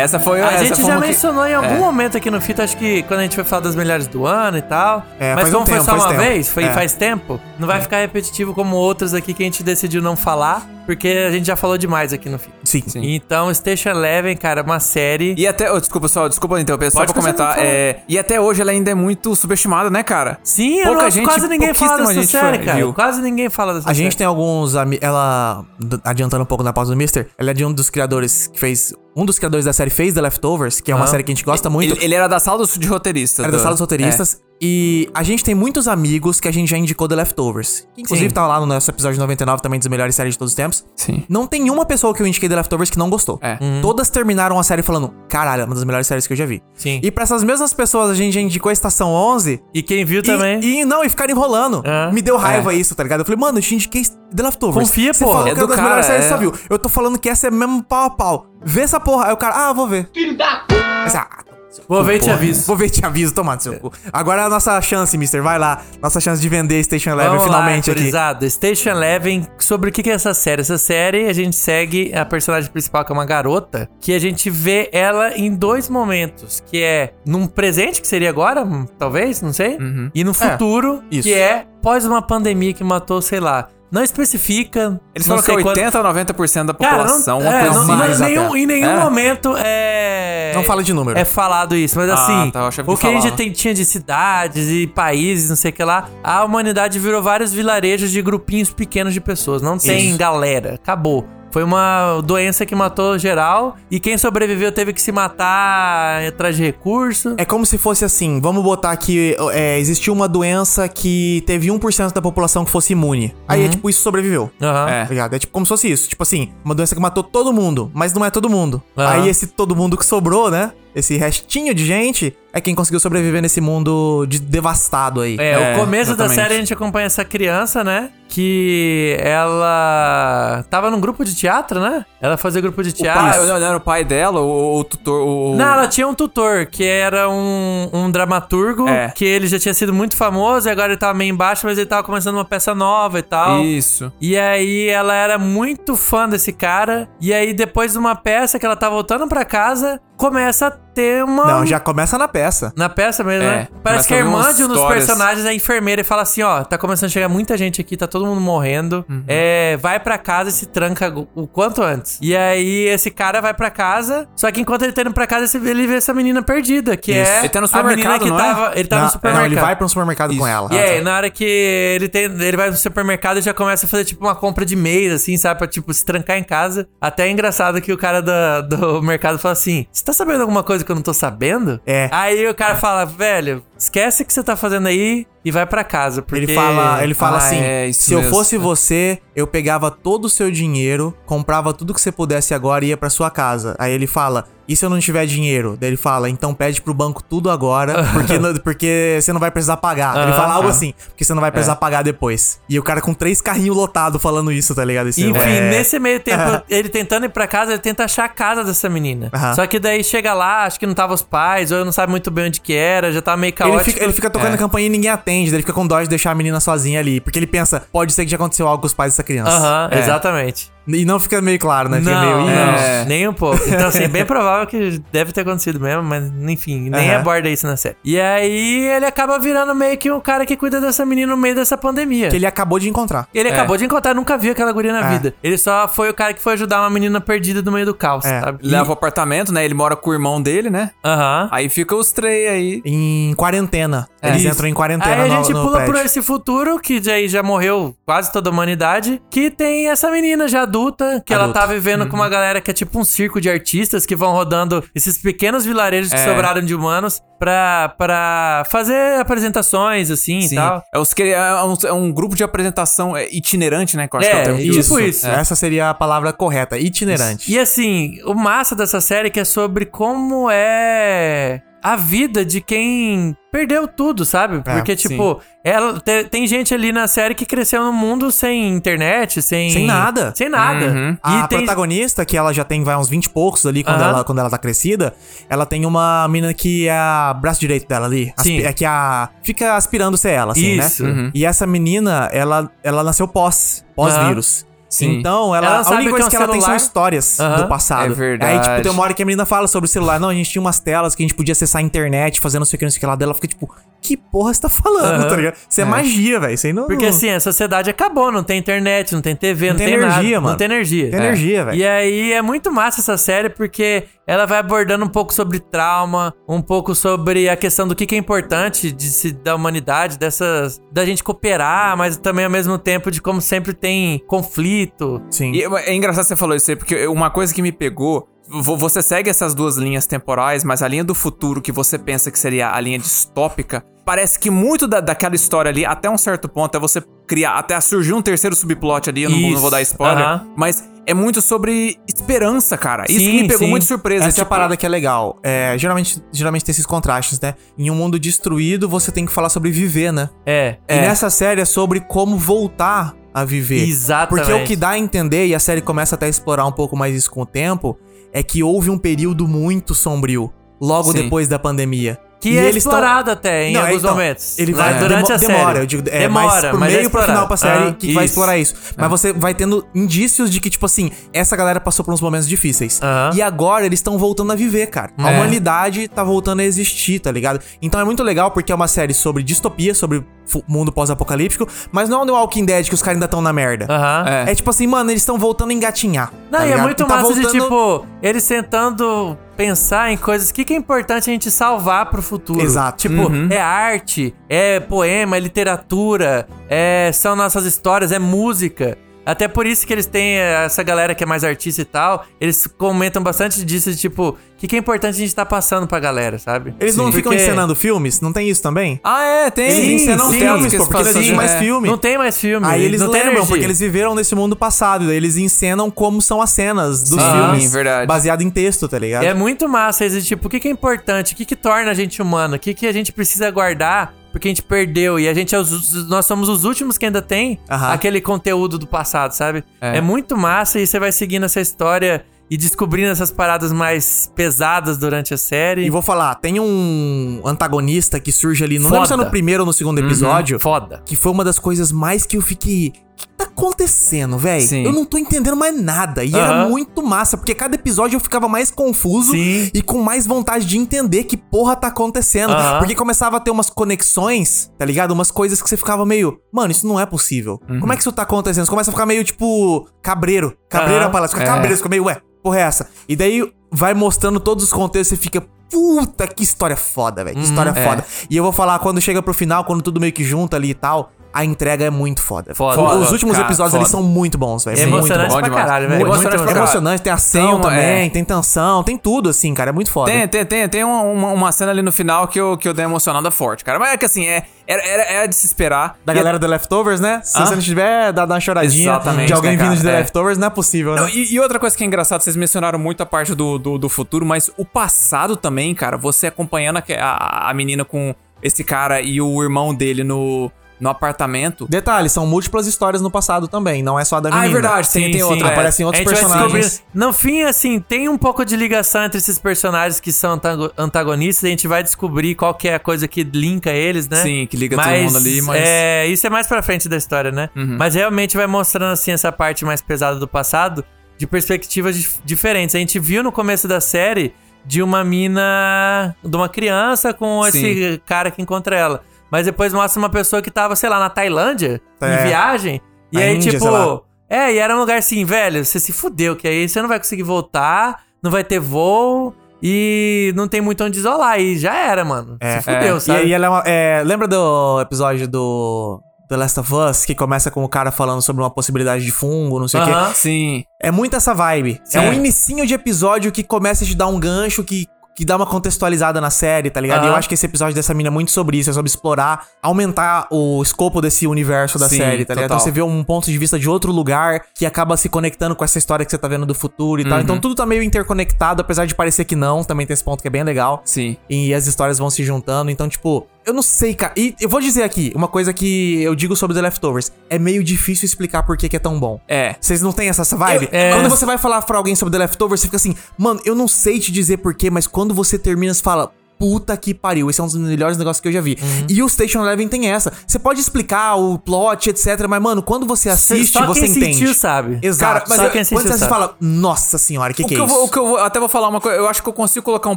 Essa 0.00 0.18
foi 0.18 0.40
A 0.40 0.52
essa 0.52 0.64
gente 0.64 0.76
foi 0.76 0.84
já 0.86 0.92
uma 0.96 1.00
que- 1.02 1.08
mencionou 1.08 1.46
em 1.46 1.54
algum 1.54 1.74
é. 1.74 1.78
momento 1.78 2.16
aqui 2.16 2.30
no 2.30 2.40
Fita, 2.40 2.62
acho 2.64 2.76
que 2.76 3.02
quando 3.04 3.20
a 3.20 3.22
gente 3.22 3.34
foi 3.34 3.44
falar 3.44 3.62
das 3.62 3.74
melhores 3.76 4.06
do 4.06 4.26
ano 4.26 4.58
e 4.58 4.62
tal. 4.62 5.04
É, 5.18 5.34
Mas 5.34 5.42
faz 5.42 5.52
como 5.54 5.62
um 5.64 5.66
foi 5.66 5.74
tempo, 5.74 5.84
só 5.84 5.90
faz 5.92 6.02
uma 6.04 6.10
tempo. 6.12 6.22
vez, 6.22 6.48
foi 6.48 6.64
É. 6.64 6.72
faz 6.72 6.92
tempo, 6.94 7.40
não 7.58 7.66
vai 7.66 7.80
ficar 7.80 7.98
repetitivo 7.98 8.54
como 8.54 8.76
outras 8.76 9.14
aqui 9.14 9.32
que 9.34 9.42
a 9.42 9.46
gente 9.46 9.62
decidiu 9.62 10.00
não 10.02 10.16
falar, 10.16 10.66
porque 10.86 11.08
a 11.08 11.30
gente 11.30 11.46
já 11.46 11.56
falou 11.56 11.76
demais 11.78 12.12
aqui 12.12 12.28
no 12.28 12.38
Fita. 12.38 12.56
Sim. 12.64 12.82
Então, 13.14 13.52
Station 13.54 13.90
Eleven, 13.90 14.36
cara, 14.36 14.62
uma 14.62 14.80
série. 14.80 15.34
E 15.38 15.46
até, 15.46 15.70
oh, 15.72 15.78
desculpa 15.80 16.08
só, 16.08 16.28
desculpa 16.28 16.60
interromper, 16.60 16.90
só 16.90 17.00
Pode 17.00 17.12
pra 17.12 17.22
comentar. 17.22 17.58
É, 17.58 18.00
e 18.08 18.18
até 18.18 18.40
hoje 18.40 18.60
ela 18.60 18.70
ainda 18.70 18.90
é 18.90 18.94
muito 18.94 19.34
subestimada, 19.36 19.88
né, 19.90 20.02
cara? 20.02 20.38
Sim, 20.42 20.78
eu 20.80 20.86
Pouca 20.86 21.02
não, 21.02 21.10
gente- 21.10 21.24
quase 21.24 21.48
ninguém 21.48 21.74
fala 21.74 21.98
dessa 21.98 22.14
gente 22.14 22.26
série, 22.26 22.56
foi- 22.56 22.66
cara. 22.66 22.76
viu. 22.78 22.92
Quase 22.94 23.20
ninguém 23.22 23.48
fala 23.50 23.74
dessa 23.74 23.90
A 23.90 23.94
série. 23.94 24.04
gente 24.04 24.16
tem 24.16 24.26
alguns 24.26 24.74
amigos. 24.76 25.04
Ela, 25.06 25.64
adiantando 26.04 26.42
um 26.42 26.46
pouco 26.46 26.64
na 26.64 26.72
pausa 26.72 26.92
do 26.92 26.96
Mister, 26.96 27.28
ela 27.38 27.50
é 27.50 27.54
de 27.54 27.64
um 27.64 27.72
dos 27.72 27.90
criadores 27.90 28.46
que 28.48 28.58
fez. 28.58 28.92
Um 29.16 29.24
dos 29.24 29.38
criadores 29.38 29.64
da 29.64 29.72
série 29.72 29.90
fez 29.90 30.14
The 30.14 30.20
Leftovers, 30.20 30.80
que 30.80 30.92
é 30.92 30.94
uma 30.94 31.04
Ah. 31.04 31.08
série 31.08 31.22
que 31.22 31.32
a 31.32 31.34
gente 31.34 31.44
gosta 31.44 31.68
muito. 31.68 31.94
Ele, 31.94 32.04
ele 32.04 32.14
era 32.14 32.28
da 32.28 32.38
sala 32.38 32.58
dos- 32.58 32.76
de 32.78 32.86
roteiristas. 32.86 33.40
Era 33.40 33.50
da 33.52 33.58
do- 33.58 33.62
sala 33.62 33.74
dos 33.74 33.80
roteiristas. 33.80 34.40
E 34.62 35.08
a 35.14 35.22
gente 35.22 35.42
tem 35.42 35.54
muitos 35.54 35.88
amigos 35.88 36.38
que 36.38 36.46
a 36.46 36.52
gente 36.52 36.68
já 36.68 36.76
indicou 36.76 37.08
The 37.08 37.14
Leftovers. 37.16 37.86
Que 37.94 38.02
inclusive 38.02 38.28
Sim. 38.28 38.34
tá 38.34 38.46
lá 38.46 38.60
no 38.60 38.66
nosso 38.66 38.90
episódio 38.90 39.18
99 39.18 39.62
também 39.62 39.78
dos 39.78 39.88
melhores 39.88 40.14
séries 40.14 40.34
de 40.34 40.38
todos 40.38 40.52
os 40.52 40.56
tempos. 40.56 40.84
É. 40.98 41.02
Sim. 41.02 41.24
Não 41.30 41.46
tem 41.46 41.70
uma 41.70 41.86
pessoa 41.86 42.12
que 42.14 42.20
eu 42.20 42.26
indiquei 42.26 42.46
The 42.48 42.56
Leftovers 42.56 42.90
que 42.90 42.98
não 42.98 43.08
gostou. 43.08 43.38
É. 43.40 43.58
Todas 43.80 44.10
terminaram 44.10 44.58
a 44.58 44.62
série 44.62 44.82
falando, 44.82 45.14
caralho, 45.30 45.62
é 45.62 45.64
uma 45.64 45.74
das 45.74 45.84
melhores 45.84 46.06
séries 46.06 46.26
que 46.26 46.34
eu 46.34 46.36
já 46.36 46.44
vi. 46.44 46.62
Sim. 46.74 47.00
E 47.02 47.10
pra 47.10 47.22
essas 47.24 47.42
mesmas 47.42 47.72
pessoas 47.72 48.10
a 48.10 48.14
gente 48.14 48.34
já 48.34 48.40
indicou 48.40 48.68
a 48.68 48.72
Estação 48.72 49.08
11. 49.10 49.62
E 49.72 49.82
quem 49.82 50.04
viu 50.04 50.20
E, 50.20 50.24
também. 50.24 50.60
e 50.62 50.84
não, 50.84 51.02
e 51.02 51.08
ficaram 51.08 51.30
enrolando. 51.32 51.82
É. 51.82 52.12
Me 52.12 52.20
deu 52.20 52.36
raiva 52.36 52.74
isso, 52.74 52.94
tá 52.94 53.02
ligado? 53.02 53.20
Eu 53.20 53.24
falei, 53.24 53.40
mano, 53.40 53.56
eu 53.58 53.62
te 53.62 53.74
indiquei 53.74 54.02
The 54.04 54.42
Leftovers. 54.42 54.88
Confia, 54.88 55.14
Você 55.14 55.24
porra. 55.24 55.36
falou 55.38 55.48
É 55.48 55.54
que 55.54 55.60
é 55.60 55.62
uma 55.62 55.68
das 55.68 55.76
cara, 55.76 55.88
melhores 55.88 56.06
séries 56.06 56.26
que 56.26 56.32
é. 56.32 56.36
você 56.36 56.40
viu. 56.42 56.54
Eu 56.68 56.78
tô 56.78 56.88
falando 56.90 57.18
que 57.18 57.28
essa 57.30 57.46
é 57.46 57.50
mesmo 57.50 57.82
pau 57.82 58.04
a 58.04 58.10
pau. 58.10 58.46
Vê 58.62 58.82
essa 58.82 59.00
porra. 59.00 59.28
Aí 59.28 59.32
o 59.32 59.36
cara, 59.38 59.68
ah, 59.68 59.72
vou 59.72 59.88
ver. 59.88 60.10
Filho 60.12 60.36
da 60.36 60.64
puta. 60.68 61.49
Vou 61.88 62.04
ver 62.04 62.16
e 62.16 62.18
te 62.20 62.30
aviso. 62.30 62.66
Vou 62.66 62.76
ver 62.76 62.86
e 62.86 62.90
te 62.90 63.04
aviso, 63.04 63.34
toma 63.34 63.58
seu 63.58 63.78
cu. 63.78 63.92
Agora 64.12 64.42
é 64.42 64.44
a 64.46 64.48
nossa 64.48 64.80
chance, 64.80 65.16
mister. 65.16 65.42
Vai 65.42 65.58
lá. 65.58 65.82
Nossa 66.02 66.20
chance 66.20 66.40
de 66.40 66.48
vender 66.48 66.82
Station 66.84 67.10
Eleven 67.10 67.30
Vamos 67.30 67.44
finalmente 67.44 67.88
lá, 67.88 67.92
aqui. 67.92 68.00
gurizada. 68.00 68.48
Station 68.50 68.90
Eleven, 68.90 69.46
sobre 69.58 69.90
o 69.90 69.92
que 69.92 70.08
é 70.08 70.14
essa 70.14 70.34
série? 70.34 70.60
Essa 70.60 70.78
série, 70.78 71.26
a 71.26 71.32
gente 71.32 71.56
segue 71.56 72.14
a 72.14 72.24
personagem 72.24 72.70
principal, 72.70 73.04
que 73.04 73.12
é 73.12 73.14
uma 73.14 73.26
garota, 73.26 73.88
que 74.00 74.12
a 74.12 74.18
gente 74.18 74.50
vê 74.50 74.88
ela 74.92 75.36
em 75.36 75.54
dois 75.54 75.88
momentos, 75.88 76.62
que 76.70 76.82
é 76.82 77.12
num 77.26 77.46
presente, 77.46 78.00
que 78.00 78.08
seria 78.08 78.30
agora, 78.30 78.64
hum, 78.64 78.86
talvez, 78.98 79.42
não 79.42 79.52
sei, 79.52 79.78
e 80.14 80.24
no 80.24 80.32
futuro, 80.34 81.02
isso. 81.10 81.28
que 81.28 81.34
é 81.34 81.66
pós 81.82 82.04
uma 82.04 82.22
pandemia 82.22 82.72
que 82.72 82.84
matou, 82.84 83.20
sei 83.22 83.40
lá, 83.40 83.68
não 83.90 84.02
especifica. 84.02 85.00
Eles 85.14 85.26
não 85.26 85.36
falam 85.38 85.44
que 85.44 85.50
é 85.50 85.54
sei 85.54 85.62
quando- 85.62 85.76
80 85.78 85.98
a 85.98 86.02
90% 86.02 86.66
da 86.66 86.74
Cara, 86.74 86.96
população. 86.98 87.40
não, 87.40 87.46
uma 87.46 87.56
é, 87.56 87.60
coisa 87.64 87.84
não- 87.86 88.02
assim. 88.02 88.22
nenhum- 88.24 88.56
em 88.56 88.66
nenhum 88.66 88.90
É? 88.90 88.96
momento 89.04 89.54
é. 89.58 90.52
Não 90.54 90.64
fala 90.64 90.82
de 90.82 90.92
número. 90.92 91.18
É 91.18 91.24
falado 91.24 91.74
isso, 91.76 91.96
mas 91.98 92.08
Ah, 92.10 92.14
assim, 92.14 92.50
tá, 92.50 92.70
que 92.70 92.80
o 92.90 92.96
que 92.96 93.06
a 93.06 93.20
gente 93.20 93.32
tem- 93.32 93.50
tinha 93.52 93.74
de 93.74 93.84
cidades 93.84 94.68
e 94.68 94.86
países, 94.86 95.48
não 95.48 95.56
sei 95.56 95.70
o 95.70 95.74
que 95.74 95.84
lá, 95.84 96.08
a 96.22 96.44
humanidade 96.44 96.98
virou 96.98 97.22
vários 97.22 97.52
vilarejos 97.52 98.10
de 98.10 98.20
grupinhos 98.22 98.70
pequenos 98.70 99.12
de 99.14 99.20
pessoas. 99.20 99.62
Não 99.62 99.78
tem 99.78 100.08
Isso. 100.10 100.18
galera. 100.18 100.74
Acabou. 100.74 101.26
Foi 101.50 101.62
uma 101.62 102.20
doença 102.24 102.64
que 102.64 102.74
matou 102.74 103.18
geral 103.18 103.76
e 103.90 103.98
quem 103.98 104.16
sobreviveu 104.16 104.70
teve 104.72 104.92
que 104.92 105.02
se 105.02 105.10
matar 105.12 106.24
atrás 106.26 106.56
de 106.56 106.62
recurso. 106.62 107.34
É 107.36 107.44
como 107.44 107.66
se 107.66 107.76
fosse 107.76 108.04
assim, 108.04 108.40
vamos 108.40 108.62
botar 108.62 108.96
que 108.96 109.36
é, 109.52 109.78
existiu 109.78 110.12
uma 110.12 110.28
doença 110.28 110.88
que 110.88 111.42
teve 111.46 111.68
1% 111.68 112.12
da 112.12 112.22
população 112.22 112.64
que 112.64 112.70
fosse 112.70 112.92
imune. 112.92 113.34
Aí 113.48 113.64
é 113.64 113.68
tipo, 113.68 113.90
isso 113.90 114.00
sobreviveu. 114.00 114.50
Aham. 114.60 114.88
É. 114.88 115.04
Tá 115.04 115.10
ligado? 115.10 115.34
É 115.34 115.38
tipo 115.38 115.52
como 115.52 115.66
se 115.66 115.70
fosse 115.70 115.90
isso. 115.90 116.08
Tipo 116.08 116.22
assim, 116.22 116.52
uma 116.64 116.74
doença 116.74 116.94
que 116.94 117.00
matou 117.00 117.22
todo 117.22 117.52
mundo, 117.52 117.90
mas 117.94 118.12
não 118.14 118.24
é 118.24 118.30
todo 118.30 118.48
mundo. 118.48 118.82
Aham. 118.96 119.08
Aí 119.08 119.28
esse 119.28 119.48
todo 119.48 119.74
mundo 119.74 119.96
que 119.96 120.06
sobrou, 120.06 120.50
né? 120.50 120.72
Esse 120.94 121.16
restinho 121.16 121.74
de 121.74 121.84
gente 121.84 122.36
é 122.52 122.60
quem 122.60 122.74
conseguiu 122.74 122.98
sobreviver 122.98 123.40
nesse 123.40 123.60
mundo 123.60 124.26
de- 124.26 124.40
devastado 124.40 125.20
aí. 125.20 125.36
É, 125.38 125.52
É, 125.52 125.74
o 125.74 125.80
começo 125.80 126.16
da 126.16 126.24
exatamente. 126.24 126.34
série 126.34 126.54
a 126.54 126.58
gente 126.58 126.72
acompanha 126.72 127.06
essa 127.06 127.24
criança, 127.24 127.84
né? 127.84 128.10
Que 128.28 129.16
ela 129.20 130.64
tava 130.70 130.90
num 130.90 131.00
grupo 131.00 131.24
de 131.24 131.34
teatro, 131.34 131.80
né? 131.80 132.04
Ela 132.20 132.36
fazia 132.36 132.60
grupo 132.60 132.82
de 132.82 132.90
Ah, 132.90 132.92
teatro. 132.92 133.46
não 133.46 133.56
era 133.56 133.76
o 133.76 133.80
pai 133.80 134.04
dela, 134.04 134.40
o, 134.40 134.78
o 134.78 134.84
tutor. 134.84 135.26
O... 135.26 135.56
Não, 135.56 135.64
ela 135.74 135.88
tinha 135.88 136.06
um 136.06 136.14
tutor, 136.14 136.66
que 136.66 136.84
era 136.84 137.28
um, 137.28 137.88
um 137.92 138.10
dramaturgo, 138.10 138.88
É. 138.88 139.10
que 139.14 139.24
ele 139.24 139.46
já 139.46 139.58
tinha 139.58 139.74
sido 139.74 139.92
muito 139.92 140.16
famoso 140.16 140.68
e 140.68 140.70
agora 140.70 140.92
ele 140.92 140.98
tava 141.00 141.14
meio 141.14 141.30
embaixo, 141.32 141.66
mas 141.66 141.78
ele 141.78 141.86
tava 141.86 142.02
começando 142.02 142.34
uma 142.34 142.44
peça 142.44 142.74
nova 142.74 143.18
e 143.18 143.22
tal. 143.22 143.62
Isso. 143.64 144.12
E 144.20 144.36
aí 144.36 144.88
ela 144.88 145.14
era 145.14 145.38
muito 145.38 145.96
fã 145.96 146.28
desse 146.28 146.52
cara. 146.52 147.08
E 147.20 147.32
aí, 147.32 147.52
depois 147.52 147.92
de 147.92 147.98
uma 147.98 148.14
peça 148.16 148.58
que 148.58 148.66
ela 148.66 148.76
tá 148.76 148.88
voltando 148.88 149.26
pra 149.28 149.44
casa, 149.44 150.00
começa 150.20 150.78
ter 150.94 151.24
uma. 151.24 151.44
Não, 151.46 151.66
já 151.66 151.78
começa 151.80 152.16
na 152.18 152.28
peça. 152.28 152.72
Na 152.76 152.88
peça 152.88 153.22
mesmo, 153.24 153.44
É, 153.44 153.56
né? 153.56 153.68
Parece 153.82 154.08
que 154.08 154.14
a 154.14 154.18
irmã 154.18 154.52
de 154.54 154.64
um 154.64 154.68
dos 154.68 154.84
personagens 154.84 155.46
é 155.46 155.54
enfermeira 155.54 156.00
e 156.00 156.04
fala 156.04 156.22
assim: 156.22 156.42
ó, 156.42 156.62
tá 156.64 156.76
começando 156.78 157.08
a 157.08 157.12
chegar 157.12 157.28
muita 157.28 157.56
gente 157.56 157.80
aqui, 157.80 157.96
tá 157.96 158.06
todo 158.06 158.26
mundo 158.26 158.40
morrendo. 158.40 159.04
Uhum. 159.08 159.24
É, 159.26 159.76
vai 159.78 159.98
pra 160.00 160.18
casa 160.18 160.50
e 160.50 160.52
se 160.52 160.66
tranca 160.66 161.12
o- 161.34 161.46
quanto 161.46 161.82
antes. 161.82 162.18
E 162.20 162.36
aí 162.36 162.86
esse 162.88 163.10
cara 163.10 163.40
vai 163.40 163.54
pra 163.54 163.70
casa, 163.70 164.28
só 164.36 164.50
que 164.50 164.60
enquanto 164.60 164.82
ele 164.82 164.92
tá 164.92 165.02
indo 165.02 165.12
pra 165.12 165.26
casa, 165.26 165.56
ele 165.58 165.86
vê 165.86 165.94
essa 165.96 166.12
menina 166.14 166.42
perdida, 166.42 166.96
que 166.96 167.12
Isso. 167.12 167.30
é 167.30 167.38
Ele 167.40 167.48
tá 167.48 167.60
no 167.60 167.66
a 167.72 167.82
menina 167.82 168.14
supermercado, 168.16 168.22
que 168.22 168.28
não 168.30 168.38
é? 168.40 168.42
tava. 168.42 168.72
Ele 168.78 168.88
tá 168.88 168.96
não, 168.96 169.04
no 169.04 169.10
supermercado. 169.10 169.40
não, 169.42 169.46
ele 169.52 169.60
vai 169.60 169.76
pra 169.76 169.84
um 169.84 169.88
supermercado 169.88 170.36
com 170.36 170.46
ela. 170.46 170.68
E 170.72 170.78
aí, 170.78 171.00
na 171.00 171.16
hora 171.16 171.30
que 171.30 171.44
ele 171.44 172.08
tem, 172.08 172.24
ele 172.24 172.56
vai 172.56 172.70
no 172.70 172.76
supermercado 172.76 173.38
e 173.38 173.42
já 173.42 173.54
começa 173.54 173.86
a 173.86 173.88
fazer 173.88 174.04
tipo 174.04 174.24
uma 174.24 174.34
compra 174.34 174.64
de 174.64 174.76
mês, 174.76 175.12
assim, 175.12 175.36
sabe? 175.36 175.58
Pra 175.58 175.66
tipo 175.68 175.92
se 175.92 176.04
trancar 176.04 176.36
em 176.36 176.42
casa. 176.44 176.88
Até 177.00 177.26
é 177.26 177.30
engraçado 177.30 177.80
que 177.80 177.92
o 177.92 177.98
cara 177.98 178.20
do, 178.20 178.76
do 178.76 179.02
mercado 179.02 179.38
fala 179.38 179.52
assim: 179.52 179.86
Você 179.92 180.04
tá 180.04 180.12
sabendo 180.12 180.40
alguma 180.42 180.62
coisa 180.62 180.79
que 180.84 180.90
eu 180.92 180.96
não 180.96 181.02
tô 181.02 181.14
sabendo? 181.14 181.80
É. 181.86 182.08
Aí 182.12 182.48
o 182.48 182.54
cara 182.54 182.76
fala, 182.76 183.04
velho, 183.04 183.62
esquece 183.80 184.22
o 184.22 184.26
que 184.26 184.32
você 184.32 184.42
tá 184.42 184.54
fazendo 184.56 184.86
aí 184.86 185.26
e 185.44 185.50
vai 185.50 185.64
pra 185.66 185.82
casa. 185.82 186.20
Porque... 186.22 186.44
Ele 186.44 186.54
fala, 186.54 187.02
ele 187.02 187.14
fala 187.14 187.36
Ah, 187.36 187.38
assim: 187.38 187.58
é, 187.60 187.90
se 187.92 188.12
eu 188.12 188.20
mesmo. 188.20 188.34
fosse 188.34 188.58
você, 188.58 189.18
eu 189.34 189.46
pegava 189.46 189.90
todo 189.90 190.26
o 190.26 190.28
seu 190.28 190.50
dinheiro, 190.50 191.16
comprava 191.26 191.72
tudo 191.72 191.94
que 191.94 192.00
você 192.00 192.12
pudesse 192.12 192.52
agora 192.54 192.84
e 192.84 192.88
ia 192.88 192.96
pra 192.96 193.08
sua 193.10 193.30
casa. 193.30 193.74
Aí 193.78 193.92
ele 193.92 194.06
fala: 194.06 194.44
e 194.68 194.76
se 194.76 194.84
eu 194.84 194.90
não 194.90 195.00
tiver 195.00 195.24
dinheiro? 195.24 195.76
Daí 195.80 195.88
ele 195.90 195.96
fala: 195.96 196.28
então 196.28 196.52
pede 196.52 196.82
pro 196.82 196.92
banco 196.92 197.22
tudo 197.22 197.50
agora, 197.50 198.04
porque, 198.12 198.36
não- 198.38 198.54
porque 198.56 199.18
você 199.20 199.32
não 199.32 199.40
vai 199.40 199.50
precisar 199.50 199.78
pagar. 199.78 200.14
ele 200.16 200.32
fala 200.32 200.52
algo 200.54 200.68
assim: 200.68 200.92
porque 201.08 201.24
você 201.24 201.32
não 201.32 201.40
vai 201.40 201.50
precisar 201.50 201.76
pagar 201.76 202.02
depois. 202.02 202.60
E 202.68 202.78
o 202.78 202.82
cara 202.82 203.00
com 203.00 203.14
três 203.14 203.40
carrinhos 203.40 203.74
lotados 203.74 204.20
falando 204.20 204.52
isso, 204.52 204.74
tá 204.74 204.84
ligado? 204.84 205.08
Esse- 205.08 205.24
Enfim, 205.24 205.38
é, 205.40 205.70
nesse 205.70 205.98
meio 205.98 206.20
tempo, 206.20 206.62
ele 206.68 206.90
tentando 206.90 207.24
ir 207.24 207.30
pra 207.30 207.46
casa, 207.46 207.72
ele 207.72 207.80
tenta 207.80 208.04
achar 208.04 208.26
a 208.26 208.28
casa 208.28 208.62
dessa 208.62 208.90
menina. 208.90 209.30
Só 209.56 209.66
que 209.66 209.78
daí 209.78 210.04
chega 210.04 210.34
lá, 210.34 210.64
acho 210.64 210.78
que 210.78 210.86
não 210.86 210.94
tava 210.94 211.14
os 211.14 211.22
pais, 211.22 211.72
ou 211.72 211.82
não 211.82 211.92
sabe 211.92 212.10
muito 212.10 212.30
bem 212.30 212.48
onde 212.48 212.60
que 212.60 212.74
era, 212.74 213.10
já 213.10 213.22
tá 213.22 213.34
meio 213.38 213.54
Ele 213.70 213.76
caótico. 213.78 213.92
fica, 213.92 214.04
ele 214.04 214.12
fica 214.12 214.30
tocando 214.30 214.52
É. 214.52 214.54
a 214.54 214.58
campainha 214.58 214.86
e 214.86 214.90
ninguém 214.90 215.10
atende, 215.10 215.50
daí 215.50 215.56
ele 215.56 215.62
fica 215.62 215.72
com 215.72 215.86
dó 215.86 216.00
de 216.00 216.08
deixar 216.08 216.30
a 216.30 216.34
menina 216.34 216.60
sozinha 216.60 217.00
ali. 217.00 217.20
Porque 217.20 217.38
ele 217.38 217.46
pensa, 217.46 217.82
pode 217.92 218.12
ser 218.12 218.24
que 218.24 218.30
já 218.30 218.36
aconteceu 218.36 218.66
algo 218.66 218.80
com 218.82 218.86
os 218.86 218.94
pais 218.94 219.12
dessa 219.12 219.22
criança. 219.22 219.50
Aham, 219.50 219.88
É. 219.92 219.98
exatamente. 219.98 220.70
E 220.94 221.04
não 221.04 221.18
fica 221.20 221.40
meio 221.40 221.58
claro, 221.58 221.88
né? 221.88 221.98
Fica 222.00 222.10
Não, 222.12 222.20
meio. 222.20 222.40
"Ih, 222.50 222.54
não, 222.54 222.74
É. 222.74 223.04
nem 223.06 223.28
um 223.28 223.32
pouco. 223.32 223.60
Então, 223.66 223.88
assim, 223.88 224.08
bem 224.08 224.24
provável 224.26 224.66
que 224.66 225.00
deve 225.12 225.32
ter 225.32 225.42
acontecido 225.42 225.78
mesmo, 225.80 226.02
mas 226.02 226.24
enfim, 226.48 226.88
nem 226.90 227.10
Aham. 227.10 227.20
aborda 227.20 227.48
isso 227.48 227.66
na 227.66 227.76
série. 227.76 227.96
E 228.04 228.20
aí 228.20 228.86
ele 228.86 229.04
acaba 229.06 229.38
virando 229.38 229.74
meio 229.74 229.96
que 229.98 230.10
um 230.10 230.20
cara 230.20 230.44
que 230.46 230.56
cuida 230.56 230.80
dessa 230.80 231.04
menina 231.06 231.32
no 231.34 231.36
meio 231.40 231.54
dessa 231.54 231.76
pandemia. 231.76 232.28
Que 232.28 232.36
ele 232.36 232.46
acabou 232.46 232.78
de 232.78 232.88
encontrar. 232.88 233.28
Ele 233.34 233.48
acabou 233.48 233.76
de 233.76 233.84
encontrar, 233.84 234.14
nunca 234.14 234.36
viu 234.38 234.52
aquela 234.52 234.72
guria 234.72 234.92
na 234.92 235.06
É. 235.06 235.10
vida. 235.12 235.34
Ele 235.42 235.56
só 235.58 235.86
foi 235.88 236.10
o 236.10 236.14
cara 236.14 236.34
que 236.34 236.40
foi 236.42 236.54
ajudar 236.54 236.80
uma 236.80 236.90
menina 236.90 237.20
perdida 237.20 237.62
no 237.62 237.72
meio 237.72 237.86
do 237.86 237.94
caos, 237.94 238.24
É. 238.24 238.40
sabe? 238.40 238.58
Leva 238.62 238.90
o 238.90 238.92
apartamento, 238.92 239.52
né? 239.52 239.64
Ele 239.64 239.74
mora 239.74 239.94
com 239.96 240.10
o 240.10 240.12
irmão 240.12 240.40
dele, 240.40 240.70
né? 240.70 240.90
Aham. 241.04 241.48
Aí 241.52 241.68
fica 241.68 241.94
os 241.94 242.12
três 242.12 242.50
aí. 242.50 242.82
Em 242.84 243.34
quarentena. 243.34 244.08
Eles 244.22 244.42
Isso. 244.42 244.48
entram 244.52 244.68
em 244.68 244.74
quarentena 244.74 245.22
Aí 245.22 245.30
a 245.30 245.36
gente 245.36 245.52
no 245.52 245.62
pula 245.62 245.80
por 245.84 245.96
esse 245.96 246.20
futuro, 246.22 246.78
que 246.78 247.00
aí 247.10 247.26
já 247.28 247.42
morreu 247.42 247.94
quase 248.04 248.30
toda 248.30 248.50
a 248.50 248.52
humanidade, 248.52 249.20
que 249.30 249.50
tem 249.50 249.88
essa 249.88 250.10
menina 250.10 250.46
já 250.46 250.62
adulta, 250.62 250.79
que 251.24 251.32
ela 251.32 251.44
Adulta. 251.44 251.60
tá 251.60 251.66
vivendo 251.66 252.08
com 252.08 252.16
uma 252.16 252.28
galera 252.28 252.60
que 252.60 252.70
é 252.70 252.74
tipo 252.74 252.98
um 252.98 253.04
circo 253.04 253.40
de 253.40 253.48
artistas 253.50 254.04
que 254.06 254.14
vão 254.16 254.32
rodando 254.32 254.82
esses 254.94 255.18
pequenos 255.18 255.64
vilarejos 255.64 256.10
que 256.12 256.18
É. 256.18 256.24
sobraram 256.24 256.60
de 256.62 256.74
humanos 256.74 257.20
pra, 257.38 257.94
pra 257.96 258.64
fazer 258.70 259.18
apresentações, 259.18 260.10
assim 260.10 260.40
e 260.40 260.54
tal. 260.54 260.82
É, 260.94 260.98
os, 260.98 261.12
que- 261.14 261.22
é, 261.22 261.62
um, 261.64 261.74
é 261.86 261.92
um 261.92 262.12
grupo 262.12 262.34
de 262.36 262.42
apresentação 262.44 263.16
é, 263.16 263.28
itinerante, 263.32 263.96
né? 263.96 264.06
Que 264.08 264.16
eu 264.16 264.20
acho 264.20 264.28
que 264.30 264.36
é 264.36 264.38
o 264.38 264.54
É, 264.54 264.56
que 264.58 264.62
tipo 264.70 264.78
usa. 264.78 265.02
isso. 265.02 265.26
Essa 265.26 265.54
seria 265.54 265.90
a 265.90 265.94
palavra 265.94 266.32
correta, 266.32 266.78
itinerante. 266.78 267.50
E 267.50 267.58
assim, 267.58 268.18
o 268.24 268.34
massa 268.34 268.74
dessa 268.76 269.00
série 269.00 269.28
é 269.28 269.30
que 269.30 269.40
é 269.40 269.44
sobre 269.44 269.86
como 269.86 270.50
é 270.50 271.62
a 271.82 271.96
vida 271.96 272.44
de 272.44 272.60
quem 272.60 273.36
perdeu 273.50 273.88
tudo, 273.88 274.24
sabe? 274.24 274.56
É, 274.64 274.76
Porque, 274.76 274.94
tipo, 274.94 275.40
ela, 275.64 275.98
te- 275.98 276.24
tem 276.24 276.46
gente 276.46 276.72
ali 276.72 276.92
na 276.92 277.08
série 277.08 277.34
que 277.34 277.44
cresceu 277.44 277.82
no 277.82 277.92
mundo 277.92 278.30
sem 278.30 278.68
internet, 278.68 279.42
sem. 279.42 279.70
Sem 279.70 279.86
nada. 279.86 280.32
Sem 280.36 280.48
nada. 280.48 280.86
Uhum. 280.86 281.16
A 281.22 281.46
tem. 281.48 281.58
protagonista, 281.58 282.24
que 282.24 282.36
ela 282.36 282.52
já 282.52 282.64
tem 282.64 282.84
vai, 282.84 282.96
uns 282.96 283.08
20 283.08 283.24
e 283.24 283.28
poucos 283.30 283.66
ali, 283.66 283.82
quando, 283.82 284.00
Aham. 284.00 284.10
ela, 284.10 284.24
quando 284.24 284.38
ela 284.38 284.50
tá 284.50 284.58
crescida, 284.58 285.14
ela 285.48 285.66
tem 285.66 285.84
uma 285.84 286.28
mina 286.28 286.54
que 286.54 286.86
é 286.86 286.92
a 286.96 287.34
braço 287.34 287.60
direito 287.60 287.88
dela 287.88 288.06
ali. 288.06 288.32
Sim. 288.38 288.60
É 288.60 288.72
que 288.72 288.84
a. 288.84 289.28
Fica 289.42 289.74
aspirando 289.74 290.16
ser 290.16 290.30
ela, 290.30 290.52
assim, 290.52 290.78
Isso. 290.78 291.02
né? 291.04 291.10
Uhum. 291.10 291.30
E 291.34 291.44
essa 291.44 291.66
menina, 291.66 292.28
ela, 292.32 292.70
ela 292.84 293.02
nasceu 293.02 293.26
pós. 293.26 293.84
Pós-vírus. 293.96 294.64
Sim. 294.90 295.20
Então, 295.20 295.54
ela, 295.54 295.66
Ela 295.66 295.78
a 295.78 295.84
sabe 295.84 295.96
única 295.98 296.10
que 296.10 296.10
coisa 296.10 296.24
é 296.24 296.26
um 296.26 296.30
que 296.30 296.36
ela 296.36 296.52
tem 296.52 296.60
são 296.60 296.74
histórias 296.74 297.38
Aham. 297.38 297.62
do 297.62 297.68
passado. 297.68 298.06
É 298.06 298.14
verdade. 298.14 298.52
Aí, 298.52 298.60
tipo, 298.60 298.82
tem 298.82 298.90
uma 298.92 299.02
hora 299.04 299.14
que 299.14 299.22
a 299.22 299.24
menina 299.24 299.46
fala 299.46 299.68
sobre 299.68 299.86
o 299.86 299.88
celular. 299.88 300.18
Não, 300.18 300.28
a 300.28 300.34
gente 300.34 300.50
tinha 300.50 300.60
umas 300.60 300.80
telas 300.80 301.14
que 301.14 301.22
a 301.22 301.24
gente 301.24 301.36
podia 301.36 301.52
acessar 301.52 301.80
a 301.80 301.82
internet, 301.82 302.40
fazendo 302.40 302.60
não 302.62 302.66
sei 302.66 302.76
o 302.76 302.78
que, 302.80 302.84
não 302.84 302.90
sei 302.90 302.98
o 302.98 303.00
que 303.00 303.06
lá 303.06 303.14
dela. 303.14 303.32
Fica 303.32 303.46
tipo, 303.46 303.72
que 304.00 304.16
porra 304.16 304.54
você 304.54 304.60
tá 304.62 304.68
falando, 304.68 305.20
Aham. 305.20 305.28
tá 305.28 305.36
ligado? 305.36 305.56
Isso 305.68 305.80
é, 305.80 305.84
magia, 305.84 306.40
velho. 306.40 306.54
Isso 306.54 306.72
não. 306.72 306.86
Porque 306.86 307.02
não- 307.04 307.10
assim, 307.10 307.30
a 307.30 307.40
sociedade 307.40 307.90
acabou, 307.90 308.32
não 308.32 308.42
tem 308.42 308.58
internet, 308.58 309.12
não 309.14 309.20
tem 309.22 309.36
TV, 309.36 309.66
não, 309.66 309.72
Não 309.74 309.78
tem 309.78 309.86
tem, 309.88 309.94
energia, 309.96 310.22
nada, 310.22 310.40
mano. 310.40 310.50
Não 310.50 310.56
tem 310.56 310.64
energia. 310.64 311.10
Tem 311.10 311.18
energia, 311.20 311.64
velho. 311.66 311.76
E 311.78 311.86
aí 311.86 312.32
é 312.32 312.42
muito 312.42 312.70
massa 312.72 313.00
essa 313.00 313.16
série 313.16 313.50
porque 313.50 314.04
ela 314.26 314.46
vai 314.46 314.58
abordando 314.58 315.04
um 315.04 315.08
pouco 315.08 315.34
sobre 315.34 315.58
trauma, 315.58 316.32
um 316.48 316.62
pouco 316.62 316.94
sobre 316.94 317.48
a 317.48 317.56
questão 317.56 317.86
do 317.88 317.96
que, 317.96 318.06
que 318.06 318.14
é 318.14 318.18
importante 318.18 318.92
de 318.92 319.04
se, 319.08 319.32
da 319.32 319.54
humanidade, 319.56 320.16
dessas 320.18 320.80
da 320.92 321.04
gente 321.04 321.22
cooperar, 321.24 321.96
mas 321.96 322.16
também 322.16 322.44
ao 322.44 322.50
mesmo 322.50 322.78
tempo 322.78 323.10
de 323.10 323.20
como 323.20 323.40
sempre 323.40 323.74
tem 323.74 324.20
conflito. 324.26 325.20
Sim. 325.30 325.52
E 325.52 325.62
é 325.64 325.90
é 325.90 325.94
engraçado 325.94 326.24
você 326.24 326.36
falou 326.36 326.54
isso 326.56 326.70
aí, 326.70 326.76
porque 326.76 327.06
uma 327.06 327.30
coisa 327.30 327.52
que 327.54 327.62
me 327.62 327.72
pegou. 327.72 328.28
Vo- 328.50 328.76
Você 328.76 329.02
segue 329.02 329.30
essas 329.30 329.54
duas 329.54 329.76
linhas 329.76 330.06
temporais, 330.06 330.64
mas 330.64 330.82
a 330.82 330.88
linha 330.88 331.04
do 331.04 331.14
futuro 331.14 331.60
que 331.60 331.72
você 331.72 331.98
pensa 331.98 332.30
que 332.30 332.38
seria 332.38 332.70
a 332.72 332.80
linha 332.80 332.98
distópica, 332.98 333.84
parece 334.04 334.38
que 334.38 334.50
muito 334.50 334.86
da, 334.88 335.00
daquela 335.00 335.34
história 335.34 335.70
ali, 335.70 335.84
até 335.86 336.08
um 336.10 336.18
certo 336.18 336.48
ponto, 336.48 336.74
é 336.76 336.80
você 336.80 337.02
criar, 337.26 337.52
até 337.58 337.80
surgir 337.80 338.12
um 338.12 338.22
terceiro 338.22 338.56
subplot 338.56 339.08
ali, 339.08 339.22
eu 339.22 339.30
não, 339.30 339.36
vou- 339.38 339.46
não 339.46 339.52
Isso, 339.52 339.62
vou 339.62 339.70
dar 339.70 339.82
spoiler, 339.82 340.24
aham. 340.24 340.46
mas 340.56 340.84
é 341.06 341.14
muito 341.14 341.40
sobre 341.40 341.98
esperança, 342.06 342.76
cara. 342.76 343.04
Isso 343.08 343.20
Sim, 343.20 343.42
me 343.42 343.48
pegou 343.48 343.58
sim. 343.66 343.70
muito 343.70 343.82
de 343.82 343.88
surpresa. 343.88 344.26
Essa 344.26 344.40
é 344.40 344.42
a 344.42 344.44
tipo, 344.44 344.48
parada 344.50 344.76
que 344.76 344.84
é 344.84 344.88
legal. 344.88 345.38
É, 345.42 345.74
geralmente, 345.78 346.22
geralmente 346.32 346.64
tem 346.64 346.72
esses 346.72 346.86
contrastes, 346.86 347.40
né? 347.40 347.54
Em 347.78 347.90
um 347.90 347.94
mundo 347.94 348.18
destruído, 348.18 348.88
você 348.88 349.10
tem 349.10 349.24
que 349.26 349.32
falar 349.32 349.48
sobre 349.48 349.70
viver, 349.70 350.12
né? 350.12 350.28
É. 350.46 350.76
E 350.88 350.94
nessa 350.96 351.30
série 351.30 351.60
é 351.60 351.64
sobre 351.64 352.00
como 352.00 352.36
voltar 352.36 353.14
a 353.32 353.44
viver. 353.44 353.88
Exatamente. 353.88 354.46
Porque 354.48 354.62
o 354.62 354.66
que 354.66 354.76
dá 354.76 354.90
a 354.90 354.98
entender, 354.98 355.46
e 355.46 355.54
a 355.54 355.58
série 355.60 355.80
começa 355.80 356.14
até 356.16 356.26
a 356.26 356.28
explorar 356.28 356.66
um 356.66 356.72
pouco 356.72 356.96
mais 356.96 357.14
isso 357.14 357.30
com 357.30 357.42
o 357.42 357.46
tempo, 357.46 357.96
é 358.32 358.42
que 358.42 358.62
houve 358.62 358.90
um 358.90 358.98
período 358.98 359.46
muito 359.46 359.94
sombrio 359.94 360.52
logo 360.80 361.12
Sim. 361.12 361.22
depois 361.22 361.48
da 361.48 361.58
pandemia. 361.58 362.18
Que 362.40 362.50
E 362.52 362.58
é 362.58 362.64
eles 362.68 362.82
tão- 362.84 362.94
até 362.94 363.68
em 363.68 363.74
Não, 363.74 363.82
alguns 363.82 363.98
então, 363.98 364.10
momentos. 364.12 364.58
Ele 364.58 364.72
Vai 364.72 364.92
vai 364.94 364.98
durante 365.02 365.24
demo- 365.26 365.34
a 365.34 365.38
série. 365.38 365.52
demora, 365.52 365.78
eu 365.80 365.86
digo, 365.86 366.08
é 366.08 366.20
demora, 366.20 366.46
mais 366.46 366.64
pro 366.64 366.78
mas 366.78 366.92
é 366.92 366.96
meio 366.96 367.10
pro 367.10 367.22
final 367.22 367.46
pra 367.46 367.56
série 367.58 367.88
Ah, 367.88 367.92
que 367.92 368.14
vai 368.14 368.24
isso. 368.24 368.32
explorar 368.32 368.56
isso. 368.58 368.74
Mas 368.96 369.10
você 369.10 369.32
vai 369.32 369.52
tendo 369.54 369.86
indícios 369.94 370.50
de 370.50 370.58
que, 370.58 370.70
tipo 370.70 370.86
assim, 370.86 371.10
essa 371.34 371.54
galera 371.54 371.78
passou 371.80 372.02
por 372.02 372.14
uns 372.14 372.20
momentos 372.22 372.48
difíceis. 372.48 372.98
Aham. 373.02 373.30
E 373.34 373.42
agora 373.42 373.84
eles 373.84 373.98
estão 373.98 374.16
voltando 374.16 374.52
a 374.52 374.54
viver, 374.54 374.86
cara. 374.86 375.12
A 375.18 375.30
É. 375.30 375.34
humanidade 375.36 376.08
tá 376.08 376.24
voltando 376.24 376.60
a 376.60 376.64
existir, 376.64 377.18
tá 377.20 377.30
ligado? 377.30 377.60
Então 377.82 378.00
é 378.00 378.04
muito 378.04 378.22
legal 378.22 378.50
porque 378.52 378.72
é 378.72 378.74
uma 378.74 378.88
série 378.88 379.12
sobre 379.12 379.42
distopia, 379.42 379.94
sobre 379.94 380.24
mundo 380.66 380.90
pós-apocalíptico, 380.90 381.68
mas 381.92 382.08
não 382.08 382.22
é 382.22 382.24
no 382.24 382.32
Walking 382.32 382.64
Dead 382.64 382.88
que 382.88 382.94
os 382.94 383.02
caras 383.02 383.16
ainda 383.16 383.26
estão 383.26 383.42
na 383.42 383.52
merda. 383.52 383.86
Aham. 383.88 384.24
É. 384.26 384.50
É 384.50 384.54
tipo 384.54 384.70
assim, 384.70 384.86
mano, 384.86 385.10
eles 385.10 385.20
estão 385.22 385.38
voltando 385.38 385.70
a 385.70 385.74
engatinhar. 385.74 386.32
Não, 386.50 386.58
tá 386.58 386.66
e 386.66 386.72
é 386.72 386.76
muito 386.78 387.04
tá 387.04 387.16
massa 387.16 387.34
de, 387.34 387.42
voltando- 387.42 387.62
tipo, 387.64 388.06
eles 388.22 388.46
tentando 388.48 389.36
pensar 389.60 390.10
em 390.10 390.16
coisas. 390.16 390.50
Que, 390.50 390.64
que 390.64 390.72
é 390.72 390.76
importante 390.76 391.28
a 391.28 391.32
gente 391.32 391.50
salvar 391.50 392.06
pro 392.06 392.22
futuro? 392.22 392.62
Exato. 392.62 392.96
Tipo, 392.96 393.30
é 393.52 393.60
arte, 393.60 394.34
é 394.48 394.80
poema, 394.80 395.36
é 395.36 395.40
literatura, 395.40 396.48
é, 396.66 397.10
são 397.12 397.36
nossas 397.36 397.66
histórias, 397.66 398.10
é 398.10 398.18
música. 398.18 398.96
Até 399.30 399.48
por 399.48 399.66
isso 399.66 399.86
que 399.86 399.92
eles 399.92 400.06
têm 400.06 400.36
essa 400.38 400.82
galera 400.82 401.14
que 401.14 401.22
é 401.22 401.26
mais 401.26 401.44
artista 401.44 401.82
e 401.82 401.84
tal. 401.84 402.24
Eles 402.40 402.66
comentam 402.66 403.22
bastante 403.22 403.64
disso, 403.64 403.94
tipo, 403.94 404.30
o 404.30 404.36
que, 404.58 404.66
que 404.66 404.76
é 404.76 404.78
importante 404.78 405.14
a 405.16 405.18
gente 405.18 405.34
tá 405.34 405.46
passando 405.46 405.86
pra 405.86 405.98
galera, 406.00 406.38
sabe? 406.38 406.74
Eles 406.80 406.96
não 406.96 407.06
Sim. 407.06 407.12
ficam 407.12 407.30
Porque 407.32 407.44
encenando 407.44 407.74
filmes? 407.74 408.20
Não 408.20 408.32
tem 408.32 408.48
isso 408.48 408.62
também? 408.62 409.00
Ah, 409.04 409.22
é, 409.22 409.50
tem. 409.50 409.70
Eles 409.70 410.02
encenam 410.02 410.30
sim, 410.30 410.38
filmes, 410.40 410.60
pô, 410.60 410.66
eles 410.66 410.78
porque 410.78 410.92
não 410.94 411.04
fazem- 411.04 411.20
existe 411.22 411.34
mais 411.36 411.50
é. 411.52 411.58
filme. 411.58 411.88
Não 411.88 411.98
tem 411.98 412.18
mais 412.18 412.38
filme. 412.38 412.66
Aí 412.66 412.82
eles 412.84 413.00
não 413.00 413.08
lembram, 413.10 413.30
energia. 413.32 413.46
porque 413.48 413.64
eles 413.64 413.80
viveram 413.80 414.14
nesse 414.14 414.34
mundo 414.34 414.56
passado. 414.56 415.06
Daí 415.06 415.16
eles 415.16 415.36
encenam 415.36 415.90
como 415.90 416.20
são 416.20 416.42
as 416.42 416.50
cenas 416.50 417.00
dos 417.02 417.22
Sim, 417.22 417.30
filmes. 417.30 417.72
verdade. 417.72 418.06
Baseado 418.06 418.42
em 418.42 418.50
texto, 418.50 418.88
tá 418.88 418.98
ligado? 418.98 419.24
É 419.24 419.32
muito 419.34 419.68
massa 419.68 420.04
esse 420.04 420.22
tipo, 420.22 420.46
o 420.46 420.50
que, 420.50 420.60
que 420.60 420.68
é 420.68 420.70
importante? 420.70 421.32
O 421.34 421.36
que, 421.36 421.44
que 421.44 421.56
torna 421.56 421.90
a 421.90 421.94
gente 421.94 422.20
humano? 422.20 422.56
O 422.56 422.58
que, 422.58 422.74
que 422.74 422.86
a 422.86 422.92
gente 422.92 423.12
precisa 423.12 423.50
guardar 423.50 424.14
porque 424.32 424.48
a 424.48 424.50
gente 424.50 424.62
perdeu? 424.62 425.18
E 425.18 425.28
a 425.28 425.34
gente 425.34 425.54
é 425.54 425.58
os, 425.58 426.08
nós 426.08 426.26
somos 426.26 426.48
os 426.48 426.64
últimos 426.64 426.96
que 426.96 427.06
ainda 427.06 427.20
tem 427.22 427.58
Aham. 427.70 427.92
aquele 427.92 428.20
conteúdo 428.20 428.78
do 428.78 428.86
passado, 428.86 429.32
sabe? 429.32 429.64
É. 429.80 429.98
É. 429.98 430.00
muito 430.00 430.36
massa 430.36 430.78
e 430.78 430.86
você 430.86 430.98
vai 430.98 431.12
seguindo 431.12 431.44
essa 431.44 431.60
história 431.60 432.24
e 432.50 432.56
descobrindo 432.56 433.10
essas 433.10 433.30
paradas 433.30 433.72
mais 433.72 434.30
pesadas 434.34 434.98
durante 434.98 435.32
a 435.32 435.38
série. 435.38 435.84
E 435.84 435.90
vou 435.90 436.02
falar, 436.02 436.34
tem 436.34 436.58
um 436.58 437.40
antagonista 437.44 438.18
que 438.18 438.32
surge 438.32 438.64
ali, 438.64 438.76
não 438.78 438.86
Foda. 438.86 438.94
lembro 438.94 439.06
se 439.08 439.14
é 439.14 439.16
no 439.16 439.30
primeiro 439.30 439.62
ou 439.62 439.66
no 439.66 439.72
segundo 439.72 439.98
episódio, 440.00 440.58
Foda. 440.58 441.00
que 441.04 441.14
foi 441.14 441.30
uma 441.30 441.44
das 441.44 441.58
coisas 441.60 441.92
mais 441.92 442.26
que 442.26 442.36
eu 442.36 442.42
fiquei. 442.42 442.92
Que 443.20 443.28
tá 443.36 443.44
acontecendo, 443.44 444.38
velho? 444.38 444.74
Eu 444.86 444.92
não 444.92 445.04
tô 445.04 445.18
entendendo 445.18 445.54
mais 445.56 445.78
nada. 445.78 446.24
E 446.24 446.34
era 446.34 446.62
Aham. 446.62 446.68
muito 446.70 447.02
massa, 447.02 447.36
porque 447.36 447.54
cada 447.54 447.74
episódio 447.74 448.16
eu 448.16 448.20
ficava 448.20 448.48
mais 448.48 448.70
confuso 448.70 449.32
Sim. 449.32 449.70
e 449.74 449.82
com 449.82 450.00
mais 450.02 450.26
vontade 450.26 450.64
de 450.64 450.78
entender 450.78 451.24
que 451.24 451.36
porra 451.36 451.76
tá 451.76 451.88
acontecendo. 451.88 452.52
Aham. 452.52 452.78
Porque 452.78 452.94
começava 452.94 453.36
a 453.36 453.40
ter 453.40 453.50
umas 453.50 453.68
conexões, 453.68 454.70
tá 454.78 454.84
ligado? 454.84 455.12
Umas 455.12 455.30
coisas 455.30 455.60
que 455.60 455.68
você 455.68 455.76
ficava 455.76 456.06
meio, 456.06 456.38
mano, 456.52 456.70
isso 456.70 456.86
não 456.86 456.98
é 456.98 457.04
possível. 457.04 457.60
Uhum. 457.68 457.80
Como 457.80 457.92
é 457.92 457.96
que 457.96 458.02
isso 458.02 458.12
tá 458.12 458.22
acontecendo? 458.22 458.64
Você 458.64 458.70
começa 458.70 458.90
a 458.90 458.92
ficar 458.92 459.06
meio 459.06 459.22
tipo 459.22 459.86
cabreiro. 460.02 460.56
Cabreiro 460.68 461.02
é 461.02 461.06
a 461.06 461.10
palavra. 461.10 461.28
Fica 461.28 461.42
É. 461.42 461.46
cabreiro, 461.46 461.76
fica 461.76 461.88
meio, 461.88 462.04
ué, 462.04 462.20
porra 462.42 462.58
é 462.58 462.62
essa? 462.62 462.88
E 463.08 463.14
daí 463.14 463.42
vai 463.70 463.92
mostrando 463.94 464.40
todos 464.40 464.64
os 464.64 464.72
contextos 464.72 465.12
e 465.12 465.16
você 465.16 465.22
fica. 465.22 465.46
Puta, 465.70 466.26
que 466.26 466.42
história 466.42 466.76
foda, 466.76 467.22
velho. 467.22 467.36
Que 467.36 467.44
história 467.44 467.70
é. 467.70 467.86
foda. 467.86 468.04
E 468.28 468.36
eu 468.36 468.42
vou 468.42 468.50
falar, 468.52 468.78
quando 468.80 469.00
chega 469.00 469.22
pro 469.22 469.32
final, 469.32 469.64
quando 469.64 469.82
tudo 469.82 470.00
meio 470.00 470.12
que 470.12 470.24
junta 470.24 470.56
ali 470.56 470.70
e 470.70 470.74
tal, 470.74 471.12
a 471.32 471.44
entrega 471.44 471.84
é 471.84 471.90
muito 471.90 472.20
foda. 472.22 472.54
Foda. 472.54 472.80
Os 472.82 472.88
Foda, 472.90 473.12
últimos 473.12 473.36
cara, 473.36 473.46
episódios, 473.48 473.70
foda. 473.72 473.82
eles 473.82 473.90
são 473.90 474.02
muito 474.02 474.36
bons, 474.36 474.64
velho. 474.64 474.76
É 474.78 474.86
Muito 474.86 474.94
emocionante 474.98 475.28
bom. 475.28 475.34
bom 475.34 475.40
pra 475.40 475.48
demais. 475.48 475.64
caralho, 475.64 475.88
velho. 475.88 476.00
Muito 476.00 476.08
Muito 476.08 476.22
emocionante 476.22 476.50
É 476.50 476.52
pra 476.52 476.62
emocionante. 476.62 477.02
tem 477.02 477.12
ação 477.12 477.42
Então, 477.48 477.60
também, 477.60 478.06
é. 478.06 478.10
tem 478.10 478.24
tensão, 478.24 478.82
tem 478.82 478.98
tudo, 478.98 479.28
assim, 479.28 479.54
cara. 479.54 479.70
É 479.70 479.72
muito 479.72 479.90
foda. 479.90 480.10
Tem, 480.10 480.26
tem, 480.26 480.44
tem, 480.44 480.68
tem 480.68 480.84
uma, 480.84 481.02
uma, 481.32 481.52
cena 481.52 481.70
ali 481.70 481.82
no 481.82 481.92
final 481.92 482.26
que 482.26 482.40
eu, 482.40 482.56
que 482.58 482.68
eu 482.68 482.74
dei 482.74 482.84
uma 482.84 482.90
emocionada 482.92 483.30
forte, 483.30 483.64
cara. 483.64 483.78
Mas 483.78 483.92
é 483.92 483.96
que 483.96 484.04
assim, 484.04 484.26
é, 484.26 484.42
era, 484.66 484.82
era, 484.84 485.02
era 485.04 485.26
de 485.28 485.34
se 485.36 485.46
esperar. 485.46 485.96
Da 486.04 486.12
E- 486.12 486.16
galera 486.16 486.38
do 486.38 486.46
Leftovers, 486.46 487.00
né? 487.00 487.20
Se 487.22 487.38
Hã? 487.40 487.46
você 487.46 487.54
não 487.54 487.62
tiver, 487.62 488.12
dá, 488.12 488.26
dá 488.26 488.34
uma 488.34 488.40
choradinha 488.40 488.90
Exatamente, 488.90 489.26
de 489.28 489.32
alguém 489.32 489.56
né, 489.56 489.62
vindo 489.64 489.76
de 489.76 489.82
The 489.82 489.90
É. 489.94 489.98
Leftovers, 489.98 490.36
não 490.38 490.46
é 490.48 490.50
possível, 490.50 490.94
né? 490.94 491.00
Não, 491.02 491.08
e, 491.08 491.32
e 491.32 491.38
outra 491.40 491.58
coisa 491.58 491.76
que 491.76 491.84
é 491.84 491.86
engraçado, 491.86 492.22
vocês 492.22 492.34
mencionaram 492.34 492.78
muito 492.78 493.02
a 493.02 493.06
parte 493.06 493.34
do, 493.34 493.56
do, 493.58 493.78
do 493.78 493.88
futuro, 493.88 494.26
mas 494.26 494.50
o 494.56 494.64
passado 494.64 495.36
também, 495.36 495.74
cara, 495.74 495.96
você 495.96 496.26
acompanhando 496.26 496.78
a, 496.78 496.82
a, 497.00 497.50
a 497.50 497.54
menina 497.54 497.84
com 497.84 498.14
esse 498.42 498.64
cara 498.64 499.00
e 499.00 499.20
o 499.20 499.42
irmão 499.42 499.74
dele 499.74 500.02
no, 500.02 500.50
no 500.80 500.88
apartamento. 500.88 501.66
Detalhe, 501.68 502.08
são 502.08 502.26
múltiplas 502.26 502.66
histórias 502.66 503.02
no 503.02 503.10
passado 503.10 503.46
também, 503.46 503.82
não 503.82 503.98
é 503.98 504.04
só 504.04 504.16
a 504.16 504.20
da 504.20 504.28
Ah, 504.30 504.32
menina. 504.32 504.48
é 504.48 504.52
verdade, 504.52 504.90
tem, 504.90 505.10
tem 505.10 505.22
outra. 505.22 505.48
é. 505.48 505.52
Aparecem 505.52 505.84
outros 505.86 506.04
personagens. 506.04 506.82
No 506.94 507.12
fim, 507.12 507.42
assim, 507.42 507.78
tem 507.80 508.08
um 508.08 508.16
pouco 508.16 508.44
de 508.44 508.56
ligação 508.56 509.04
entre 509.04 509.18
esses 509.18 509.38
personagens 509.38 510.00
que 510.00 510.10
são 510.12 510.32
antago- 510.32 510.72
antagonistas. 510.76 511.44
A 511.44 511.48
gente 511.48 511.68
vai 511.68 511.82
descobrir 511.82 512.34
qual 512.34 512.54
que 512.54 512.68
é 512.68 512.74
a 512.74 512.78
coisa 512.80 513.06
que 513.06 513.22
linka 513.22 513.70
eles, 513.70 514.08
né? 514.08 514.16
Sim, 514.22 514.46
que 514.50 514.56
liga 514.56 514.76
todo 514.76 514.86
mundo 514.86 515.18
ali, 515.18 515.42
mas- 515.42 515.58
Uhum. 515.60 515.64
É, 515.66 516.06
isso 516.06 516.26
é 516.26 516.30
mais 516.30 516.46
pra 516.46 516.62
frente 516.62 516.88
da 516.88 516.96
história, 516.96 517.30
né? 517.30 517.50
Mas 517.54 517.94
realmente 517.94 518.36
vai 518.36 518.46
mostrando, 518.46 518.92
assim, 518.92 519.10
essa 519.12 519.30
parte 519.30 519.64
mais 519.64 519.82
pesada 519.82 520.18
do 520.18 520.26
passado 520.26 520.84
de 521.18 521.26
perspectivas 521.26 521.96
dif- 521.96 522.18
diferentes. 522.24 522.74
A 522.74 522.78
gente 522.78 522.98
viu 522.98 523.22
no 523.22 523.30
começo 523.30 523.68
da 523.68 523.80
série 523.80 524.32
de 524.64 524.82
uma 524.82 525.04
mina... 525.04 526.14
De 526.24 526.36
uma 526.36 526.48
criança 526.48 527.12
com 527.12 527.46
esse 527.46 528.00
cara 528.06 528.30
que 528.30 528.40
encontra 528.42 528.76
ela. 528.76 529.02
Mas 529.30 529.46
depois 529.46 529.72
mostra 529.72 529.98
uma 530.00 530.08
pessoa 530.10 530.42
que 530.42 530.50
tava, 530.50 530.74
sei 530.76 530.88
lá, 530.88 530.98
na 530.98 531.08
Tailândia, 531.10 531.80
É. 532.00 532.14
em 532.24 532.26
viagem. 532.28 532.80
E 533.12 533.16
Na 533.16 533.22
aí, 533.22 533.36
Índia, 533.36 533.52
tipo... 533.52 534.04
É, 534.28 534.52
e 534.54 534.58
era 534.58 534.76
um 534.76 534.78
lugar 534.78 534.98
assim, 534.98 535.24
velho, 535.24 535.64
você 535.64 535.80
se 535.80 535.92
fudeu, 535.92 536.36
que 536.36 536.46
aí 536.46 536.68
você 536.68 536.80
não 536.80 536.88
vai 536.88 536.98
conseguir 536.98 537.24
voltar, 537.24 538.02
não 538.22 538.30
vai 538.30 538.44
ter 538.44 538.60
voo 538.60 539.34
e 539.62 540.32
não 540.36 540.46
tem 540.48 540.60
muito 540.60 540.84
onde 540.84 540.98
isolar. 540.98 541.40
E 541.40 541.58
já 541.58 541.74
era, 541.76 542.04
mano. 542.04 542.36
É. 542.40 542.60
se 542.60 542.64
fudeu, 542.72 542.96
E 542.96 543.00
sabe? 543.00 543.18
aí 543.20 543.32
ela 543.32 543.46
é 543.46 543.48
uma- 543.48 543.62
é, 543.66 544.02
lembra 544.04 544.28
do 544.28 544.80
episódio 544.80 545.26
do 545.28 546.00
The 546.28 546.36
Last 546.36 546.60
of 546.60 546.72
Us, 546.74 547.04
que 547.04 547.14
começa 547.14 547.50
com 547.50 547.64
o 547.64 547.68
cara 547.68 547.90
falando 547.90 548.22
sobre 548.22 548.40
uma 548.42 548.50
possibilidade 548.50 549.04
de 549.04 549.10
fungo, 549.10 549.58
não 549.58 549.66
sei 549.66 549.80
o 549.80 549.82
Aham. 549.82 550.08
quê? 550.10 550.14
Sim. 550.14 550.64
É 550.80 550.90
muito 550.92 551.16
essa 551.16 551.34
vibe. 551.34 551.80
É 551.92 551.98
um 552.00 552.12
inicinho 552.12 552.64
de 552.64 552.72
episódio 552.74 553.32
que 553.32 553.42
começa 553.42 553.82
a 553.82 553.86
te 553.86 553.96
dar 553.96 554.06
um 554.06 554.18
gancho 554.20 554.62
que, 554.62 554.86
que 555.20 555.24
dá 555.26 555.36
uma 555.36 555.44
contextualizada 555.44 556.18
na 556.18 556.30
série, 556.30 556.70
tá 556.70 556.80
ligado? 556.80 557.04
E 557.04 557.08
eu 557.08 557.14
acho 557.14 557.28
que 557.28 557.34
esse 557.34 557.44
episódio 557.44 557.74
dessa 557.74 557.92
mina 557.92 558.08
é 558.08 558.10
muito 558.10 558.30
sobre 558.30 558.56
isso, 558.56 558.70
é 558.70 558.72
sobre 558.72 558.88
explorar, 558.88 559.48
aumentar 559.62 560.26
o 560.30 560.62
escopo 560.62 560.98
desse 560.98 561.26
universo 561.26 561.78
da 561.78 561.90
Sim, 561.90 561.98
série, 561.98 562.24
tá 562.24 562.32
ligado? 562.32 562.48
total. 562.48 562.56
Então 562.56 562.58
você 562.58 562.70
vê 562.70 562.80
um 562.80 563.04
ponto 563.04 563.26
de 563.26 563.36
vista 563.36 563.58
de 563.58 563.68
outro 563.68 563.92
lugar 563.92 564.46
que 564.54 564.64
acaba 564.64 564.96
se 564.96 565.10
conectando 565.10 565.54
com 565.54 565.62
essa 565.62 565.76
história 565.76 566.06
que 566.06 566.10
você 566.10 566.16
tá 566.16 566.26
vendo 566.26 566.46
do 566.46 566.54
futuro 566.54 567.02
e 567.02 567.04
tal. 567.04 567.18
Uhum. 567.18 567.24
Então 567.24 567.38
tudo 567.38 567.54
tá 567.54 567.66
meio 567.66 567.82
interconectado, 567.82 568.62
apesar 568.62 568.86
de 568.86 568.94
parecer 568.94 569.26
que 569.26 569.36
não, 569.36 569.62
também 569.62 569.86
tem 569.86 569.92
esse 569.92 570.02
ponto 570.02 570.22
que 570.22 570.28
é 570.28 570.30
bem 570.30 570.42
legal. 570.42 570.80
Sim. 570.86 571.18
E 571.28 571.52
as 571.52 571.66
histórias 571.66 571.98
vão 571.98 572.08
se 572.08 572.24
juntando. 572.24 572.70
Então, 572.70 572.88
tipo, 572.88 573.26
eu 573.46 573.52
não 573.54 573.62
sei, 573.62 573.94
cara. 573.94 574.12
E 574.16 574.34
eu 574.40 574.48
vou 574.48 574.60
dizer 574.60 574.82
aqui, 574.82 575.12
uma 575.14 575.28
coisa 575.28 575.52
que 575.52 576.02
eu 576.02 576.14
digo 576.14 576.36
sobre 576.36 576.54
The 576.54 576.62
Leftovers. 576.62 577.10
É 577.28 577.38
meio 577.38 577.62
difícil 577.64 578.04
explicar 578.06 578.42
por 578.42 578.56
que, 578.56 578.68
que 578.68 578.76
é 578.76 578.78
tão 578.78 578.98
bom. 578.98 579.20
É. 579.26 579.56
Vocês 579.60 579.80
não 579.82 579.92
têm 579.92 580.08
essa, 580.08 580.24
vibe? 580.36 580.64
Eu- 580.72 580.78
é. 580.78 580.92
Quando 580.94 581.08
você 581.10 581.24
vai 581.26 581.38
falar 581.38 581.62
pra 581.62 581.76
alguém 581.78 581.94
sobre 581.94 582.12
The 582.12 582.18
Leftovers, 582.18 582.60
você 582.60 582.66
fica 582.66 582.76
assim, 582.76 582.94
mano, 583.18 583.40
eu 583.44 583.54
não 583.54 583.66
sei 583.68 583.98
te 583.98 584.12
dizer 584.12 584.38
porquê, 584.38 584.70
mas 584.70 584.86
quando 584.86 585.14
você 585.14 585.38
termina, 585.38 585.72
você 585.74 585.82
fala. 585.82 586.12
Puta 586.40 586.74
que 586.76 586.94
pariu, 586.94 587.28
esse 587.28 587.38
é 587.40 587.44
um 587.44 587.46
dos 587.46 587.54
melhores 587.56 587.98
negócios 587.98 588.20
que 588.20 588.26
eu 588.28 588.32
já 588.32 588.40
vi. 588.40 588.56
Uhum. 588.60 588.86
E 588.88 589.02
o 589.02 589.08
Station 589.10 589.42
Eleven 589.42 589.68
tem 589.68 589.88
essa. 589.90 590.10
Você 590.26 590.38
pode 590.38 590.58
explicar 590.58 591.14
o 591.16 591.38
plot, 591.38 591.90
etc. 591.90 592.26
Mas, 592.26 592.40
mano, 592.42 592.62
quando 592.62 592.86
você 592.86 593.10
assiste, 593.10 593.52
Só 593.52 593.66
você 593.66 593.82
quem 593.82 593.90
entende. 593.90 594.14
sentiu 594.14 594.34
sabe. 594.34 594.78
Exato. 594.82 595.12
Cara, 595.12 595.24
mas 595.28 595.36
Só 595.36 595.44
eu- 595.44 595.50
quem 595.50 595.60
assistiu 595.60 595.76
quando 595.78 595.86
assistiu 595.90 596.08
você 596.08 596.10
sabe. 596.14 596.26
fala, 596.26 596.36
nossa 596.40 596.96
senhora, 596.96 597.32
o 597.32 597.36
que, 597.36 597.42
O 597.42 597.46
que, 597.46 597.54
que, 597.54 597.60
é 597.60 597.62
eu 597.62 597.66
isso? 597.66 597.74
vou, 597.74 597.84
o 597.84 597.90
que 597.90 597.98
eu 597.98 598.06
vou, 598.06 598.16
até 598.16 598.40
vou 598.40 598.48
falar 598.48 598.68
uma 598.68 598.80
coisa, 598.80 598.96
eu 598.96 599.06
acho 599.06 599.22
que 599.22 599.28
eu 599.28 599.32
consigo 599.34 599.62
colocar 599.64 599.90
um 599.90 599.96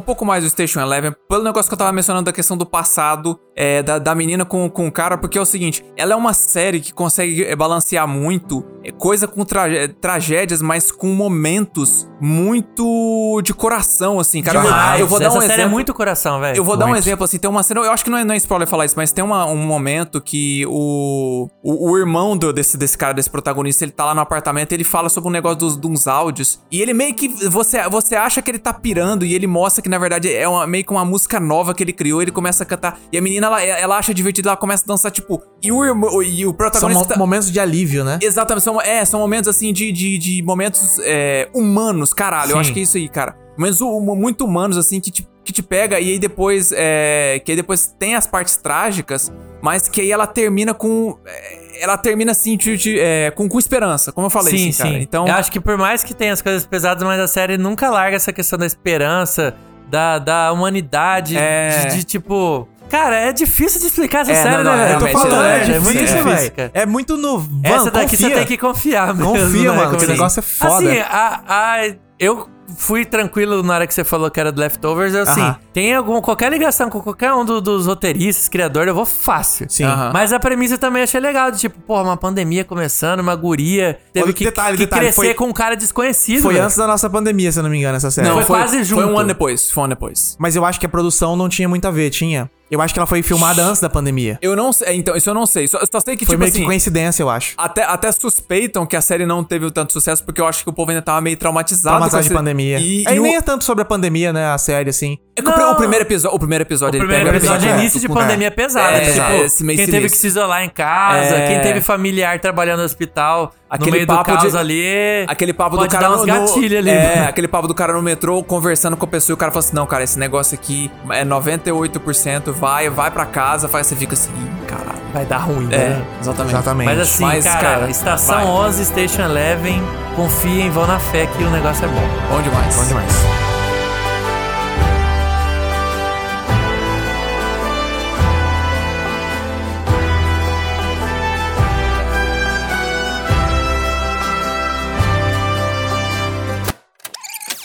pouco 0.00 0.24
mais 0.26 0.44
o 0.44 0.50
Station 0.50 0.80
Eleven 0.80 1.14
pelo 1.28 1.42
negócio 1.42 1.68
que 1.70 1.74
eu 1.74 1.78
tava 1.78 1.92
mencionando 1.92 2.26
da 2.26 2.32
questão 2.32 2.56
do 2.58 2.66
passado, 2.66 3.40
é, 3.56 3.82
da, 3.82 3.98
da 3.98 4.14
menina 4.14 4.44
com, 4.44 4.68
com 4.68 4.86
o 4.86 4.92
cara, 4.92 5.16
porque 5.16 5.38
é 5.38 5.40
o 5.40 5.46
seguinte, 5.46 5.82
ela 5.96 6.12
é 6.12 6.16
uma 6.16 6.34
série 6.34 6.78
que 6.80 6.92
consegue 6.92 7.42
é, 7.44 7.56
balancear 7.56 8.06
muito, 8.06 8.62
é, 8.84 8.92
coisa 8.92 9.26
com 9.26 9.44
tragé- 9.46 9.88
tragédias, 9.88 10.60
mas 10.60 10.92
com 10.92 11.08
momentos 11.08 12.06
muito 12.20 13.40
de 13.42 13.54
coração, 13.54 14.18
assim, 14.20 14.42
cara. 14.42 14.60
Demais. 14.60 15.00
eu 15.00 15.06
vou 15.06 15.18
dar 15.18 15.26
um 15.26 15.28
Essa 15.28 15.36
exemplo. 15.38 15.50
série 15.56 15.62
é 15.62 15.68
muito 15.68 15.94
coração, 15.94 16.33
velho. 16.40 16.56
Eu 16.56 16.64
vou 16.64 16.76
dar 16.76 16.86
um 16.86 16.96
exemplo, 16.96 17.24
assim, 17.24 17.38
tem 17.38 17.48
uma 17.50 17.62
cena, 17.62 17.80
eu 17.80 17.90
acho 17.92 18.04
que 18.04 18.10
não 18.10 18.18
é, 18.18 18.24
não 18.24 18.34
é 18.34 18.36
spoiler 18.36 18.66
falar 18.68 18.84
isso, 18.86 18.94
mas 18.96 19.12
tem 19.12 19.24
uma- 19.24 19.46
um 19.46 19.56
momento 19.56 20.20
que 20.20 20.64
o, 20.66 21.48
o, 21.62 21.90
o 21.90 21.98
irmão 21.98 22.36
do- 22.36 22.52
desse, 22.52 22.76
desse 22.76 22.96
cara, 22.96 23.14
desse 23.14 23.30
protagonista, 23.30 23.84
ele 23.84 23.92
tá 23.92 24.04
lá 24.06 24.14
no 24.14 24.20
apartamento 24.20 24.72
e 24.72 24.74
ele 24.74 24.84
fala 24.84 25.08
sobre 25.08 25.28
um 25.28 25.32
negócio 25.32 25.58
dos, 25.58 25.76
de 25.80 25.86
uns 25.86 26.06
áudios, 26.06 26.60
e 26.70 26.80
ele 26.82 26.92
meio 26.94 27.14
que, 27.14 27.28
você, 27.48 27.82
você 27.88 28.16
acha 28.16 28.40
que 28.42 28.50
ele 28.50 28.58
tá 28.58 28.72
pirando, 28.72 29.24
e 29.24 29.34
ele 29.34 29.46
mostra 29.46 29.82
que, 29.82 29.88
na 29.88 29.98
verdade, 29.98 30.32
é 30.32 30.48
uma, 30.48 30.66
meio 30.66 30.84
que 30.84 30.90
uma 30.92 31.04
música 31.04 31.38
nova 31.40 31.74
que 31.74 31.82
ele 31.82 31.92
criou, 31.92 32.20
ele 32.22 32.30
começa 32.30 32.62
a 32.62 32.66
cantar, 32.66 32.98
e 33.12 33.18
a 33.18 33.22
menina, 33.22 33.46
ela, 33.46 33.62
ela 33.62 33.98
acha 33.98 34.12
divertido, 34.14 34.48
ela 34.48 34.56
começa 34.56 34.84
a 34.84 34.88
dançar, 34.88 35.10
tipo, 35.10 35.42
e 35.62 35.70
o, 35.72 35.84
irmão, 35.84 36.22
e 36.22 36.44
o 36.44 36.48
São 36.50 36.54
protagonista... 36.56 37.14
mo- 37.14 37.18
momentos 37.20 37.50
de 37.50 37.58
alívio, 37.60 38.04
né? 38.04 38.18
Exatamente, 38.22 38.64
são, 38.64 38.80
é, 38.80 39.04
são 39.04 39.20
momentos 39.20 39.48
assim 39.48 39.72
de, 39.72 39.90
de, 39.92 40.18
de 40.18 40.42
momentos 40.42 40.98
é, 41.02 41.48
humanos, 41.54 42.12
caralho. 42.12 42.50
Eu 42.50 42.54
Sim. 42.56 42.60
acho 42.60 42.72
que 42.72 42.80
é 42.80 42.82
isso 42.82 42.96
aí, 42.96 43.08
cara. 43.08 43.36
Momentos 43.56 43.80
hu- 43.80 44.00
muito 44.16 44.44
humanos, 44.44 44.76
assim, 44.76 45.00
que 45.00 45.10
te, 45.10 45.26
que 45.44 45.52
te 45.52 45.62
pega 45.62 46.00
e 46.00 46.10
aí 46.12 46.18
depois. 46.18 46.72
É, 46.74 47.40
que 47.44 47.52
aí 47.52 47.56
depois 47.56 47.86
tem 47.98 48.14
as 48.14 48.26
partes 48.26 48.56
trágicas, 48.56 49.32
mas 49.62 49.88
que 49.88 50.00
aí 50.00 50.10
ela 50.10 50.26
termina 50.26 50.72
com. 50.74 51.18
é, 51.26 51.64
ela 51.82 51.98
termina 51.98 52.30
assim, 52.32 52.56
de, 52.56 52.76
de, 52.76 52.98
é, 53.00 53.30
com, 53.32 53.48
com 53.48 53.58
esperança, 53.58 54.12
como 54.12 54.26
eu 54.26 54.30
falei, 54.30 54.56
sim, 54.56 54.68
assim, 54.70 54.78
cara. 54.78 54.90
sim. 54.94 55.00
Então. 55.00 55.26
Eu 55.28 55.34
acho 55.34 55.50
que 55.52 55.60
por 55.60 55.76
mais 55.76 56.02
que 56.04 56.14
tenha 56.14 56.32
as 56.32 56.40
coisas 56.40 56.64
pesadas, 56.64 57.02
mas 57.02 57.20
a 57.20 57.26
série 57.26 57.58
nunca 57.58 57.90
larga 57.90 58.16
essa 58.16 58.32
questão 58.32 58.58
da 58.58 58.64
esperança, 58.64 59.54
da, 59.88 60.18
da 60.18 60.52
humanidade, 60.52 61.36
É. 61.36 61.86
de, 61.88 61.96
de, 61.96 62.04
tipo... 62.04 62.68
Cara, 62.88 63.16
é 63.16 63.32
difícil 63.32 63.80
de 63.80 63.86
explicar 63.86 64.20
essa 64.20 64.30
É, 64.32 64.34
série, 64.42 64.56
não, 64.58 64.64
não, 64.64 64.76
né, 64.76 64.84
velho? 64.86 64.94
Eu 65.08 65.12
tô 65.12 65.18
falando, 65.18 65.44
é, 65.46 65.58
é, 65.58 65.64
é 65.76 65.80
muito 65.80 65.98
difícil, 65.98 66.24
difícil, 66.24 66.52
velho. 66.54 66.70
É 66.74 66.86
muito 66.86 67.16
no. 67.16 67.38
Mano, 67.40 67.60
Essa 67.64 67.90
daqui 67.90 68.10
confia. 68.16 68.28
você 68.28 68.34
tem 68.34 68.46
que 68.46 68.58
confiar 68.58 69.14
mesmo. 69.14 69.32
Confia, 69.32 69.72
né? 69.72 69.76
mano, 69.76 69.98
que 69.98 70.04
o 70.04 70.08
negócio 70.08 70.38
é 70.40 70.42
foda. 70.42 70.74
Assim, 70.76 70.98
a, 71.00 71.40
a- 71.48 71.94
eu 72.20 72.48
fui 72.76 73.04
tranquilo 73.04 73.62
na 73.62 73.74
hora 73.74 73.86
que 73.86 73.94
você 73.94 74.04
falou 74.04 74.30
que 74.30 74.40
era 74.40 74.50
do 74.52 74.60
Leftovers. 74.60 75.14
Assim, 75.14 75.40
Aham. 75.40 75.58
Tem 75.74 75.92
algum, 75.92 76.20
qualquer 76.22 76.50
ligação 76.52 76.88
com 76.88 77.00
qualquer 77.02 77.32
um 77.34 77.44
do- 77.44 77.60
dos 77.60 77.86
roteiristas, 77.86 78.48
criadores, 78.48 78.88
eu 78.88 78.94
vou 78.94 79.04
fácil. 79.04 79.66
Sim. 79.68 79.84
Aham. 79.84 80.10
Mas 80.14 80.32
a 80.32 80.38
premissa 80.38 80.78
também 80.78 81.02
achei 81.02 81.20
legal, 81.20 81.50
de 81.50 81.58
tipo, 81.58 81.78
porra, 81.80 82.04
uma 82.04 82.16
pandemia 82.16 82.64
começando, 82.64 83.20
uma 83.20 83.34
guria 83.34 83.98
teve 84.12 84.32
que, 84.32 84.44
detalhe, 84.44 84.76
que 84.78 84.84
detalhe, 84.84 85.02
crescer 85.02 85.14
foi- 85.16 85.34
com 85.34 85.46
um 85.46 85.52
cara 85.52 85.74
desconhecido. 85.76 86.42
Foi 86.42 86.54
velho. 86.54 86.64
antes 86.64 86.76
da 86.76 86.86
nossa 86.86 87.10
pandemia, 87.10 87.50
se 87.50 87.58
eu 87.58 87.62
não 87.64 87.70
me 87.70 87.78
engano, 87.78 87.96
essa 87.96 88.10
série. 88.10 88.26
não, 88.28 88.36
foi 88.36 88.44
foi, 88.44 88.56
quase 88.58 88.84
Foi 88.84 88.98
um 88.98 89.08
junto. 89.08 89.18
ano 89.18 89.28
depois. 89.28 89.70
Foi 89.70 89.80
um 89.82 89.84
ano 89.86 89.94
depois. 89.94 90.36
Mas 90.38 90.54
eu 90.56 90.64
acho 90.64 90.78
que 90.78 90.86
a 90.86 90.88
produção 90.88 91.34
não 91.34 91.48
tinha 91.48 91.68
muito 91.68 91.86
a 91.86 91.90
ver, 91.90 92.08
tinha? 92.10 92.48
Eu 92.70 92.80
acho 92.80 92.94
que 92.94 92.98
ela 92.98 93.06
foi 93.06 93.22
filmada 93.22 93.62
antes 93.62 93.80
da 93.80 93.90
pandemia. 93.90 94.38
Eu 94.40 94.56
não 94.56 94.72
sei. 94.72 94.96
Então, 94.96 95.14
isso 95.14 95.28
eu 95.28 95.34
não 95.34 95.44
sei. 95.44 95.68
Só, 95.68 95.78
só 95.90 96.00
sei 96.00 96.16
que, 96.16 96.24
Foi 96.24 96.32
tipo 96.34 96.40
meio 96.40 96.50
assim. 96.50 96.60
que 96.60 96.64
coincidência, 96.64 97.22
eu 97.22 97.28
acho. 97.30 97.54
Até, 97.58 97.84
até 97.84 98.10
suspeitam 98.10 98.86
que 98.86 98.96
a 98.96 99.00
série 99.02 99.26
não 99.26 99.44
teve 99.44 99.70
tanto 99.70 99.92
sucesso, 99.92 100.24
porque 100.24 100.40
eu 100.40 100.46
acho 100.46 100.64
que 100.64 100.70
o 100.70 100.72
povo 100.72 100.90
ainda 100.90 101.02
tava 101.02 101.20
meio 101.20 101.36
traumatizado. 101.36 102.00
Matar 102.00 102.22
de 102.22 102.30
pandemia. 102.30 102.78
E, 102.80 103.04
Aí 103.06 103.16
e 103.16 103.20
o- 103.20 103.22
nem 103.22 103.36
é 103.36 103.42
tanto 103.42 103.64
sobre 103.64 103.82
a 103.82 103.84
pandemia, 103.84 104.32
né? 104.32 104.46
A 104.48 104.58
série, 104.58 104.90
assim. 104.90 105.18
É 105.36 105.42
que 105.42 105.48
o, 105.48 105.52
pr- 105.52 105.60
Não. 105.66 105.72
o 105.72 105.76
primeiro 105.76 106.04
episódio, 106.04 106.36
o 106.36 106.38
primeiro 106.38 106.62
episódio 106.64 106.98
O 106.98 107.02
ele 107.02 107.06
primeiro 107.08 107.24
pega 107.32 107.36
episódio 107.38 107.68
é 107.68 107.72
bem 107.72 107.80
início 107.80 108.00
de 108.00 108.08
pandemia 108.08 108.50
pesada. 108.50 108.96
É, 108.96 109.10
tipo, 109.12 109.32
esse 109.44 109.64
quem 109.64 109.86
teve 109.86 110.08
que 110.10 110.16
se 110.16 110.26
isolar 110.26 110.62
em 110.62 110.68
casa, 110.68 111.34
É. 111.36 111.46
quem 111.48 111.60
teve 111.60 111.80
familiar 111.80 112.38
trabalhando 112.40 112.78
no 112.80 112.84
hospital, 112.84 113.52
Aquele 113.68 113.90
no 113.90 113.96
meio 113.96 114.06
papo 114.06 114.30
do 114.32 114.36
caos 114.38 114.52
de- 114.52 114.58
ali. 114.58 115.24
Aquele 115.28 115.52
papo 115.52 115.76
pode 115.76 115.88
do 115.88 115.92
cara 115.92 116.08
dar 116.08 116.14
uns 116.16 116.24
gatilhos 116.24 116.78
ali. 116.78 116.90
É, 116.90 117.16
mano. 117.16 117.28
aquele 117.28 117.48
papo 117.48 117.66
do 117.68 117.74
cara 117.74 117.92
no 117.92 118.02
metrô 118.02 118.42
conversando 118.42 118.96
com 118.96 119.04
a 119.04 119.08
pessoa 119.08 119.34
e 119.34 119.36
o 119.36 119.36
cara 119.36 119.50
fala 119.52 119.60
assim: 119.64 119.74
"Não, 119.74 119.86
cara, 119.86 120.04
esse 120.04 120.18
negócio 120.18 120.54
aqui 120.54 120.90
é 121.10 121.24
98%, 121.24 122.52
vai, 122.52 122.88
vai 122.90 123.10
pra 123.10 123.26
casa", 123.26 123.68
faz 123.68 123.86
você 123.86 123.96
fica 123.96 124.14
assim, 124.14 124.30
"Ih, 124.30 124.66
caralho". 124.66 124.94
Vai 125.12 125.24
dar 125.24 125.38
ruim, 125.38 125.66
É, 125.72 125.76
né? 125.78 126.04
exatamente. 126.20 126.54
Exatamente. 126.54 126.86
Mas 126.88 126.98
assim, 127.00 127.24
Mas, 127.24 127.44
cara, 127.44 127.58
cara, 127.60 127.90
Estação 127.90 128.34
vai. 128.36 128.44
11, 128.46 128.84
Station 128.84 129.22
Eleven, 129.22 129.80
confiem, 130.16 130.70
vão 130.70 130.86
na 130.88 130.98
fé 130.98 131.26
que 131.26 131.42
o 131.44 131.50
negócio 131.50 131.84
é 131.84 131.88
bom. 131.88 132.08
Bom 132.30 132.42
demais. 132.42 132.76
Bom 132.76 132.84
demais. 132.84 133.53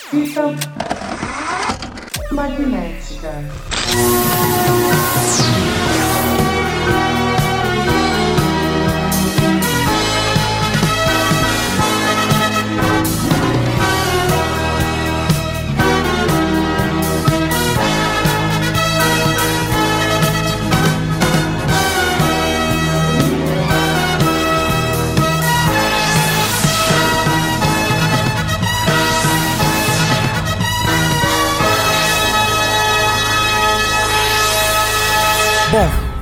Fita 0.10 0.42
magnética. 2.32 3.30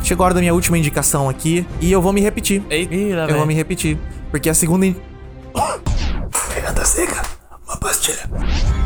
Chegou 0.08 0.24
a 0.24 0.26
hora 0.28 0.34
da 0.34 0.40
minha 0.40 0.54
última 0.54 0.78
indicação 0.78 1.28
aqui 1.30 1.66
e 1.82 1.92
eu 1.92 2.02
vou 2.02 2.12
me 2.14 2.22
repetir. 2.22 2.62
Lá 2.62 2.76
Eu 2.76 3.28
vem. 3.28 3.36
vou 3.36 3.46
me 3.46 3.54
repetir. 3.54 3.98
Porque 4.32 4.50
a 4.50 4.54
segunda. 4.54 4.86
in- 4.86 4.96
Garganta 6.54 6.86
seca, 6.86 7.22
uma 7.68 7.78
pastilha. 7.78 8.30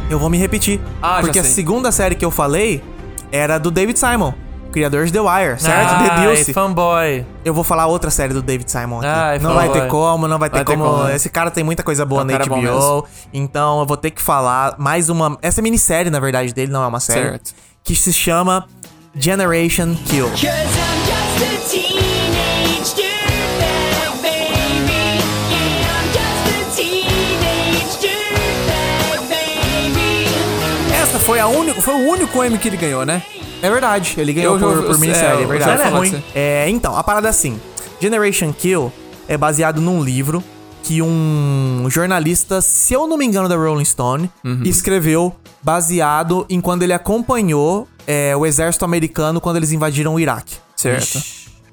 Eu 0.09 0.19
vou 0.19 0.29
me 0.29 0.37
repetir. 0.37 0.79
Ah, 1.01 1.15
já 1.17 1.21
porque 1.21 1.39
a 1.39 1.43
segunda 1.43 1.91
série 1.91 2.15
que 2.15 2.25
eu 2.25 2.31
falei 2.31 2.83
era 3.31 3.57
do 3.57 3.71
David 3.71 3.97
Simon, 3.97 4.33
criador 4.71 5.05
de 5.05 5.11
The 5.13 5.19
Wire, 5.21 5.59
certo? 5.59 5.93
Ai, 5.93 6.09
The 6.09 6.21
Deuce. 6.21 6.53
fanboy. 6.53 7.25
Eu 7.45 7.53
vou 7.53 7.63
falar 7.63 7.87
outra 7.87 8.09
série 8.11 8.33
do 8.33 8.41
David 8.41 8.69
Simon 8.69 8.97
aqui. 8.99 9.07
Ai, 9.07 9.39
não 9.39 9.51
fanboy. 9.53 9.67
vai 9.69 9.81
ter 9.81 9.87
como, 9.87 10.27
não 10.27 10.37
vai 10.39 10.49
ter 10.49 10.55
Vai 10.57 10.65
ter 10.65 10.71
como. 10.77 10.83
como, 10.89 11.03
né? 11.05 11.15
Esse 11.15 11.29
cara 11.29 11.49
tem 11.51 11.63
muita 11.63 11.81
coisa 11.83 12.05
boa 12.05 12.21
É, 12.21 12.23
o 12.23 12.27
na 12.27 12.37
HBO. 12.39 12.57
mesmo. 12.57 13.05
Então 13.33 13.79
eu 13.79 13.85
vou 13.85 13.97
ter 13.97 14.11
que 14.11 14.21
falar 14.21 14.75
mais 14.77 15.09
uma. 15.09 15.37
Essa 15.41 15.61
é 15.61 15.63
minissérie, 15.63 16.11
na 16.11 16.19
verdade, 16.19 16.53
dele, 16.53 16.71
não 16.71 16.83
é 16.83 16.87
uma 16.87 16.99
série. 16.99 17.21
Certo. 17.31 17.53
Que 17.83 17.95
se 17.95 18.11
chama 18.13 18.67
Generation 19.15 19.95
Kill. 20.05 20.29
Cause 20.29 21.00
I'm 21.41 21.57
just 21.57 21.65
a 21.65 21.69
teenage 21.69 22.93
dirtbag 22.93 24.21
baby. 24.21 25.01
Yeah, 25.49 25.97
I'm 25.97 26.07
just 26.13 26.45
a 26.53 26.75
teenage 26.75 27.97
dirtbag 27.99 29.21
baby. 29.29 30.93
Essa 30.93 31.19
foi 31.19 31.39
a 31.39 31.47
única, 31.47 31.81
foi 31.81 31.93
o 31.95 32.09
único 32.11 32.43
M 32.43 32.57
que 32.57 32.67
ele 32.67 32.77
ganhou, 32.77 33.05
né? 33.05 33.23
É 33.61 33.69
verdade, 33.69 34.15
ele 34.17 34.33
ganhou 34.33 34.59
Eu 34.59 34.59
por, 34.59 34.83
por 34.83 34.99
minissérie, 34.99 35.41
é, 35.41 35.43
é 35.43 35.47
verdade. 35.47 35.81
ia 35.81 35.89
ruim. 35.89 36.23
É, 36.33 36.69
então, 36.69 36.95
a 36.95 37.03
parada 37.03 37.27
é 37.27 37.29
assim: 37.31 37.59
Generation 37.99 38.53
Kill 38.53 38.91
é 39.27 39.37
baseado 39.37 39.79
num 39.81 40.03
livro 40.03 40.43
que 40.83 41.01
um 41.01 41.85
jornalista, 41.89 42.59
se 42.61 42.93
eu 42.93 43.07
não 43.07 43.17
me 43.17 43.25
engano, 43.25 43.47
da 43.47 43.55
Rolling 43.55 43.85
Stone, 43.85 44.29
Uhum. 44.43 44.61
escreveu 44.65 45.35
baseado 45.61 46.45
em 46.49 46.59
quando 46.59 46.81
ele 46.83 46.93
acompanhou 46.93 47.87
é, 48.07 48.35
o 48.35 48.45
exército 48.47 48.83
americano 48.83 49.39
quando 49.39 49.57
eles 49.57 49.71
invadiram 49.71 50.15
o 50.15 50.19
Iraque. 50.19 50.55
Certo. 50.81 51.21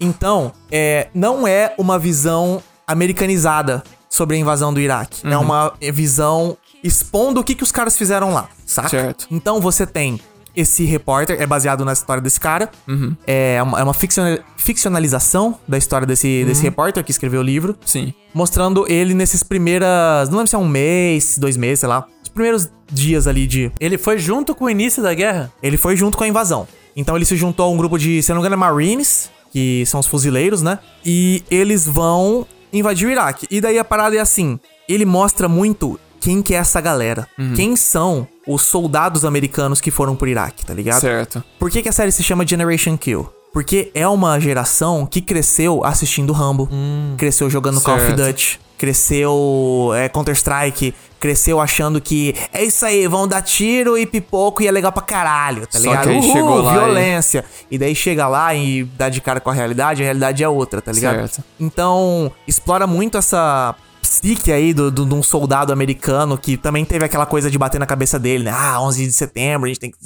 Então, 0.01 0.53
é, 0.71 1.09
não 1.15 1.47
é 1.47 1.75
uma 1.79 1.99
visão 1.99 2.63
americanizada 2.87 3.83
sobre 4.09 4.37
a 4.37 4.39
invasão 4.39 4.73
do 4.73 4.81
Iraque. 4.81 5.27
Uhum. 5.27 5.33
É 5.33 5.37
uma 5.39 5.73
visão 5.93 6.57
expondo 6.83 7.41
o 7.41 7.45
que, 7.45 7.55
que 7.55 7.63
os 7.63 7.73
caras 7.73 7.97
fizeram 7.97 8.33
lá, 8.33 8.49
saca? 8.65 8.89
Certo. 8.89 9.27
Então 9.31 9.61
você 9.61 9.87
tem 9.87 10.21
esse 10.57 10.85
repórter, 10.85 11.41
é 11.41 11.47
baseado 11.47 11.85
na 11.85 11.93
história 11.93 12.21
desse 12.21 12.41
cara. 12.41 12.71
Uhum. 12.87 13.15
É 13.27 13.63
uma, 13.63 13.81
é 13.81 13.83
uma 13.83 13.95
ficciona- 13.95 14.41
ficcionalização 14.57 15.57
da 15.69 15.77
história 15.79 16.07
desse, 16.07 16.45
desse 16.45 16.63
repórter 16.63 17.05
que 17.05 17.11
escreveu 17.11 17.41
o 17.41 17.45
livro. 17.45 17.77
Sim. 17.85 18.13
Mostrando 18.35 18.85
ele 18.91 19.15
nesses 19.15 19.43
primeiras. 19.43 20.29
Não 20.29 20.39
lembro 20.39 20.49
se 20.49 20.57
é 20.57 20.59
um 20.59 20.67
mês, 20.67 21.39
dois 21.39 21.57
meses, 21.57 21.81
sei 21.81 21.89
lá. 21.89 22.07
Os 22.23 22.29
primeiros 22.29 22.69
dias 22.91 23.27
ali 23.27 23.47
de. 23.47 23.71
Ele 23.79 23.97
foi 23.99 24.19
junto 24.19 24.55
com 24.55 24.65
o 24.65 24.71
início 24.71 25.03
da 25.03 25.15
guerra? 25.15 25.53
Ele 25.63 25.77
foi 25.77 25.97
junto 25.97 26.17
com 26.19 26.25
a 26.25 26.29
invasão. 26.29 26.67
Então 26.99 27.14
ele 27.14 27.24
se 27.24 27.36
juntou 27.36 27.66
a 27.66 27.70
um 27.70 27.76
grupo 27.76 27.96
de, 27.96 28.20
se 28.20 28.30
não 28.30 28.36
me 28.36 28.40
engano, 28.40 28.55
é 28.55 28.57
Marines, 28.57 29.30
que 29.53 29.86
são 29.86 30.01
os 30.01 30.07
fuzileiros, 30.09 30.62
né? 30.62 30.80
E 31.07 31.44
eles 31.49 31.86
vão 31.86 32.44
invadir 32.72 33.07
o 33.07 33.11
Iraque. 33.11 33.46
E 33.49 33.61
daí 33.61 33.78
a 33.78 33.84
parada 33.84 34.16
é 34.16 34.18
assim: 34.18 34.59
ele 34.88 35.05
mostra 35.05 35.49
muito 35.49 35.99
quem 36.20 36.42
que 36.42 36.55
é 36.55 36.57
essa 36.59 36.80
galera. 36.80 37.28
Uhum. 37.38 37.55
Quem 37.55 37.76
são 37.76 38.26
os 38.44 38.62
soldados 38.62 39.24
americanos 39.24 39.80
que 39.80 39.92
foram 39.92 40.16
pro 40.16 40.26
Iraque, 40.26 40.66
tá 40.66 40.74
ligado? 40.74 41.01
Certo. 41.01 41.42
Por 41.57 41.70
que, 41.70 41.82
que 41.82 41.88
a 41.88 41.92
série 41.92 42.11
se 42.11 42.24
chama 42.24 42.44
Generation 42.44 42.96
Kill? 42.99 43.32
Porque 43.53 43.92
é 43.94 44.07
uma 44.07 44.38
geração 44.40 45.07
que 45.07 45.20
cresceu 45.20 45.84
assistindo 45.84 46.32
Rambo, 46.32 46.68
cresceu 47.16 47.49
jogando 47.49 47.80
Call 47.80 47.94
of 47.94 48.07
Certo. 48.07 48.26
Duty, 48.26 48.61
cresceu 48.79 49.91
é, 49.95 50.09
Counter-Strike, 50.09 50.95
cresceu 51.20 51.61
achando 51.61 52.01
que 52.01 52.35
é 52.53 52.62
isso 52.64 52.87
aí, 52.87 53.07
vão 53.09 53.26
dar 53.26 53.43
tiro 53.43 53.99
e 53.99 54.07
pipoco 54.07 54.62
e 54.62 54.68
é 54.68 54.70
legal 54.70 54.93
pra 54.93 55.03
caralho, 55.03 55.66
tá 55.66 55.79
Só 55.79 55.85
ligado? 55.91 56.05
que 56.05 56.09
aí 56.11 56.18
Uhul, 56.18 56.33
chegou 56.33 56.62
lá 56.62 56.72
e- 56.72 56.79
violência. 56.79 57.45
E... 57.70 57.76
daí 57.79 57.95
chega 57.95 58.26
lá 58.29 58.55
e 58.55 58.85
dá 58.85 59.09
de 59.09 59.20
cara 59.20 59.41
com 59.41 59.51
a 59.51 59.55
realidade, 59.55 60.01
a 60.03 60.05
realidade 60.05 60.43
é 60.45 60.49
outra, 60.49 60.81
tá 60.81 60.93
ligado? 60.93 61.16
Certo. 61.29 61.45
Então, 61.59 62.31
explora 62.47 62.87
muito 62.87 63.18
essa 63.18 63.74
psique 64.01 64.51
aí 64.53 64.72
do, 64.72 64.91
do- 64.91 65.05
de 65.05 65.14
um 65.14 65.22
soldado 65.22 65.72
americano 65.72 66.39
que 66.39 66.57
também 66.57 66.85
teve 66.85 67.05
aquela 67.05 67.26
coisa 67.26 67.51
de 67.51 67.59
bater 67.59 67.79
na 67.79 67.87
cabeça 67.87 68.18
dele, 68.18 68.45
né? 68.45 68.53
Ah, 68.55 68.81
11 68.81 69.05
de 69.07 69.12
setembro, 69.12 69.66
a 69.66 69.68
gente 69.68 69.81
tem 69.81 69.91
que, 69.91 69.97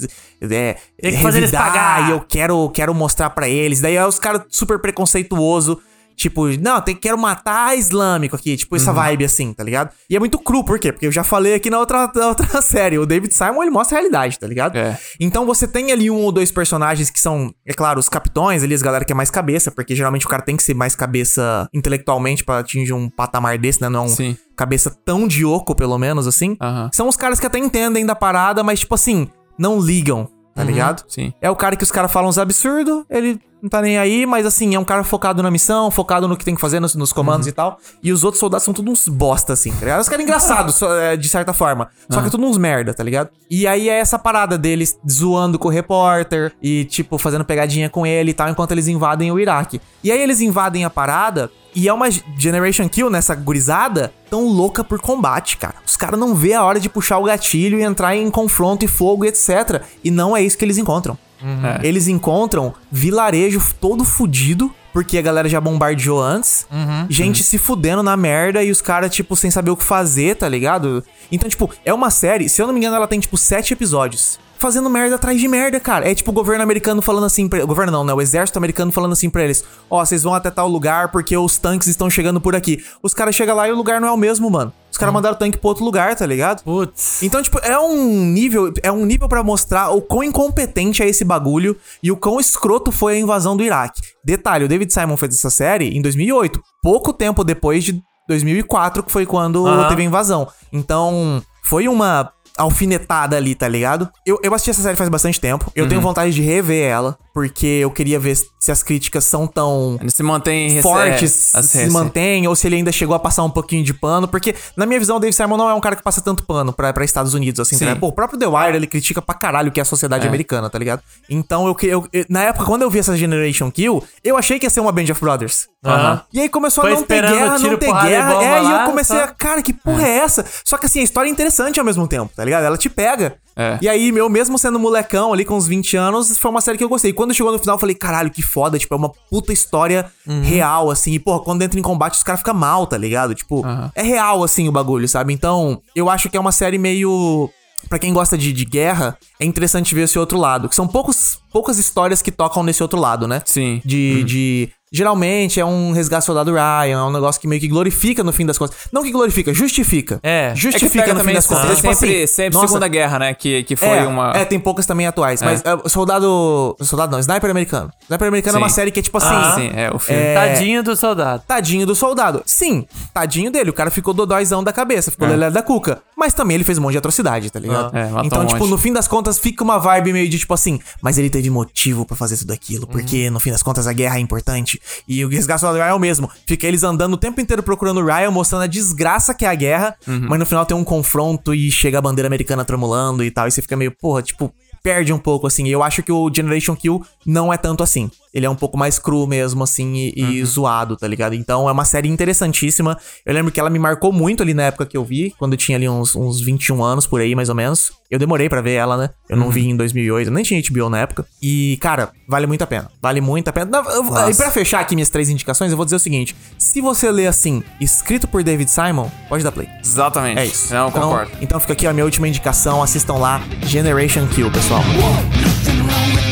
é, 0.53 0.75
Tem 0.99 1.11
que 1.15 1.21
fazer 1.21 1.37
eles 1.37 1.51
pagar. 1.51 2.09
E 2.09 2.11
eu 2.11 2.19
quero, 2.27 2.69
quero 2.71 2.93
mostrar 2.93 3.29
pra 3.29 3.47
eles. 3.47 3.79
Daí 3.81 3.95
é 3.95 4.05
os 4.05 4.17
caras 4.19 4.41
super 4.49 4.79
preconceituoso. 4.79 5.79
Tipo, 6.15 6.47
não, 6.59 6.79
tem, 6.81 6.95
quero 6.95 7.17
matar 7.17 7.77
islâmico 7.77 8.35
aqui. 8.35 8.55
Tipo, 8.57 8.75
Uhum. 8.75 8.81
essa 8.81 8.93
vibe 8.93 9.25
assim, 9.25 9.53
tá 9.53 9.63
ligado? 9.63 9.89
E 10.09 10.15
é 10.15 10.19
muito 10.19 10.37
cru, 10.39 10.63
por 10.63 10.79
quê? 10.79 10.91
Porque 10.91 11.05
eu 11.07 11.11
já 11.11 11.23
falei 11.23 11.53
aqui 11.55 11.69
na 11.69 11.79
outra, 11.79 12.09
na 12.15 12.27
outra 12.29 12.61
série. 12.61 12.97
O 12.97 13.05
David 13.05 13.33
Simon, 13.33 13.61
ele 13.63 13.71
mostra 13.71 13.97
a 13.97 13.99
realidade, 13.99 14.39
tá 14.39 14.47
ligado? 14.47 14.77
É. 14.77 14.97
Então 15.19 15.45
você 15.45 15.67
tem 15.67 15.91
ali 15.91 16.09
um 16.09 16.17
ou 16.21 16.31
dois 16.31 16.51
personagens 16.51 17.09
que 17.09 17.19
são, 17.19 17.53
é 17.65 17.73
claro, 17.73 17.99
os 17.99 18.09
capitões 18.09 18.63
ali, 18.63 18.73
as 18.73 18.81
galera 18.81 19.05
que 19.05 19.11
é 19.11 19.15
mais 19.15 19.29
cabeça, 19.31 19.71
porque 19.71 19.95
geralmente 19.95 20.25
o 20.25 20.29
cara 20.29 20.41
tem 20.41 20.55
que 20.57 20.63
ser 20.63 20.73
mais 20.73 20.95
cabeça 20.95 21.67
intelectualmente 21.73 22.43
pra 22.43 22.59
atingir 22.59 22.93
um 22.93 23.09
patamar 23.09 23.57
desse, 23.57 23.81
né? 23.81 23.89
Não 23.89 24.07
Sim. 24.07 24.37
cabeça 24.55 24.89
tão 25.05 25.27
de 25.27 25.43
oco, 25.45 25.75
pelo 25.75 25.97
menos, 25.97 26.27
assim. 26.27 26.55
Aham. 26.61 26.89
São 26.93 27.07
os 27.07 27.17
caras 27.17 27.39
que 27.39 27.45
até 27.45 27.59
entendem 27.59 28.05
da 28.05 28.15
parada, 28.15 28.63
mas, 28.63 28.79
tipo 28.79 28.95
assim, 28.95 29.27
não 29.57 29.79
ligam, 29.79 30.27
tá 30.53 30.63
ligado? 30.63 30.99
Uhum. 31.01 31.05
Sim. 31.09 31.33
É 31.41 31.49
o 31.49 31.55
cara 31.55 31.75
que 31.75 31.83
os 31.83 31.91
caras 31.91 32.11
falam 32.11 32.29
uns 32.29 32.37
absurdos, 32.37 33.03
ele 33.09 33.39
não 33.61 33.69
tá 33.69 33.81
nem 33.81 33.97
aí, 33.97 34.25
mas 34.25 34.45
assim, 34.45 34.75
é 34.75 34.79
um 34.79 34.83
cara 34.83 35.03
focado 35.05 35.41
na 35.41 35.49
missão, 35.49 35.89
focado 35.89 36.27
no 36.27 36.35
que 36.35 36.43
tem 36.43 36.53
que 36.53 36.59
fazer 36.59 36.81
nos, 36.81 36.95
nos 36.95 37.13
comandos 37.13 37.47
Uhum. 37.47 37.51
e 37.51 37.53
tal. 37.53 37.79
E 38.03 38.11
os 38.11 38.23
outros 38.25 38.39
soldados 38.39 38.65
são 38.65 38.73
todos 38.73 38.91
uns 38.91 39.07
bosta, 39.07 39.53
assim, 39.53 39.71
tá 39.71 39.79
ligado? 39.85 40.01
Os 40.01 40.09
caras 40.09 40.23
engraçados, 40.23 40.81
é, 40.81 41.15
de 41.15 41.29
certa 41.29 41.53
forma. 41.53 41.89
Só 42.09 42.19
que 42.21 42.27
é 42.27 42.29
tudo 42.29 42.45
uns 42.45 42.57
merda, 42.57 42.93
tá 42.93 43.03
ligado? 43.03 43.29
E 43.49 43.65
aí 43.65 43.87
é 43.87 43.99
essa 43.99 44.19
parada 44.19 44.57
deles 44.57 44.99
zoando 45.09 45.57
com 45.57 45.69
o 45.69 45.71
repórter 45.71 46.51
e, 46.61 46.83
tipo, 46.85 47.17
fazendo 47.17 47.45
pegadinha 47.45 47.89
com 47.89 48.05
ele 48.05 48.31
e 48.31 48.33
tal, 48.33 48.49
enquanto 48.49 48.71
eles 48.73 48.87
invadem 48.89 49.31
o 49.31 49.39
Iraque. 49.39 49.79
E 50.03 50.11
aí 50.11 50.21
eles 50.21 50.41
invadem 50.41 50.83
a 50.83 50.89
parada. 50.89 51.49
E 51.75 51.87
é 51.87 51.93
uma 51.93 52.09
Generation 52.37 52.87
Kill 52.87 53.09
nessa 53.09 53.35
gurizada 53.35 54.13
tão 54.29 54.47
louca 54.47 54.83
por 54.83 54.99
combate, 54.99 55.57
cara. 55.57 55.75
Os 55.85 55.95
caras 55.95 56.19
não 56.19 56.35
vê 56.35 56.53
a 56.53 56.63
hora 56.63 56.79
de 56.79 56.89
puxar 56.89 57.17
o 57.17 57.23
gatilho 57.23 57.79
e 57.79 57.83
entrar 57.83 58.15
em 58.15 58.29
confronto 58.29 58.85
e 58.85 58.87
fogo 58.87 59.25
e 59.25 59.27
etc. 59.27 59.81
E 60.03 60.11
não 60.11 60.35
é 60.35 60.41
isso 60.41 60.57
que 60.57 60.65
eles 60.65 60.77
encontram. 60.77 61.17
É. 61.43 61.85
Eles 61.85 62.07
encontram 62.07 62.73
vilarejo 62.89 63.61
todo 63.81 64.05
fudido, 64.05 64.73
porque 64.93 65.17
a 65.17 65.21
galera 65.21 65.49
já 65.49 65.59
bombardeou 65.59 66.21
antes. 66.21 66.65
Gente 67.09 67.43
se 67.43 67.57
fudendo 67.57 68.01
na 68.01 68.15
merda 68.15 68.63
e 68.63 68.71
os 68.71 68.81
caras, 68.81 69.13
tipo, 69.13 69.35
sem 69.35 69.51
saber 69.51 69.71
o 69.71 69.75
que 69.77 69.83
fazer, 69.83 70.37
tá 70.37 70.47
ligado? 70.47 71.03
Então, 71.31 71.49
tipo, 71.49 71.69
é 71.83 71.93
uma 71.93 72.09
série, 72.09 72.47
se 72.47 72.61
eu 72.61 72.67
não 72.67 72.73
me 72.73 72.79
engano, 72.79 72.95
ela 72.95 73.07
tem, 73.07 73.19
tipo, 73.19 73.35
sete 73.35 73.73
episódios. 73.73 74.39
Fazendo 74.63 74.89
merda 74.89 75.15
atrás 75.15 75.41
de 75.41 75.45
merda, 75.45 75.77
cara. 75.77 76.09
É 76.09 76.15
tipo 76.15 76.31
o 76.31 76.33
governo 76.33 76.63
americano 76.63 77.01
falando 77.01 77.25
assim 77.25 77.49
pra... 77.49 77.61
O 77.61 77.67
governo 77.67 77.91
não, 77.91 78.05
né? 78.05 78.13
O 78.13 78.21
exército 78.21 78.57
americano 78.57 78.93
falando 78.93 79.11
assim 79.11 79.29
pra 79.29 79.43
eles. 79.43 79.61
Ó, 79.89 79.99
vocês 80.05 80.23
vão 80.23 80.33
até 80.33 80.49
tal 80.49 80.69
lugar 80.69 81.11
porque 81.11 81.35
os 81.35 81.57
tanques 81.57 81.89
estão 81.89 82.09
chegando 82.09 82.39
por 82.39 82.55
aqui. 82.55 82.81
Os 83.03 83.13
caras 83.13 83.35
chegam 83.35 83.57
lá 83.57 83.67
e 83.67 83.73
o 83.73 83.75
lugar 83.75 83.99
não 83.99 84.07
é 84.07 84.11
o 84.13 84.15
mesmo, 84.15 84.49
mano. 84.49 84.71
Os 84.89 84.97
caras 84.97 85.13
mandaram 85.13 85.35
o 85.35 85.37
tanque 85.37 85.57
pro 85.57 85.67
outro 85.67 85.83
lugar, 85.83 86.15
tá 86.15 86.25
ligado? 86.25 86.63
Putz. 86.63 87.21
Então, 87.21 87.43
tipo, 87.43 87.59
é 87.59 87.77
um 87.77 88.23
nível, 88.23 88.71
é 88.81 88.89
um 88.89 89.05
nível 89.05 89.27
pra 89.27 89.43
mostrar 89.43 89.89
o 89.89 90.01
quão 90.01 90.23
incompetente 90.23 91.03
é 91.03 91.09
esse 91.09 91.25
bagulho 91.25 91.75
e 92.01 92.09
o 92.09 92.15
quão 92.15 92.39
escroto 92.39 92.89
foi 92.89 93.15
a 93.15 93.19
invasão 93.19 93.57
do 93.57 93.63
Iraque. 93.63 93.99
Detalhe, 94.23 94.63
o 94.63 94.69
David 94.69 94.93
Simon 94.93 95.17
fez 95.17 95.35
essa 95.35 95.49
série 95.49 95.89
em 95.89 96.01
2008, 96.01 96.61
pouco 96.81 97.11
tempo 97.11 97.43
depois 97.43 97.83
de 97.83 98.01
2004, 98.29 99.03
que 99.03 99.11
foi 99.11 99.25
quando 99.25 99.65
teve 99.89 100.03
a 100.03 100.05
invasão. 100.05 100.47
Então, 100.71 101.43
foi 101.65 101.89
uma 101.89 102.31
alfinetada 102.57 103.35
ali, 103.35 103.55
tá 103.55 103.67
ligado? 103.67 104.09
Eu, 104.25 104.39
eu 104.43 104.53
assisti 104.53 104.71
essa 104.71 104.81
série 104.81 104.95
faz 104.95 105.09
bastante 105.09 105.39
tempo. 105.39 105.71
Eu 105.75 105.87
tenho 105.87 106.01
vontade 106.01 106.31
de 106.33 106.41
rever 106.41 106.85
ela, 106.89 107.17
porque 107.33 107.65
eu 107.65 107.89
queria 107.89 108.19
ver 108.19 108.37
se 108.59 108.71
as 108.71 108.83
críticas 108.83 109.25
são 109.25 109.47
tão 109.47 109.97
Ele 109.99 110.11
se 110.11 110.21
mantém 110.21 110.81
fortes, 110.81 111.53
é, 111.55 111.61
se 111.63 111.77
rece- 111.79 111.91
mantém, 111.91 112.47
ou 112.47 112.55
se 112.55 112.67
ele 112.67 112.75
ainda 112.77 112.91
chegou 112.91 113.15
a 113.15 113.19
passar 113.19 113.43
um 113.43 113.49
pouquinho 113.49 113.83
de 113.83 113.93
pano, 113.93 114.27
porque, 114.27 114.55
na 114.77 114.85
minha 114.85 114.99
visão, 114.99 115.17
o 115.17 115.19
Dave 115.19 115.33
Simon 115.33 115.57
não 115.57 115.69
é 115.69 115.73
um 115.73 115.81
cara 115.81 115.95
que 115.95 116.03
passa 116.03 116.21
tanto 116.21 116.43
pano 116.43 116.71
pra 116.71 116.93
Estados 117.03 117.33
Unidos, 117.33 117.59
assim, 117.59 117.75
Sim. 117.75 117.79
tá 117.79 117.85
ligado? 117.85 117.99
Pô, 118.01 118.07
o 118.07 118.11
próprio 118.11 118.37
The 118.39 118.47
Wire, 118.47 118.75
ele 118.77 118.87
critica 118.87 119.21
pra 119.21 119.33
caralho 119.35 119.69
o 119.69 119.71
que 119.71 119.79
é 119.79 119.83
a 119.83 119.85
sociedade 119.85 120.25
É. 120.25 120.27
americana, 120.27 120.69
tá 120.69 120.77
ligado? 120.77 121.01
Então, 121.29 121.65
eu, 121.67 121.73
que- 121.75 121.87
eu, 121.87 122.07
eu- 122.13 122.25
na 122.29 122.43
época, 122.43 122.65
quando 122.65 122.83
eu 122.83 122.89
vi 122.89 122.99
essa 122.99 123.17
Generation 123.17 123.71
Kill, 123.71 124.03
eu 124.23 124.37
achei 124.37 124.59
que 124.59 124.65
ia 124.65 124.69
ser 124.69 124.79
uma 124.79 124.91
Band 124.91 125.05
of 125.11 125.19
Brothers. 125.19 125.67
Aham. 125.83 126.21
E 126.31 126.39
aí 126.39 126.47
começou 126.49 126.83
Foi 126.83 126.93
a 126.93 126.95
não 126.95 127.03
ter 127.03 127.21
guerra, 127.21 127.59
não 127.59 127.77
ter 127.77 127.91
guerra. 127.91 128.43
É, 128.43 128.63
e 128.63 128.71
eu 128.71 128.85
comecei 128.85 129.17
só- 129.17 129.23
a, 129.23 129.27
cara, 129.27 129.61
que 129.61 129.73
porra 129.73 130.07
é 130.07 130.17
essa? 130.19 130.45
Só 130.63 130.77
que 130.77 130.85
assim, 130.85 130.99
a 130.99 131.03
história 131.03 131.27
é 131.27 131.31
interessante 131.31 131.79
ao 131.79 131.85
mesmo 131.85 132.07
tempo, 132.07 132.31
tá 132.35 132.45
ligado? 132.45 132.63
Ela 132.63 132.77
te 132.77 132.89
pega. 132.89 133.35
É. 133.55 133.77
E 133.81 133.87
aí, 133.89 134.11
meu, 134.11 134.29
mesmo 134.29 134.57
sendo 134.57 134.79
molecão 134.79 135.31
ali 135.33 135.45
com 135.45 135.55
uns 135.55 135.67
20 135.67 135.95
anos, 135.95 136.37
foi 136.37 136.49
uma 136.51 136.61
série 136.61 136.77
que 136.77 136.83
eu 136.83 136.89
gostei. 136.89 137.11
E 137.11 137.13
quando 137.13 137.33
chegou 137.33 137.51
no 137.51 137.59
final, 137.59 137.75
eu 137.75 137.79
falei, 137.79 137.95
caralho, 137.95 138.31
que 138.31 138.41
foda. 138.41 138.77
Tipo, 138.79 138.93
é 138.95 138.97
uma 138.97 139.09
puta 139.29 139.53
história 139.53 140.11
Uhum. 140.27 140.41
real, 140.41 140.89
assim. 140.89 141.11
E, 141.13 141.19
porra, 141.19 141.39
quando 141.41 141.61
entra 141.61 141.79
em 141.79 141.83
combate, 141.83 142.13
os 142.15 142.23
caras 142.23 142.39
ficam 142.41 142.53
mal, 142.53 142.87
tá 142.87 142.97
ligado? 142.97 143.35
Tipo, 143.35 143.65
Aham. 143.65 143.91
é 143.95 144.01
real, 144.01 144.43
assim, 144.43 144.67
o 144.67 144.71
bagulho, 144.71 145.07
sabe? 145.07 145.33
Então, 145.33 145.81
eu 145.95 146.09
acho 146.09 146.29
que 146.29 146.37
é 146.37 146.39
uma 146.39 146.51
série 146.51 146.77
meio. 146.77 147.49
Pra 147.89 147.99
quem 147.99 148.13
gosta 148.13 148.37
de, 148.37 148.53
de 148.53 148.63
guerra, 148.63 149.17
é 149.37 149.45
interessante 149.45 149.93
ver 149.93 150.03
esse 150.03 150.17
outro 150.17 150.37
lado. 150.39 150.69
Que 150.69 150.75
são 150.75 150.87
poucos, 150.87 151.37
poucas 151.51 151.77
histórias 151.77 152.21
que 152.21 152.31
tocam 152.31 152.63
nesse 152.63 152.81
outro 152.81 152.97
lado, 152.97 153.27
né? 153.27 153.41
Sim. 153.45 153.81
De, 153.83 154.23
de, 154.23 154.69
geralmente 154.93 155.59
é 155.59 155.65
um 155.65 155.91
resgate 155.91 156.23
soldado 156.23 156.51
Ryan, 156.53 156.99
é 156.99 157.03
um 157.03 157.11
negócio 157.11 157.41
que 157.41 157.47
meio 157.47 157.59
que 157.59 157.67
glorifica 157.67 158.23
no 158.23 158.31
fim 158.31 158.45
das 158.45 158.57
contas. 158.57 158.77
Não 158.91 159.01
que 159.03 159.11
glorifica, 159.11 159.51
justifica. 159.53 160.19
É. 160.21 160.51
É 160.53 160.55
Justifica 160.55 161.03
pega 161.03 161.13
no 161.13 161.19
fim 161.19 161.21
também 161.21 161.35
das 161.35 161.47
contas. 161.47 161.63
é 161.71 161.75
Tipo 161.75 161.93
sempre, 161.95 162.23
assim, 162.23 162.27
sempre 162.33 162.53
nossa, 162.53 162.67
Segunda 162.67 162.87
Guerra, 162.87 163.19
né? 163.19 163.33
Que, 163.33 163.63
que 163.63 163.75
foi 163.75 163.87
é, 163.97 164.05
uma... 164.05 164.31
É, 164.35 164.45
tem 164.45 164.59
poucas 164.59 164.85
também 164.85 165.07
atuais. 165.07 165.41
Mas 165.41 165.61
é, 165.65 165.89
Soldado. 165.89 166.75
Soldado 166.81 167.11
não, 167.11 167.19
Sniper 167.19 167.49
Americano. 167.49 167.91
Sniper 168.03 168.27
Americano 168.27 168.57
é 168.57 168.61
uma 168.61 168.69
Sim. 168.69 168.75
série 168.75 168.91
que 168.91 168.99
é 168.99 169.03
tipo 169.03 169.17
assim. 169.17 169.27
Ah, 169.29 169.55
sim, 169.55 169.71
é, 169.73 169.91
o 169.91 169.97
filme. 169.99 170.21
é, 170.21 170.33
Tadinho 170.35 170.83
do 170.83 170.95
soldado. 170.95 171.43
Tadinho 171.47 171.85
do 171.85 171.95
soldado. 171.95 172.43
Sim, 172.45 172.85
tadinho 173.13 173.49
dele. 173.51 173.69
O 173.69 173.73
cara 173.73 173.89
ficou 173.89 174.13
dodóizão 174.13 174.63
da 174.63 174.71
cabeça, 174.73 175.09
ficou 175.11 175.27
lelé 175.27 175.49
da 175.49 175.61
cuca. 175.63 176.01
Mas 176.15 176.33
também 176.33 176.55
ele 176.55 176.63
fez 176.63 176.77
um 176.77 176.81
monte 176.81 176.91
de 176.93 176.97
atrocidade, 176.99 177.49
tá 177.49 177.59
ligado? 177.59 177.91
Ah, 177.93 177.99
é, 177.99 178.03
matou 178.05 178.25
então, 178.25 178.41
um 178.43 178.45
tipo, 178.45 178.59
monte. 178.59 178.69
no 178.69 178.77
fim 178.77 178.93
das 178.93 179.07
contas, 179.07 179.39
fica 179.39 179.63
uma 179.63 179.77
vibe 179.79 180.13
meio 180.13 180.29
de 180.29 180.37
tipo 180.39 180.53
assim, 180.53 180.79
mas 181.01 181.17
ele 181.17 181.29
teve 181.29 181.49
motivo 181.49 182.05
pra 182.05 182.15
fazer 182.15 182.37
tudo 182.37 182.53
aquilo, 182.53 182.85
porque 182.87 183.27
Uhum. 183.27 183.33
no 183.33 183.39
fim 183.39 183.51
das 183.51 183.63
contas 183.63 183.87
a 183.87 183.93
guerra 183.93 184.17
é 184.17 184.19
importante. 184.19 184.79
E 185.07 185.23
o 185.23 185.29
resgate 185.29 185.61
soldado 185.61 185.79
Ryan 185.83 185.91
é 185.91 185.93
o 185.93 185.99
mesmo. 185.99 186.29
Fica 186.47 186.67
eles 186.67 186.83
andando 186.83 187.13
o 187.13 187.17
tempo 187.17 187.39
inteiro 187.41 187.63
procurando 187.63 187.99
o 188.01 188.05
Ryan, 188.05 188.31
mostrando 188.31 188.63
a 188.63 188.67
desgraça 188.67 189.33
que 189.33 189.45
é 189.45 189.49
a 189.49 189.55
guerra, 189.55 189.95
Uhum. 190.07 190.27
mas 190.29 190.39
no 190.39 190.45
final 190.45 190.65
tem 190.65 190.75
um 190.75 190.83
confronto 190.83 191.53
e 191.53 191.69
chega 191.71 191.97
a 191.97 192.01
bandeira 192.01 192.27
americana 192.27 192.63
tremulando 192.65 193.23
e 193.23 193.31
tal. 193.31 193.47
E 193.47 193.51
você 193.51 193.61
fica 193.61 193.75
meio, 193.75 193.91
porra, 193.91 194.21
tipo, 194.21 194.53
perde 194.81 195.13
um 195.13 195.19
pouco, 195.19 195.47
assim. 195.47 195.65
E 195.65 195.71
eu 195.71 195.81
acho 195.81 196.03
que 196.03 196.11
o 196.11 196.29
Generation 196.33 196.75
Kill 196.75 197.01
não 197.25 197.51
é 197.53 197.57
tanto 197.57 197.81
assim. 197.83 198.09
Ele 198.33 198.45
é 198.45 198.49
um 198.49 198.55
pouco 198.55 198.77
mais 198.77 198.97
cru 198.97 199.27
mesmo, 199.27 199.63
assim, 199.63 199.93
e, 199.95 200.13
e 200.15 200.39
Uhum. 200.41 200.45
zoado, 200.45 200.97
tá 200.97 201.07
ligado? 201.07 201.35
Então 201.35 201.69
é 201.69 201.71
uma 201.71 201.85
série 201.85 202.09
interessantíssima. 202.09 202.97
Eu 203.25 203.33
lembro 203.33 203.51
que 203.51 203.59
ela 203.59 203.69
me 203.69 203.77
marcou 203.77 204.11
muito 204.11 204.41
ali 204.41 204.53
na 204.53 204.63
época 204.63 204.85
que 204.85 204.97
eu 204.97 205.03
vi, 205.05 205.33
quando 205.37 205.53
eu 205.53 205.57
tinha 205.57 205.77
ali 205.77 205.87
uns, 205.87 206.15
uns 206.15 206.41
21 206.41 206.83
anos 206.83 207.05
por 207.05 207.21
aí, 207.21 207.35
mais 207.35 207.49
ou 207.49 207.55
menos. 207.55 207.91
Eu 208.09 208.17
demorei 208.19 208.47
pra 208.49 208.61
ver 208.61 208.73
ela, 208.73 208.97
né? 208.97 209.09
Eu 209.29 209.37
Uhum. 209.37 209.43
não 209.43 209.51
vi 209.51 209.67
em 209.67 209.75
2008, 209.75 210.27
eu 210.27 210.33
nem 210.33 210.43
tinha 210.43 210.59
HBO 210.61 210.89
na 210.89 210.99
época. 210.99 211.25
E, 211.41 211.77
cara, 211.81 212.09
vale 212.27 212.45
muito 212.47 212.63
a 212.63 212.67
pena. 212.67 212.89
Vale 213.01 213.21
muito 213.21 213.47
a 213.47 213.53
pena. 213.53 213.65
Não, 213.69 213.91
eu- 213.91 214.29
e 214.29 214.33
pra 214.35 214.49
fechar 214.51 214.79
aqui 214.81 214.95
minhas 214.95 215.09
três 215.09 215.29
indicações, 215.29 215.71
eu 215.71 215.77
vou 215.77 215.85
dizer 215.85 215.95
o 215.95 215.99
seguinte: 215.99 216.35
se 216.57 216.81
você 216.81 217.11
lê 217.11 217.27
assim, 217.27 217.63
escrito 217.79 218.27
por 218.27 218.43
David 218.43 218.69
Simon, 218.69 219.09
pode 219.29 219.43
dar 219.43 219.51
play. 219.51 219.67
Exatamente. 219.83 220.39
É 220.39 220.45
isso. 220.45 220.73
Não, 220.73 220.89
então, 220.89 221.01
concordo. 221.01 221.31
Então 221.41 221.59
fica 221.59 221.73
aqui 221.73 221.85
a 221.87 221.93
minha 221.93 222.05
última 222.05 222.27
indicação. 222.27 222.81
Assistam 222.83 223.13
lá 223.15 223.41
Generation 223.63 224.27
Kill, 224.27 224.49
pessoal. 224.51 224.81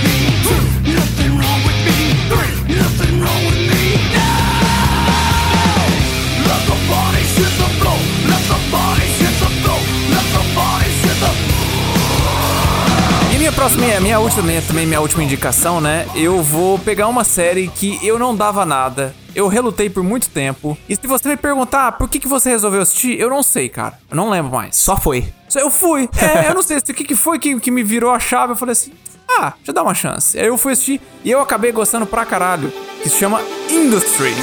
E 0.07 0.10
próxima, 13.61 13.85
minha, 13.85 14.01
minha 14.01 14.19
última, 14.19 14.41
minha, 14.41 14.61
também 14.63 14.87
minha 14.87 14.99
última 14.99 15.23
indicação, 15.23 15.79
né? 15.79 16.07
Eu 16.15 16.41
vou 16.41 16.79
pegar 16.79 17.07
uma 17.07 17.23
série 17.23 17.67
que 17.67 17.99
eu 18.01 18.17
não 18.17 18.35
dava 18.35 18.65
nada. 18.65 19.13
Eu 19.35 19.47
relutei 19.47 19.87
por 19.87 20.01
muito 20.01 20.29
tempo. 20.29 20.75
E 20.89 20.95
se 20.95 21.05
você 21.05 21.29
me 21.29 21.37
perguntar 21.37 21.87
ah, 21.87 21.91
por 21.91 22.09
que, 22.09 22.17
que 22.17 22.27
você 22.27 22.49
resolveu 22.49 22.81
assistir, 22.81 23.19
eu 23.19 23.29
não 23.29 23.43
sei, 23.43 23.69
cara. 23.69 23.99
Eu 24.09 24.17
não 24.17 24.31
lembro 24.31 24.51
mais. 24.51 24.75
Só 24.77 24.97
foi. 24.97 25.31
Só 25.47 25.59
Eu 25.59 25.69
fui. 25.69 26.09
É, 26.17 26.49
eu 26.49 26.55
não 26.55 26.63
sei 26.63 26.77
o 26.77 26.81
que, 26.81 27.03
que 27.03 27.15
foi 27.15 27.37
que, 27.37 27.59
que 27.59 27.69
me 27.69 27.83
virou 27.83 28.09
a 28.09 28.19
chave. 28.19 28.53
Eu 28.53 28.57
falei 28.57 28.71
assim: 28.73 28.93
ah, 29.29 29.53
deixa 29.57 29.69
eu 29.69 29.73
dar 29.75 29.83
uma 29.83 29.93
chance. 29.93 30.39
Aí 30.39 30.47
eu 30.47 30.57
fui 30.57 30.73
assistir 30.73 30.99
e 31.23 31.29
eu 31.29 31.39
acabei 31.39 31.71
gostando 31.71 32.07
pra 32.07 32.25
caralho. 32.25 32.73
Que 33.03 33.09
se 33.09 33.19
chama 33.19 33.41
Industry. 33.69 34.33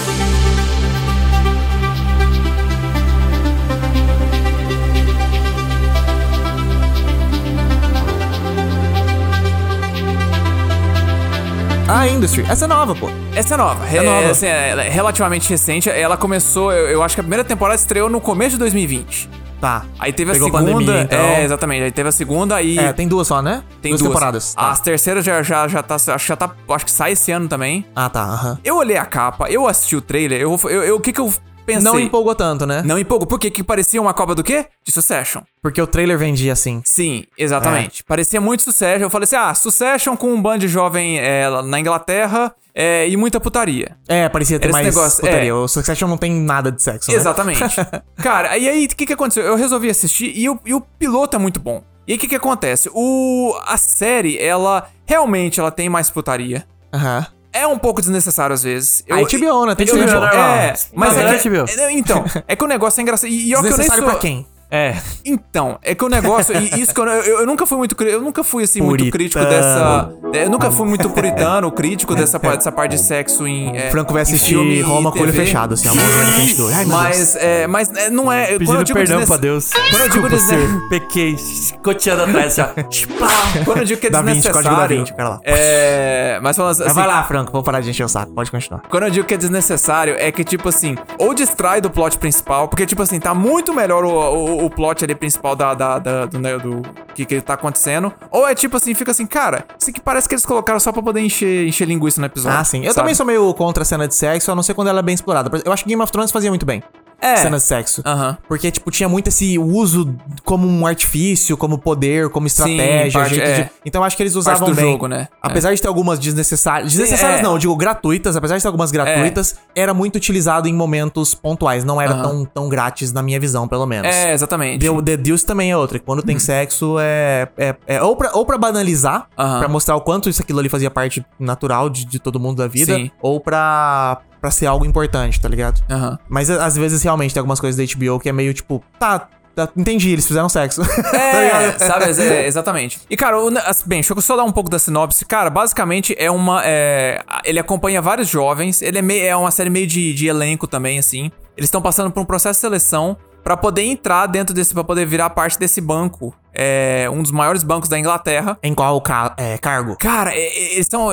Ah, 11.90 12.06
Industry. 12.06 12.44
Essa 12.48 12.66
é 12.66 12.68
nova, 12.68 12.94
pô. 12.94 13.08
Essa 13.34 13.54
é 13.54 13.56
nova. 13.56 13.86
É, 13.88 14.02
nova. 14.02 14.30
assim, 14.30 14.46
ela 14.46 14.84
é 14.84 14.90
relativamente 14.90 15.48
recente. 15.48 15.88
Ela 15.88 16.16
começou, 16.18 16.70
eu, 16.70 16.86
eu 16.88 17.02
acho 17.02 17.14
que 17.14 17.20
a 17.20 17.24
primeira 17.24 17.42
temporada 17.42 17.80
estreou 17.80 18.10
no 18.10 18.20
começo 18.20 18.52
de 18.52 18.58
2020. 18.58 19.28
Tá. 19.58 19.84
Aí 19.98 20.12
teve 20.12 20.30
Pegou 20.32 20.48
a 20.48 20.50
segunda. 20.60 20.72
pandemia, 20.72 21.02
então. 21.02 21.18
É, 21.18 21.42
exatamente. 21.44 21.82
Aí 21.84 21.90
teve 21.90 22.08
a 22.08 22.12
segunda 22.12 22.60
e. 22.62 22.78
É, 22.78 22.92
tem 22.92 23.08
duas 23.08 23.26
só, 23.26 23.40
né? 23.42 23.62
tem 23.80 23.90
duas, 23.90 24.02
duas 24.02 24.12
temporadas. 24.12 24.54
Tá. 24.54 24.70
As 24.70 24.80
terceiras 24.80 25.24
já, 25.24 25.42
já, 25.42 25.66
já 25.66 25.82
tá. 25.82 25.94
Acho 25.96 26.16
que 26.18 26.28
já 26.28 26.36
tá. 26.36 26.50
Acho 26.68 26.84
que 26.84 26.90
sai 26.92 27.12
esse 27.12 27.32
ano 27.32 27.48
também. 27.48 27.84
Ah, 27.96 28.08
tá. 28.08 28.22
aham. 28.22 28.58
Eu 28.62 28.76
olhei 28.76 28.96
a 28.96 29.04
capa, 29.06 29.48
eu 29.50 29.66
assisti 29.66 29.96
o 29.96 30.00
trailer, 30.00 30.40
eu, 30.40 30.60
eu, 30.64 30.82
eu- 30.84 30.96
o 30.96 31.00
que 31.00 31.12
que 31.12 31.20
eu 31.20 31.32
pensei? 31.68 31.82
Não 31.92 32.00
empolgou 32.00 32.34
tanto, 32.34 32.66
né? 32.66 32.82
Não 32.84 32.98
empolgou. 32.98 33.26
Por 33.26 33.38
quê? 33.38 33.50
Que 33.50 33.62
parecia 33.62 34.00
uma 34.00 34.14
cópia 34.14 34.34
do 34.34 34.42
quê? 34.42 34.66
De 34.84 34.90
Succession. 34.90 35.42
Porque 35.62 35.80
o 35.80 35.86
trailer 35.86 36.18
vendia 36.18 36.52
assim. 36.52 36.80
Sim, 36.84 37.24
exatamente. 37.36 38.02
Parecia 38.04 38.40
muito 38.40 38.62
Succession. 38.62 39.02
Eu 39.04 39.10
falei 39.10 39.24
assim, 39.24 39.36
ah, 39.36 39.54
Succession 39.54 40.16
com 40.16 40.32
um 40.32 40.40
band 40.40 40.60
jovem 40.60 41.18
é, 41.18 41.48
na 41.62 41.78
Inglaterra 41.78 42.54
é, 42.74 43.08
e 43.08 43.16
muita 43.16 43.38
putaria. 43.38 43.96
É, 44.08 44.28
parecia 44.28 44.58
ter 44.58 44.68
Esse 44.68 44.72
mais 44.72 44.86
negócio, 44.86 45.20
putaria. 45.20 45.50
é. 45.50 45.54
O 45.54 45.68
Succession 45.68 46.08
não 46.08 46.16
tem 46.16 46.32
nada 46.32 46.72
de 46.72 46.82
sexo, 46.82 47.10
né? 47.10 47.16
Exatamente. 47.16 47.60
Cara, 48.16 48.56
e 48.56 48.68
aí 48.68 48.86
o 48.86 48.88
que 48.88 49.06
que 49.06 49.12
aconteceu? 49.12 49.44
Eu 49.44 49.56
resolvi 49.56 49.90
assistir 49.90 50.32
e 50.34 50.48
o, 50.48 50.58
e 50.64 50.74
o 50.74 50.80
piloto 50.80 51.36
é 51.36 51.38
muito 51.38 51.60
bom. 51.60 51.82
E 52.06 52.12
aí 52.12 52.16
o 52.16 52.20
que 52.20 52.28
que 52.28 52.36
acontece? 52.36 52.88
O, 52.94 53.54
a 53.66 53.76
série, 53.76 54.38
ela 54.38 54.88
realmente 55.04 55.60
ela 55.60 55.70
tem 55.70 55.88
mais 55.88 56.08
putaria. 56.08 56.64
Aham. 56.92 57.26
É 57.58 57.66
um 57.66 57.78
pouco 57.78 58.00
desnecessário 58.00 58.54
às 58.54 58.62
vezes. 58.62 59.04
A 59.10 59.16
HBO, 59.20 59.66
né? 59.66 59.74
Tem 59.74 59.86
eu- 59.86 59.96
eu- 59.96 60.04
HBO. 60.06 60.36
É, 60.36 60.74
mas 60.94 61.16
é 61.16 61.38
que, 61.38 61.48
é, 61.80 61.92
Então, 61.92 62.24
é 62.46 62.56
que 62.56 62.64
o 62.64 62.66
negócio 62.66 63.00
é 63.00 63.02
engraçado. 63.02 63.28
E, 63.30 63.48
e 63.50 63.54
ó, 63.54 63.60
que 63.60 63.66
eu 63.72 63.76
nem 63.76 63.88
sou... 63.88 64.04
pra 64.04 64.14
quem? 64.16 64.46
É. 64.70 64.94
Então, 65.24 65.78
é 65.82 65.94
que 65.94 66.04
o 66.04 66.08
negócio, 66.08 66.54
e 66.56 66.80
isso 66.80 66.94
que 66.94 67.00
eu, 67.00 67.06
eu, 67.06 67.40
eu 67.40 67.46
nunca 67.46 67.64
fui 67.66 67.78
muito, 67.78 68.00
eu 68.02 68.20
nunca 68.20 68.44
fui 68.44 68.64
assim 68.64 68.80
muito 68.80 68.98
Puritano. 69.10 69.12
crítico 69.12 69.44
dessa, 69.44 70.10
é, 70.34 70.44
eu 70.44 70.50
nunca 70.50 70.70
fui 70.70 70.86
muito 70.86 71.08
puritano, 71.10 71.70
crítico 71.72 72.14
dessa 72.14 72.38
parte, 72.38 72.58
dessa 72.58 72.72
parte 72.72 72.90
de 72.92 72.98
sexo 72.98 73.46
em 73.46 73.76
é, 73.76 73.90
Franco 73.90 74.12
vai 74.12 74.22
assistir 74.22 74.50
filme 74.50 74.80
Roma 74.82 75.10
com 75.10 75.18
o 75.20 75.22
olho 75.22 75.32
fechado, 75.32 75.74
assim, 75.74 75.88
morrendo 75.88 76.46
de 76.46 76.54
dor. 76.54 76.72
Ai, 76.74 76.84
Mas, 76.84 77.36
é, 77.36 77.66
mas 77.66 77.90
é, 77.94 78.10
não 78.10 78.30
é. 78.30 78.46
quando 78.46 78.52
eu 78.52 78.58
Pedindo 78.58 78.84
digo 78.84 78.98
perdão 78.98 79.26
pra 79.26 79.36
Deus. 79.36 79.70
Quando 79.72 80.02
eu 80.02 80.08
digo 80.08 80.28
Desculpa, 80.28 80.28
desne- 80.30 80.66
senhor. 80.66 80.88
Pequei. 80.88 81.36
Coteando 81.82 82.22
atrás, 82.24 82.54
já. 82.54 82.68
Quando 83.64 83.78
eu 83.78 83.84
digo 83.84 84.00
que 84.00 84.06
é 84.06 84.10
desnecessário. 84.10 85.04
lá. 85.18 85.40
É. 85.44 86.38
Mas 86.42 86.56
falando 86.56 86.72
assim. 86.72 86.84
Mas 86.84 86.94
vai 86.94 87.06
lá, 87.06 87.24
Franco. 87.24 87.52
Vou 87.52 87.62
parar 87.62 87.80
de 87.80 87.90
encher 87.90 88.04
o 88.04 88.08
saco. 88.08 88.32
Pode 88.32 88.50
continuar. 88.50 88.82
Quando 88.88 89.04
eu 89.04 89.10
digo 89.10 89.26
que 89.26 89.34
é 89.34 89.36
desnecessário, 89.36 90.14
é 90.18 90.30
que, 90.30 90.44
tipo 90.44 90.68
assim, 90.68 90.96
ou 91.18 91.34
distrai 91.34 91.80
do 91.80 91.90
plot 91.90 92.18
principal, 92.18 92.68
porque, 92.68 92.86
tipo 92.86 93.02
assim, 93.02 93.18
tá 93.18 93.34
muito 93.34 93.72
melhor 93.74 94.04
o, 94.04 94.10
o, 94.10 94.57
o 94.64 94.70
plot 94.70 95.04
ali 95.04 95.14
principal 95.14 95.54
da, 95.54 95.74
da, 95.74 95.98
da- 95.98 96.26
do, 96.26 96.38
né, 96.38 96.58
do 96.58 96.82
que, 97.14 97.24
que 97.24 97.40
tá 97.40 97.54
acontecendo. 97.54 98.12
Ou 98.30 98.46
é 98.48 98.54
tipo 98.54 98.76
assim, 98.76 98.94
fica 98.94 99.10
assim, 99.10 99.26
cara, 99.26 99.64
isso 99.78 99.90
aqui 99.90 100.00
parece 100.00 100.28
que 100.28 100.34
eles 100.34 100.44
colocaram 100.46 100.80
só 100.80 100.92
pra 100.92 101.02
poder 101.02 101.20
encher, 101.20 101.66
encher 101.66 101.86
linguiça 101.86 102.20
no 102.20 102.26
episódio. 102.26 102.58
Ah, 102.58 102.64
sim. 102.64 102.78
Eu 102.80 102.86
sabe? 102.92 102.96
também 102.96 103.14
sou 103.14 103.24
meio 103.26 103.52
contra 103.54 103.82
a 103.82 103.86
cena 103.86 104.06
de 104.08 104.14
sexo, 104.14 104.50
a 104.50 104.54
não 104.54 104.62
ser 104.62 104.74
quando 104.74 104.88
ela 104.88 105.00
é 105.00 105.02
bem 105.02 105.14
explorada. 105.14 105.50
Eu 105.64 105.72
acho 105.72 105.84
que 105.84 105.88
Game 105.88 106.02
of 106.02 106.10
Thrones 106.12 106.30
fazia 106.30 106.50
muito 106.50 106.66
bem. 106.66 106.82
É. 107.20 107.36
Cenas 107.36 107.62
de 107.62 107.68
sexo. 107.68 108.02
Aham. 108.06 108.38
Porque, 108.46 108.70
tipo, 108.70 108.90
tinha 108.90 109.08
muito 109.08 109.28
esse 109.28 109.58
uso 109.58 110.14
como 110.44 110.68
um 110.68 110.86
artifício, 110.86 111.56
como 111.56 111.76
poder, 111.78 112.28
como 112.28 112.46
estratégia. 112.46 113.10
parte- 113.12 113.34
jeito 113.34 113.48
é. 113.48 113.62
de... 113.64 113.70
Então 113.84 114.04
acho 114.04 114.16
que 114.16 114.22
eles 114.22 114.36
usavam 114.36 114.68
do 114.68 114.74
bem. 114.74 114.92
jogo, 114.92 115.08
né? 115.08 115.28
Apesar 115.42 115.74
de 115.74 115.82
ter 115.82 115.88
algumas 115.88 116.18
desnecessárias. 116.18 116.92
Desnecessárias 116.92 117.40
é. 117.40 117.42
não, 117.42 117.52
eu 117.52 117.58
digo 117.58 117.74
gratuitas. 117.76 118.36
Apesar 118.36 118.56
de 118.56 118.62
ter 118.62 118.68
algumas 118.68 118.90
gratuitas, 118.90 119.56
era 119.74 119.92
muito 119.92 120.16
utilizado 120.16 120.68
em 120.68 120.72
momentos 120.74 121.34
pontuais. 121.34 121.84
Não 121.84 122.00
era 122.00 122.12
Aham. 122.14 122.22
tão, 122.22 122.44
tão 122.44 122.68
grátis 122.68 123.12
na 123.12 123.22
minha 123.22 123.40
visão, 123.40 123.66
pelo 123.66 123.84
menos. 123.86 124.14
É, 124.14 124.32
exatamente. 124.32 124.78
The, 124.86 125.02
The 125.02 125.16
Deuce 125.16 125.44
também 125.44 125.70
é 125.72 125.76
outra. 125.76 125.98
Quando 125.98 126.22
tem 126.22 126.38
sexo, 126.40 126.96
é, 127.00 127.48
é, 127.56 127.74
é 127.86 128.02
ou, 128.02 128.14
pra, 128.14 128.30
ou 128.34 128.46
pra 128.46 128.56
banalizar, 128.56 129.26
Aham. 129.36 129.58
pra 129.58 129.68
mostrar 129.68 129.96
o 129.96 130.00
quanto 130.00 130.28
isso 130.28 130.40
aquilo 130.40 130.60
ali 130.60 130.68
fazia 130.68 130.90
parte 130.90 131.24
natural 131.38 131.90
de, 131.90 132.04
de 132.04 132.18
todo 132.20 132.38
mundo 132.38 132.58
da 132.58 132.68
vida, 132.68 132.94
Sim. 132.94 133.10
ou 133.20 133.40
pra, 133.40 134.20
pra 134.40 134.50
ser 134.50 134.66
algo 134.66 134.84
importante, 134.84 135.40
tá 135.40 135.48
ligado? 135.48 135.82
Aham. 135.90 136.18
Mas 136.28 136.50
às 136.50 136.76
vezes 136.76 137.02
realmente 137.02 137.32
tem 137.34 137.40
algumas 137.40 137.60
coisas 137.60 137.76
da 137.76 137.94
HBO 137.94 138.18
que 138.20 138.28
é 138.28 138.32
meio 138.32 138.52
tipo, 138.54 138.82
tá, 138.98 139.28
tá, 139.54 139.68
entendi, 139.76 140.10
eles 140.12 140.26
fizeram 140.26 140.48
sexo. 140.48 140.82
Tá 141.02 141.18
É, 141.18 141.44
ligado? 141.66 141.78
sabe? 141.80 142.04
é, 142.22 142.46
exatamente. 142.48 143.00
E, 143.10 143.16
cara, 143.16 143.38
o- 143.40 143.50
bem, 143.86 144.00
deixa 144.00 144.12
eu 144.14 144.20
só 144.20 144.36
dar 144.36 144.44
um 144.44 144.52
pouco 144.52 144.70
da 144.70 144.78
sinopse. 144.78 145.24
Cara, 145.24 145.50
basicamente 145.50 146.14
é 146.18 146.30
uma. 146.30 146.62
é, 146.64 147.20
ele 147.44 147.58
acompanha 147.58 148.00
vários 148.00 148.28
jovens. 148.28 148.80
Ele 148.82 148.98
é, 148.98 149.02
meio, 149.02 149.24
é 149.26 149.36
uma 149.36 149.50
série 149.50 149.70
meio 149.70 149.86
de, 149.86 150.14
de 150.14 150.26
elenco 150.28 150.66
também, 150.66 150.98
assim. 150.98 151.30
Eles 151.56 151.66
estão 151.68 151.82
passando 151.82 152.10
por 152.10 152.20
um 152.20 152.24
processo 152.24 152.58
de 152.58 152.60
seleção 152.60 153.16
pra 153.42 153.56
poder 153.56 153.82
entrar 153.82 154.26
dentro 154.26 154.54
desse. 154.54 154.72
pra 154.72 154.84
poder 154.84 155.06
virar 155.06 155.30
parte 155.30 155.58
desse 155.58 155.80
banco. 155.80 156.32
É, 156.54 157.08
um 157.12 157.22
dos 157.22 157.30
maiores 157.32 157.62
bancos 157.62 157.88
da 157.88 157.98
Inglaterra. 157.98 158.56
Em 158.62 158.74
qual 158.74 159.00
ca- 159.00 159.34
é, 159.36 159.58
cargo? 159.58 159.96
Cara, 159.96 160.34
eles 160.36 160.78
estão. 160.78 161.10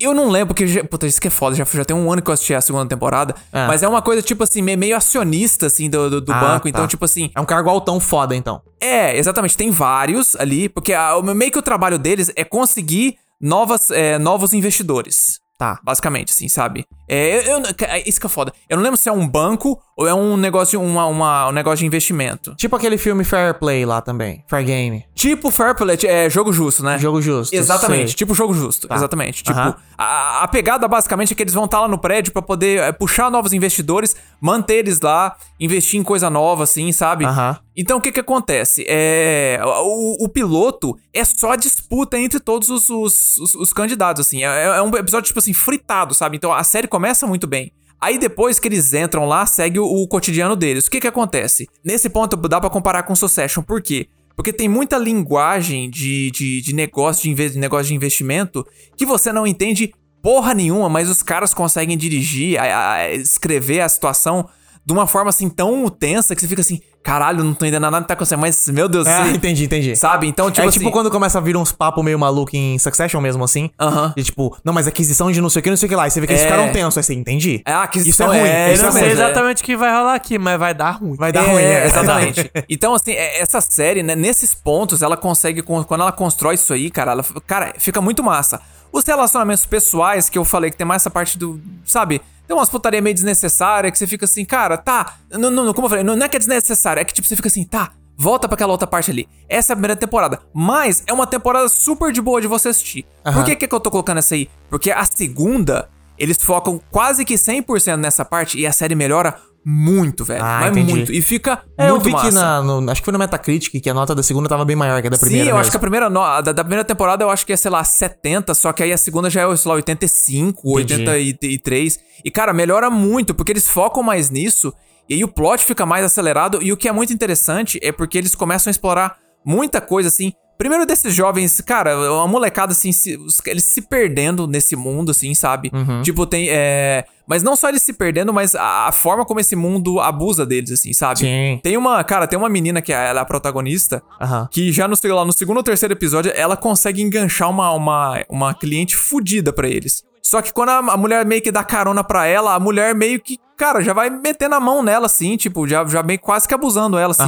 Eu 0.00 0.14
não 0.14 0.28
lembro, 0.28 0.48
porque. 0.54 0.66
Já, 0.66 0.84
puta, 0.84 1.06
isso 1.06 1.20
que 1.20 1.28
é 1.28 1.30
foda. 1.30 1.56
Já, 1.56 1.64
já 1.64 1.84
tem 1.84 1.96
um 1.96 2.10
ano 2.12 2.22
que 2.22 2.30
eu 2.30 2.34
assisti 2.34 2.54
a 2.54 2.60
segunda 2.60 2.86
temporada. 2.86 3.34
Ah. 3.52 3.66
Mas 3.66 3.82
é 3.82 3.88
uma 3.88 4.00
coisa, 4.00 4.22
tipo 4.22 4.42
assim, 4.44 4.62
meio, 4.62 4.78
meio 4.78 4.96
acionista, 4.96 5.66
assim, 5.66 5.90
do, 5.90 6.08
do, 6.08 6.20
do 6.20 6.32
Ah, 6.32 6.40
banco. 6.40 6.64
tá. 6.64 6.68
Então, 6.68 6.86
tipo 6.86 7.04
assim. 7.04 7.30
É 7.34 7.40
um 7.40 7.44
cargo 7.44 7.68
altão 7.68 7.98
foda, 7.98 8.34
então. 8.36 8.62
É, 8.80 9.16
exatamente. 9.18 9.56
Tem 9.56 9.70
vários 9.70 10.36
ali, 10.36 10.68
porque 10.68 10.92
a- 10.92 11.20
meio 11.22 11.50
que 11.50 11.58
o 11.58 11.62
trabalho 11.62 11.98
deles 11.98 12.30
é 12.36 12.44
conseguir 12.44 13.16
novas, 13.40 13.90
é, 13.90 14.18
novos 14.18 14.52
investidores. 14.52 15.40
Tá. 15.58 15.80
Basicamente, 15.82 16.32
assim, 16.32 16.48
sabe? 16.48 16.84
É, 17.08 17.38
eu, 17.50 17.58
eu- 17.60 17.62
é 17.86 18.08
isso 18.08 18.20
que 18.20 18.26
é 18.26 18.28
foda. 18.28 18.52
Eu 18.68 18.76
não 18.76 18.84
lembro 18.84 18.96
se 18.98 19.08
é 19.08 19.12
um 19.12 19.26
banco 19.26 19.80
ou 19.96 20.06
é 20.06 20.14
um 20.14 20.36
negócio, 20.36 20.80
uma, 20.80 21.06
uma- 21.06 21.48
um 21.48 21.52
negócio 21.52 21.78
de 21.78 21.86
investimento. 21.86 22.54
Tipo 22.54 22.76
aquele 22.76 22.96
filme 22.98 23.24
Fair 23.24 23.58
Play 23.58 23.84
lá 23.84 24.00
também. 24.00 24.44
Fair 24.48 24.64
Game. 24.64 25.04
Tipo 25.14 25.50
Fair 25.50 25.74
Play, 25.74 25.98
é 26.04 26.28
jogo 26.30 26.52
justo, 26.52 26.84
né? 26.84 26.98
Jogo 26.98 27.20
justo. 27.20 27.54
Exatamente, 27.54 28.08
sei. 28.08 28.16
tipo 28.16 28.34
jogo 28.34 28.52
justo, 28.54 28.86
exatamente. 28.92 29.42
Tipo, 29.42 29.58
Aham. 29.58 29.76
a, 29.96 30.42
a 30.44 30.48
pegada 30.48 30.86
basicamente 30.86 31.32
é 31.32 31.36
que 31.36 31.42
eles 31.42 31.54
vão 31.54 31.64
estar 31.64 31.80
lá 31.80 31.88
no 31.88 31.98
prédio 31.98 32.32
pra 32.32 32.42
poder 32.42 32.80
é, 32.82 32.92
puxar 32.92 33.30
novos 33.30 33.52
investidores, 33.52 34.14
manter 34.40 34.76
eles 34.76 35.00
lá, 35.00 35.36
investir 35.58 35.98
em 35.98 36.02
coisa 36.04 36.28
nova, 36.30 36.64
assim, 36.64 36.92
sabe? 36.92 37.24
Aham. 37.24 37.58
Então 37.76 37.98
o 37.98 38.00
que 38.00 38.10
que 38.10 38.18
acontece? 38.20 38.84
É, 38.88 39.60
o, 39.64 40.24
o 40.24 40.28
piloto 40.28 40.96
é 41.14 41.24
só 41.24 41.54
disputa 41.54 42.18
entre 42.18 42.40
todos 42.40 42.68
os, 42.68 42.90
os, 42.90 43.38
os- 43.38 43.54
os 43.54 43.72
candidatos, 43.72 44.26
assim. 44.26 44.42
É, 44.44 44.64
é 44.64 44.82
um 44.82 44.88
episódio, 44.96 45.28
tipo 45.28 45.38
assim, 45.38 45.52
fritado, 45.52 46.12
sabe? 46.12 46.36
Então 46.36 46.52
a 46.52 46.64
série 46.64 46.88
começa 46.98 47.28
muito 47.28 47.46
bem. 47.46 47.70
Aí 48.00 48.18
depois 48.18 48.58
que 48.58 48.66
eles 48.66 48.92
entram 48.92 49.24
lá, 49.24 49.46
segue 49.46 49.78
o, 49.78 49.84
o 49.86 50.08
cotidiano 50.08 50.56
deles. 50.56 50.86
O 50.86 50.90
que 50.90 51.00
que 51.00 51.06
acontece? 51.06 51.68
Nesse 51.84 52.10
ponto 52.10 52.36
dá 52.36 52.60
pra 52.60 52.68
comparar 52.68 53.04
com 53.04 53.14
Succession, 53.14 53.62
por 53.62 53.80
quê? 53.80 54.08
Porque 54.34 54.52
tem 54.52 54.68
muita 54.68 54.98
linguagem 54.98 55.88
de, 55.90 56.30
de, 56.32 56.60
de 56.60 56.74
negócio, 56.74 57.22
de, 57.32 57.50
de 57.50 57.58
negócio 57.58 57.86
de 57.86 57.94
investimento 57.94 58.66
que 58.96 59.06
você 59.06 59.32
não 59.32 59.46
entende 59.46 59.92
porra 60.22 60.54
nenhuma, 60.54 60.88
mas 60.88 61.08
os 61.08 61.22
caras 61.22 61.54
conseguem 61.54 61.96
dirigir, 61.96 62.58
a- 62.60 62.92
a- 62.94 63.14
escrever 63.14 63.80
a 63.80 63.88
situação 63.88 64.48
de 64.84 64.92
uma 64.92 65.06
forma 65.06 65.28
assim 65.30 65.48
tão 65.48 65.88
tensa 65.88 66.34
que 66.34 66.40
você 66.40 66.48
fica 66.48 66.60
assim, 66.62 66.80
caralho, 67.08 67.42
não 67.42 67.54
tô 67.54 67.64
entendendo 67.64 67.80
nada 67.90 68.02
que 68.02 68.08
tá 68.08 68.12
acontecendo, 68.14 68.40
mas 68.40 68.68
meu 68.68 68.86
Deus, 68.86 69.06
Ah, 69.06 69.24
você- 69.24 69.30
entendi, 69.32 69.64
entendi. 69.64 69.96
sabe? 69.96 70.26
Então, 70.26 70.50
tipo 70.50 70.66
é 70.66 70.68
assim, 70.68 70.78
tipo 70.78 70.90
quando 70.90 71.10
começa 71.10 71.38
a 71.38 71.40
vir 71.40 71.56
uns 71.56 71.72
papos 71.72 72.04
meio 72.04 72.18
maluco 72.18 72.54
em 72.54 72.78
Succession 72.78 73.18
mesmo, 73.20 73.42
assim. 73.42 73.70
Aham. 73.80 74.12
E 74.14 74.22
tipo, 74.22 74.54
não, 74.62 74.74
mas 74.74 74.86
aquisição 74.86 75.32
de 75.32 75.40
não 75.40 75.48
sei 75.48 75.60
o 75.60 75.62
que, 75.62 75.70
não 75.70 75.76
sei 75.78 75.86
o 75.86 75.88
que 75.88 75.96
lá. 75.96 76.06
E 76.06 76.10
você 76.10 76.20
vê 76.20 76.26
que 76.26 76.34
eles 76.34 76.42
É. 76.42 76.46
ficaram 76.46 76.70
tensos, 76.70 76.98
aí 76.98 77.02
você 77.02 77.14
entendi. 77.14 77.62
É, 77.64 77.72
aquisição 77.72 78.26
Isso 78.26 78.34
é 78.36 78.40
ruim, 78.40 78.48
é- 78.50 78.72
isso 78.74 78.82
Eu 78.84 78.90
não 78.90 78.96
é 78.98 79.00
sei 79.00 79.08
é. 79.08 79.12
exatamente 79.12 79.62
o 79.62 79.64
que 79.64 79.74
vai 79.76 79.90
rolar 79.90 80.14
aqui, 80.14 80.38
mas 80.38 80.58
vai 80.58 80.74
dar 80.74 80.90
ruim. 80.90 81.14
Vai 81.16 81.32
dar 81.32 81.44
É, 81.44 81.50
ruim, 81.50 81.62
né? 81.62 81.86
Exatamente. 81.86 82.50
então, 82.68 82.94
assim, 82.94 83.12
é- 83.12 83.40
essa 83.40 83.60
série, 83.62 84.02
né, 84.02 84.14
nesses 84.14 84.54
pontos, 84.54 85.00
ela 85.00 85.16
consegue, 85.16 85.62
con- 85.62 85.84
quando 85.84 86.02
ela 86.02 86.12
constrói 86.12 86.56
isso 86.56 86.74
aí, 86.74 86.90
cara, 86.90 87.12
ela, 87.12 87.24
cara, 87.46 87.72
fica 87.78 88.02
muito 88.02 88.22
massa. 88.22 88.60
Os 88.92 89.04
relacionamentos 89.04 89.64
pessoais, 89.64 90.28
que 90.28 90.36
eu 90.36 90.44
falei 90.44 90.70
que 90.70 90.76
tem 90.76 90.86
mais 90.86 91.02
essa 91.02 91.10
parte 91.10 91.38
do, 91.38 91.58
sabe? 91.86 92.20
Tem 92.48 92.56
umas 92.56 92.70
putaria 92.70 93.02
meio 93.02 93.14
desnecessária 93.14 93.92
que 93.92 93.98
você 93.98 94.06
fica 94.06 94.24
assim, 94.24 94.42
cara, 94.42 94.78
tá. 94.78 95.18
Não, 95.30 95.50
não, 95.50 95.74
como 95.74 95.84
eu 95.84 95.90
falei, 95.90 96.02
não, 96.02 96.16
não 96.16 96.24
é 96.24 96.28
que 96.30 96.36
é 96.36 96.38
desnecessário, 96.38 96.98
é 96.98 97.04
que 97.04 97.12
tipo, 97.12 97.28
você 97.28 97.36
fica 97.36 97.46
assim, 97.46 97.62
tá. 97.62 97.92
Volta 98.16 98.48
pra 98.48 98.54
aquela 98.54 98.72
outra 98.72 98.86
parte 98.86 99.10
ali. 99.10 99.28
Essa 99.50 99.72
é 99.72 99.74
a 99.74 99.76
primeira 99.76 99.94
temporada. 99.94 100.40
Mas 100.52 101.04
é 101.06 101.12
uma 101.12 101.26
temporada 101.26 101.68
super 101.68 102.10
de 102.10 102.22
boa 102.22 102.40
de 102.40 102.46
você 102.46 102.70
assistir. 102.70 103.06
Por 103.22 103.44
que, 103.44 103.54
que 103.54 103.72
eu 103.72 103.78
tô 103.78 103.90
colocando 103.90 104.16
essa 104.16 104.34
aí? 104.34 104.48
Porque 104.70 104.90
a 104.90 105.04
segunda, 105.04 105.90
eles 106.18 106.38
focam 106.42 106.80
quase 106.90 107.22
que 107.22 107.34
100% 107.34 107.96
nessa 107.96 108.24
parte 108.24 108.58
e 108.58 108.66
a 108.66 108.72
série 108.72 108.94
melhora 108.94 109.38
muito, 109.64 110.24
velho. 110.24 110.42
Ah, 110.42 110.60
Mas 110.62 110.70
entendi. 110.72 110.92
muito. 110.94 111.12
E 111.12 111.20
fica 111.20 111.62
É, 111.76 111.86
eu 111.88 111.90
muito 111.94 112.04
vi 112.04 112.12
massa. 112.12 112.28
que 112.28 112.34
na, 112.34 112.62
no- 112.62 112.90
acho 112.90 113.00
que 113.00 113.04
foi 113.04 113.12
no 113.12 113.18
Metacritic 113.18 113.82
que 113.82 113.90
a 113.90 113.94
nota 113.94 114.14
da 114.14 114.22
segunda 114.22 114.48
tava 114.48 114.64
bem 114.64 114.76
maior 114.76 115.00
que 115.02 115.08
a 115.08 115.10
da 115.10 115.18
primeira. 115.18 115.44
Sim, 115.44 115.50
eu 115.50 115.56
acho 115.56 115.64
mesmo. 115.66 115.70
que 115.72 115.76
a 115.76 115.80
primeira 115.80 116.08
no- 116.10 116.40
da, 116.42 116.52
da 116.52 116.64
primeira 116.64 116.84
temporada 116.84 117.22
eu 117.24 117.30
acho 117.30 117.44
que 117.44 117.52
é, 117.52 117.56
sei 117.56 117.70
lá, 117.70 117.84
70, 117.84 118.54
só 118.54 118.72
que 118.72 118.82
aí 118.82 118.92
a 118.92 118.96
segunda 118.98 119.28
já 119.28 119.42
é, 119.42 119.56
sei 119.56 119.68
lá, 119.68 119.74
85, 119.76 120.80
Entendi. 120.80 121.02
83. 121.08 121.98
E, 122.24 122.30
cara, 122.30 122.52
melhora 122.52 122.88
muito, 122.90 123.34
porque 123.34 123.52
eles 123.52 123.68
focam 123.68 124.02
mais 124.02 124.30
nisso, 124.30 124.72
e 125.08 125.14
aí 125.14 125.24
o 125.24 125.28
plot 125.28 125.64
fica 125.64 125.84
mais 125.86 126.04
acelerado, 126.04 126.62
e 126.62 126.72
o 126.72 126.76
que 126.76 126.88
é 126.88 126.92
muito 126.92 127.12
interessante 127.12 127.78
é 127.82 127.92
porque 127.92 128.16
eles 128.18 128.34
começam 128.34 128.70
a 128.70 128.72
explorar 128.72 129.16
muita 129.44 129.80
coisa, 129.80 130.08
assim. 130.08 130.32
Primeiro 130.58 130.84
desses 130.84 131.14
jovens, 131.14 131.60
cara, 131.60 131.96
uma 132.12 132.26
molecada, 132.26 132.72
assim, 132.72 132.90
se- 132.90 133.16
eles 133.46 133.62
se 133.62 133.80
perdendo 133.80 134.44
nesse 134.48 134.74
mundo, 134.74 135.12
assim, 135.12 135.32
sabe? 135.32 135.70
Uhum. 135.72 136.02
Tipo, 136.02 136.26
tem. 136.26 136.48
É... 136.50 137.04
Mas 137.28 137.42
não 137.44 137.54
só 137.54 137.68
eles 137.68 137.82
se 137.82 137.92
perdendo, 137.92 138.32
mas 138.32 138.54
a, 138.56 138.88
a 138.88 138.92
forma 138.92 139.24
como 139.24 139.38
esse 139.38 139.54
mundo 139.54 140.00
abusa 140.00 140.44
deles, 140.44 140.72
assim, 140.72 140.92
sabe? 140.92 141.20
Sim. 141.20 141.60
Tem 141.62 141.76
uma, 141.76 142.02
cara, 142.02 142.26
tem 142.26 142.36
uma 142.38 142.48
menina 142.48 142.82
que 142.82 142.92
é, 142.92 143.08
ela 143.10 143.20
é 143.20 143.22
a 143.22 143.24
protagonista, 143.24 144.02
Aham. 144.20 144.48
que 144.50 144.72
já 144.72 144.88
no, 144.88 144.96
sei 144.96 145.12
lá, 145.12 145.24
no 145.24 145.32
segundo 145.32 145.58
ou 145.58 145.62
terceiro 145.62 145.94
episódio, 145.94 146.32
ela 146.34 146.56
consegue 146.56 147.02
enganchar 147.02 147.48
uma, 147.50 147.70
uma, 147.72 148.24
uma 148.28 148.54
cliente 148.54 148.96
fudida 148.96 149.52
pra 149.52 149.68
eles. 149.68 150.02
Só 150.28 150.42
que 150.42 150.52
quando 150.52 150.68
a, 150.68 150.96
mulher 150.98 151.24
meio 151.24 151.40
que 151.40 151.50
dá 151.50 151.64
carona 151.64 152.04
pra 152.04 152.26
ela, 152.26 152.54
a 152.54 152.60
mulher 152.60 152.94
meio 152.94 153.18
que, 153.18 153.38
cara, 153.56 153.80
já 153.80 153.94
vai 153.94 154.10
metendo 154.10 154.56
a 154.56 154.60
mão 154.60 154.82
nela, 154.82 155.06
assim, 155.06 155.38
tipo, 155.38 155.66
já, 155.66 155.82
já 155.86 156.02
meio 156.02 156.18
quase 156.18 156.46
que 156.46 156.52
abusando 156.52 156.98
ela, 156.98 157.12
assim. 157.12 157.22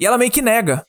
E 0.00 0.06
ela 0.06 0.16
meio 0.16 0.30
que 0.30 0.40
nega. 0.40 0.82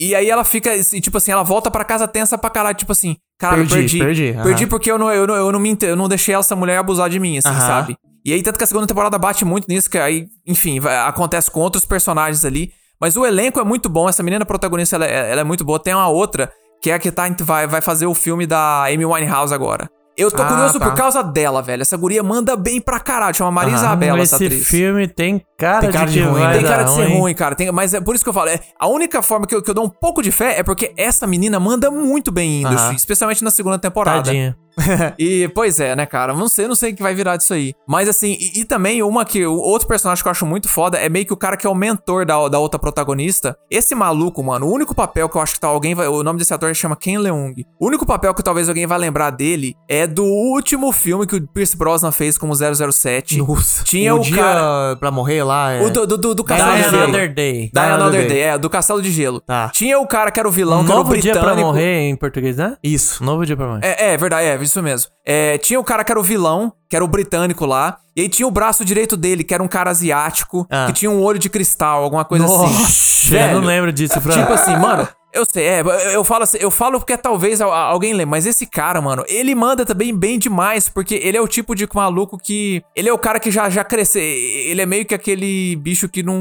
E 0.00 0.12
aí 0.12 0.28
ela 0.28 0.42
fica, 0.42 0.70
tipo 1.00 1.16
assim, 1.18 1.30
ela 1.30 1.44
volta 1.44 1.70
pra 1.70 1.84
casa 1.84 2.08
tensa 2.08 2.36
pra 2.36 2.50
caralho, 2.50 2.76
tipo 2.76 2.90
assim, 2.90 3.16
caralho, 3.38 3.60
Perdi, 3.68 3.98
perdi. 3.98 3.98
perdi, 4.00 4.32
Perdi, 4.42 4.66
porque 4.66 4.90
eu 4.90 4.98
não, 4.98 5.08
eu, 5.12 5.24
não, 5.24 5.34
eu, 5.36 5.52
não 5.52 5.60
me, 5.60 5.78
eu 5.82 5.94
não 5.94 6.08
deixei 6.08 6.34
essa 6.34 6.56
mulher 6.56 6.78
abusar 6.78 7.08
de 7.08 7.20
mim, 7.20 7.38
assim, 7.38 7.48
sabe? 7.60 7.96
E 8.24 8.32
aí, 8.32 8.42
tanto 8.42 8.58
que 8.58 8.64
a 8.64 8.66
segunda 8.66 8.86
temporada 8.88 9.16
bate 9.16 9.44
muito 9.44 9.68
nisso, 9.68 9.88
que 9.88 9.98
aí, 9.98 10.26
enfim, 10.44 10.80
vai- 10.80 10.96
acontece 11.06 11.48
com 11.48 11.60
outros 11.60 11.84
personagens 11.84 12.44
ali. 12.44 12.72
Mas 13.00 13.16
o 13.16 13.24
elenco 13.24 13.60
é 13.60 13.64
muito 13.64 13.88
bom, 13.88 14.08
essa 14.08 14.22
menina 14.22 14.44
protagonista, 14.44 14.96
ela, 14.96 15.06
é- 15.06 15.30
ela 15.30 15.42
é 15.42 15.44
muito 15.44 15.64
boa. 15.64 15.78
Tem 15.78 15.94
uma 15.94 16.08
outra, 16.08 16.50
que 16.82 16.90
é 16.90 16.94
a 16.94 16.98
que 16.98 17.12
tá, 17.12 17.24
vai, 17.42 17.68
vai 17.68 17.80
fazer 17.80 18.06
o 18.06 18.14
filme 18.14 18.46
da 18.48 18.86
Amy 18.86 19.04
Winehouse 19.04 19.54
agora. 19.54 19.88
Eu 20.16 20.30
tô 20.30 20.42
Ah, 20.42 20.46
curioso 20.46 20.78
tá. 20.78 20.84
por 20.88 20.94
causa 20.94 21.22
dela, 21.22 21.60
velho. 21.60 21.82
Essa 21.82 21.96
guria 21.96 22.22
manda 22.22 22.54
bem 22.56 22.80
pra 22.80 23.00
caralho. 23.00 23.34
Chama 23.36 23.50
Maria 23.50 23.74
Aham. 23.74 23.84
Isabela, 23.84 24.20
essa 24.20 24.36
Esse 24.36 24.44
atriz. 24.46 24.68
filme 24.68 25.08
tem 25.08 25.44
cara, 25.58 25.80
Tem 25.80 25.90
cara 25.90 26.06
de 26.06 26.12
de 26.12 26.20
ruim, 26.22 26.40
né? 26.40 26.52
Tem 26.52 26.62
cara 26.62 26.82
de 26.84 26.90
ser 26.92 27.06
ruim, 27.18 27.34
cara. 27.34 27.54
Tem- 27.56 27.72
mas 27.72 27.94
é 27.94 28.00
por 28.00 28.14
isso 28.14 28.22
que 28.22 28.28
eu 28.30 28.34
falo. 28.34 28.48
É, 28.48 28.60
a 28.78 28.86
única 28.86 29.20
forma 29.22 29.44
que 29.46 29.54
eu, 29.54 29.60
que 29.60 29.68
eu 29.70 29.74
dou 29.74 29.84
um 29.84 29.88
pouco 29.88 30.22
de 30.22 30.30
fé 30.30 30.58
é 30.58 30.62
porque 30.62 30.92
essa 30.96 31.26
menina 31.26 31.58
manda 31.58 31.90
muito 31.90 32.30
bem 32.30 32.60
indo, 32.60 32.68
Aham. 32.68 32.92
especialmente 32.94 33.42
na 33.42 33.50
segunda 33.50 33.78
temporada. 33.78 34.22
Tadinha. 34.22 34.56
E, 35.18 35.48
pois 35.54 35.80
é, 35.80 35.94
né, 35.94 36.06
cara? 36.06 36.32
Não 36.34 36.48
sei, 36.48 36.66
não 36.66 36.74
sei 36.74 36.92
o 36.92 36.96
que 36.96 37.02
vai 37.02 37.14
virar 37.14 37.36
disso 37.36 37.54
aí. 37.54 37.74
Mas, 37.86 38.08
assim, 38.08 38.36
e, 38.38 38.60
e 38.60 38.64
também 38.64 39.02
uma 39.02 39.24
que. 39.24 39.44
O 39.46 39.56
outro 39.56 39.86
personagem 39.86 40.22
que 40.22 40.28
eu 40.28 40.30
acho 40.32 40.46
muito 40.46 40.68
foda 40.68 40.98
é 40.98 41.08
meio 41.08 41.24
que 41.26 41.32
o 41.32 41.36
cara 41.36 41.56
que 41.56 41.66
é 41.66 41.70
o 41.70 41.74
mentor 41.74 42.24
da, 42.26 42.48
da 42.48 42.58
outra 42.58 42.78
protagonista. 42.78 43.56
Esse 43.70 43.94
maluco, 43.94 44.42
mano, 44.42 44.66
o 44.66 44.72
único 44.72 44.94
papel 44.94 45.28
que 45.28 45.36
eu 45.36 45.40
acho 45.40 45.54
que 45.54 45.60
tá 45.60 45.68
alguém 45.68 45.94
vai. 45.94 46.06
O 46.08 46.22
nome 46.22 46.38
desse 46.38 46.52
ator 46.52 46.74
chama 46.74 46.96
Ken 46.96 47.18
Leung. 47.18 47.54
O 47.78 47.86
único 47.86 48.04
papel 48.06 48.34
que 48.34 48.42
talvez 48.42 48.68
alguém 48.68 48.86
vai 48.86 48.98
lembrar 48.98 49.30
dele 49.30 49.74
é 49.88 50.06
do 50.06 50.24
último 50.24 50.92
filme 50.92 51.26
que 51.26 51.36
o 51.36 51.46
Pierce 51.48 51.76
Brosnan 51.76 52.12
fez 52.12 52.36
como 52.38 52.54
007. 52.54 53.38
Nossa. 53.38 53.84
Tinha 53.84 54.14
o, 54.14 54.20
dia 54.20 54.36
cara. 54.36 54.96
pra 54.96 55.10
morrer 55.10 55.42
lá. 55.44 55.72
É... 55.72 55.82
O 55.82 55.90
do, 55.90 56.06
do, 56.06 56.18
do, 56.18 56.34
do 56.34 56.42
Die 56.42 56.48
Castelo 56.48 56.76
de 56.76 56.82
Gelo. 56.82 57.04
Another 57.04 57.34
Day. 57.34 57.52
Die 57.52 57.70
Die 57.72 57.78
Another 57.80 57.94
Another 58.04 58.20
Day, 58.20 58.28
Day. 58.28 58.40
é, 58.42 58.58
do 58.58 58.70
Castelo 58.70 59.02
de 59.02 59.10
Gelo. 59.10 59.40
Tá. 59.40 59.68
Tinha 59.70 59.98
o 59.98 60.06
cara 60.06 60.30
que 60.30 60.38
era 60.38 60.48
o 60.48 60.52
vilão, 60.52 60.80
Um 60.80 60.84
que 60.84 60.90
era 60.90 61.00
o 61.00 61.04
novo 61.04 61.12
dia 61.14 61.32
britânico. 61.32 61.54
pra 61.54 61.64
morrer 61.64 62.00
em 62.08 62.16
português, 62.16 62.56
né? 62.56 62.76
Isso. 62.82 63.22
Novo 63.24 63.44
dia 63.46 63.56
pra 63.56 63.66
morrer. 63.66 63.80
É, 63.84 64.12
é 64.12 64.16
verdade, 64.16 64.46
é, 64.46 64.56
isso 64.64 64.82
mesmo. 64.82 65.10
É, 65.26 65.58
tinha 65.58 65.78
o 65.80 65.84
cara 65.84 66.04
que 66.04 66.10
era 66.12 66.20
o 66.20 66.22
vilão, 66.22 66.72
que 66.88 66.96
era 66.96 67.04
o 67.04 67.08
britânico 67.08 67.64
lá. 67.66 67.98
E 68.16 68.20
aí 68.22 68.28
tinha 68.28 68.46
o 68.46 68.50
braço 68.50 68.84
direito 68.84 69.16
dele, 69.16 69.42
que 69.44 69.52
era 69.54 69.62
um 69.62 69.68
cara 69.68 69.90
asiático, 69.90 70.66
Ah. 70.70 70.86
que 70.86 70.92
tinha 70.92 71.10
um 71.10 71.20
olho 71.22 71.38
de 71.38 71.48
cristal, 71.50 72.02
alguma 72.04 72.24
coisa 72.24 72.44
assim. 72.44 72.54
Nossa, 72.54 73.36
eu 73.36 73.60
não 73.60 73.66
lembro 73.66 73.92
disso, 73.92 74.20
Fran. 74.20 74.34
Tipo 74.40 74.52
assim, 74.52 74.76
mano, 74.76 75.08
eu 75.32 75.44
sei, 75.44 75.64
é, 75.66 75.80
eu- 76.14 76.22
falo 76.22 76.44
assim, 76.44 76.58
eu 76.60 76.70
falo 76.70 77.00
porque 77.00 77.16
talvez 77.16 77.60
al- 77.60 77.72
alguém 77.72 78.12
lembre, 78.12 78.26
mas 78.26 78.46
esse 78.46 78.66
cara, 78.66 79.00
mano, 79.02 79.24
ele 79.26 79.52
manda 79.52 79.84
também 79.84 80.14
bem 80.16 80.38
demais, 80.38 80.88
porque 80.88 81.16
ele 81.16 81.36
é 81.36 81.40
o 81.40 81.48
tipo 81.48 81.74
de 81.74 81.88
maluco 81.92 82.38
que. 82.38 82.84
Ele 82.94 83.08
é 83.08 83.12
o 83.12 83.18
cara 83.18 83.40
que 83.40 83.50
já, 83.50 83.68
já 83.68 83.82
cresceu. 83.82 84.22
Ele 84.22 84.80
é 84.80 84.86
meio 84.86 85.04
que 85.04 85.14
aquele 85.14 85.74
bicho 85.76 86.08
que 86.08 86.22
não. 86.22 86.40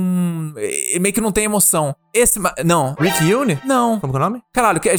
Meio 1.01 1.13
que 1.13 1.21
não 1.21 1.31
tem 1.31 1.45
emoção. 1.45 1.95
Esse. 2.13 2.39
Não. 2.63 2.93
Rick 2.99 3.23
Yune? 3.23 3.59
Não. 3.65 3.99
Como 3.99 4.13
que 4.13 4.17
é 4.19 4.21
o 4.21 4.23
nome? 4.23 4.43
Caralho, 4.53 4.79
que, 4.79 4.91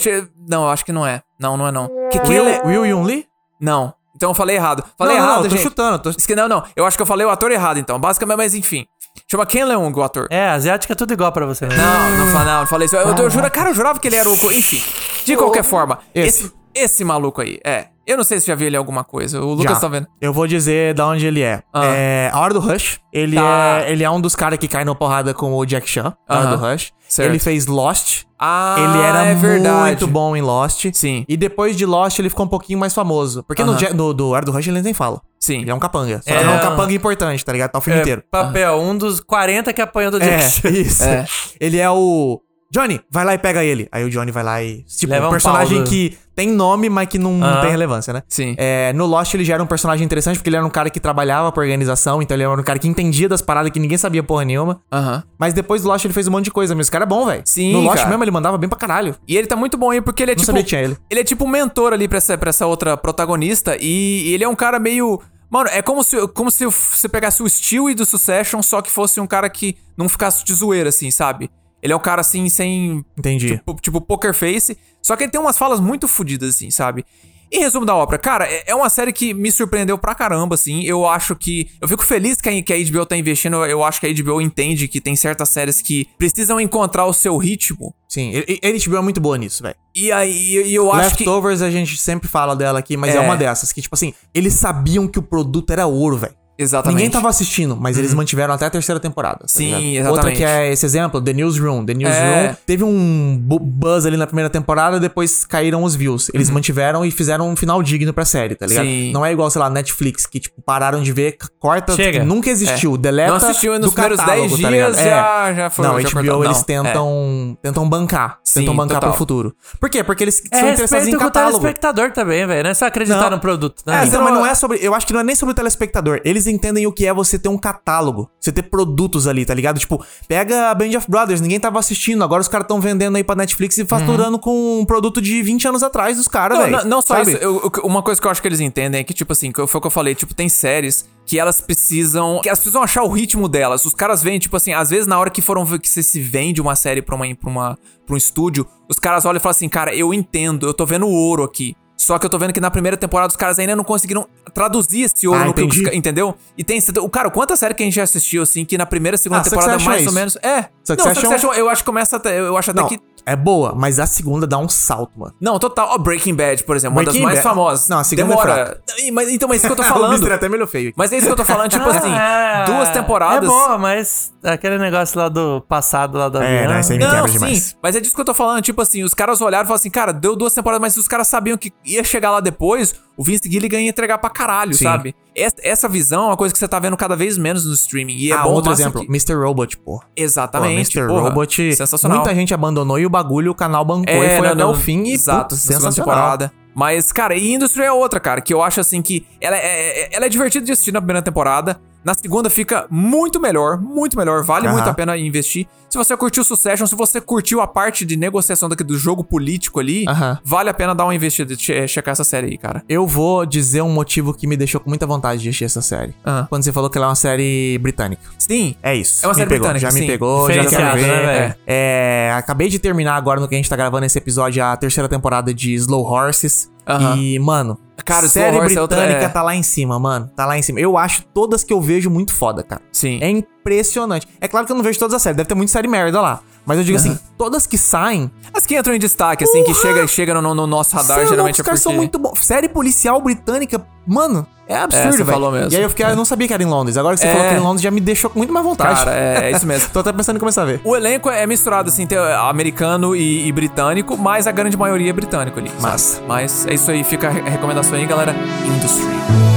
não, 0.48 0.64
eu 0.64 0.70
acho 0.70 0.84
que 0.84 0.90
não 0.92 1.06
é. 1.06 1.22
Não, 1.44 1.56
não 1.58 1.68
é 1.68 1.72
não. 1.72 1.88
Que, 2.10 2.18
que 2.20 2.28
Will, 2.30 2.46
ele 2.48 2.56
é- 2.56 2.62
Will 2.66 2.86
Yun 2.86 3.02
Lee? 3.02 3.26
Não. 3.60 3.92
Então 4.16 4.30
eu 4.30 4.34
falei 4.34 4.56
errado. 4.56 4.82
Falei 4.96 5.16
não, 5.16 5.22
não, 5.22 5.28
errado, 5.28 5.42
não, 5.42 5.50
tô 5.50 5.56
gente. 5.56 5.62
chutando. 5.64 5.98
Tô... 5.98 6.10
Isso 6.10 6.26
que 6.26 6.34
não, 6.34 6.48
não. 6.48 6.62
Eu 6.74 6.86
acho 6.86 6.96
que 6.96 7.02
eu 7.02 7.06
falei 7.06 7.26
o 7.26 7.30
ator 7.30 7.50
errado, 7.52 7.78
então. 7.78 7.98
Basicamente, 7.98 8.36
mas 8.38 8.54
enfim. 8.54 8.86
Chama 9.30 9.44
Ken 9.44 9.64
Leung, 9.64 9.92
o 9.94 10.02
ator. 10.02 10.26
É, 10.30 10.48
asiática 10.48 10.92
é 10.92 10.96
tudo 10.96 11.12
igual 11.12 11.30
pra 11.32 11.44
você, 11.46 11.66
né? 11.66 11.76
Não, 11.76 12.18
não 12.18 12.26
falei, 12.32 12.52
não, 12.52 12.60
não 12.60 12.66
falei 12.66 12.86
isso. 12.86 12.96
Eu, 12.96 13.14
eu, 13.16 13.30
juro, 13.30 13.50
cara, 13.50 13.70
eu 13.70 13.74
jurava 13.74 13.98
que 13.98 14.08
ele 14.08 14.16
era 14.16 14.28
o. 14.28 14.32
Enfim. 14.52 14.82
De 15.24 15.36
qualquer 15.36 15.62
forma, 15.64 15.98
Esse. 16.14 16.44
esse, 16.46 16.52
esse 16.74 17.04
maluco 17.04 17.40
aí, 17.40 17.58
é. 17.64 17.88
Eu 18.06 18.18
não 18.18 18.24
sei 18.24 18.38
se 18.38 18.46
já 18.46 18.54
viu 18.54 18.66
ele 18.66 18.76
em 18.76 18.78
alguma 18.78 19.02
coisa. 19.02 19.40
O 19.40 19.54
Lucas 19.54 19.74
Já. 19.76 19.80
tá 19.80 19.88
vendo. 19.88 20.06
Eu 20.20 20.30
vou 20.32 20.46
dizer 20.46 20.92
da 20.94 21.06
onde 21.06 21.26
ele 21.26 21.40
é. 21.40 21.62
Ah. 21.72 21.86
É 21.86 22.30
a 22.32 22.38
hora 22.38 22.52
do 22.52 22.60
Rush. 22.60 23.00
Ele, 23.10 23.34
Tá. 23.36 23.80
é, 23.80 23.90
ele 23.90 24.04
é 24.04 24.10
um 24.10 24.20
dos 24.20 24.36
caras 24.36 24.58
que 24.58 24.68
cai 24.68 24.84
na 24.84 24.94
porrada 24.94 25.32
com 25.32 25.54
o 25.54 25.64
Jack 25.64 25.88
Chan. 25.88 26.14
Na 26.28 26.38
hora 26.38 26.56
do 26.56 26.56
Rush. 26.56 26.92
Certo. 27.08 27.30
Ele 27.30 27.38
fez 27.38 27.66
Lost. 27.66 28.24
Ah, 28.46 28.76
ele 28.78 28.98
era 29.02 29.24
é 29.26 29.34
verdade. 29.34 29.80
muito 29.80 30.06
bom 30.06 30.36
em 30.36 30.42
Lost. 30.42 30.86
Sim. 30.92 31.24
E 31.28 31.36
depois 31.36 31.76
de 31.76 31.86
Lost 31.86 32.18
ele 32.18 32.28
ficou 32.28 32.44
um 32.44 32.48
pouquinho 32.48 32.78
mais 32.78 32.92
famoso. 32.94 33.42
Porque 33.44 33.64
no, 33.64 33.72
Aham. 33.72 33.80
Ja- 33.80 33.94
no 33.94 34.12
do 34.12 34.28
Hora 34.30 34.44
do 34.44 34.52
Rush 34.52 34.66
ele 34.68 34.82
nem 34.82 34.92
fala. 34.92 35.20
Sim. 35.40 35.60
Ele 35.62 35.70
é 35.70 35.74
um 35.74 35.78
capanga. 35.78 36.20
Só 36.22 36.30
É. 36.34 36.42
é 36.42 36.48
um 36.48 36.58
capanga 36.60 36.92
importante, 36.92 37.44
tá 37.44 37.52
ligado? 37.52 37.70
Tá 37.70 37.78
o 37.78 37.82
filme 37.82 37.98
É, 37.98 38.02
inteiro. 38.02 38.22
papel, 38.30 38.78
um 38.80 38.96
dos 38.96 39.20
40 39.20 39.72
que 39.72 39.80
apanhou 39.80 40.10
do 40.10 40.22
É, 40.22 40.36
Jack 40.38 40.50
Chan. 40.50 40.68
isso. 40.76 41.04
É. 41.04 41.24
Ele 41.60 41.78
é 41.78 41.90
o. 41.90 42.40
Johnny, 42.74 43.01
vai 43.09 43.24
lá 43.24 43.34
e 43.34 43.38
pega 43.38 43.62
ele. 43.62 43.86
Aí 43.92 44.05
o 44.05 44.10
Johnny 44.10 44.32
vai 44.32 44.42
lá 44.42 44.62
e. 44.62 44.82
Tipo, 44.82 45.12
Leva 45.12 45.28
um 45.28 45.30
personagem 45.30 45.84
que 45.84 46.18
tem 46.34 46.48
nome, 46.51 46.88
mas 46.90 47.06
que 47.06 47.16
não, 47.18 47.32
não 47.34 47.60
tem 47.60 47.70
relevância, 47.70 48.12
né? 48.12 48.22
Sim. 48.28 48.56
É, 48.59 48.92
no 48.92 49.06
Lost 49.06 49.32
ele 49.34 49.44
já 49.44 49.55
era 49.55 49.62
um 49.62 49.66
personagem 49.66 50.05
interessante 50.05 50.36
porque 50.38 50.48
ele 50.51 50.56
era 50.56 50.66
um 50.66 50.70
cara 50.70 50.90
que 50.90 50.98
trabalhava 50.98 51.52
pra 51.52 51.62
organização, 51.62 52.20
então 52.20 52.34
ele 52.36 52.42
era 52.42 52.52
um 52.52 52.62
cara 52.64 52.78
que 52.80 52.88
entendia 52.88 53.28
das 53.28 53.40
paradas 53.40 53.70
que 53.70 53.78
ninguém 53.78 53.96
sabia 53.96 54.22
porra 54.24 54.44
nenhuma. 54.44 54.80
Aham. 54.92 55.22
Mas 55.38 55.55
depois 55.55 55.82
do 55.82 55.88
Lost 55.88 56.05
ele 56.05 56.12
fez 56.12 56.26
um 56.26 56.32
monte 56.32 56.46
de 56.46 56.51
coisa, 56.51 56.74
mas 56.74 56.86
esse 56.86 56.90
cara 56.90 57.05
é 57.05 57.06
bom, 57.06 57.24
velho. 57.26 57.42
Sim, 57.44 57.72
No 57.72 57.80
Lost 57.82 57.98
cara. 57.98 58.09
mesmo 58.09 58.24
ele 58.24 58.32
mandava 58.32 58.59
bem 58.59 58.68
pra 58.68 58.76
caralho. 58.78 59.14
E 59.28 59.36
ele 59.36 59.46
tá 59.46 59.55
muito 59.55 59.76
bom 59.78 59.90
aí 59.90 60.01
porque 60.01 60.24
ele 60.24 60.32
é 60.32 60.34
Não 60.34 60.40
tipo. 60.40 60.46
sabia 60.46 60.62
que 60.64 60.68
tinha 60.68 60.80
ele. 60.82 60.96
Ele 61.09 61.20
é 61.20 61.24
tipo 61.24 61.44
um 61.44 61.48
mentor 61.48 61.92
ali 61.92 62.09
pra 62.09 62.18
essa, 62.18 62.36
pra 62.36 62.51
essa 62.51 62.66
outra 62.66 62.96
protagonista. 62.96 63.76
E 63.80 64.32
ele 64.34 64.42
é 64.42 64.48
um 64.48 64.56
cara 64.56 64.80
meio. 64.80 65.20
Mano, 65.48 65.68
é 65.70 65.80
como 65.82 66.02
se, 66.02 66.16
como 66.28 66.51
se 66.51 66.66
você 66.66 67.09
pegasse 67.09 67.40
o 67.40 67.48
Stewie 67.48 67.94
do 67.94 68.05
Succession, 68.05 68.60
só 68.60 68.82
que 68.82 68.90
fosse 68.90 69.20
um 69.20 69.26
cara 69.26 69.48
que 69.48 69.76
não 69.96 70.09
ficasse 70.09 70.44
de 70.44 70.52
zoeira, 70.52 70.88
assim, 70.88 71.12
sabe? 71.12 71.48
Ele 71.85 71.93
é 71.93 71.97
um 71.97 72.01
cara 72.01 72.23
assim, 72.23 72.48
sem. 72.48 73.05
Entendi. 73.16 73.59
Tipo, 73.59 73.77
tipo 73.78 74.01
poker 74.01 74.32
face. 74.32 74.74
Só 75.02 75.15
que 75.15 75.24
ele 75.24 75.31
tem 75.31 75.39
umas 75.39 75.59
falas 75.59 75.81
muito 75.81 76.09
fodidas, 76.09 76.56
assim, 76.56 76.70
sabe? 76.70 77.05
Em 77.52 77.59
resumo 77.59 77.85
da 77.85 77.94
obra, 77.94 78.19
cara, 78.19 78.47
é 78.47 78.65
é 78.66 78.74
uma 78.74 78.89
série 78.89 79.12
que 79.12 79.35
me 79.35 79.52
surpreendeu 79.52 79.98
pra 79.98 80.15
caramba, 80.15 80.55
assim. 80.55 80.82
Eu 80.85 81.06
acho 81.06 81.36
que. 81.36 81.69
Eu 81.78 81.86
fico 81.86 82.02
feliz 82.02 82.40
que 82.40 82.48
a, 82.48 82.90
HBO 82.90 83.05
tá 83.05 83.15
investindo. 83.19 83.62
Eu 83.66 83.85
acho 83.85 84.01
que 84.01 84.06
a 84.06 84.12
HBO 84.12 84.40
entende 84.40 84.89
que 84.89 84.98
tem 84.98 85.15
certas 85.15 85.51
séries 85.51 85.82
que 85.82 86.09
precisam 86.16 86.59
encontrar 86.59 87.05
o 87.05 87.12
seu 87.12 87.36
ritmo. 87.36 87.94
Sim, 88.09 88.32
a 88.35 88.89
HBO 88.89 88.97
é 88.97 89.02
muito 89.02 89.20
boa 89.20 89.36
nisso, 89.36 89.62
velho. 89.62 89.77
E 89.94 90.11
aí 90.11 90.56
e 90.66 90.74
eu 90.74 90.90
acho 90.90 91.16
que. 91.16 91.24
Leftovers 91.24 91.61
a 91.61 91.70
gente 91.70 91.98
sempre 91.98 92.28
fala 92.28 92.56
dela 92.56 92.78
aqui, 92.78 92.97
mas 92.97 93.15
é. 93.15 93.19
É. 93.19 93.20
uma 93.20 93.36
dessas 93.36 93.74
que, 93.74 93.82
tipo 93.82 93.94
assim, 93.94 94.15
eles 94.32 94.55
sabiam 94.55 95.06
que 95.06 95.19
o 95.19 95.23
produto 95.23 95.70
era 95.70 95.86
ouro, 95.86 96.16
velho. 96.16 96.35
Exatamente. 96.56 96.94
Uhum. 96.94 96.97
Ninguém 96.98 97.10
tava 97.10 97.28
assistindo, 97.28 97.76
mas 97.76 97.98
eles 97.98 98.14
mantiveram 98.14 98.55
até 98.55 98.66
a 98.66 98.70
terceira 98.70 99.01
temporada. 99.01 99.40
tá 99.40 99.48
Sim, 99.48 99.64
ligado? 99.66 99.82
exatamente. 99.82 100.16
Outra 100.16 100.32
que 100.32 100.44
é 100.44 100.72
esse 100.72 100.86
exemplo, 100.86 101.20
The 101.20 101.32
Newsroom. 101.32 101.85
The 101.85 101.94
Newsroom 101.94 102.14
É. 102.26 102.56
teve 102.66 102.85
um 102.85 103.36
bu- 103.40 103.59
buzz 103.59 104.06
ali 104.06 104.16
na 104.16 104.26
primeira 104.26 104.48
temporada, 104.48 105.01
depois 105.01 105.44
caíram 105.44 105.82
os 105.82 105.94
views. 105.94 106.31
Eles 106.32 106.51
mantiveram 106.51 107.05
e 107.05 107.10
fizeram 107.10 107.48
um 107.51 107.56
final 107.56 107.82
digno 107.82 108.12
pra 108.12 108.24
série, 108.24 108.55
tá 108.55 108.66
ligado? 108.66 108.85
Uhum. 108.85 108.90
Sim. 108.90 109.12
Não 109.12 109.26
é 109.26 109.32
igual, 109.32 109.51
sei 109.51 109.60
lá, 109.60 109.68
Netflix, 109.70 110.26
que, 110.26 110.39
tipo, 110.39 110.62
pararam 110.62 111.02
de 111.02 111.12
ver, 111.12 111.36
corta, 111.59 111.94
Chega. 111.94 112.24
nunca 112.24 112.51
existiu, 112.51 112.97
deleta 112.97 113.28
Não 113.31 113.36
assistiu 113.36 113.78
nos 113.78 113.93
primeiros 113.93 114.18
catálogo, 114.20 114.48
10 114.56 114.60
tá 114.62 114.68
dias 114.70 114.97
já- 114.97 115.55
já 115.55 115.70
foi- 115.70 115.85
Não, 115.86 116.01
já 116.01 116.09
HBO 116.09 116.14
cortou. 116.24 116.44
eles 116.44 116.56
Não, 116.59 116.64
tentam, 116.64 117.59
tentam 117.62 117.89
bancar. 117.89 118.39
Sim, 118.44 118.60
tentam 118.60 118.76
bancar 118.76 118.97
total. 119.01 119.10
pro 119.10 119.18
futuro. 119.18 119.55
Por 119.81 119.90
quê? 119.90 120.05
Porque 120.05 120.22
eles 120.24 120.43
É 120.52 120.60
são 120.60 120.70
interessados 120.70 121.09
em 121.09 121.10
com 121.12 121.16
o 121.16 121.20
catálogo. 121.20 121.59
telespectador 121.59 122.12
também, 122.12 122.47
velho. 122.47 122.62
Não 122.62 122.70
é 122.70 122.74
só 122.74 122.86
acreditar 122.86 123.22
Não. 123.22 123.31
no 123.31 123.40
produto. 123.40 123.82
É, 123.86 123.90
Né? 123.90 124.05
então, 124.06 124.22
mas 124.22 124.32
não 124.35 124.47
é 124.47 124.55
sobre. 124.55 124.78
Eu 124.81 124.94
acho 124.94 125.06
que 125.06 125.12
não 125.12 125.20
é 125.20 125.24
nem 125.24 125.35
sobre 125.35 125.52
o 125.52 125.55
telespectador. 125.55 126.20
Eles 126.24 126.43
entendem 126.46 126.86
o 126.86 126.92
que 126.92 127.06
é 127.06 127.12
você 127.12 127.38
ter 127.38 127.48
um 127.48 127.58
catálogo. 127.58 128.30
Você 128.40 128.52
ter 128.52 128.62
produtos 128.62 129.26
ali, 129.26 129.44
tá 129.44 129.54
ligado? 129.54 129.78
Tipo, 129.78 130.04
pega 130.28 130.70
a 130.70 130.74
Band 130.74 130.96
of 130.96 131.10
Brothers, 131.10 131.40
ninguém 131.40 131.58
tava 131.60 131.78
assistindo. 131.78 132.22
Agora 132.24 132.40
os 132.40 132.48
caras 132.48 132.66
tão 132.66 132.80
vendendo 132.80 133.16
aí 133.16 133.24
pra 133.24 133.34
Netflix 133.34 133.78
e 133.78 133.84
faturando 133.84 134.38
com 134.38 134.80
um 134.80 134.84
produto 134.84 135.20
de 135.20 135.42
20 135.42 135.68
anos 135.68 135.82
atrás 135.82 136.16
dos 136.16 136.28
caras, 136.28 136.58
velho. 136.58 136.70
não, 136.70 136.84
não 136.84 137.02
só 137.02 137.16
Sabe? 137.16 137.32
isso. 137.32 137.40
eu- 137.42 137.70
uma 137.84 138.02
coisa 138.02 138.20
que 138.20 138.26
eu 138.26 138.30
acho 138.30 138.40
que 138.42 138.48
eles 138.48 138.60
entendem 138.60 139.00
é 139.00 139.04
que, 139.04 139.14
tipo 139.14 139.32
assim, 139.32 139.50
foi 139.54 139.64
o 139.78 139.80
que 139.80 139.86
eu 139.86 139.90
falei, 139.90 140.14
tipo, 140.14 140.34
tem 140.34 140.48
séries 140.48 141.08
que 141.26 141.38
elas 141.38 141.60
precisam. 141.60 142.40
que 142.42 142.48
elas 142.48 142.58
precisam 142.58 142.82
achar 142.82 143.02
o 143.02 143.08
ritmo 143.08 143.48
delas. 143.48 143.84
Os 143.84 143.94
caras 143.94 144.22
veem, 144.22 144.38
tipo 144.38 144.56
assim, 144.56 144.72
às 144.74 144.90
vezes 144.90 145.06
na 145.06 145.18
hora 145.18 145.30
que 145.30 145.40
foram 145.40 145.64
ver 145.64 145.78
que 145.78 145.88
você 145.88 146.02
se 146.02 146.20
vende 146.20 146.60
uma 146.60 146.76
série 146.76 147.00
pra, 147.00 147.14
uma, 147.16 147.24
pra, 147.34 147.50
uma, 147.50 147.78
pra 148.06 148.14
um 148.14 148.16
estúdio, 148.16 148.66
os 148.88 148.98
caras 148.98 149.24
olham 149.24 149.38
e 149.38 149.40
falam 149.40 149.50
assim, 149.52 149.68
cara, 149.68 149.94
eu 149.94 150.12
entendo, 150.12 150.66
eu 150.66 150.74
tô 150.74 150.84
vendo 150.84 151.06
o 151.06 151.10
ouro 151.12 151.42
aqui. 151.42 151.74
Só 151.96 152.18
que 152.18 152.26
eu 152.26 152.30
tô 152.30 152.38
vendo 152.38 152.52
que 152.52 152.60
na 152.60 152.70
primeira 152.70 152.96
temporada 152.96 153.30
os 153.30 153.36
caras 153.36 153.58
ainda 153.58 153.76
não 153.76 153.84
conseguiram 153.84 154.26
traduzir 154.52 155.02
esse 155.02 155.26
ouro 155.28 155.40
Ah, 155.40 155.44
no 155.46 155.54
que 155.54 155.62
os 155.62 155.76
entendeu? 155.92 156.34
E 156.58 156.64
tem. 156.64 156.80
O 157.00 157.08
cara, 157.08 157.30
quanta 157.30 157.56
série 157.56 157.72
que 157.72 157.82
a 157.82 157.86
gente 157.86 157.94
já 157.94 158.02
assistiu, 158.02 158.42
assim, 158.42 158.64
que 158.64 158.76
na 158.76 158.84
primeira, 158.84 159.16
segunda 159.16 159.40
Ah, 159.40 159.44
temporada, 159.44 159.72
Succession 159.72 159.90
mais 159.90 160.04
é 160.04 160.08
ou 160.08 160.14
menos. 160.14 160.36
É. 160.42 160.68
Succession- 160.82 161.08
Não, 161.08 161.14
Succession, 161.14 161.52
eu 161.54 161.68
acho 161.70 161.82
que 161.82 161.86
começa 161.86 162.16
até. 162.16 162.38
Eu 162.40 162.56
acho 162.56 162.70
até 162.72 162.80
Não, 162.80 162.88
que. 162.88 163.00
É 163.26 163.34
boa, 163.34 163.74
mas 163.74 163.98
a 163.98 164.06
segunda 164.06 164.46
dá 164.46 164.59
um 164.59 164.68
salto, 164.68 165.12
mano. 165.18 165.34
Não, 165.40 165.59
total. 165.59 165.88
Ó, 165.92 165.98
Breaking 165.98 166.34
Bad, 166.34 166.62
por 166.64 166.76
exemplo, 166.76 166.98
uma 166.98 167.02
Breaking 167.05 167.20
das 167.20 167.24
mais 167.32 167.38
Bad- 167.44 167.48
famosas. 167.48 167.88
Não, 167.88 167.98
a 167.98 168.05
segunda 168.05 168.26
é 168.34 168.36
Demora. 168.36 168.80
Ih, 168.98 169.10
mas, 169.10 169.28
então, 169.30 169.48
mas 169.48 169.59
isso 169.59 169.66
que 169.66 169.72
eu 169.72 169.76
tô 169.76 169.82
o 169.90 169.94
falando. 169.94 170.10
Mister 170.12 170.32
até 170.32 170.48
melhor 170.48 170.66
feio. 170.66 170.92
Mas 170.96 171.12
é 171.12 171.16
isso 171.16 171.26
que 171.26 171.32
eu 171.32 171.36
tô 171.36 171.44
falando, 171.44 171.70
tipo 171.70 171.84
assim, 171.88 172.12
É, 172.12 172.64
duas 172.66 172.90
temporadas. 172.90 173.44
É 173.48 173.52
boa, 173.52 173.78
mas 173.78 174.32
aquele 174.42 174.78
negócio 174.78 175.18
lá 175.18 175.28
do 175.28 175.60
passado, 175.68 176.18
lá 176.18 176.28
do 176.28 176.42
É, 176.42 176.66
né, 176.68 176.80
isso 176.80 176.92
aí 176.92 176.98
me 176.98 177.05
Não, 177.05 177.10
quebra 177.12 177.28
sim, 177.28 177.34
demais. 177.38 177.76
mas 177.82 177.96
é 177.96 178.01
disso 178.01 178.14
que 178.14 178.20
eu 178.20 178.24
tô 178.26 178.34
falando, 178.34 178.62
tipo 178.62 178.80
assim, 178.82 179.02
os 179.02 179.14
caras 179.14 179.40
olharam 179.40 179.64
e 179.64 179.66
falaram 179.66 179.80
assim, 179.80 179.90
cara, 179.90 180.12
deu 180.12 180.36
duas 180.36 180.52
temporadas, 180.52 180.80
mas 180.82 180.96
os 180.96 181.09
caras 181.09 181.26
sabiam 181.26 181.56
que 181.56 181.72
ia 181.84 182.05
chegar 182.05 182.30
lá 182.30 182.40
depois, 182.40 182.94
o 183.16 183.24
Vince 183.24 183.51
Gilligan 183.51 183.80
ia 183.80 183.88
entregar 183.88 184.18
pra 184.18 184.28
caralho, 184.28 184.74
Sim. 184.74 184.84
sabe? 184.84 185.14
Essa, 185.36 185.89
visão 185.89 186.24
é 186.24 186.27
uma 186.28 186.36
coisa 186.36 186.52
que 186.52 186.59
você 186.59 186.69
tá 186.69 186.78
vendo 186.78 186.97
cada 186.97 187.16
vez 187.16 187.36
menos 187.36 187.65
no 187.66 187.73
streaming, 187.74 188.15
e 188.16 188.31
é 188.31 188.35
ah, 188.35 188.43
bom 188.44 188.52
outro 188.52 188.70
exemplo, 188.73 189.01
que- 189.01 189.06
Mr. 189.09 189.35
Robot, 189.35 189.77
pô. 189.78 190.01
Exatamente, 190.16 190.94
Pô, 190.94 191.01
Mr. 191.01 191.06
porra, 191.12 191.28
Robot, 191.28 191.74
sensacional. 191.77 192.19
muita 192.19 192.35
gente 192.35 192.55
abandonou 192.55 192.98
e 192.98 193.05
o 193.06 193.11
bagulho, 193.11 193.51
o 193.51 193.55
canal 193.55 193.85
bancou 193.85 194.15
e 194.15 194.27
É, 194.27 194.36
foi 194.39 194.47
não, 194.47 194.52
até 194.55 194.62
não, 194.62 194.70
o 194.70 194.74
fim 194.74 195.02
e, 195.05 195.12
exato, 195.12 195.56
segunda 195.56 195.81
sensacional. 195.90 196.15
temporada. 196.15 196.52
Mas, 196.74 197.12
cara, 197.12 197.36
e 197.36 197.52
Industry 197.52 197.82
é 197.85 197.93
outra, 197.93 198.19
cara, 198.20 198.40
que 198.40 198.52
eu 198.52 198.62
acho 198.62 198.81
assim 198.81 199.01
que 199.02 199.27
ela 199.40 199.56
é, 199.56 199.61
é- 200.05 200.09
ela 200.16 200.27
é 200.27 200.28
divertida 200.28 200.65
de 200.66 200.73
assistir 200.73 200.93
na 200.93 201.01
primeira 201.01 201.23
temporada. 201.23 201.81
Na 202.05 202.14
segunda 202.14 202.51
fica 202.51 202.86
muito 202.90 203.40
melhor, 203.40 203.81
muito 203.81 204.16
melhor, 204.16 204.43
vale 204.44 204.66
Aham. 204.66 204.74
muito 204.74 204.90
a 204.90 204.94
pena 204.94 205.16
investir. 205.16 205.66
Se 205.89 205.97
você 205.97 206.16
curtiu 206.16 206.43
o 206.43 206.44
Succession, 206.44 206.86
se 206.86 206.94
você 206.97 207.20
curtiu 207.20 207.60
a 207.60 207.66
parte 207.68 208.05
de 208.05 208.16
negociação 208.16 208.68
daqui 208.68 208.82
do 208.82 208.98
jogo 208.98 209.22
político 209.22 209.78
ali, 209.78 210.05
Aham. 210.09 210.39
vale 210.44 210.68
a 210.68 210.74
pena 210.74 210.93
dar 210.94 211.05
uma 211.05 211.14
investida, 211.14 211.55
che- 211.56 211.86
checar 211.86 212.12
essa 212.12 212.24
série 212.24 212.48
aí, 212.48 212.59
cara. 212.59 212.82
Eu 212.89 213.06
vou 213.06 213.47
dizer 213.47 213.81
um 213.81 213.90
motivo 213.93 214.35
que 214.35 214.47
me 214.47 214.56
deixou 214.56 214.81
com 214.81 214.90
muita 214.90 215.06
vontade 215.06 215.40
de 215.40 215.48
assistir 215.48 215.64
essa 215.64 215.81
série. 215.81 216.12
Ah. 216.24 216.47
Quando 216.51 216.64
você 216.64 216.72
falou 216.72 216.90
que 216.90 216.98
ela 216.98 217.06
é 217.06 217.10
uma 217.10 217.14
série 217.14 217.78
britânica. 217.78 218.22
Sim, 218.39 218.74
É 218.82 218.94
isso. 218.94 219.24
É 219.24 219.28
uma 219.28 219.35
me 219.35 219.39
série 219.39 219.48
pegou, 219.51 219.68
britânica, 219.68 219.86
Já 219.90 219.94
me 219.94 220.01
sim. 220.01 220.06
pegou, 220.06 220.52
já 220.52 220.64
quero 220.64 220.94
ver. 220.97 221.06
né? 221.06 221.55
É, 221.66 222.32
acabei 222.36 222.68
de 222.68 222.78
terminar 222.81 223.14
agora 223.14 223.40
no 223.40 223.47
que 223.48 223.55
a 223.55 223.59
gente 223.59 223.70
tá 223.70 223.76
gravando 223.76 224.05
esse 224.05 224.18
episódio, 224.18 224.64
a 224.64 224.76
terceira 224.76 225.09
temporada 225.09 225.55
de 225.55 225.74
Slow 225.74 226.05
Horses. 226.05 226.70
Aham. 226.86 227.16
E, 227.16 227.39
mano, 227.39 227.78
Cara, 228.05 228.28
série 228.28 228.56
é 228.56 228.81
outra- 228.81 228.98
britânica 228.98 229.24
é. 229.24 229.28
tá 229.28 229.43
lá 229.43 229.55
em 229.55 229.62
cima, 229.62 229.98
mano. 229.98 230.31
Tá 230.36 230.44
lá 230.44 230.59
em 230.59 230.62
cima. 230.62 230.78
Eu 230.81 230.98
acho 230.98 231.23
todas 231.32 231.65
que 231.65 231.73
eu 231.73 231.81
vejo 231.81 232.11
muito 232.11 232.32
foda, 232.32 232.62
cara. 232.62 232.82
sim. 232.93 233.19
É 233.23 233.31
impressionante. 233.31 234.28
É 234.40 234.47
claro 234.48 234.66
que 234.66 234.73
eu 234.73 234.77
não 234.77 234.82
vejo 234.82 234.98
todas 234.98 235.15
as 235.15 235.23
séries, 235.23 235.36
deve 235.36 235.48
ter 235.48 235.55
muita 235.55 235.73
série 235.73 235.89
merda 235.89 236.20
lá. 236.20 236.40
Mas 236.66 236.78
eu 236.78 236.85
digo 236.85 236.97
assim, 236.97 237.19
todas 237.36 237.66
que 237.66 237.77
saem, 237.77 238.31
As 238.55 238.65
que 238.65 238.77
entram 238.78 238.95
em 238.95 238.99
destaque, 238.99 239.45
assim, 239.45 239.62
que 239.65 239.74
chega, 239.74 240.07
chega 240.07 240.41
no, 240.41 240.55
no 240.55 240.66
nosso 240.66 240.95
radar, 240.97 241.07
Cê 241.07 241.12
é 241.12 241.16
louco, 241.19 241.31
geralmente 241.31 241.55
os 241.57 241.61
é 241.61 241.62
caras 241.65 241.81
porque... 241.81 241.91
são 241.93 241.97
muito 241.97 242.19
bons. 242.19 242.39
Série 242.39 242.69
policial 242.69 243.20
britânica, 243.20 243.85
mano, 244.07 244.47
é 244.66 244.78
absurdo, 244.78 245.11
você 245.12 245.19
velho. 245.19 245.31
falou 245.31 245.53
mesmo. 245.53 245.73
E 245.73 245.77
aí 245.77 245.82
eu 245.82 245.91
fiquei, 245.91 246.07
eu 246.07 246.16
não 246.16 246.24
sabia 246.24 246.47
que 246.49 246.55
era 246.55 246.62
em 246.62 246.66
Londres. 246.66 246.97
Agora 246.97 247.16
que 247.16 247.20
você 247.20 247.27
É. 247.27 247.31
falou 247.32 247.43
que 247.45 247.51
era 247.51 247.61
em 247.61 247.62
Londres, 247.62 247.82
já 247.82 247.91
me 247.91 248.01
deixou 248.01 248.31
com 248.31 248.39
muito 248.39 248.53
mais 248.53 248.65
vontade. 248.65 249.05
Cara, 249.05 249.12
é, 249.15 249.51
é 249.51 249.57
isso 249.57 249.66
mesmo. 249.66 249.89
Tô 249.93 249.99
até 250.01 250.11
pensando 250.12 250.36
em 250.36 250.41
começar 250.41 250.62
a 250.62 250.65
ver. 250.65 250.81
O 250.85 250.97
elenco 250.97 251.28
é 251.28 251.47
misturado, 251.47 251.91
assim, 251.91 252.07
tem 252.07 252.16
americano 252.16 253.15
e, 253.15 253.47
e 253.47 253.53
britânico, 253.53 254.16
mas 254.16 254.47
a 254.47 254.53
grande 254.53 254.77
maioria 254.77 255.11
é 255.11 255.12
britânico 255.12 255.59
ali. 255.59 255.70
Massa. 255.81 256.23
Mas 256.27 256.66
é 256.66 256.73
isso 256.74 256.91
aí, 256.91 257.05
fica 257.05 257.28
a 257.28 257.31
re- 257.31 257.43
recomendação 257.51 257.95
aí, 257.99 258.07
galera. 258.07 258.35
Industry. 258.65 259.53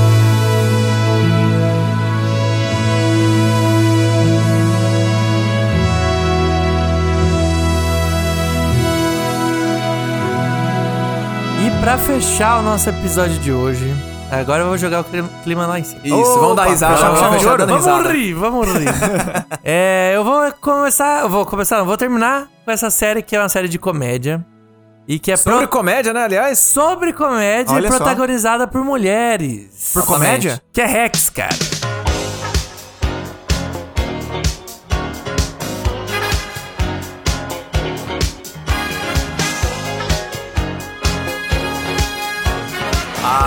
Pra 11.87 11.97
fechar 11.97 12.59
o 12.59 12.63
nosso 12.63 12.89
episódio 12.89 13.39
de 13.39 13.49
hoje, 13.49 13.95
agora 14.29 14.61
eu 14.63 14.67
vou 14.67 14.77
jogar 14.77 14.99
o 14.99 15.05
clima- 15.41 15.65
lá 15.67 15.79
em 15.79 15.85
cima. 15.85 16.01
Isso, 16.03 16.37
vamos 16.37 16.57
dar 16.57 16.65
risada. 16.65 16.95
Vamos, 16.97 17.19
vamos, 17.21 17.57
dando 17.57 17.65
Vamos 17.67 17.85
risada. 17.85 18.11
rir, 18.11 18.33
vamos 18.33 18.67
rir. 18.67 18.87
é, 19.63 20.11
eu 20.13 20.21
vou 20.21 20.51
começar, 20.59 21.21
eu 21.21 21.29
vou 21.29 21.45
começar, 21.45 21.77
não, 21.77 21.85
vou 21.85 21.95
terminar 21.95 22.49
com 22.65 22.71
essa 22.71 22.89
série 22.89 23.21
que 23.21 23.37
é 23.37 23.39
uma 23.39 23.47
série 23.47 23.69
de 23.69 23.79
comédia 23.79 24.45
e 25.07 25.17
que 25.17 25.31
é 25.31 25.37
pro- 25.37 25.53
Sobre 25.53 25.67
comédia, 25.67 26.11
né, 26.13 26.25
aliás? 26.25 26.59
sobre 26.59 27.13
comédia 27.13 27.73
Olha 27.73 27.87
e 27.87 27.91
só. 27.91 27.95
protagonizada 27.99 28.67
por 28.67 28.83
mulheres. 28.83 29.91
Por 29.93 30.05
comédia? 30.05 30.61
Que 30.73 30.81
é 30.81 30.85
Rex, 30.85 31.29
cara. 31.29 31.55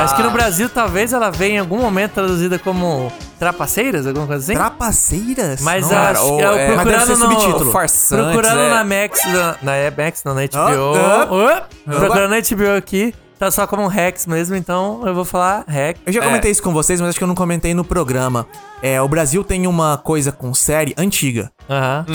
Acho 0.05 0.17
que 0.17 0.23
no 0.23 0.31
Brasil 0.31 0.69
talvez 0.69 1.13
ela 1.13 1.31
venha 1.31 1.57
em 1.57 1.59
algum 1.59 1.79
momento 1.79 2.13
traduzida 2.13 2.59
como 2.59 3.13
trapaceiras, 3.39 4.07
alguma 4.07 4.27
coisa 4.27 4.43
assim. 4.43 4.55
Trapaceiras? 4.55 5.61
Mas 5.61 5.85
Não, 5.85 5.91
cara, 5.91 6.23
ou 6.23 6.41
eu 6.41 6.53
é- 6.53 6.57
deve 6.57 6.75
procurando 6.75 7.09
no 7.09 7.17
subtítulo. 7.17 7.73
Farsantes, 7.73 8.33
procurando 8.33 8.61
é. 8.61 8.71
na 8.71 8.85
Max, 8.85 9.25
na, 9.27 9.57
na 9.63 9.75
é, 9.75 9.91
Max, 9.91 10.23
não, 10.25 10.35
na 10.35 10.43
HBO. 10.43 10.95
Ah, 10.97 11.25
Opa, 11.25 11.69
procurando 11.85 12.31
na 12.31 12.41
HBO 12.41 12.77
aqui, 12.77 13.15
tá 13.39 13.51
só 13.51 13.67
como 13.67 13.87
Rex 13.89 14.27
mesmo, 14.27 14.55
então 14.57 15.03
eu 15.07 15.15
vou 15.15 15.25
falar 15.25 15.65
Rex. 15.67 16.01
Eu 16.07 16.13
já 16.13 16.21
comentei 16.23 16.51
isso 16.51 16.63
com 16.63 16.73
vocês, 16.73 17.01
mas 17.01 17.11
acho 17.11 17.19
que 17.19 17.25
eu 17.25 17.29
não 17.29 17.35
comentei 17.35 17.73
no 17.73 17.85
programa. 17.85 18.47
É, 18.83 19.01
o 19.01 19.09
Brasil 19.09 19.43
tem 19.45 19.67
uma 19.67 19.97
coisa 19.97 20.31
com 20.33 20.53
série 20.53 20.95
antiga. 20.97 21.51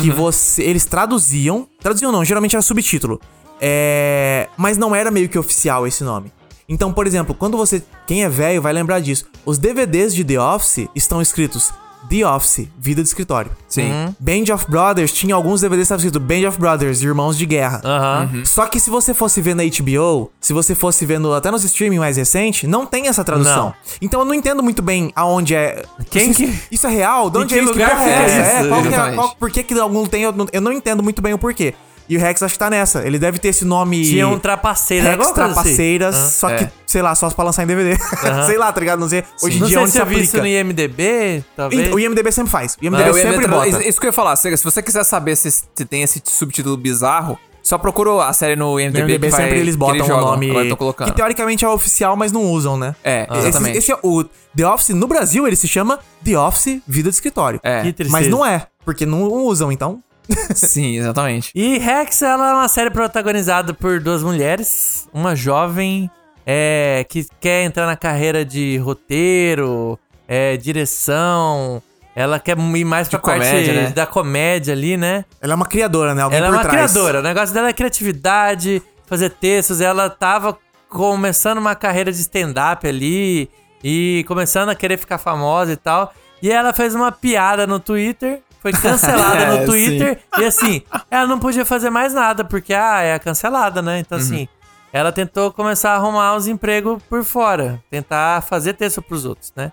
Que 0.02 0.10
você. 0.12 0.64
Eles 0.64 0.86
traduziam. 0.86 1.68
Traduziam 1.82 2.12
não, 2.12 2.24
geralmente 2.24 2.56
era 2.56 2.62
subtítulo. 2.62 3.20
É. 3.60 4.48
Mas 4.58 4.78
não 4.78 4.96
era 4.96 5.10
meio 5.10 5.30
que 5.30 5.40
oficial 5.40 5.88
esse 5.88 6.04
nome. 6.04 6.32
Então, 6.68 6.92
por 6.92 7.06
exemplo, 7.06 7.36
quando 7.36 7.58
você. 7.58 7.82
Quem 8.08 8.24
é 8.24 8.30
velho 8.30 8.62
vai 8.62 8.74
lembrar 8.74 9.00
disso. 9.00 9.26
Os 9.46 9.58
DVDs 9.58 10.14
de 10.16 10.24
The 10.24 10.40
Office 10.40 10.88
estão 10.96 11.22
escritos 11.22 11.72
The 12.10 12.24
Office, 12.28 12.68
Vida 12.78 13.02
de 13.02 13.08
Escritório. 13.08 13.50
Sim. 13.68 14.14
Band 14.20 14.54
of 14.54 14.70
Brothers 14.70 15.12
tinha 15.12 15.34
alguns 15.34 15.62
DVDs 15.62 15.88
que 15.88 15.94
estavam 15.94 16.06
escrito 16.06 16.20
Band 16.20 16.48
of 16.48 16.60
Brothers, 16.60 17.02
Irmãos 17.02 17.36
de 17.38 17.46
Guerra. 17.48 17.82
Aham. 17.84 18.44
Só 18.46 18.68
que 18.68 18.80
se 18.80 18.90
você 18.92 19.12
fosse 19.14 19.42
ver 19.42 19.56
na 19.56 19.64
HBO, 19.64 20.32
se 20.40 20.54
você 20.54 20.76
fosse 20.76 21.04
vendo 21.06 21.34
até 21.34 21.50
nos 21.50 21.64
streaming 21.64 21.98
mais 22.00 22.18
recente, 22.18 22.68
não 22.68 22.86
tem 22.86 23.08
essa 23.08 23.24
tradução. 23.24 23.66
Não. 23.68 23.74
Então 24.02 24.20
eu 24.20 24.26
não 24.26 24.34
entendo 24.36 24.62
muito 24.62 24.82
bem 24.84 25.12
aonde 25.16 25.56
é. 25.56 25.84
Quem 26.12 26.30
isso, 26.30 26.40
que- 26.40 26.60
isso 26.72 26.86
é 26.88 26.92
real? 26.92 27.30
De 27.32 27.40
onde 27.40 27.54
que 27.54 27.60
é 27.60 27.64
isso? 27.64 27.72
lugar 27.72 27.90
porra 27.92 28.04
que 28.04 28.10
é 28.10 28.14
essa? 28.24 28.60
isso? 28.62 28.70
qual 28.70 28.82
que 28.84 28.88
é, 28.88 29.16
qual- 29.16 29.36
por 29.36 29.52
que, 29.52 29.64
que 29.64 29.74
algum 29.80 30.06
tem? 30.06 30.22
Eu 30.24 30.32
não, 30.32 30.48
eu 30.52 30.62
não 30.62 30.72
entendo 30.72 31.02
muito 31.02 31.22
bem 31.24 31.34
o 31.34 31.38
porquê. 31.40 31.74
E 32.08 32.18
o 32.18 32.20
Rex 32.20 32.42
acho 32.44 32.54
que 32.54 32.60
tá 32.60 32.70
nessa. 32.70 33.06
Ele 33.06 33.18
deve 33.18 33.40
ter 33.40 33.48
esse 33.50 33.66
nome. 33.66 34.04
Tinha 34.04 34.28
um 34.28 34.38
trapaceiro, 34.38 35.06
Rex 35.06 35.26
assim. 35.26 35.34
Trapaceiras, 35.34 36.16
Aham. 36.16 36.30
só 36.30 36.48
que, 36.50 36.64
É. 36.66 36.72
sei 36.86 37.02
lá, 37.02 37.16
só 37.16 37.30
pra 37.32 37.46
lançar 37.46 37.64
em 37.64 37.68
DVD. 37.68 37.98
sei 38.46 38.58
lá, 38.58 38.72
tá 38.72 38.80
ligado? 38.80 39.00
Não 39.00 39.10
sei. 39.10 39.24
Hoje 39.42 39.58
em 39.58 39.60
dia 39.60 39.68
sei 39.70 39.78
onde 39.80 39.92
se 39.92 40.04
vi 40.06 40.22
isso 40.22 40.38
aplica. 40.38 40.42
no 40.42 40.48
IMDB, 40.48 41.44
talvez. 41.56 41.94
O 41.94 42.00
IMDB 42.00 42.32
sempre 42.32 42.52
faz. 42.52 42.78
O 42.82 42.86
IMDB 42.86 43.04
ia 43.08 43.14
sempre 43.14 43.36
entrar- 43.46 43.48
bota. 43.66 43.88
Isso 43.88 44.00
que 44.00 44.06
eu 44.06 44.10
ia 44.10 44.14
falar, 44.14 44.36
se 44.36 44.56
você 44.58 44.82
quiser 44.82 45.04
saber 45.04 45.36
se, 45.36 45.50
se 45.52 45.86
tem 45.90 46.04
esse 46.04 46.22
subtítulo 46.26 46.78
bizarro, 46.78 47.40
só 47.64 47.80
procura 47.80 48.26
a 48.26 48.34
série 48.34 48.56
no 48.56 48.74
No 48.74 48.80
IMDB, 48.80 49.00
IMDB 49.14 49.26
que 49.28 49.32
vai- 49.32 49.42
sempre 49.42 49.60
eles 49.60 49.76
botam 49.76 50.06
o 50.06 50.08
jogam. 50.08 50.26
nome. 50.26 50.50
Agora 50.52 50.66
eu 50.66 50.70
tô 50.70 50.78
colocando. 50.78 51.10
Que 51.10 51.16
teoricamente 51.16 51.66
é 51.66 51.68
oficial, 51.68 52.16
mas 52.16 52.32
não 52.32 52.44
usam, 52.44 52.78
né? 52.78 52.96
É, 53.04 53.28
Esse- 53.32 53.48
exatamente. 53.48 53.78
Esse, 53.80 53.92
é 53.92 53.98
o 54.04 54.24
The 54.56 54.68
Office 54.68 54.90
no 54.90 55.08
Brasil, 55.08 55.48
ele 55.48 55.56
se 55.56 55.68
chama 55.68 55.98
The 56.24 56.38
Office 56.38 56.80
Vida 56.88 57.10
de 57.10 57.16
Escritório. 57.16 57.60
É. 57.64 57.82
Mas 58.10 58.28
não 58.28 58.46
é, 58.46 58.68
porque 58.86 59.04
não 59.08 59.24
usam, 59.24 59.72
então. 59.72 60.00
Sim, 60.56 60.98
exatamente. 60.98 61.52
E 61.54 61.78
Rex, 61.78 62.22
ela 62.22 62.52
é 62.52 62.54
uma 62.54 62.68
série 62.68 62.90
protagonizada 62.90 63.74
por 63.74 64.00
duas 64.00 64.24
mulheres. 64.24 65.08
Uma 65.14 65.36
jovem 65.36 66.10
é, 66.46 67.06
que 67.10 67.26
quer 67.40 67.64
entrar 67.64 67.86
na 67.86 67.96
carreira 67.96 68.46
de 68.46 68.78
roteiro, 68.78 70.00
é, 70.28 70.58
direção. 70.58 71.82
Ela 72.16 72.40
quer 72.40 72.58
ir 72.58 72.86
mais 72.86 73.10
pra 73.10 73.20
parte 73.20 73.40
comédia, 73.40 73.74
né? 73.74 73.90
da 73.90 74.06
comédia 74.06 74.74
ali, 74.74 74.96
né? 74.96 75.26
Ela 75.42 75.54
é 75.54 75.56
uma 75.56 75.66
criadora, 75.66 76.16
né? 76.16 76.22
Alguém 76.22 76.38
ela 76.38 76.48
é 76.48 76.52
uma 76.52 76.62
trás. 76.62 76.92
criadora. 76.92 77.20
O 77.20 77.24
negócio 77.24 77.54
dela 77.54 77.68
é 77.68 77.74
criatividade, 77.74 78.82
fazer 79.06 79.32
textos. 79.32 79.82
Ela 79.82 80.10
tava 80.10 80.58
começando 80.88 81.58
uma 81.58 81.76
carreira 81.76 82.12
de 82.12 82.22
stand-up 82.22 82.88
ali 82.88 83.50
e 83.84 84.24
começando 84.28 84.70
a 84.70 84.76
querer 84.76 84.98
ficar 84.98 85.18
famosa 85.18 85.74
e 85.74 85.76
tal. 85.76 86.14
E 86.42 86.50
ela 86.50 86.72
fez 86.72 86.96
uma 86.96 87.12
piada 87.12 87.68
no 87.68 87.80
Twitter. 87.80 88.42
Foi 88.66 88.72
cancelada 88.74 89.38
É, 89.44 89.60
no 89.60 89.66
Twitter. 89.68 90.20
E 90.40 90.44
assim, 90.46 90.82
ela 91.12 91.28
não 91.28 91.38
podia 91.38 91.64
fazer 91.64 91.90
mais 91.92 92.14
nada, 92.14 92.44
porque 92.44 92.74
ah, 92.74 93.02
é 93.02 93.20
cancelada, 93.20 93.80
né? 93.82 94.00
Então, 94.00 94.18
assim, 94.18 94.48
ela 94.92 95.12
tentou 95.12 95.52
começar 95.52 95.92
a 95.92 95.96
arrumar 95.96 96.36
uns 96.36 96.48
empregos 96.48 97.02
por 97.08 97.24
fora. 97.24 97.80
Tentar 97.92 98.42
fazer 98.42 98.74
texto 98.74 99.02
pros 99.04 99.24
outros, 99.26 99.54
né? 99.56 99.72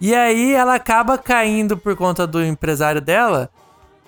E 0.00 0.14
aí 0.14 0.54
ela 0.54 0.74
acaba 0.76 1.18
caindo 1.18 1.76
por 1.76 1.94
conta 1.94 2.26
do 2.26 2.42
empresário 2.42 3.00
dela 3.02 3.50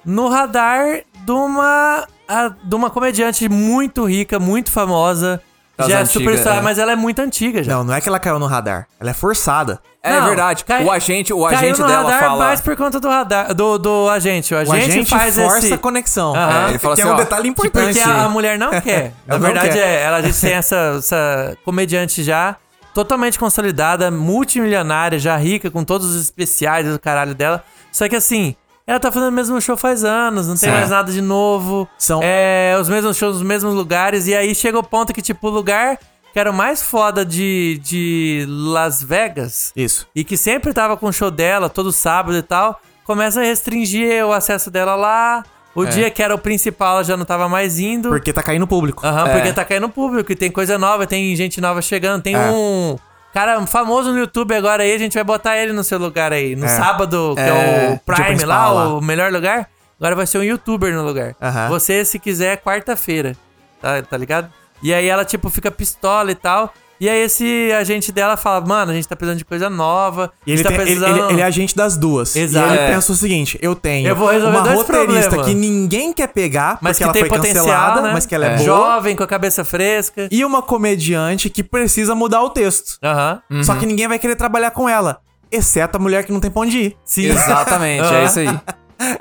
no 0.04 0.28
radar 0.28 1.02
de 1.14 1.30
uma, 1.32 2.06
a- 2.26 2.48
de 2.64 2.74
uma 2.74 2.88
comediante 2.88 3.46
muito 3.50 4.04
rica, 4.06 4.38
muito 4.38 4.70
famosa. 4.70 5.42
Das 5.76 5.88
já 5.88 5.98
é 5.98 6.02
antigas, 6.02 6.12
superstar, 6.12 6.58
é. 6.58 6.60
mas 6.60 6.78
ela 6.78 6.92
é 6.92 6.96
muito 6.96 7.20
antiga 7.20 7.62
já. 7.62 7.72
Não, 7.72 7.84
não 7.84 7.94
é 7.94 8.00
que 8.00 8.08
ela 8.08 8.18
caiu 8.18 8.38
no 8.38 8.46
radar. 8.46 8.86
Ela 9.00 9.10
é 9.10 9.14
forçada. 9.14 9.80
É 10.02 10.18
Não, 10.20 10.26
verdade. 10.26 10.64
cai- 10.64 10.84
o 10.84 10.90
agente, 10.90 11.32
o 11.32 11.44
Caiu 11.46 11.58
agente 11.58 11.80
no 11.80 11.86
dela 11.86 12.02
radar 12.10 12.20
fala. 12.20 12.44
mais 12.46 12.60
por 12.60 12.76
conta 12.76 13.00
do 13.00 13.08
radar, 13.08 13.54
do, 13.54 13.78
do 13.78 14.08
agente. 14.10 14.52
O 14.54 14.58
O 14.58 14.60
agente, 14.60 14.90
agente 14.90 15.10
faz 15.10 15.34
força 15.36 15.58
esse... 15.58 15.72
a 15.74 15.78
conexão. 15.78 16.34
É, 16.36 16.68
ele 16.70 16.78
fala 16.78 16.94
que 16.96 17.00
assim, 17.00 17.10
é 17.10 17.12
um 17.12 17.16
ó, 17.16 17.18
detalhe 17.18 17.52
Porque 17.54 17.68
importante. 17.68 18.00
a, 18.00 18.24
a 18.24 18.28
mulher 18.28 18.58
não 18.58 18.70
quer. 18.82 19.12
Na 19.26 19.38
verdade, 19.38 19.70
quer. 19.74 19.78
é, 19.78 20.02
ela, 20.02 20.16
a 20.18 20.22
gente 20.22 20.40
tem 20.40 20.52
essa, 20.52 20.96
essa 20.98 21.56
comediante 21.64 22.22
já 22.22 22.56
totalmente 22.92 23.38
consolidada, 23.38 24.10
multimilionária, 24.10 25.18
já 25.18 25.36
rica, 25.36 25.70
com 25.70 25.82
todos 25.84 26.08
os 26.14 26.20
especiais 26.22 26.86
do 26.86 26.98
caralho 26.98 27.34
dela. 27.34 27.64
Só 27.90 28.08
que 28.08 28.16
assim, 28.16 28.54
ela 28.86 28.98
tá 29.00 29.10
fazendo 29.12 29.28
o 29.28 29.32
mesmo 29.32 29.60
show 29.60 29.76
faz 29.76 30.04
anos, 30.04 30.46
não 30.48 30.56
tem 30.56 30.68
Sim. 30.70 30.74
mais 30.76 30.90
nada 30.90 31.12
de 31.12 31.20
novo. 31.20 31.88
São- 31.98 32.20
É, 32.22 32.76
os 32.80 32.88
mesmos 32.88 33.16
shows 33.16 33.36
nos 33.38 33.46
mesmos 33.46 33.74
lugares. 33.74 34.26
E 34.26 34.34
aí 34.34 34.54
chega 34.54 34.78
o 34.78 34.82
ponto 34.82 35.12
que, 35.12 35.22
tipo, 35.22 35.48
o 35.48 35.50
lugar 35.50 35.98
que 36.32 36.38
era 36.38 36.50
o 36.50 36.54
mais 36.54 36.82
foda 36.82 37.24
de, 37.26 37.78
de 37.84 38.46
Las 38.48 39.02
Vegas 39.02 39.70
Isso. 39.76 40.08
e 40.14 40.24
que 40.24 40.36
sempre 40.36 40.72
tava 40.72 40.96
com 40.96 41.06
o 41.06 41.12
show 41.12 41.30
dela 41.30 41.68
todo 41.68 41.92
sábado 41.92 42.34
e 42.38 42.42
tal, 42.42 42.80
começa 43.04 43.40
a 43.40 43.44
restringir 43.44 44.24
o 44.24 44.32
acesso 44.32 44.70
dela 44.70 44.94
lá. 44.94 45.44
O 45.74 45.84
dia 45.86 46.10
que 46.10 46.22
era 46.22 46.34
o 46.34 46.38
principal, 46.38 46.96
ela 46.96 47.04
já 47.04 47.16
não 47.16 47.24
tava 47.24 47.48
mais 47.48 47.78
indo. 47.78 48.08
Porque 48.10 48.30
tá 48.32 48.42
caindo 48.42 48.66
público. 48.66 49.06
Aham, 49.06 49.26
É. 49.28 49.32
porque 49.34 49.52
tá 49.54 49.64
caindo 49.64 49.88
público 49.88 50.30
e 50.30 50.36
tem 50.36 50.50
coisa 50.50 50.78
nova, 50.78 51.06
tem 51.06 51.34
gente 51.34 51.60
nova 51.62 51.80
chegando. 51.80 52.22
Tem 52.22 52.34
É. 52.34 52.50
um 52.50 52.98
cara 53.32 53.64
famoso 53.66 54.12
no 54.12 54.18
YouTube 54.18 54.54
agora 54.54 54.82
aí, 54.82 54.92
a 54.94 54.98
gente 54.98 55.14
vai 55.14 55.24
botar 55.24 55.56
ele 55.56 55.72
no 55.72 55.82
seu 55.84 55.98
lugar 55.98 56.32
aí. 56.32 56.54
No 56.56 56.66
É. 56.66 56.68
sábado, 56.68 57.32
que 57.34 57.40
é, 57.40 57.48
É, 57.48 57.90
o 57.94 57.98
Prime 57.98 58.44
lá, 58.44 58.70
lá. 58.70 58.88
o 58.94 59.00
melhor 59.00 59.32
lugar. 59.32 59.68
Agora 59.98 60.16
vai 60.16 60.26
ser 60.26 60.38
um 60.38 60.42
youtuber 60.42 60.92
no 60.94 61.02
lugar. 61.02 61.34
Aham. 61.40 61.68
Você, 61.68 62.04
se 62.04 62.18
quiser, 62.18 62.56
quarta-feira. 62.62 63.36
Tá, 63.80 64.02
tá 64.02 64.16
ligado? 64.16 64.52
E 64.82 64.92
aí 64.92 65.06
ela, 65.08 65.24
tipo, 65.24 65.48
fica 65.48 65.70
pistola 65.70 66.32
e 66.32 66.34
tal. 66.34 66.72
E 67.02 67.08
aí 67.08 67.22
esse 67.22 67.72
agente 67.72 68.12
dela 68.12 68.36
fala, 68.36 68.64
mano, 68.64 68.92
a 68.92 68.94
gente 68.94 69.08
tá 69.08 69.16
precisando 69.16 69.38
de 69.38 69.44
coisa 69.44 69.68
nova. 69.68 70.32
E 70.46 70.52
a 70.52 70.54
ele, 70.54 70.62
tá 70.62 70.68
tem- 70.68 70.78
precisando... 70.78 71.16
ele- 71.18 71.32
ele 71.32 71.40
é 71.40 71.44
agente 71.44 71.74
das 71.74 71.96
duas. 71.96 72.36
Exato. 72.36 72.68
E 72.68 72.76
ele 72.76 72.78
É. 72.84 72.86
pensa 72.94 73.10
o 73.10 73.16
seguinte: 73.16 73.58
eu 73.60 73.74
tenho 73.74 74.06
Eu 74.08 74.14
vou 74.14 74.28
resolver 74.30 74.56
uma 74.56 74.62
dois 74.62 74.76
roteirista 74.76 75.30
problemas. 75.30 75.46
que 75.48 75.54
ninguém 75.54 76.12
quer 76.12 76.28
pegar, 76.28 76.78
mas 76.80 76.96
porque 76.96 76.98
que 76.98 77.02
ela 77.02 77.12
tem 77.12 77.22
foi 77.22 77.28
potencial, 77.38 77.64
cancelada, 77.66 78.02
né? 78.02 78.10
mas 78.12 78.24
que 78.24 78.32
ela 78.36 78.46
é, 78.46 78.48
É. 78.52 78.56
boa. 78.56 78.64
Jovem, 78.66 79.16
com 79.16 79.24
a 79.24 79.26
cabeça 79.26 79.64
fresca. 79.64 80.28
E 80.30 80.44
uma 80.44 80.62
comediante 80.62 81.50
que 81.50 81.64
precisa 81.64 82.14
mudar 82.14 82.40
o 82.44 82.50
texto. 82.50 82.98
Aham. 83.02 83.42
Só 83.64 83.74
que 83.74 83.84
ninguém 83.84 84.06
vai 84.06 84.20
querer 84.20 84.36
trabalhar 84.36 84.70
com 84.70 84.88
ela. 84.88 85.18
Exceto 85.50 85.96
a 85.98 86.00
mulher 86.00 86.24
que 86.24 86.32
não 86.32 86.38
tem 86.40 86.50
pra 86.52 86.62
onde 86.62 86.78
ir. 86.78 86.96
Sim. 87.04 87.26
Exatamente, 87.34 88.06
é 88.14 88.24
isso 88.26 88.38
aí. 88.38 88.60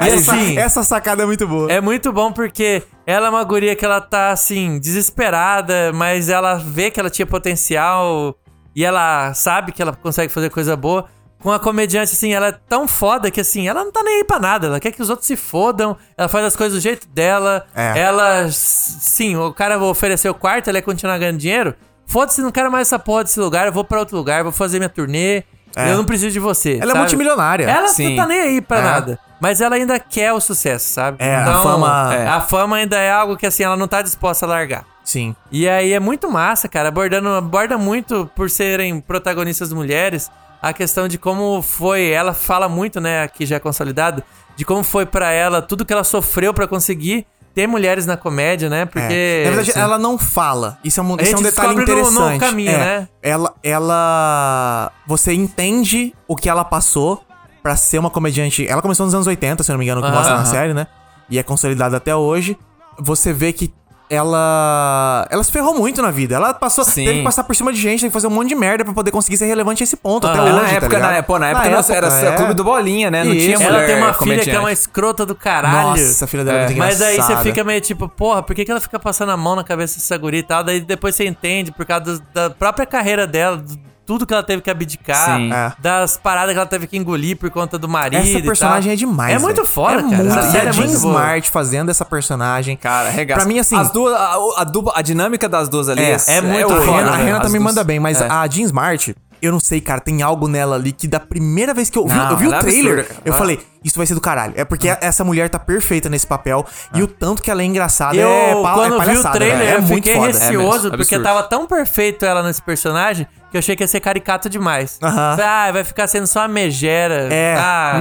E 0.01 0.09
assim, 0.09 0.57
Essa 0.57 0.83
sacada 0.83 1.23
é 1.23 1.25
muito 1.25 1.47
boa. 1.47 1.71
É 1.71 1.81
muito 1.81 2.11
bom 2.11 2.31
porque 2.31 2.83
ela 3.05 3.27
é 3.27 3.29
uma 3.29 3.43
guria 3.43 3.75
que 3.75 3.83
ela 3.83 4.01
tá, 4.01 4.31
assim, 4.31 4.79
desesperada, 4.79 5.91
mas 5.93 6.29
ela 6.29 6.55
vê 6.55 6.91
que 6.91 6.99
ela 6.99 7.09
tinha 7.09 7.25
potencial 7.25 8.35
e 8.75 8.83
ela 8.85 9.33
sabe 9.33 9.71
que 9.71 9.81
ela 9.81 9.93
consegue 9.93 10.31
fazer 10.31 10.49
coisa 10.49 10.75
boa. 10.75 11.05
Com 11.39 11.51
a 11.51 11.59
comediante, 11.59 12.13
assim, 12.13 12.33
ela 12.33 12.49
é 12.49 12.51
tão 12.51 12.87
foda 12.87 13.31
que, 13.31 13.41
assim, 13.41 13.67
ela 13.67 13.83
não 13.83 13.91
tá 13.91 14.03
nem 14.03 14.17
aí 14.17 14.23
pra 14.23 14.39
nada. 14.39 14.67
Ela 14.67 14.79
quer 14.79 14.91
que 14.91 15.01
os 15.01 15.09
outros 15.09 15.25
se 15.25 15.35
fodam. 15.35 15.97
Ela 16.15 16.29
faz 16.29 16.45
as 16.45 16.55
coisas 16.55 16.77
do 16.77 16.81
jeito 16.81 17.07
dela. 17.09 17.65
É. 17.75 17.97
Ela, 17.99 18.47
sim, 18.51 19.35
o 19.35 19.51
cara 19.51 19.75
vai 19.79 19.87
oferecer 19.87 20.29
o 20.29 20.35
quarto, 20.35 20.67
ela 20.67 20.77
ia 20.77 20.83
continuar 20.83 21.17
ganhando 21.17 21.39
dinheiro. 21.39 21.73
Foda-se, 22.05 22.41
não 22.41 22.51
quero 22.51 22.71
mais 22.71 22.87
essa 22.87 22.99
porra 22.99 23.23
desse 23.23 23.39
lugar. 23.39 23.65
Eu 23.65 23.73
vou 23.73 23.83
pra 23.83 23.97
outro 23.97 24.15
lugar, 24.17 24.43
vou 24.43 24.51
fazer 24.51 24.77
minha 24.77 24.89
turnê. 24.89 25.43
É. 25.75 25.91
Eu 25.91 25.97
não 25.97 26.05
preciso 26.05 26.31
de 26.31 26.39
você. 26.39 26.73
Ela 26.73 26.83
é 26.83 26.87
sabe? 26.87 26.99
multimilionária. 26.99 27.65
Ela 27.65 27.87
Sim. 27.87 28.09
não 28.15 28.23
tá 28.23 28.27
nem 28.27 28.39
aí 28.41 28.61
pra 28.61 28.79
É. 28.79 28.81
nada. 28.81 29.19
Mas 29.39 29.59
ela 29.61 29.75
ainda 29.75 29.99
quer 29.99 30.31
o 30.33 30.39
sucesso, 30.39 30.85
sabe? 30.93 31.17
É, 31.19 31.35
a 31.35 31.53
fama- 31.63 32.13
é. 32.13 32.27
A 32.27 32.41
fama 32.41 32.75
ainda 32.75 32.97
é 32.97 33.11
algo 33.11 33.35
que, 33.35 33.45
assim, 33.47 33.63
ela 33.63 33.75
não 33.75 33.87
tá 33.87 34.01
disposta 34.01 34.45
a 34.45 34.49
largar. 34.49 34.85
Sim. 35.03 35.35
E 35.51 35.67
aí 35.67 35.93
é 35.93 35.99
muito 35.99 36.29
massa, 36.29 36.67
cara. 36.67 36.89
Abordando, 36.89 37.29
aborda 37.29 37.77
muito 37.77 38.29
por 38.35 38.49
serem 38.49 38.99
protagonistas 39.01 39.73
mulheres. 39.73 40.29
A 40.61 40.71
questão 40.73 41.07
de 41.07 41.17
como 41.17 41.59
foi. 41.63 42.09
Ela 42.11 42.33
fala 42.35 42.69
muito, 42.69 43.01
né? 43.01 43.23
Aqui 43.23 43.45
já 43.47 43.55
é 43.55 43.59
consolidado. 43.59 44.21
De 44.55 44.63
como 44.63 44.83
foi 44.83 45.07
pra 45.07 45.31
ela, 45.31 45.59
tudo 45.61 45.83
que 45.85 45.91
ela 45.93 46.03
sofreu 46.03 46.53
pra 46.53 46.67
conseguir 46.67 47.25
ter 47.53 47.67
mulheres 47.67 48.05
na 48.05 48.15
comédia, 48.17 48.69
né? 48.69 48.85
Porque. 48.85 49.13
É. 49.13 49.43
Na 49.43 49.49
verdade, 49.51 49.71
assim, 49.71 49.79
ela 49.79 49.97
não 49.99 50.17
fala. 50.17 50.77
Isso 50.83 50.99
é 50.99 51.03
um, 51.03 51.15
A 51.17 51.21
isso 51.21 51.35
é 51.35 51.37
um 51.37 51.41
detalhe 51.41 51.75
descobre 51.75 51.95
no- 51.95 52.01
no 52.03 52.09
interessante. 52.11 52.39
caminho, 52.39 52.71
É, 52.71 52.77
né? 52.77 53.07
Ela, 53.21 53.53
ela. 53.63 54.91
Você 55.07 55.33
entende 55.33 56.13
o 56.27 56.35
que 56.35 56.49
ela 56.49 56.63
passou 56.63 57.23
pra 57.61 57.75
ser 57.75 57.99
uma 57.99 58.09
comediante. 58.09 58.67
Ela 58.67 58.81
começou 58.81 59.05
nos 59.05 59.13
anos 59.15 59.27
80, 59.27 59.63
se 59.63 59.71
eu 59.71 59.73
não 59.73 59.79
me 59.79 59.85
engano, 59.85 60.01
que 60.01 60.07
Aham. 60.07 60.15
mostra 60.15 60.37
na 60.37 60.45
série, 60.45 60.73
né? 60.73 60.87
E 61.29 61.37
é 61.39 61.43
consolidada 61.43 61.97
até 61.97 62.15
hoje. 62.15 62.57
Você 62.99 63.31
vê 63.33 63.53
que 63.53 63.73
ela. 64.11 65.25
Ela 65.29 65.43
se 65.43 65.51
ferrou 65.51 65.73
muito 65.73 66.01
na 66.01 66.11
vida. 66.11 66.35
Ela 66.35 66.53
passou. 66.53 66.83
Sim. 66.83 67.05
Teve 67.05 67.19
que 67.19 67.23
passar 67.23 67.45
por 67.45 67.55
cima 67.55 67.71
de 67.71 67.79
gente, 67.79 68.01
teve 68.01 68.09
que 68.09 68.13
fazer 68.13 68.27
um 68.27 68.31
monte 68.31 68.49
de 68.49 68.55
merda 68.55 68.83
pra 68.83 68.93
poder 68.93 69.09
conseguir 69.09 69.37
ser 69.37 69.45
relevante 69.45 69.81
a 69.81 69.85
esse 69.85 69.95
ponto. 69.95 70.27
Até 70.27 70.37
Aham. 70.37 70.45
hoje. 70.47 70.55
na 70.55 70.61
tá 70.67 70.75
época, 70.75 70.99
na, 70.99 71.23
pô, 71.23 71.39
na 71.39 71.47
época, 71.49 71.69
nossa, 71.69 71.93
era 71.93 72.07
é. 72.07 72.35
clube 72.35 72.53
do 72.53 72.63
bolinha, 72.63 73.09
né? 73.09 73.23
Não 73.23 73.33
Isso. 73.33 73.45
tinha 73.45 73.59
mulher 73.59 73.73
Ela 73.77 73.87
tem 73.87 73.95
uma 73.95 74.13
filha 74.13 74.43
que 74.43 74.49
é 74.51 74.59
uma 74.59 74.71
escrota 74.71 75.25
do 75.25 75.33
caralho. 75.33 75.89
Nossa, 75.89 76.25
a 76.25 76.27
filha 76.27 76.43
dela 76.43 76.59
é, 76.59 76.65
muito 76.65 76.77
Mas 76.77 77.01
aí 77.01 77.15
você 77.15 77.37
fica 77.37 77.63
meio 77.63 77.79
tipo, 77.79 78.09
porra, 78.09 78.43
por 78.43 78.53
que, 78.55 78.65
que 78.65 78.71
ela 78.71 78.81
fica 78.81 78.99
passando 78.99 79.31
a 79.31 79.37
mão 79.37 79.55
na 79.55 79.63
cabeça 79.63 79.95
dessa 79.95 80.17
guria 80.17 80.39
e 80.39 80.43
tal? 80.43 80.63
Daí 80.63 80.81
depois 80.81 81.15
você 81.15 81.25
entende, 81.25 81.71
por 81.71 81.85
causa 81.85 82.19
do- 82.19 82.23
da 82.33 82.49
própria 82.49 82.85
carreira 82.85 83.25
dela, 83.25 83.57
do- 83.57 83.90
tudo 84.11 84.25
que 84.27 84.33
ela 84.33 84.43
teve 84.43 84.61
que 84.61 84.69
abdicar, 84.69 85.37
Sim. 85.37 85.53
É. 85.53 85.71
das 85.79 86.17
paradas 86.17 86.51
que 86.51 86.57
ela 86.59 86.67
teve 86.67 86.85
que 86.85 86.97
engolir 86.97 87.37
por 87.37 87.49
conta 87.49 87.79
do 87.79 87.87
marido. 87.87 88.19
Essa 88.19 88.39
e 88.39 88.41
personagem 88.41 88.83
tal. 88.89 88.93
é 88.93 88.95
demais. 88.97 89.35
É 89.35 89.39
muito 89.39 89.55
velho. 89.61 89.67
foda, 89.67 89.99
é 89.99 90.03
cara. 90.03 90.15
Muito, 90.17 90.37
Essa 90.37 90.47
e 90.49 90.51
série 90.51 90.65
a 90.67 90.69
é 90.69 90.73
Jean 90.73 90.85
muito 90.87 90.99
boa. 90.99 91.13
Smart 91.21 91.49
fazendo 91.49 91.89
essa 91.91 92.03
personagem. 92.03 92.75
Cara, 92.75 93.09
regaça. 93.09 93.39
Pra 93.39 93.47
mim, 93.47 93.57
assim. 93.57 93.77
As 93.77 93.89
duas, 93.89 94.13
a, 94.13 94.35
a, 94.57 94.63
dupla- 94.65 94.91
a 94.97 95.01
dinâmica 95.01 95.47
das 95.47 95.69
duas 95.69 95.87
ali 95.87 96.01
É, 96.03 96.17
é, 96.27 96.35
é 96.35 96.41
muito 96.41 96.67
foda, 96.75 97.11
Renan, 97.15 97.35
a 97.35 97.37
As 97.37 97.43
também 97.43 97.61
duas- 97.61 97.73
manda 97.73 97.83
bem, 97.85 98.01
mas 98.01 98.19
é. 98.19 98.27
a 98.27 98.45
Jean 98.49 98.65
Smart, 98.65 99.15
eu 99.41 99.51
não 99.53 99.61
sei, 99.61 99.79
cara, 99.79 100.01
tem 100.01 100.21
algo 100.21 100.47
nela 100.49 100.75
ali 100.75 100.91
que 100.91 101.07
da 101.07 101.19
primeira 101.21 101.73
vez 101.73 101.89
que 101.89 101.97
eu 101.97 102.05
vi, 102.05 102.13
Não, 102.13 102.31
eu 102.31 102.35
vi 102.37 102.47
o 102.47 102.53
é 102.53 102.59
trailer, 102.59 102.99
absurda, 102.99 103.21
eu 103.25 103.33
Ah. 103.33 103.37
falei, 103.37 103.59
isso 103.83 103.97
vai 103.97 104.05
ser 104.05 104.13
do 104.13 104.19
caralho. 104.21 104.53
É 104.57 104.63
porque 104.65 104.87
essa 104.99 105.23
mulher 105.23 105.49
tá 105.49 105.57
perfeita 105.57 106.09
nesse 106.09 106.27
papel 106.27 106.65
e 106.93 107.01
o 107.01 107.07
tanto 107.07 107.41
que 107.41 107.49
ela 107.49 107.61
é 107.61 107.65
engraçada 107.65 108.15
Eu, 108.17 108.29
é, 108.29 108.61
pa- 108.61 108.73
quando 108.73 108.85
é 108.85 108.89
vi 108.89 108.95
o 108.95 108.97
palhaçada, 108.97 109.35
trailer. 109.35 109.67
É 109.69 109.75
eu 109.77 109.81
muito 109.81 110.03
fiquei 110.03 110.17
receoso, 110.19 110.87
É 110.93 110.97
porque 110.97 111.17
tava 111.17 111.43
tão 111.43 111.65
perfeito 111.65 112.25
ela 112.25 112.43
nesse 112.43 112.61
personagem 112.61 113.25
que 113.51 113.57
eu 113.57 113.59
achei 113.59 113.75
que 113.75 113.83
ia 113.83 113.87
ser 113.87 113.99
caricato 113.99 114.49
demais. 114.49 114.97
Aham. 115.03 115.35
Falei, 115.35 115.45
Ah, 115.45 115.71
vai 115.73 115.83
ficar 115.83 116.07
sendo 116.07 116.25
só 116.25 116.41
a 116.43 116.47
megera. 116.47 117.27
É. 117.31 117.55
Ah, 117.59 117.93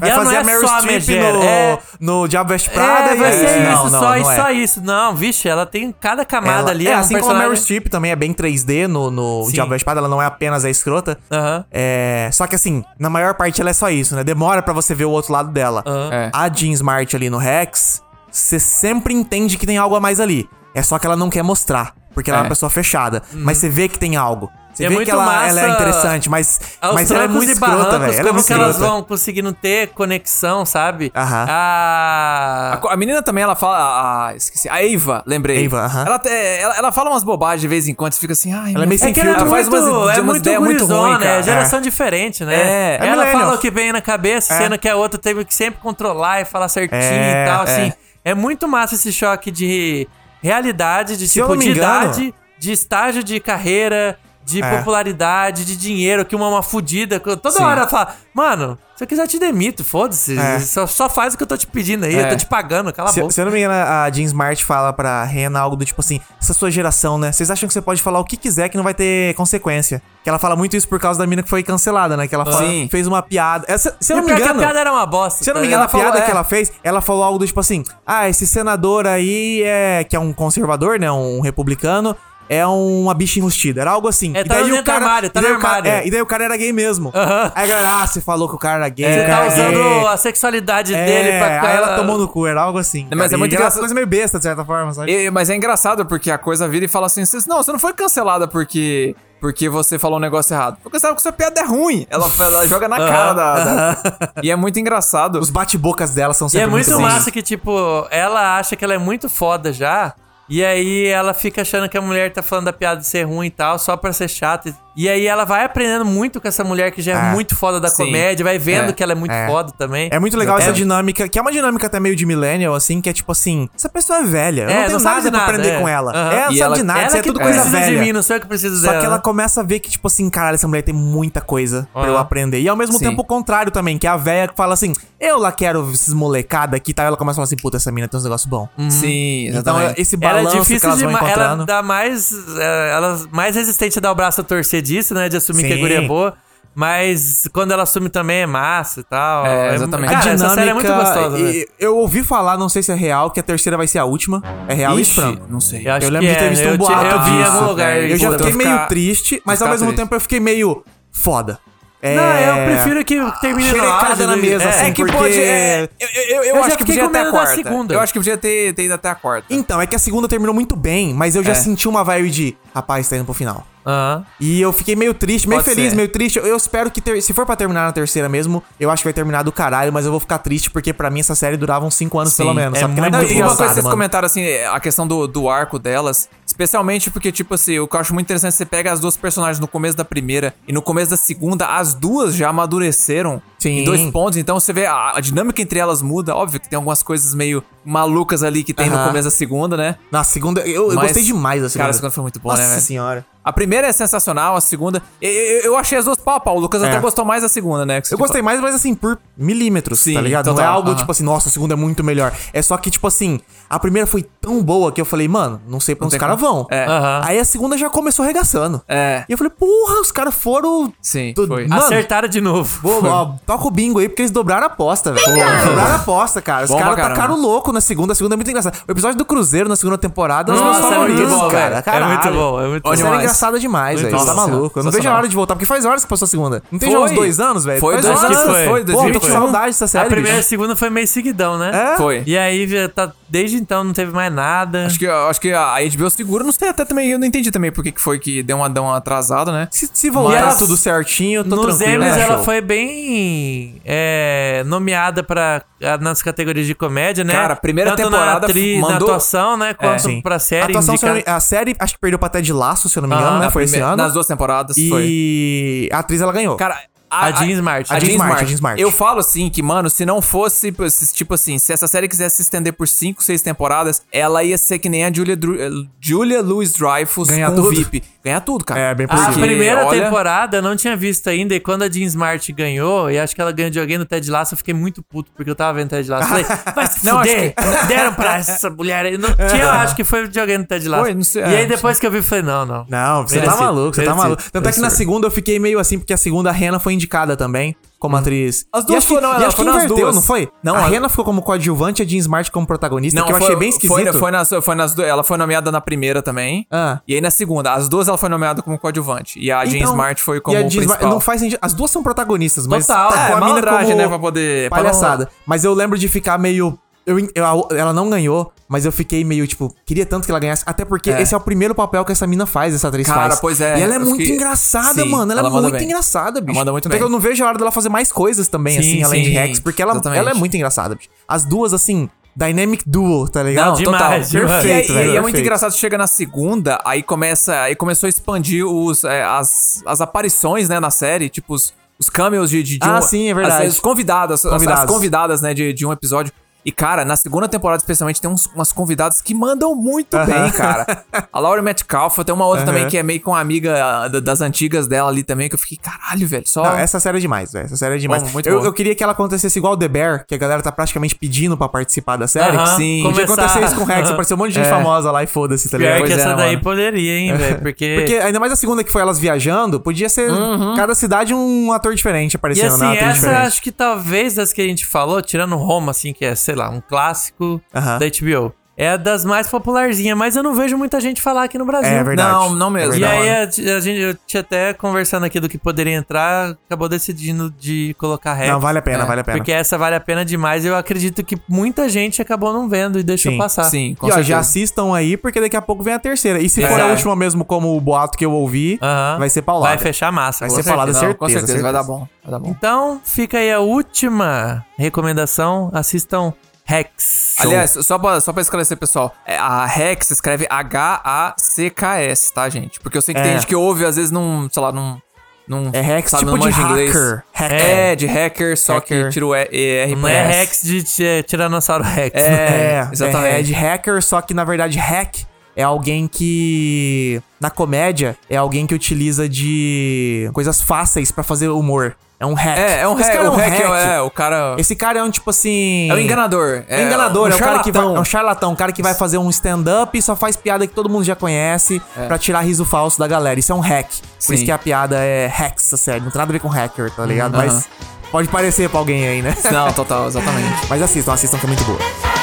Vai 0.00 0.08
e 0.08 0.12
ela 0.12 0.24
não 0.24 0.32
fazer 0.32 0.50
é 0.50 0.54
a 0.54 0.58
a 0.58 0.80
Streep 0.80 0.84
megera. 0.92 1.32
no, 1.32 1.42
É, 1.44 1.78
no 2.00 2.28
Diabo 2.28 2.48
Veste 2.50 2.70
Prada 2.70 3.10
é, 3.10 3.14
e 3.14 3.16
vai 3.18 3.28
é 3.28 3.32
ser 3.32 3.60
Não, 3.62 3.72
isso, 3.74 3.82
não, 3.92 4.00
só 4.00 4.08
não 4.10 4.16
isso, 4.16 4.30
é. 4.30 4.36
só 4.36 4.50
isso. 4.50 4.82
Não, 4.82 5.14
vixe, 5.14 5.48
ela 5.48 5.64
tem 5.64 5.92
cada 5.92 6.24
camada 6.24 6.58
Ela- 6.58 6.70
ali. 6.72 6.88
é, 6.88 6.96
um 6.96 6.98
assim 7.00 7.18
como 7.20 7.30
a 7.30 7.34
Meryl 7.38 7.56
Streep 7.56 7.86
também 7.88 8.10
é 8.10 8.16
bem 8.16 8.34
3D 8.34 8.88
no, 8.88 9.10
no 9.10 9.44
Sim. 9.46 9.52
Diabo 9.52 9.70
Veste 9.70 9.84
Prada, 9.84 10.00
ela 10.00 10.08
não 10.08 10.20
é 10.20 10.26
apenas 10.26 10.64
a 10.64 10.70
escrota. 10.70 11.16
Aham. 11.30 11.64
É, 11.70 12.28
só 12.32 12.46
que 12.48 12.54
assim, 12.56 12.84
na 12.98 13.08
maior 13.08 13.34
parte 13.34 13.60
ela 13.60 13.70
é 13.70 13.74
só 13.74 13.88
isso, 13.88 14.16
né? 14.16 14.24
Demora 14.24 14.60
pra 14.60 14.72
você 14.74 14.94
ver 14.94 15.04
o 15.04 15.10
outro 15.10 15.32
lado 15.32 15.50
dela. 15.52 15.84
É. 16.10 16.30
A 16.32 16.48
Jean 16.52 16.72
Smart 16.72 17.14
ali 17.14 17.30
no 17.30 17.38
Rex, 17.38 18.02
você 18.30 18.58
sempre 18.58 19.14
entende 19.14 19.56
que 19.56 19.66
tem 19.66 19.78
algo 19.78 19.94
a 19.94 20.00
mais 20.00 20.18
ali. 20.18 20.48
É 20.74 20.82
só 20.82 20.98
que 20.98 21.06
ela 21.06 21.16
não 21.16 21.30
quer 21.30 21.42
mostrar, 21.42 21.94
porque 22.12 22.28
ela 22.30 22.40
é, 22.40 22.40
É. 22.40 22.42
uma 22.42 22.48
pessoa 22.48 22.68
fechada. 22.68 23.22
Mas 23.32 23.56
você 23.58 23.68
vê 23.68 23.88
que 23.88 23.98
tem 23.98 24.16
algo. 24.16 24.50
Você 24.76 24.84
É 24.84 24.88
vê 24.88 24.94
muito 24.94 25.06
que 25.06 25.10
ela, 25.10 25.24
massa 25.24 25.48
ela 25.48 25.60
é 25.62 25.70
interessante, 25.70 26.28
mas, 26.28 26.60
mas 26.94 27.10
ela 27.10 27.24
é 27.24 27.28
muito 27.28 27.50
escrota, 27.50 27.98
velho. 27.98 28.12
Ela 28.12 28.20
é 28.20 28.22
como 28.22 28.34
muito 28.34 28.46
que 28.46 28.52
elas 28.52 28.70
escrota. 28.72 28.92
vão 28.92 29.02
conseguindo 29.02 29.52
ter 29.54 29.88
conexão, 29.88 30.66
sabe? 30.66 31.10
Aham. 31.16 31.46
A... 31.48 32.70
A, 32.74 32.76
co- 32.76 32.88
a 32.88 32.96
menina 32.96 33.22
também, 33.22 33.42
ela 33.42 33.56
fala. 33.56 33.76
A, 33.78 34.28
a- 34.28 34.36
esqueci. 34.36 34.68
A 34.68 34.84
Eva, 34.84 35.22
lembrei. 35.26 35.64
Eva, 35.64 35.80
aham. 35.86 36.04
ela, 36.06 36.18
te- 36.18 36.28
ela, 36.28 36.76
ela 36.76 36.92
fala 36.92 37.10
umas 37.10 37.24
bobagens 37.24 37.60
de 37.62 37.68
vez 37.68 37.88
em 37.88 37.94
quando, 37.94 38.12
você 38.12 38.20
fica 38.20 38.32
assim, 38.34 38.52
ai, 38.52 38.74
Ela 38.74 38.84
é 38.84 38.86
meio 38.86 38.96
É 38.96 38.98
sem 38.98 39.12
ela 39.18 39.30
é 39.30 39.34
filtro. 39.34 39.50
faz 39.50 39.68
muito, 39.68 39.82
umas- 39.86 39.96
é 39.96 40.20
umas 40.20 40.24
muito 40.24 40.36
ideias 40.38 40.60
muito 40.60 40.84
ruim, 40.86 41.18
cara. 41.18 41.24
é 41.24 41.42
geração 41.42 41.80
diferente, 41.80 42.44
né? 42.44 42.54
É. 42.54 42.66
É 42.94 43.06
ela 43.06 43.16
millennial. 43.16 43.40
fala 43.40 43.54
o 43.54 43.58
que 43.58 43.70
vem 43.70 43.92
na 43.92 44.00
cabeça, 44.02 44.52
É. 44.54 44.58
sendo 44.58 44.78
que 44.78 44.88
a 44.88 44.96
outra 44.96 45.18
teve 45.18 45.44
que 45.44 45.54
sempre 45.54 45.80
controlar 45.80 46.40
e 46.42 46.44
falar 46.44 46.68
certinho 46.68 47.00
É, 47.02 47.44
e 47.44 47.46
tal, 47.46 47.60
é. 47.60 47.62
assim. 47.64 47.92
É 48.24 48.34
muito 48.34 48.66
massa 48.68 48.94
esse 48.94 49.12
choque 49.12 49.50
de 49.50 50.06
realidade, 50.42 51.16
de 51.16 51.28
Se 51.28 51.34
tipo, 51.40 51.56
de 51.56 51.70
engano- 51.70 52.04
idade, 52.06 52.34
de 52.58 52.72
estágio 52.72 53.22
de 53.22 53.38
carreira, 53.40 54.18
de 54.46 54.62
É. 54.62 54.78
popularidade, 54.78 55.64
de 55.64 55.76
dinheiro, 55.76 56.24
que 56.24 56.36
uma 56.36 56.46
é 56.46 56.48
uma 56.48 56.62
fudida. 56.62 57.18
Toda 57.18 57.50
Sim. 57.50 57.64
hora 57.64 57.80
ela 57.80 57.90
fala, 57.90 58.14
mano, 58.32 58.78
se 58.94 59.02
eu 59.02 59.08
quiser 59.08 59.26
te 59.26 59.40
demito, 59.40 59.84
foda-se. 59.84 60.38
É. 60.38 60.60
Só, 60.60 60.86
só 60.86 61.08
faz 61.08 61.34
o 61.34 61.36
que 61.36 61.42
eu 61.42 61.46
tô 61.48 61.56
te 61.56 61.66
pedindo 61.66 62.04
aí, 62.06 62.14
eu 62.14 62.20
É. 62.20 62.28
tô 62.28 62.36
te 62.36 62.46
pagando, 62.46 62.92
cala 62.92 63.10
a 63.10 63.12
Se, 63.12 63.20
boca. 63.20 63.32
se 63.32 63.40
eu 63.40 63.44
não 63.44 63.52
me 63.52 63.58
engano, 63.58 63.74
a 63.74 64.08
Jean 64.08 64.22
Smart 64.24 64.64
fala 64.64 64.92
pra 64.92 65.24
Rena 65.24 65.58
algo 65.58 65.74
do 65.74 65.84
tipo 65.84 66.00
assim: 66.00 66.20
essa 66.40 66.54
sua 66.54 66.70
geração, 66.70 67.18
né? 67.18 67.32
Vocês 67.32 67.50
acham 67.50 67.66
que 67.66 67.72
você 67.74 67.82
pode 67.82 68.00
falar 68.00 68.20
o 68.20 68.24
que 68.24 68.36
quiser 68.36 68.68
que 68.68 68.76
não 68.76 68.84
vai 68.84 68.94
ter 68.94 69.34
consequência? 69.34 70.00
Que 70.22 70.28
ela 70.30 70.38
fala 70.38 70.54
muito 70.54 70.76
isso 70.76 70.88
por 70.88 71.00
causa 71.00 71.18
da 71.18 71.26
mina 71.26 71.42
que 71.42 71.48
foi 71.50 71.62
cancelada, 71.64 72.16
né? 72.16 72.28
Que 72.28 72.34
ela 72.34 72.44
fala- 72.44 72.62
fez 72.88 73.06
uma 73.08 73.22
piada. 73.22 73.64
Essa, 73.68 73.96
se 74.00 74.12
eu 74.12 74.18
não 74.18 74.24
me 74.24 74.32
engano. 74.32 74.52
a 74.52 74.54
piada 74.54 74.78
era 74.80 74.92
uma 74.92 75.04
bosta. 75.06 75.42
Se 75.42 75.50
eu 75.50 75.54
não 75.54 75.60
me 75.60 75.66
tá 75.66 75.72
engano, 75.72 75.84
a 75.84 75.88
piada 75.88 76.04
falou, 76.12 76.22
que 76.24 76.28
é. 76.30 76.34
ela 76.34 76.44
fez, 76.44 76.72
ela 76.84 77.00
falou 77.00 77.24
algo 77.24 77.38
do 77.40 77.46
tipo 77.46 77.58
assim: 77.60 77.82
Ah, 78.06 78.28
esse 78.28 78.46
senador 78.46 79.06
aí 79.08 79.62
é. 79.64 80.04
que 80.08 80.14
é 80.14 80.20
um 80.20 80.32
conservador, 80.32 81.00
né? 81.00 81.10
Um 81.10 81.40
republicano. 81.40 82.16
É 82.48 82.64
uma 82.66 83.12
bicha 83.14 83.38
enrustida. 83.38 83.80
Era 83.80 83.90
algo 83.90 84.06
assim. 84.08 84.32
É, 84.36 84.44
tá 84.44 84.62
dentro 84.62 84.82
do 84.82 84.90
armário, 84.90 85.30
tá 85.30 85.40
e 85.40 85.42
daí 85.42 85.52
no 85.52 85.58
o 85.58 85.60
cara- 85.60 85.74
armário. 85.76 85.90
é, 86.02 86.06
e 86.06 86.10
daí 86.10 86.22
o 86.22 86.26
cara 86.26 86.44
era 86.44 86.56
gay 86.56 86.72
mesmo. 86.72 87.10
Aham. 87.14 87.52
Aí 87.54 87.64
a 87.64 87.66
galera, 87.66 88.02
ah, 88.02 88.06
você 88.06 88.20
falou 88.20 88.48
que 88.48 88.54
o 88.54 88.58
cara 88.58 88.76
era 88.84 88.88
gay. 88.88 89.04
Você 89.12 89.18
o 89.20 89.22
tá 89.22 89.28
cara 89.28 89.44
é 89.44 89.48
usando 89.48 89.82
gay. 89.82 90.06
a 90.06 90.16
sexualidade 90.16 90.94
É, 90.94 91.06
dele 91.06 91.38
pra 91.38 91.68
aí 91.70 91.76
ela 91.76 91.96
tomou 91.96 92.16
no 92.18 92.28
cu, 92.28 92.46
era 92.46 92.62
algo 92.62 92.78
assim. 92.78 93.06
Mas 93.10 93.18
cara. 93.18 93.34
é 93.34 93.36
muito 93.36 93.52
E 93.52 93.54
era 93.54 93.62
engraçado- 93.62 93.80
coisa 93.80 93.94
meio 93.94 94.06
besta, 94.06 94.38
de 94.38 94.44
certa 94.44 94.64
forma, 94.64 94.92
sabe? 94.92 95.10
E- 95.12 95.30
mas 95.30 95.50
é 95.50 95.56
engraçado 95.56 96.06
porque 96.06 96.30
a 96.30 96.38
coisa 96.38 96.68
vira 96.68 96.84
e 96.84 96.88
fala 96.88 97.06
assim: 97.06 97.24
"Cês- 97.24 97.46
não, 97.46 97.62
você 97.62 97.72
não 97.72 97.78
foi 97.78 97.92
cancelada 97.92 98.46
porque. 98.46 99.14
Porque 99.38 99.68
você 99.68 99.98
falou 99.98 100.16
um 100.16 100.20
negócio 100.20 100.54
errado. 100.54 100.78
Porque 100.82 100.98
sabe 100.98 101.14
que 101.16 101.20
sua 101.22 101.30
piada 101.30 101.60
é 101.60 101.64
ruim. 101.64 102.06
Ela, 102.08 102.24
ela 102.40 102.66
joga 102.66 102.88
na 102.88 102.96
cara 102.96 103.32
da, 103.34 103.54
da- 103.54 104.32
E 104.42 104.50
é 104.50 104.56
muito 104.56 104.78
engraçado. 104.80 105.38
Os 105.38 105.50
bate-bocas 105.50 106.14
dela 106.14 106.32
são 106.32 106.46
E 106.46 106.50
sempre 106.50 106.64
é 106.66 106.70
muito 106.70 106.90
bons. 106.90 107.00
massa 107.02 107.30
que, 107.30 107.42
tipo, 107.42 108.06
ela 108.10 108.56
acha 108.58 108.74
que 108.76 108.82
ela 108.82 108.94
é 108.94 108.98
muito 108.98 109.28
foda 109.28 109.74
já. 109.74 110.14
E 110.48 110.64
aí 110.64 111.06
ela 111.06 111.34
fica 111.34 111.62
achando 111.62 111.88
que 111.88 111.98
a 111.98 112.00
mulher 112.00 112.32
tá 112.32 112.42
falando 112.42 112.66
da 112.66 112.72
piada 112.72 113.00
de 113.00 113.06
ser 113.06 113.24
ruim 113.24 113.46
e 113.48 113.50
tal, 113.50 113.78
só 113.78 113.96
pra 113.96 114.12
ser 114.12 114.28
chata. 114.28 114.72
E 114.96 115.08
aí 115.10 115.26
ela 115.26 115.44
vai 115.44 115.62
aprendendo 115.64 116.06
muito 116.06 116.40
com 116.40 116.48
essa 116.48 116.64
mulher 116.64 116.90
que 116.90 117.02
já 117.02 117.12
é 117.12 117.30
É, 117.30 117.32
muito 117.34 117.54
foda 117.54 117.78
da 117.78 117.88
sim. 117.88 118.04
comédia, 118.06 118.42
vai 118.42 118.58
vendo 118.58 118.88
É, 118.90 118.92
que 118.94 119.02
ela 119.02 119.12
é 119.12 119.14
muito 119.14 119.32
é. 119.32 119.46
foda 119.46 119.70
também. 119.76 120.08
É 120.10 120.18
muito 120.18 120.36
legal 120.38 120.56
essa 120.56 120.70
É. 120.70 120.72
dinâmica, 120.72 121.28
que 121.28 121.38
é 121.38 121.42
uma 121.42 121.52
dinâmica 121.52 121.86
até 121.86 122.00
meio 122.00 122.16
de 122.16 122.24
millennial, 122.24 122.74
assim, 122.74 123.00
que 123.02 123.10
é 123.10 123.12
tipo 123.12 123.30
assim, 123.30 123.68
essa 123.76 123.90
pessoa 123.90 124.20
é 124.20 124.22
velha, 124.22 124.62
eu 124.62 124.70
É, 124.70 124.74
não 124.74 124.86
tenho 124.86 124.98
não 124.98 125.04
nada 125.04 125.30
pra 125.30 125.44
aprender 125.44 125.68
é. 125.72 125.80
com 125.80 125.86
ela. 125.88 126.12
Aham. 126.12 126.32
É, 126.32 126.36
ela 126.36 126.52
E 126.52 126.56
sabe 126.56 126.60
ela- 126.60 126.76
de 126.76 126.82
nada, 126.84 126.98
ela 127.00 127.08
isso 127.08 127.16
é 127.16 127.20
que 127.20 127.26
tudo 127.28 127.40
coisa 127.40 127.60
precisa 127.60 127.78
velha. 127.80 127.98
de 127.98 128.04
mim, 128.06 128.12
não 128.12 128.22
sei 128.22 128.36
o 128.38 128.40
que 128.40 128.46
precisa 128.46 128.74
Só 128.76 128.86
dela. 128.86 129.00
que 129.00 129.06
ela 129.06 129.16
né? 129.16 129.22
começa 129.22 129.60
a 129.60 129.64
ver 129.64 129.80
que, 129.80 129.90
tipo 129.90 130.06
assim, 130.06 130.30
caralho, 130.30 130.54
essa 130.54 130.66
mulher 130.68 130.82
tem 130.82 130.94
muita 130.94 131.42
coisa 131.42 131.86
pra 131.92 132.06
eu 132.06 132.16
aprender. 132.16 132.60
E 132.60 132.68
ao 132.68 132.76
mesmo 132.76 132.96
Sim. 132.98 133.06
tempo 133.10 133.20
o 133.20 133.24
contrário 133.24 133.70
também, 133.70 133.98
que 133.98 134.06
é 134.06 134.10
a 134.10 134.16
velha 134.16 134.48
que 134.48 134.54
fala 134.56 134.72
assim, 134.72 134.94
eu 135.20 135.36
lá 135.38 135.52
quero 135.52 135.90
esses 135.92 136.14
molecada 136.14 136.74
aqui, 136.74 136.94
tá? 136.94 137.02
E 137.02 137.06
ela 137.08 137.16
começa 137.18 137.34
a 137.34 137.36
falar 137.36 137.44
assim, 137.44 137.56
puta, 137.56 137.76
essa 137.76 137.92
mina 137.92 138.08
tem 138.08 138.16
uns 138.16 138.24
negócios 138.24 138.48
bons. 138.48 138.68
Sim, 138.88 139.48
Então 139.48 139.60
exatamente. 139.78 140.00
esse 140.00 140.16
Ela 140.38 140.48
é 140.48 140.52
que 140.52 140.58
difícil 140.60 140.88
elas 140.88 140.98
de 140.98 141.04
vão 141.04 141.12
ma- 141.12 141.30
ela 141.30 141.56
dá 141.64 141.82
mais. 141.82 142.32
é, 142.58 142.90
ela 142.92 143.14
é 143.16 143.34
mais 143.36 143.56
resistente 143.56 143.98
a 143.98 144.02
dar 144.02 144.12
o 144.12 144.14
braço 144.14 144.40
a 144.40 144.44
torcer 144.44 144.82
disso, 144.82 145.14
né? 145.14 145.28
De 145.28 145.36
assumir 145.36 145.64
que 145.66 145.72
a 145.72 145.76
Sim. 145.76 145.80
guria 145.82 145.98
é 145.98 146.06
boa. 146.06 146.34
Mas 146.78 147.48
quando 147.54 147.72
ela 147.72 147.84
assume 147.84 148.10
também 148.10 148.42
é 148.42 148.46
massa 148.46 149.00
e 149.00 149.04
tal. 149.04 149.46
É, 149.46 149.74
exatamente. 149.74 150.10
Cara, 150.12 150.28
a 150.28 150.28
essa 150.34 150.36
dinâmica, 150.36 150.54
série 150.54 150.70
é 150.70 150.74
muito 150.74 150.92
gostosa, 150.92 151.36
velho. 151.38 151.68
Eu 151.80 151.96
ouvi 151.96 152.22
falar, 152.22 152.58
não 152.58 152.68
sei 152.68 152.82
se 152.82 152.92
é 152.92 152.94
real, 152.94 153.30
que 153.30 153.40
a 153.40 153.42
terceira 153.42 153.78
vai 153.78 153.86
ser 153.86 153.98
a 153.98 154.04
última. 154.04 154.42
É 154.68 154.74
real 154.74 154.98
Ixi, 155.00 155.10
isso, 155.10 155.38
não 155.48 155.58
sei. 155.58 155.88
Eu 155.88 155.92
Eu 155.96 156.10
lembro 156.10 156.28
que 156.28 156.34
de 156.34 156.38
ter 156.38 156.44
é, 156.44 156.48
visto 156.50 156.68
um 156.68 156.76
boato 156.76 157.06
eu 157.06 157.22
vi 157.22 157.30
em 157.30 157.38
disso. 157.38 157.50
algum 157.50 157.66
lugar. 157.68 157.96
Eu 157.96 158.16
já 158.18 158.30
fiquei 158.32 158.52
meio 158.52 158.86
triste, 158.88 159.42
mas 159.42 159.62
ao 159.62 159.68
mesmo 159.70 159.86
triste. 159.86 160.02
tempo 160.02 160.14
eu 160.14 160.20
fiquei 160.20 160.38
meio 160.38 160.84
foda. 161.10 161.58
É... 162.02 162.14
Não, 162.14 162.22
eu 162.60 162.66
prefiro 162.72 163.04
que 163.04 163.40
termine 163.40 163.68
Xerecada 163.68 164.08
auge, 164.10 164.26
na 164.26 164.36
mesa, 164.36 164.64
É, 164.64 164.68
assim, 164.68 164.84
É 164.86 164.90
que 164.92 165.02
porque... 165.02 165.16
pode. 165.16 165.40
é, 165.40 165.88
eu, 165.98 166.08
eu, 166.08 166.44
eu, 166.44 166.56
Eu 166.56 166.64
acho 166.64 166.76
que 166.76 166.84
podia 166.84 167.06
até 167.06 167.20
a 167.20 167.30
quarta. 167.30 167.54
segunda. 167.54 167.94
Eu 167.94 168.00
acho 168.00 168.12
que 168.12 168.18
podia 168.18 168.36
ter, 168.36 168.74
ter 168.74 168.84
ido 168.84 168.94
até 168.94 169.08
a 169.08 169.14
quarta. 169.14 169.46
Então, 169.50 169.80
é 169.80 169.86
que 169.86 169.96
a 169.96 169.98
segunda 169.98 170.28
terminou 170.28 170.54
muito 170.54 170.76
bem, 170.76 171.14
mas 171.14 171.34
eu 171.34 171.42
já 171.42 171.52
É. 171.52 171.54
senti 171.54 171.88
uma 171.88 172.04
vibe 172.04 172.30
de, 172.30 172.56
rapaz, 172.74 173.08
tá 173.08 173.16
indo 173.16 173.24
pro 173.24 173.34
final. 173.34 173.66
Aham. 173.88 174.26
E 174.40 174.60
eu 174.60 174.72
fiquei 174.72 174.96
meio 174.96 175.14
triste, 175.14 175.48
meio 175.48 175.62
Pode 175.62 175.72
feliz, 175.74 175.90
ser. 175.90 175.96
meio 175.96 176.08
triste. 176.08 176.38
Eu 176.40 176.56
espero 176.56 176.90
que, 176.90 177.00
ter- 177.00 177.20
se 177.22 177.32
for 177.32 177.46
pra 177.46 177.54
terminar 177.54 177.84
na 177.86 177.92
terceira 177.92 178.28
mesmo, 178.28 178.60
eu 178.80 178.90
acho 178.90 179.00
que 179.02 179.06
vai 179.06 179.12
terminar 179.12 179.44
do 179.44 179.52
caralho, 179.52 179.92
mas 179.92 180.04
eu 180.04 180.10
vou 180.10 180.18
ficar 180.18 180.38
triste 180.38 180.68
porque 180.70 180.92
pra 180.92 181.08
mim 181.08 181.20
essa 181.20 181.36
série 181.36 181.56
durava 181.56 181.86
uns 181.86 181.94
5 181.94 182.18
anos 182.18 182.32
Sim, 182.32 182.42
pelo 182.42 182.54
menos. 182.54 182.76
é 182.76 182.80
sabe? 182.82 182.92
Ela 182.98 183.02
muito 183.02 183.12
Não, 183.12 183.20
muito 183.20 183.32
e 183.32 183.36
uma 183.42 183.46
coisa 183.46 183.62
que 183.62 183.74
vocês 183.74 183.84
mano. 183.84 183.96
comentaram, 183.96 184.26
assim, 184.26 184.44
a 184.72 184.80
questão 184.80 185.06
do, 185.06 185.28
do 185.28 185.48
arco 185.48 185.78
delas, 185.78 186.28
especialmente 186.56 187.10
porque, 187.10 187.30
tipo 187.30 187.52
assim, 187.54 187.78
o 187.78 187.86
que 187.86 187.94
eu 187.94 188.00
acho 188.00 188.14
muito 188.14 188.26
interessante, 188.26 188.54
você 188.54 188.64
pega 188.64 188.90
as 188.90 188.98
duas 188.98 189.14
personagens 189.16 189.60
no 189.60 189.68
começo 189.68 189.94
da 189.96 190.04
primeira 190.06 190.54
e 190.66 190.72
no 190.72 190.80
começo 190.80 191.10
da 191.10 191.16
segunda, 191.16 191.66
as 191.76 191.92
duas 191.92 192.34
já 192.34 192.48
amadureceram 192.48 193.42
Sim. 193.58 193.80
em 193.80 193.84
dois 193.84 194.10
pontos, 194.10 194.38
então 194.38 194.58
você 194.58 194.72
vê 194.72 194.86
a, 194.86 195.12
a 195.16 195.20
dinâmica 195.20 195.60
entre 195.60 195.78
elas 195.78 196.00
muda, 196.00 196.34
óbvio 196.34 196.58
que 196.58 196.68
tem 196.68 196.76
algumas 196.76 197.02
coisas 197.02 197.34
meio 197.34 197.62
malucas 197.84 198.42
ali 198.42 198.64
que 198.64 198.72
tem 198.74 198.88
no 198.88 198.96
Aham. 198.96 199.08
começo 199.08 199.24
da 199.24 199.30
segunda, 199.30 199.76
né? 199.76 199.96
Na 200.10 200.24
segunda, 200.24 200.60
eu, 200.62 200.88
eu 200.90 200.94
Mas- 200.96 201.04
gostei 201.06 201.22
demais 201.22 201.62
da 201.62 201.68
segunda. 201.68 201.84
Cara, 201.84 201.90
a 201.90 201.94
segunda 201.94 202.10
foi 202.10 202.22
muito 202.22 202.40
boa, 202.40 202.54
Nossa 202.54 202.64
né, 202.66 202.74
velho? 202.74 202.82
senhora. 202.82 203.26
A 203.44 203.52
primeira 203.52 203.86
é 203.86 203.92
sensacional, 203.92 204.56
a 204.56 204.60
segunda. 204.60 205.00
Eu, 205.22 205.30
eu, 205.30 205.60
eu 205.66 205.76
achei 205.76 205.96
as 205.96 206.04
duas 206.04 206.18
pau 206.18 206.34
a 206.34 206.40
pau. 206.40 206.56
O 206.56 206.58
Lucas 206.58 206.82
É. 206.82 206.88
até 206.88 206.98
gostou 206.98 207.24
mais 207.24 207.42
da 207.42 207.48
segunda, 207.48 207.86
né? 207.86 208.02
Eu 208.10 208.18
gostei 208.18 208.42
mais, 208.42 208.60
mas 208.60 208.74
assim, 208.74 208.92
por 208.92 209.16
milímetros, 209.38 210.00
Sim, 210.00 210.14
tá 210.14 210.20
ligado? 210.20 210.46
Não 210.46 210.54
é 210.54 210.56
total, 210.56 210.74
algo 210.74 210.94
tipo 210.96 211.12
assim, 211.12 211.22
nossa, 211.22 211.48
a 211.48 211.52
segunda 211.52 211.74
é 211.74 211.76
muito 211.76 212.02
melhor. 212.02 212.32
É 212.52 212.60
só 212.60 212.76
que, 212.76 212.90
tipo 212.90 213.06
assim, 213.06 213.38
a 213.70 213.78
primeira 213.78 214.04
foi 214.04 214.24
tão 214.40 214.60
boa 214.64 214.90
que 214.90 215.00
eu 215.00 215.04
falei, 215.04 215.28
mano, 215.28 215.60
não 215.68 215.78
sei 215.78 215.94
pra 215.94 216.06
onde 216.06 216.16
os 216.16 216.18
caras 216.20 216.34
como. 216.34 216.45
Vão. 216.46 216.66
É. 216.70 216.84
Aham. 216.86 217.20
Aí 217.24 217.38
a 217.38 217.44
segunda 217.44 217.76
já 217.76 217.88
começou 217.90 218.22
arregaçando. 218.24 218.80
É. 218.88 219.24
E 219.28 219.32
eu 219.32 219.38
falei, 219.38 219.50
porra, 219.58 220.00
os 220.00 220.12
caras 220.12 220.34
foram. 220.34 220.92
Sim, 221.00 221.32
do- 221.34 221.46
foi. 221.46 221.66
Mano, 221.66 221.82
Acertaram 221.82 222.28
de 222.28 222.40
novo. 222.40 222.78
Pô, 222.82 223.06
ó, 223.06 223.32
toca 223.46 223.66
o 223.66 223.70
bingo 223.70 223.98
aí, 223.98 224.08
porque 224.08 224.22
eles 224.22 224.30
dobraram 224.30 224.64
a 224.64 224.66
aposta, 224.66 225.12
velho. 225.12 225.26
Dobraram 225.26 225.92
a 225.92 225.96
aposta, 225.96 226.40
cara. 226.40 226.64
Os 226.64 226.70
caras 226.70 226.96
tacaram 226.96 227.36
louco 227.36 227.72
na 227.72 227.80
segunda. 227.80 228.12
A 228.12 228.16
segunda 228.16 228.34
é 228.34 228.36
muito 228.36 228.48
engraçada. 228.50 228.76
O 228.86 228.92
episódio 228.92 229.16
do 229.18 229.24
Cruzeiro 229.24 229.68
na 229.68 229.76
segunda 229.76 229.98
temporada 229.98 230.52
é 230.52 230.54
um 230.54 230.56
dos 230.58 230.64
meus 230.64 230.76
Nossa, 230.78 230.94
é 230.94 230.98
muito 230.98 231.12
favoritos, 231.16 231.38
bom, 231.40 231.48
cara. 231.50 231.64
velho. 231.68 231.76
É 231.76 231.82
Caralho. 231.82 232.06
muito 232.12 232.38
bom, 232.38 232.60
é 232.60 232.68
muito 232.68 232.86
A 232.86 232.90
bom. 232.90 232.96
série 232.96 233.08
é 233.08 233.18
engraçada 233.18 233.58
demais, 233.58 234.00
velho. 234.00 234.18
Você 234.18 234.26
tá 234.26 234.34
maluco. 234.34 234.78
Eu 234.78 234.84
não 234.84 234.90
vejo 234.92 235.08
a 235.08 235.14
hora 235.16 235.28
de 235.28 235.34
voltar, 235.34 235.54
porque 235.54 235.66
faz 235.66 235.84
horas 235.84 236.04
que 236.04 236.08
passou 236.10 236.26
a 236.26 236.28
segunda. 236.28 236.62
Não 236.70 236.78
tem 236.78 236.90
já 236.90 236.98
Foi. 236.98 237.10
uns 237.10 237.14
dois 237.14 237.40
anos, 237.40 237.64
velho? 237.64 237.80
Foi 237.80 237.94
faz 237.94 238.06
dois 238.06 238.18
horas. 238.18 238.36
anos, 238.38 238.56
foi, 238.56 238.66
Pô, 238.66 238.76
eu 238.78 238.84
tô 238.84 238.92
com 238.92 238.98
2021. 239.02 239.32
saudade 239.32 239.66
dessa 239.66 239.86
série, 239.86 240.06
a 240.06 240.10
primeira 240.10 240.36
e 240.38 240.40
a 240.40 240.42
segunda 240.42 240.76
foi 240.76 240.90
meio 240.90 241.06
seguidão, 241.06 241.58
né? 241.58 241.92
É? 241.92 241.96
Foi. 241.96 242.22
E 242.26 242.36
aí, 242.36 242.88
tá, 242.88 243.12
desde 243.28 243.56
então, 243.56 243.82
não 243.84 243.92
teve 243.92 244.12
mais 244.12 244.32
nada. 244.32 244.86
Acho 244.86 244.98
que, 244.98 245.06
acho 245.06 245.40
que 245.40 245.52
a 245.52 245.76
HBO 245.96 246.06
segura, 246.26 246.44
não 246.44 246.52
sei 246.52 246.68
até 246.68 246.84
também, 246.84 247.08
eu 247.10 247.18
não 247.18 247.26
entendi 247.26 247.50
também 247.50 247.70
por 247.70 247.84
que 247.84 247.94
foi 247.96 248.18
que 248.18 248.42
deu 248.42 248.56
uma, 248.56 248.68
deu 248.68 248.82
uma 248.82 248.96
atrasada, 248.96 249.52
né? 249.52 249.68
Se, 249.70 249.88
se 249.92 250.10
voltar 250.10 250.46
Mas- 250.46 250.58
tudo 250.58 250.76
certinho, 250.76 251.44
tô 251.44 251.56
Nos 251.56 251.76
tranquilo. 251.78 252.02
Emmys, 252.02 252.16
né, 252.16 252.22
ela 252.22 252.38
foi 252.42 252.60
bem 252.60 253.80
é, 253.84 254.62
nomeada 254.66 255.22
pra, 255.22 255.62
nas 256.00 256.22
categorias 256.22 256.66
de 256.66 256.74
comédia, 256.74 257.22
né? 257.24 257.32
Cara, 257.32 257.54
primeira 257.56 257.90
Tanto 257.92 258.04
temporada 258.10 258.40
na, 258.40 258.46
atriz, 258.46 258.80
na 258.80 258.88
mandou- 258.88 259.08
atuação, 259.08 259.56
né? 259.56 259.74
Quanto 259.74 260.02
Sim. 260.02 260.20
pra 260.20 260.38
série. 260.38 260.74
A, 260.74 260.78
atuação, 260.80 260.94
não 261.02 261.34
a 261.34 261.40
série, 261.40 261.76
acho 261.78 261.94
que 261.94 262.00
perdeu 262.00 262.18
pra 262.18 262.28
Ted 262.28 262.52
Laço, 262.52 262.88
se 262.88 262.98
eu 262.98 263.02
não 263.02 263.08
me 263.08 263.14
engano, 263.14 263.30
Ah, 263.36 263.38
né? 263.38 263.44
Na 263.46 263.50
Foi 263.50 263.62
esse 263.64 263.72
primeira- 263.72 263.92
ano. 263.94 264.02
Nas 264.02 264.12
duas 264.12 264.26
temporadas 264.26 264.76
foi. 264.88 265.02
E 265.06 265.88
a 265.92 265.98
atriz, 266.00 266.20
ela 266.20 266.32
ganhou. 266.32 266.56
Cara, 266.56 266.76
A 267.10 267.30
Jean 267.32 267.50
Smart. 267.52 267.92
A 267.92 267.98
Jean 268.00 268.10
Smart, 268.12 268.42
a 268.44 268.46
Jean 268.46 268.54
Smart. 268.54 268.80
Eu 268.82 268.90
falo 268.90 269.20
assim 269.20 269.48
que, 269.48 269.62
mano, 269.62 269.88
se 269.88 270.04
não 270.04 270.20
fosse, 270.20 270.72
se- 270.90 271.14
tipo 271.14 271.34
assim, 271.34 271.58
se 271.58 271.72
essa 271.72 271.86
série 271.86 272.08
quisesse 272.08 272.36
se 272.36 272.42
estender 272.42 272.72
por 272.72 272.88
5, 272.88 273.22
6 273.22 273.40
temporadas, 273.42 274.02
ela 274.12 274.42
ia 274.42 274.58
ser 274.58 274.78
que 274.78 274.88
nem 274.88 275.04
a 275.04 275.12
Julia, 275.12 275.36
Dru- 275.36 275.60
eh, 275.60 275.70
Julia 276.00 276.42
Louis 276.42 276.72
Dreyfus 276.72 277.28
Ganhar 277.28 277.50
com 277.52 277.60
o 277.60 277.62
tudo. 277.64 277.76
VIP. 277.76 278.02
Ganhar 278.24 278.40
tudo, 278.40 278.64
cara. 278.64 278.80
É, 278.80 278.94
bem 278.94 279.06
A 279.08 279.08
possível. 279.08 279.46
primeira 279.46 279.86
olha- 279.86 280.02
temporada 280.02 280.56
eu 280.58 280.62
não 280.62 280.74
tinha 280.74 280.96
visto 280.96 281.28
ainda, 281.30 281.54
e 281.54 281.60
quando 281.60 281.82
a 281.84 281.88
Jean 281.88 282.04
Smart 282.06 282.52
ganhou, 282.52 283.08
e 283.10 283.18
acho 283.18 283.34
que 283.34 283.40
ela 283.40 283.52
ganhou 283.52 283.70
de 283.70 283.78
alguém 283.78 283.98
no 283.98 284.04
Ted 284.04 284.28
Lasso, 284.30 284.54
eu 284.54 284.58
fiquei 284.58 284.74
muito 284.74 285.00
puto, 285.02 285.30
porque 285.36 285.48
eu 285.50 285.54
tava 285.54 285.78
vendo 285.78 285.90
Ted 285.90 286.10
Lasso. 286.10 286.28
Falei, 286.28 286.44
vai 286.74 286.86
se 286.88 287.06
Não, 287.06 287.18
fuder, 287.18 287.54
deram 287.86 288.14
pra 288.14 288.36
essa 288.38 288.68
mulher 288.68 289.06
aí. 289.06 289.16
Não, 289.16 289.28
tinha, 289.30 289.62
eu 289.62 289.70
acho 289.70 289.94
que 289.94 290.02
foi 290.02 290.26
de 290.26 290.40
alguém 290.40 290.58
no 290.58 290.64
Ted 290.64 290.88
Lasso. 290.88 291.04
Foi, 291.04 291.14
não 291.14 291.22
sei, 291.22 291.42
e 291.42 291.44
é, 291.44 291.48
aí 291.58 291.62
não 291.68 291.76
depois 291.76 292.00
que 292.00 292.06
eu 292.06 292.10
vi, 292.10 292.16
eu 292.18 292.22
falei, 292.24 292.42
não, 292.44 292.66
não. 292.66 292.86
Não, 292.88 293.26
você 293.26 293.36
Merecido, 293.36 293.56
tá 293.58 293.64
maluco, 293.64 293.94
você 293.94 294.02
tá 294.02 294.10
merecido, 294.10 294.16
maluco. 294.16 294.42
Tanto 294.50 294.68
é 294.68 294.72
que 294.72 294.78
na 294.78 294.82
merecido. 294.82 294.98
segunda 294.98 295.26
eu 295.28 295.30
fiquei 295.30 295.58
meio 295.60 295.78
assim, 295.78 295.98
porque 295.98 296.12
a 296.12 296.16
segunda 296.16 296.50
a 296.50 296.52
Rena 296.52 296.80
foi 296.80 296.95
indicada 296.96 297.36
também, 297.36 297.76
como 297.98 298.16
atriz. 298.16 298.66
As 298.72 298.84
duas 298.84 299.04
foram, 299.04 299.32
e 299.32 299.36
ela 299.36 299.48
que 299.48 299.54
foi 299.56 299.64
nas 299.64 299.86
duas. 299.86 300.14
não 300.14 300.22
foi? 300.22 300.48
Não, 300.62 300.74
a 300.74 300.78
a- 300.80 300.86
Rena 300.86 301.08
ficou 301.08 301.24
como 301.24 301.40
coadjuvante 301.42 302.02
e 302.02 302.04
a 302.04 302.08
Jean 302.08 302.18
Smart 302.18 302.50
como 302.50 302.66
protagonista, 302.66 303.22
que 303.22 303.30
eu 303.32 303.36
foi- 303.36 303.46
achei 303.46 303.56
bem 303.56 303.68
esquisito. 303.68 303.94
Foi, 303.94 304.12
foi, 304.12 304.30
nas, 304.30 304.50
foi 304.62 304.74
nas 304.74 304.94
duas. 304.94 305.08
Ela 305.08 305.22
foi 305.24 305.36
nomeada 305.38 305.70
na 305.72 305.80
primeira 305.80 306.20
também. 306.22 306.66
Ah. 306.70 307.00
E 307.06 307.14
aí 307.14 307.20
na 307.20 307.30
segunda. 307.30 307.72
As 307.72 307.88
duas 307.88 308.08
ela 308.08 308.18
foi 308.18 308.28
nomeada 308.28 308.60
como 308.62 308.78
coadjuvante. 308.78 309.38
E 309.38 309.50
a 309.52 309.64
Jean 309.64 309.78
Então, 309.78 309.90
Smart 309.92 310.22
foi 310.22 310.38
e 310.38 310.40
como 310.40 310.56
a 310.56 310.60
Jean 310.60 310.68
Smart- 310.68 310.86
principal. 310.88 311.10
Não 311.10 311.20
faz 311.20 311.40
sentido. 311.40 311.58
As 311.62 311.72
duas 311.72 311.90
são 311.90 312.02
protagonistas, 312.02 312.66
mas 312.66 312.86
Total. 312.86 313.08
tá 313.10 313.14
É, 313.14 313.26
com 313.30 313.36
a 313.36 313.40
mina 313.40 313.62
como 313.62 313.94
né, 313.96 314.08
pra 314.08 314.18
poder- 314.18 314.68
pra 314.70 314.78
não- 314.78 314.84
Palhaçada. 314.90 315.28
Mas 315.46 315.64
eu 315.64 315.72
lembro 315.74 315.96
de 315.98 316.08
ficar 316.08 316.38
meio 316.38 316.78
eu, 317.06 317.18
eu- 317.18 317.68
ela 317.76 317.92
não 317.92 318.10
ganhou, 318.10 318.52
mas 318.68 318.84
eu 318.84 318.90
fiquei 318.92 319.22
meio, 319.24 319.46
tipo, 319.46 319.72
queria 319.86 320.04
tanto 320.04 320.24
que 320.24 320.30
ela 320.30 320.40
ganhasse. 320.40 320.64
Até 320.66 320.84
porque 320.84 321.10
É. 321.10 321.22
esse 321.22 321.32
é 321.32 321.36
o 321.36 321.40
primeiro 321.40 321.74
papel 321.74 322.04
que 322.04 322.10
essa 322.12 322.26
mina 322.26 322.44
faz, 322.46 322.74
essa 322.74 322.88
atriz 322.88 323.06
Cara, 323.06 323.28
faz. 323.28 323.40
pois 323.40 323.60
é, 323.60 323.78
E 323.78 323.82
ela 323.82 323.94
é 323.94 323.98
muito 323.98 324.18
fiquei- 324.18 324.34
engraçada, 324.34 325.02
Sim, 325.02 325.08
mano. 325.08 325.30
Ela, 325.32 325.40
ela 325.42 325.50
é 325.50 325.52
muito 325.60 325.72
bem. 325.72 325.84
engraçada, 325.84 326.40
bicho. 326.40 326.50
Ela 326.50 326.58
manda 326.60 326.72
muito 326.72 326.86
Até 326.88 326.96
que 326.96 327.00
bem. 327.00 327.06
eu 327.06 327.10
não 327.12 327.20
vejo 327.20 327.44
a 327.44 327.48
hora 327.48 327.58
dela 327.58 327.70
fazer 327.70 327.88
mais 327.88 328.10
coisas 328.10 328.48
também, 328.48 328.74
Sim, 328.74 328.78
assim, 328.80 329.02
além 329.04 329.22
de 329.22 329.30
Rex. 329.30 329.60
Porque 329.60 329.80
ela, 329.80 329.92
exatamente. 329.92 330.18
ela 330.18 330.30
é 330.30 330.34
muito 330.34 330.54
engraçada, 330.56 330.94
bicho. 330.96 331.08
As 331.28 331.44
duas, 331.44 331.72
assim, 331.72 332.10
Dynamic 332.34 332.82
Duo, 332.86 333.28
tá 333.28 333.42
ligado? 333.42 333.68
Não, 333.68 333.74
demais, 333.76 334.28
total. 334.28 334.42
demais. 334.42 334.62
Perfeito, 334.62 334.66
e, 334.68 334.72
aí- 334.72 334.86
Perfeito, 334.86 335.14
e 335.14 335.16
é 335.16 335.20
muito 335.22 335.38
engraçado, 335.40 335.72
chega 335.74 335.96
na 335.96 336.06
segunda, 336.06 336.80
aí 336.84 337.02
começa, 337.02 337.60
aí 337.62 337.74
começou 337.74 338.06
a 338.06 338.10
expandir 338.10 338.66
os, 338.66 339.04
é, 339.04 339.22
as, 339.24 339.82
as 339.86 340.00
aparições, 340.02 340.68
né, 340.68 340.78
na 340.78 340.90
série, 340.90 341.30
tipo 341.30 341.54
os, 341.54 341.72
os 341.98 342.10
cameos 342.10 342.50
de, 342.50 342.62
de, 342.62 342.78
de 342.78 342.86
Ah, 342.86 342.98
um- 342.98 343.02
sim, 343.02 343.30
é 343.30 343.34
verdade. 343.34 343.66
As, 343.68 343.74
os 343.74 343.80
convidados, 343.80 344.44
as- 344.44 344.50
Convidados. 344.52 344.82
as 344.84 344.90
convidadas, 344.90 345.40
né, 345.40 345.54
de, 345.54 345.72
de 345.72 345.86
um 345.86 345.92
episódio. 345.92 346.30
E, 346.66 346.72
cara, 346.72 347.04
na 347.04 347.14
segunda 347.14 347.46
temporada, 347.46 347.80
especialmente, 347.80 348.20
tem 348.20 348.28
uns, 348.28 348.46
umas 348.46 348.72
convidadas 348.72 349.20
que 349.22 349.32
mandam 349.32 349.72
muito 349.76 350.16
bem, 350.26 350.50
cara. 350.50 351.04
A 351.32 351.38
Laura 351.38 351.62
Metcalf, 351.62 352.18
tem 352.24 352.34
uma 352.34 352.44
outra 352.44 352.64
Aham. 352.64 352.72
também 352.72 352.88
que 352.88 352.98
é 352.98 353.04
meio 353.04 353.20
com 353.20 353.30
uma 353.30 353.38
amiga 353.40 353.76
ah, 353.82 354.08
da- 354.08 354.18
das 354.18 354.40
antigas 354.40 354.88
dela 354.88 355.08
ali 355.08 355.22
também, 355.22 355.48
que 355.48 355.54
eu 355.54 355.58
fiquei, 355.60 355.78
caralho, 355.78 356.26
velho, 356.26 356.42
só... 356.46 356.64
Não, 356.64 356.76
essa 356.76 356.98
série 356.98 357.18
é 357.18 357.20
demais, 357.20 357.52
velho. 357.52 357.66
Essa 357.66 357.76
série 357.76 357.94
é 357.94 357.98
demais. 357.98 358.22
Bom, 358.24 358.30
muito 358.30 358.48
eu, 358.48 358.58
bom. 358.58 358.66
eu 358.66 358.72
queria 358.72 358.96
que 358.96 359.02
ela 359.02 359.12
acontecesse 359.12 359.56
igual 359.58 359.76
The 359.76 359.86
Bear, 359.86 360.24
que 360.26 360.34
a 360.34 360.38
galera 360.38 360.60
tá 360.60 360.72
praticamente 360.72 361.14
pedindo 361.14 361.56
pra 361.56 361.68
participar 361.68 362.16
da 362.16 362.26
série. 362.26 362.56
Aham, 362.56 362.76
Sim. 362.76 363.02
Podia 363.04 363.24
acontecer 363.24 363.62
isso 363.64 363.74
com 363.76 363.82
o 363.82 363.84
Rex, 363.84 364.10
apareceu 364.10 364.36
um 364.36 364.38
monte 364.40 364.48
de 364.48 364.54
gente 364.56 364.66
É. 364.66 364.70
famosa 364.70 365.12
lá 365.12 365.22
e 365.22 365.26
foda-se, 365.28 365.68
tá 365.70 365.78
ligado? 365.78 365.98
Pior 365.98 366.06
que 366.08 366.12
é, 366.14 366.16
essa 366.16 366.34
daí 366.34 366.50
mano. 366.52 366.62
poderia, 366.64 367.12
hein, 367.18 367.36
velho? 367.36 367.60
Porque. 367.62 367.94
Porque 367.98 368.14
ainda 368.16 368.40
mais 368.40 368.50
a 368.52 368.56
segunda 368.56 368.82
que 368.82 368.90
foi 368.90 369.02
elas 369.02 369.20
viajando, 369.20 369.78
podia 369.78 370.08
ser 370.08 370.28
cada 370.76 370.96
cidade 370.96 371.32
um 371.32 371.70
ator 371.72 371.94
diferente 371.94 372.34
E 372.34 372.36
aparecendo 372.36 372.72
assim, 372.72 372.80
na 372.80 372.92
atriz 372.92 373.08
essa 373.10 373.18
diferente. 373.20 373.46
acho 373.46 373.62
que 373.62 373.70
talvez 373.70 374.34
das 374.34 374.52
que 374.52 374.60
a 374.60 374.64
gente 374.66 374.84
falou, 374.84 375.22
tirando 375.22 375.54
Roma, 375.54 375.92
assim, 375.92 376.12
que 376.12 376.24
é, 376.24 376.34
lá, 376.56 376.70
um 376.70 376.80
clássico 376.80 377.60
Aham. 377.74 377.98
da 377.98 378.06
HBO. 378.06 378.52
É 378.78 378.90
a 378.90 378.98
das 378.98 379.24
mais 379.24 379.48
popularzinhas, 379.48 380.14
mas 380.18 380.36
eu 380.36 380.42
não 380.42 380.52
vejo 380.54 380.76
muita 380.76 381.00
gente 381.00 381.22
falar 381.22 381.44
aqui 381.44 381.56
no 381.56 381.64
Brasil. 381.64 381.88
É 381.90 382.04
verdade. 382.04 382.30
Não, 382.30 382.54
não 382.54 382.68
mesmo. 382.68 382.92
É 382.92 382.98
E 382.98 383.04
aí, 383.06 383.30
a, 383.30 383.42
a 383.44 383.80
gente, 383.80 383.98
eu 383.98 384.14
tinha 384.26 384.42
até 384.42 384.74
conversando 384.74 385.24
aqui 385.24 385.40
do 385.40 385.48
que 385.48 385.56
poderia 385.56 385.94
entrar, 385.94 386.50
acabou 386.66 386.86
decidindo 386.86 387.50
de 387.58 387.96
colocar 387.98 388.34
Rex. 388.34 388.50
Não, 388.52 388.60
vale 388.60 388.78
a 388.80 388.82
pena, 388.82 389.04
É, 389.04 389.06
vale 389.06 389.22
a 389.22 389.24
pena. 389.24 389.38
Porque 389.38 389.50
essa 389.50 389.78
vale 389.78 389.96
a 389.96 390.00
pena 390.00 390.26
demais 390.26 390.62
e 390.62 390.68
eu 390.68 390.76
acredito 390.76 391.24
que 391.24 391.38
muita 391.48 391.88
gente 391.88 392.20
acabou 392.20 392.52
não 392.52 392.68
vendo 392.68 392.98
e 392.98 393.02
deixou 393.02 393.32
Sim, 393.32 393.38
passar. 393.38 393.64
Sim, 393.64 393.94
com 393.98 394.08
E 394.08 394.10
ó, 394.10 394.14
certeza. 394.16 394.28
já 394.28 394.38
assistam 394.40 394.94
aí, 394.94 395.16
porque 395.16 395.40
daqui 395.40 395.56
a 395.56 395.62
pouco 395.62 395.82
vem 395.82 395.94
a 395.94 395.98
terceira. 395.98 396.38
E 396.38 396.46
se 396.46 396.62
É. 396.62 396.68
for 396.68 396.78
a 396.78 396.88
última 396.88 397.16
mesmo, 397.16 397.46
como 397.46 397.74
o 397.74 397.80
boato 397.80 398.18
que 398.18 398.26
eu 398.26 398.32
ouvi, 398.32 398.78
Aham. 398.82 399.16
vai 399.20 399.30
ser 399.30 399.40
paulada. 399.40 399.74
Vai 399.74 399.78
fechar 399.82 400.12
massa. 400.12 400.40
Vai 400.40 400.50
ser 400.50 400.56
certeza. 400.56 400.70
falada 400.74 400.92
Não, 400.92 401.00
certeza, 401.00 401.18
com 401.18 401.28
certeza, 401.30 401.46
vai 401.46 401.62
certeza. 401.62 401.72
dar 401.72 401.82
bom, 401.82 402.06
vai 402.22 402.30
dar 402.30 402.38
bom. 402.40 402.50
Então, 402.50 403.00
fica 403.02 403.38
aí 403.38 403.50
a 403.50 403.60
última 403.60 404.62
recomendação. 404.78 405.70
Assistam 405.72 406.34
Rex. 406.66 407.36
Aliás, 407.38 407.70
só 407.82 407.98
pra, 407.98 408.20
só 408.20 408.32
pra 408.32 408.42
esclarecer, 408.42 408.76
pessoal, 408.76 409.14
é, 409.24 409.36
a 409.38 409.64
Rex 409.66 410.10
escreve 410.10 410.46
H-A-C-K-S, 410.50 412.32
tá, 412.32 412.48
gente? 412.48 412.80
Porque 412.80 412.96
eu 412.98 413.02
sei 413.02 413.14
que 413.14 413.20
tem 413.22 413.30
É. 413.30 413.34
gente 413.34 413.46
que 413.46 413.54
ouve, 413.54 413.84
às 413.84 413.96
vezes 413.96 414.10
não, 414.10 414.48
sei 414.50 414.62
lá, 414.62 414.72
não. 414.72 415.00
não 415.46 415.70
É 415.72 415.80
Rex 415.80 416.10
sabe, 416.10 416.24
tipo 416.24 416.36
de 416.38 416.44
manja 416.44 416.60
inglês. 416.62 416.92
hacker. 416.94 417.24
Hacker. 417.32 417.60
É, 417.60 417.94
de 417.96 418.06
hacker, 418.06 418.58
só 418.58 418.74
Hacker. 418.74 419.04
que 419.06 419.10
tira 419.12 419.26
o 419.26 419.34
ER 419.34 419.96
não 419.96 420.08
é 420.08 420.16
S. 420.16 420.38
Rex 420.38 420.62
de 420.62 420.82
ti- 420.82 421.22
Tiranossauro 421.28 421.84
Rex. 421.84 422.20
É, 422.20 422.26
É, 422.86 422.88
exatamente. 422.92 423.34
é 423.36 423.42
de 423.42 423.52
hacker, 423.52 424.02
só 424.02 424.20
que 424.20 424.34
na 424.34 424.42
verdade 424.44 424.78
hack 424.78 425.14
é 425.56 425.62
alguém 425.62 426.06
que 426.06 427.20
na 427.40 427.50
comédia 427.50 428.16
é 428.28 428.36
alguém 428.36 428.66
que 428.66 428.74
utiliza 428.74 429.26
de 429.28 430.30
coisas 430.34 430.60
fáceis 430.60 431.10
pra 431.10 431.24
fazer 431.24 431.48
humor. 431.48 431.96
É 432.18 432.24
um 432.24 432.32
hack. 432.32 432.58
É, 432.58 432.80
é 432.80 432.88
um 432.88 432.98
Esse 432.98 433.10
hack, 433.10 433.16
cara 433.18 433.30
o 433.30 433.34
hack, 433.34 433.52
hack. 433.52 433.88
é, 433.88 434.00
o 434.00 434.10
cara... 434.10 434.54
Esse 434.58 434.74
cara 434.74 434.98
é 435.00 435.02
um 435.02 435.10
tipo 435.10 435.28
assim. 435.28 435.90
É 435.90 435.94
um 435.94 435.98
enganador. 435.98 436.64
É 436.66 436.80
um 436.80 436.86
enganador, 436.86 437.28
um 437.28 437.32
é 437.32 437.36
um 437.36 437.38
cara 437.38 437.58
que 437.62 437.70
vai. 437.70 437.82
charlatão. 437.82 437.96
É 437.96 438.00
um 438.00 438.04
charlatão, 438.04 438.52
um 438.52 438.56
cara 438.56 438.72
que 438.72 438.82
vai 438.82 438.94
fazer 438.94 439.18
um 439.18 439.28
stand-up 439.28 439.96
e 439.96 440.00
só 440.00 440.16
faz 440.16 440.34
piada 440.34 440.66
que 440.66 440.74
todo 440.74 440.88
mundo 440.88 441.04
já 441.04 441.14
conhece 441.14 441.80
pra 442.08 442.16
tirar 442.18 442.40
riso 442.40 442.64
falso 442.64 442.98
da 442.98 443.06
galera. 443.06 443.38
Isso 443.38 443.52
é 443.52 443.54
um 443.54 443.60
hack. 443.60 443.88
Por 443.88 444.02
Sim. 444.18 444.34
isso 444.34 444.44
que 444.46 444.50
a 444.50 444.56
piada 444.56 444.96
é 444.96 445.26
hacks, 445.26 445.74
sério. 445.78 446.04
Não 446.04 446.10
tem 446.10 446.18
nada 446.18 446.30
a 446.30 446.32
ver 446.32 446.40
com 446.40 446.48
hacker, 446.48 446.90
tá 446.90 447.04
ligado? 447.04 447.34
Aham. 447.34 447.46
Mas 447.46 447.68
pode 448.10 448.28
parecer 448.28 448.70
pra 448.70 448.78
alguém 448.78 449.06
aí, 449.06 449.20
né? 449.20 449.36
Não, 449.52 449.70
total, 449.74 450.06
exatamente. 450.08 450.66
Mas 450.70 450.80
assistam, 450.80 451.12
assistam 451.12 451.38
que 451.38 451.44
é 451.44 451.48
muito 451.48 451.64
boa. 451.64 452.15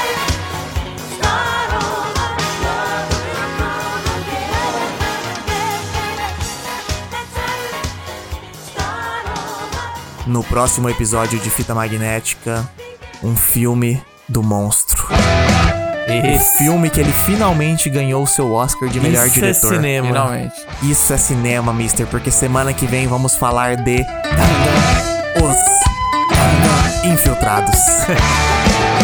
No 10.25 10.43
próximo 10.43 10.89
episódio 10.89 11.37
de 11.39 11.49
Fita 11.49 11.75
Magnética, 11.75 12.67
um 13.21 13.35
filme 13.35 14.01
do 14.27 14.41
monstro. 14.41 15.05
O 16.07 16.39
filme 16.39 16.89
que 16.89 16.99
ele 16.99 17.13
finalmente 17.13 17.89
ganhou 17.89 18.23
o 18.23 18.27
seu 18.27 18.53
Oscar 18.53 18.87
de 18.89 18.99
melhor 18.99 19.25
Isso 19.25 19.35
diretor. 19.35 19.73
é 19.73 19.75
cinema. 19.75 20.07
Finalmente. 20.07 20.55
Isso 20.83 21.13
é 21.13 21.17
cinema, 21.17 21.73
mister, 21.73 22.07
porque 22.07 22.31
semana 22.31 22.73
que 22.73 22.85
vem 22.85 23.07
vamos 23.07 23.35
falar 23.35 23.75
de 23.77 24.05
Os 25.41 27.03
Infiltrados. 27.05 27.77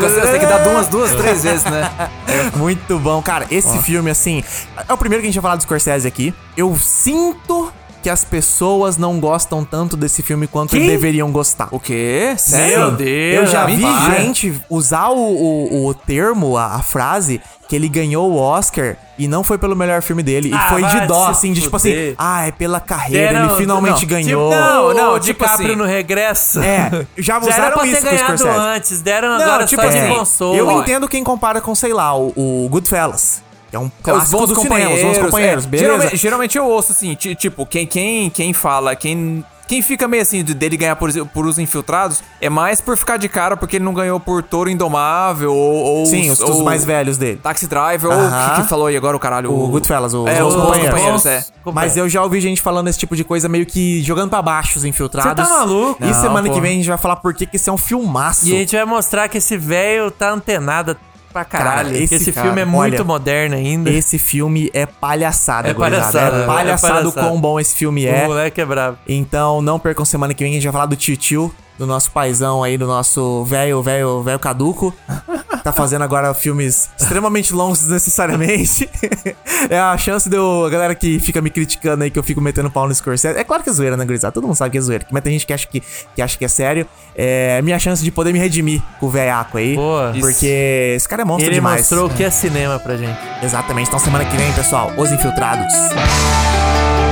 Você 0.00 0.20
tem 0.20 0.40
que 0.40 0.46
dar 0.46 0.58
duas, 0.58 0.88
duas, 0.88 1.12
três 1.14 1.42
vezes, 1.42 1.64
né? 1.64 1.90
Muito 2.56 2.98
bom. 2.98 3.22
Cara, 3.22 3.46
esse 3.50 3.80
filme, 3.82 4.10
assim, 4.10 4.42
é 4.88 4.92
o 4.92 4.96
primeiro 4.96 5.22
que 5.22 5.28
a 5.28 5.30
gente 5.30 5.40
vai 5.40 5.42
falar 5.42 5.56
do 5.56 5.62
Scorsese 5.62 6.06
aqui. 6.06 6.34
Eu 6.56 6.76
sinto 6.76 7.72
que 8.08 8.12
as 8.12 8.24
pessoas 8.24 8.96
não 8.96 9.20
gostam 9.20 9.62
tanto 9.62 9.94
desse 9.94 10.22
filme 10.22 10.46
quanto 10.46 10.74
deveriam 10.74 11.30
gostar. 11.30 11.68
O 11.70 11.78
quê? 11.78 12.32
Sim, 12.38 12.56
Meu 12.68 12.90
Deus, 12.90 13.36
Eu 13.36 13.46
já 13.46 13.66
vi 13.66 13.82
para. 13.82 14.14
gente 14.14 14.58
usar 14.70 15.10
o, 15.10 15.18
o, 15.18 15.86
o 15.88 15.92
termo, 15.92 16.56
a, 16.56 16.76
a 16.76 16.78
frase, 16.80 17.38
que 17.68 17.76
ele 17.76 17.86
ganhou 17.86 18.30
o 18.32 18.36
Oscar 18.38 18.96
e 19.18 19.28
não 19.28 19.44
foi 19.44 19.58
pelo 19.58 19.76
melhor 19.76 20.00
filme 20.00 20.22
dele. 20.22 20.50
Ah, 20.54 20.64
e 20.64 20.70
foi 20.70 20.82
de 20.84 21.06
dó, 21.06 21.26
assim, 21.26 21.52
de 21.52 21.60
tipo 21.60 21.76
assim, 21.76 22.14
ah, 22.16 22.46
é 22.46 22.50
pela 22.50 22.80
carreira, 22.80 23.34
Deram- 23.34 23.50
ele 23.50 23.60
finalmente 23.60 24.00
não, 24.06 24.08
ganhou. 24.08 24.50
Tipo, 24.52 24.62
não, 24.62 24.94
não, 24.94 25.20
tipo 25.20 25.26
tipo 25.26 25.44
DiCaprio 25.44 25.66
assim. 25.68 25.76
no 25.76 25.84
regresso. 25.84 26.60
É, 26.60 27.06
já 27.18 27.38
usaram 27.38 27.72
pra 27.74 27.82
ter 27.82 27.88
isso 27.90 28.00
com 28.00 28.06
o 28.06 28.10
ganhado 28.10 28.38
Scorsese. 28.38 28.58
antes, 28.68 29.00
deram 29.02 29.28
Não, 29.36 29.42
agora 29.44 29.66
tipo 29.66 29.82
só 29.82 29.88
assim, 29.88 30.00
de 30.00 30.14
consolo. 30.14 30.56
eu 30.56 30.72
entendo 30.80 31.06
quem 31.06 31.22
compara 31.22 31.60
com, 31.60 31.74
sei 31.74 31.92
lá, 31.92 32.16
o, 32.16 32.32
o 32.34 32.68
Goodfellas. 32.70 33.42
É 33.72 33.78
um 33.78 33.86
Os 33.86 33.92
clássico 34.02 34.38
bons 34.38 34.48
do 34.48 34.60
cinema, 34.60 34.94
os 34.94 35.02
bons 35.02 35.18
companheiros, 35.18 35.64
é. 35.64 35.68
beleza? 35.68 35.88
Geralmente, 35.92 36.16
geralmente 36.16 36.58
eu 36.58 36.64
ouço 36.66 36.92
assim, 36.92 37.14
ti- 37.14 37.34
tipo, 37.34 37.66
quem, 37.66 37.86
quem, 37.86 38.30
quem 38.30 38.54
fala, 38.54 38.96
quem, 38.96 39.44
quem 39.66 39.82
fica 39.82 40.08
meio 40.08 40.22
assim 40.22 40.42
de- 40.42 40.54
dele 40.54 40.74
ganhar 40.78 40.96
por, 40.96 41.12
por 41.26 41.44
os 41.46 41.58
infiltrados 41.58 42.22
é 42.40 42.48
mais 42.48 42.80
por 42.80 42.96
ficar 42.96 43.18
de 43.18 43.28
cara 43.28 43.58
porque 43.58 43.76
ele 43.76 43.84
não 43.84 43.92
ganhou 43.92 44.18
por 44.18 44.42
Touro 44.42 44.70
Indomável 44.70 45.52
ou. 45.54 45.74
ou 45.98 46.06
Sim, 46.06 46.30
os, 46.30 46.40
os 46.40 46.48
ou 46.56 46.64
mais 46.64 46.82
velhos 46.82 47.18
dele. 47.18 47.38
Taxi 47.42 47.66
Driver, 47.66 48.10
ou 48.10 48.16
o 48.26 48.54
que, 48.54 48.62
que 48.62 48.68
falou 48.68 48.86
aí 48.86 48.96
agora 48.96 49.14
o 49.14 49.20
caralho? 49.20 49.52
O 49.52 49.68
Goodfellas, 49.68 50.14
o- 50.14 50.26
é, 50.26 50.42
os 50.42 50.54
os 50.54 50.60
companheiros. 50.62 50.90
companheiros, 50.94 51.26
é. 51.26 51.44
Mas 51.74 51.94
eu 51.98 52.08
já 52.08 52.22
ouvi 52.22 52.40
gente 52.40 52.62
falando 52.62 52.88
esse 52.88 52.98
tipo 52.98 53.14
de 53.14 53.22
coisa 53.22 53.46
meio 53.50 53.66
que 53.66 54.02
jogando 54.02 54.30
pra 54.30 54.40
baixo 54.40 54.78
os 54.78 54.84
infiltrados. 54.86 55.46
Você 55.46 55.50
tá 55.52 55.58
maluco? 55.58 56.02
E 56.02 56.06
Não, 56.06 56.14
semana 56.14 56.48
que 56.48 56.58
vem 56.62 56.70
a 56.72 56.74
gente 56.76 56.88
vai 56.88 56.96
falar 56.96 57.16
por 57.16 57.34
que 57.34 57.44
que 57.44 57.56
esse 57.56 57.68
é 57.68 57.72
um 57.72 57.76
filmaço. 57.76 58.48
E 58.48 58.56
a 58.56 58.58
gente 58.60 58.74
vai 58.74 58.86
mostrar 58.86 59.28
que 59.28 59.36
esse 59.36 59.54
velho 59.58 60.10
tá 60.10 60.30
antenado 60.30 60.96
pra 61.32 61.44
caralho. 61.44 61.90
Cara, 61.90 61.98
esse 62.02 62.14
esse 62.14 62.32
cara, 62.32 62.46
filme 62.46 62.60
é 62.62 62.64
muito 62.64 62.94
olha, 62.94 63.04
moderno 63.04 63.54
ainda. 63.56 63.90
Esse 63.90 64.18
filme 64.18 64.70
é 64.72 64.86
palhaçada, 64.86 65.68
É 65.68 65.74
palhaçada, 65.74 66.38
É 66.38 66.42
é 66.42 66.46
palhaçado 66.46 67.08
o 67.08 67.12
palhaçada. 67.12 67.26
quão 67.28 67.40
bom 67.40 67.58
esse 67.60 67.74
filme 67.74 68.06
O 68.06 68.08
é. 68.08 68.26
moleque 68.26 68.60
é 68.60 68.64
brabo. 68.66 68.98
Então 69.06 69.60
não 69.62 69.78
percam 69.78 70.04
semana 70.04 70.34
que 70.34 70.42
vem, 70.42 70.52
a 70.52 70.54
gente 70.56 70.64
vai 70.64 70.72
falar 70.72 70.86
do 70.86 70.96
Tio 70.96 71.16
Tio, 71.16 71.54
do 71.78 71.86
nosso 71.86 72.10
paizão 72.10 72.62
aí, 72.62 72.76
do 72.76 72.86
nosso 72.86 73.44
velho, 73.44 73.82
velho, 73.82 74.22
velho 74.22 74.38
caduco. 74.38 74.94
Tá 75.64 75.72
fazendo 75.72 76.02
agora 76.02 76.32
filmes 76.32 76.88
extremamente 76.96 77.52
longos 77.52 77.80
desnecessariamente. 77.80 78.88
é 79.68 79.78
a 79.78 79.98
chance 79.98 80.28
de 80.28 80.36
eu. 80.36 80.64
A 80.64 80.70
galera 80.70 80.94
que 80.94 81.18
fica 81.18 81.42
me 81.42 81.50
criticando 81.50 82.04
aí 82.04 82.10
que 82.10 82.18
eu 82.18 82.22
fico 82.22 82.40
metendo 82.40 82.70
pau 82.70 82.86
no 82.86 82.94
Scorsese. 82.94 83.36
É 83.38 83.44
claro 83.44 83.62
que 83.62 83.68
é 83.68 83.72
zoeira, 83.72 83.96
né, 83.96 84.04
gurizada? 84.04 84.32
Todo 84.32 84.46
mundo 84.46 84.56
sabe 84.56 84.70
que 84.70 84.78
é 84.78 84.80
zoeira. 84.80 85.04
Mas 85.10 85.22
tem 85.22 85.32
gente 85.32 85.46
que 85.46 85.52
acha 85.52 85.66
que, 85.66 85.82
que 86.14 86.22
acha 86.22 86.38
que 86.38 86.44
é 86.44 86.48
sério. 86.48 86.86
É 87.14 87.60
minha 87.60 87.78
chance 87.78 88.02
de 88.02 88.10
poder 88.10 88.32
me 88.32 88.38
redimir 88.38 88.80
com 89.00 89.06
o 89.06 89.10
velhaco 89.10 89.58
aí. 89.58 89.74
Boa. 89.74 90.14
Porque 90.18 90.94
esse 90.96 91.08
cara 91.08 91.22
é 91.22 91.24
monstro 91.24 91.48
Ele 91.48 91.56
demais. 91.56 91.80
mostrou 91.80 92.06
o 92.06 92.10
que 92.10 92.22
é 92.24 92.30
cinema 92.30 92.78
pra 92.78 92.96
gente. 92.96 93.18
Exatamente. 93.42 93.88
Então 93.88 93.98
semana 93.98 94.24
que 94.24 94.36
vem, 94.36 94.50
pessoal, 94.52 94.92
Os 94.96 95.10
Infiltrados. 95.10 95.74
Fita 95.74 97.07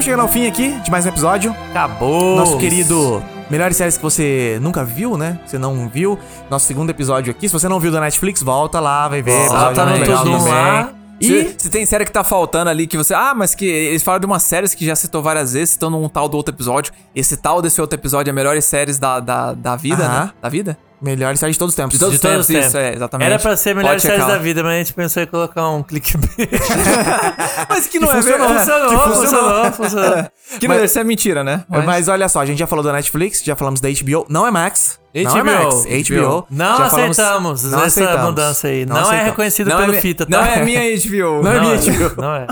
Estamos 0.00 0.04
chegando 0.04 0.20
ao 0.20 0.28
fim 0.28 0.46
aqui 0.46 0.80
de 0.80 0.90
mais 0.90 1.04
um 1.04 1.10
episódio. 1.10 1.54
Acabou. 1.68 2.36
Nosso 2.36 2.56
querido 2.56 3.22
Melhores 3.50 3.76
séries 3.76 3.98
que 3.98 4.02
você 4.02 4.58
nunca 4.62 4.82
viu, 4.82 5.18
né? 5.18 5.38
Você 5.44 5.58
não 5.58 5.90
viu. 5.90 6.18
Nosso 6.48 6.64
segundo 6.66 6.88
episódio 6.88 7.30
aqui. 7.30 7.46
Se 7.46 7.52
você 7.52 7.68
não 7.68 7.78
viu 7.78 7.92
da 7.92 8.00
Netflix, 8.00 8.42
volta 8.42 8.80
lá, 8.80 9.06
vai 9.08 9.20
ver. 9.20 9.46
Volta 9.48 9.84
no 9.84 10.48
lá. 10.48 10.90
E 11.20 11.54
Se, 11.58 11.68
tem 11.68 11.84
série 11.84 12.06
que 12.06 12.12
tá 12.12 12.24
faltando 12.24 12.70
ali 12.70 12.86
que 12.86 12.96
você. 12.96 13.12
Ah, 13.12 13.34
mas 13.36 13.54
que 13.54 13.66
eles 13.66 14.02
falaram 14.02 14.20
de 14.20 14.26
umas 14.26 14.42
séries 14.42 14.74
que 14.74 14.86
já 14.86 14.96
citou 14.96 15.22
várias 15.22 15.52
vezes, 15.52 15.70
citando 15.70 15.98
um 15.98 16.08
tal 16.08 16.30
do 16.30 16.36
outro 16.38 16.54
episódio. 16.54 16.94
Esse 17.14 17.36
tal 17.36 17.60
desse 17.60 17.78
outro 17.78 17.98
episódio 17.98 18.30
é 18.30 18.32
melhores 18.32 18.64
séries 18.64 18.98
da, 18.98 19.20
da, 19.20 19.52
da 19.52 19.76
vida, 19.76 20.02
Aham. 20.02 20.24
né? 20.24 20.30
Da 20.40 20.48
vida? 20.48 20.78
Melhores 21.00 21.40
séries 21.40 21.56
de 21.56 21.58
todos 21.58 21.72
os 21.72 21.76
tempos. 21.76 21.92
De 21.94 21.98
todos 21.98 22.14
os 22.14 22.20
tempos, 22.20 22.50
isso, 22.50 22.60
tempos. 22.60 22.74
é, 22.74 22.94
exatamente. 22.94 23.26
Era 23.26 23.38
pra 23.38 23.56
ser 23.56 23.74
Pode 23.74 24.02
séries 24.02 24.02
checar 24.02 24.26
da 24.26 24.38
vida, 24.38 24.62
mas 24.62 24.72
a 24.74 24.78
gente 24.78 24.92
pensou 24.92 25.22
em 25.22 25.26
colocar 25.26 25.68
um 25.70 25.82
clickbait. 25.82 26.48
Mas 27.68 27.86
que 27.86 27.98
não 27.98 28.12
é 28.12 28.20
verdade. 28.20 28.58
funcionou, 28.58 28.88
Que 28.88 28.96
funcionou. 28.96 29.22
funcionou, 29.22 29.72
funcionou. 29.72 30.30
Que 30.58 30.68
não, 30.68 30.84
isso 30.84 30.98
é 30.98 31.04
mentira, 31.04 31.42
né? 31.42 31.64
Mas... 31.68 32.08
olha 32.08 32.28
só, 32.28 32.40
a 32.40 32.46
gente 32.46 32.58
já 32.58 32.66
falou 32.66 32.84
da 32.84 32.92
Netflix, 32.92 33.42
já 33.42 33.56
falamos 33.56 33.80
da 33.80 33.88
HBO. 33.88 34.26
Não 34.28 34.46
é 34.46 34.50
Max. 34.50 34.99
Não 35.14 35.36
é 35.36 35.40
HBO. 35.40 35.44
Max. 35.44 35.86
HBO. 36.08 36.46
Não 36.50 36.78
Já 36.78 36.90
falamos- 36.90 37.18
aceitamos 37.18 37.62
não 37.64 37.78
essa 37.78 37.86
aceitamos. 37.86 38.24
mudança 38.26 38.68
aí. 38.68 38.86
Não, 38.86 38.96
é 38.96 39.00
aceitamos. 39.00 39.26
reconhecido 39.30 39.70
Não 39.70 39.76
pelo 39.78 39.94
é, 39.94 40.00
Fita, 40.00 40.26
tá? 40.26 40.30
não 40.38 40.44
é 40.46 40.64
minha 40.64 40.80
HBO. 40.96 41.42
Não 41.42 41.52
é 41.52 41.60
minha 41.60 41.74
é, 41.74 41.78
HBO. 41.78 42.14
Não 42.22 42.34
é. 42.34 42.46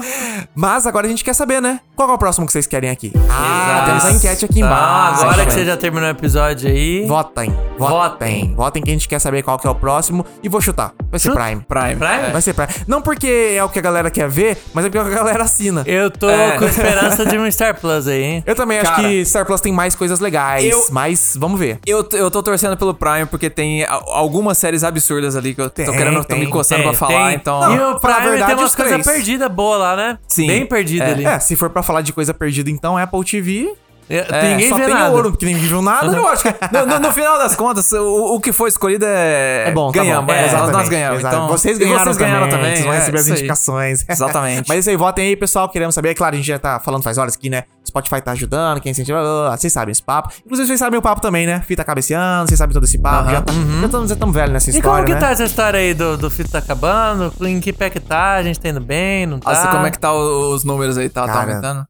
Mas 0.54 0.86
agora 0.86 1.06
a 1.06 1.10
gente 1.10 1.22
quer 1.24 1.34
saber, 1.34 1.60
né? 1.62 1.80
Qual 1.94 2.10
é 2.10 2.12
o 2.12 2.18
próximo 2.18 2.46
que 2.46 2.52
vocês 2.52 2.66
querem 2.66 2.90
aqui? 2.90 3.12
Ah, 3.30 3.72
Exato. 3.72 3.86
temos 3.86 4.04
a 4.04 4.12
enquete 4.12 4.44
aqui 4.44 4.60
embaixo. 4.60 5.22
agora 5.22 5.46
que 5.46 5.52
você 5.52 5.64
já 5.64 5.76
terminou 5.76 6.08
o 6.08 6.10
episódio 6.12 6.68
aí. 6.68 7.04
Votem. 7.06 7.54
Votem. 7.78 8.54
Votem 8.54 8.82
que 8.82 8.90
a 8.90 8.92
gente 8.92 9.08
quer 9.08 9.18
saber 9.18 9.42
qual 9.42 9.58
que 9.58 9.66
é 9.66 9.70
o 9.70 9.74
próximo. 9.74 10.24
E 10.42 10.48
vou 10.48 10.60
chutar. 10.60 10.92
Vai 11.10 11.18
ser 11.18 11.28
Chuta. 11.28 11.40
Prime. 11.42 11.62
Prime. 11.68 11.96
Prime? 11.96 12.32
Vai 12.32 12.42
ser 12.42 12.54
Prime. 12.54 12.68
Não 12.86 13.00
porque 13.02 13.54
é 13.56 13.62
o 13.64 13.68
que 13.68 13.78
a 13.78 13.82
galera 13.82 14.10
quer 14.10 14.28
ver, 14.28 14.58
mas 14.74 14.84
é 14.84 14.88
porque 14.90 14.98
é 14.98 15.12
a 15.12 15.14
galera 15.16 15.44
assina. 15.44 15.82
Eu 15.86 16.10
tô 16.10 16.28
É. 16.28 16.58
com 16.58 16.64
esperança 16.64 17.24
de 17.24 17.38
um 17.38 17.50
Star 17.50 17.78
Plus 17.80 18.06
aí, 18.08 18.22
hein? 18.22 18.44
Eu 18.46 18.54
também 18.54 18.78
acho 18.78 18.90
Cara, 18.90 19.02
que 19.08 19.24
Star 19.24 19.44
Plus 19.46 19.60
tem 19.60 19.72
mais 19.72 19.94
coisas 19.94 20.20
legais, 20.20 20.64
eu- 20.72 20.86
mas 20.90 21.36
vamos 21.38 21.58
ver. 21.58 21.78
Eu, 21.86 22.06
eu 22.12 22.30
tô 22.30 22.42
torcendo 22.48 22.76
pelo 22.76 22.94
Prime 22.94 23.26
porque 23.26 23.50
tem 23.50 23.84
a- 23.84 24.00
algumas 24.06 24.56
séries 24.56 24.82
absurdas 24.82 25.36
ali 25.36 25.54
que 25.54 25.60
eu 25.60 25.68
Tem, 25.68 25.84
tô 25.84 25.92
querendo, 25.92 26.24
tô 26.24 26.34
me 26.34 26.40
tem, 26.42 26.50
coçando 26.50 26.82
Tem, 26.82 26.90
pra 26.90 26.98
falar, 26.98 27.26
tem. 27.28 27.36
então. 27.36 27.74
E 27.76 27.78
o 27.80 28.00
Prime 28.00 28.20
verdade, 28.20 28.46
tem 28.46 28.54
umas 28.62 28.74
coisas 28.74 29.06
perdidas 29.06 29.50
boas 29.50 29.78
lá, 29.80 29.94
né? 29.96 30.18
Sim. 30.26 30.46
Bem 30.46 30.64
perdida 30.66 31.04
É. 31.04 31.10
ali. 31.12 31.24
É, 31.26 31.38
se 31.38 31.54
for 31.56 31.68
pra 31.70 31.82
falar 31.82 32.00
de 32.00 32.12
coisa 32.12 32.32
perdida, 32.32 32.70
então 32.70 32.96
Apple 32.96 33.22
TV. 33.24 33.72
É, 34.10 34.50
Ninguém 34.50 34.68
só 34.70 34.76
vê 34.76 34.84
tem 34.86 34.94
nada. 34.94 35.10
ouro, 35.10 35.30
porque 35.32 35.44
ninguém 35.44 35.64
viu 35.66 35.82
nada. 35.82 36.06
Eu 36.16 36.26
acho 36.28 36.42
que 36.42 36.54
no, 36.72 36.86
no- 36.86 36.98
no 36.98 37.12
final 37.12 37.36
das 37.38 37.54
contas, 37.54 37.92
o, 37.92 38.34
o 38.36 38.40
que 38.40 38.52
foi 38.52 38.68
escolhido 38.70 39.04
é. 39.06 39.68
É 39.68 39.70
bom, 39.72 39.92
tá 39.92 40.00
ganhamos. 40.00 40.24
bom. 40.26 40.32
é, 40.32 40.36
É, 40.38 40.40
nós- 40.42 40.48
exatamente, 40.52 40.72
nós 40.78 40.88
ganhamos. 40.88 41.18
exato. 41.18 41.36
Então, 41.36 41.48
vocês 41.48 41.76
e 41.76 41.80
ganharam, 41.84 42.04
vocês 42.04 42.16
também, 42.16 42.32
ganharam 42.32 42.48
também. 42.50 42.70
Vocês 42.72 42.84
vão 42.86 42.94
é, 42.94 42.98
receber 42.98 43.18
as 43.18 43.28
indicações. 43.28 44.04
Exatamente. 44.08 44.66
Mas 44.68 44.76
é 44.76 44.80
isso 44.80 44.90
aí, 44.90 44.96
votem 44.96 45.26
aí, 45.26 45.36
pessoal. 45.36 45.68
Queremos 45.68 45.94
saber. 45.94 46.08
É 46.10 46.14
claro, 46.14 46.34
a 46.34 46.36
gente 46.38 46.46
já 46.46 46.58
tá 46.58 46.80
falando 46.80 47.02
faz 47.02 47.18
horas 47.18 47.34
aqui, 47.34 47.50
né? 47.50 47.64
Spotify 47.86 48.20
tá 48.22 48.32
ajudando, 48.32 48.80
quem 48.80 48.92
incentiva. 48.92 49.20
blá. 49.20 49.56
Vocês 49.56 49.72
sabem 49.72 49.92
esse 49.92 50.02
papo. 50.02 50.32
Inclusive, 50.44 50.68
vocês 50.68 50.78
sabem 50.80 50.98
o 50.98 51.02
papo 51.02 51.20
também, 51.20 51.46
né? 51.46 51.60
Fita 51.66 51.84
cabeceando, 51.84 52.48
vocês 52.48 52.58
sabem 52.58 52.72
todo 52.74 52.84
esse 52.84 52.98
papo. 52.98 53.30
Já 53.30 53.40
tá- 53.42 53.52
já 53.52 53.86
estamos 53.86 54.08
já 54.10 54.16
tamo 54.16 54.32
velho 54.32 54.52
nessa 54.52 54.70
E 54.70 54.74
história. 54.74 54.90
como 55.04 55.06
que 55.06 55.14
né? 55.14 55.20
tá 55.20 55.30
essa 55.32 55.44
história 55.44 55.78
aí 55.80 55.92
do, 55.94 56.16
do 56.16 56.30
Fito 56.30 56.50
tá 56.50 56.58
acabando? 56.58 57.32
Em 57.42 57.60
que 57.60 57.72
pé 57.72 57.90
que 57.90 58.00
tá? 58.00 58.34
A 58.34 58.42
gente 58.42 58.58
tá 58.58 58.68
indo 58.70 58.80
bem, 58.80 59.26
não 59.26 59.38
tá? 59.38 59.50
Assim, 59.50 59.68
como 59.68 59.86
é 59.86 59.90
que 59.90 59.98
tá 59.98 60.12
os 60.12 60.64
números 60.64 60.96
aí? 60.96 61.08
Tá, 61.08 61.26
tá 61.26 61.32
Cara, 61.32 61.50
aumentando? 61.50 61.86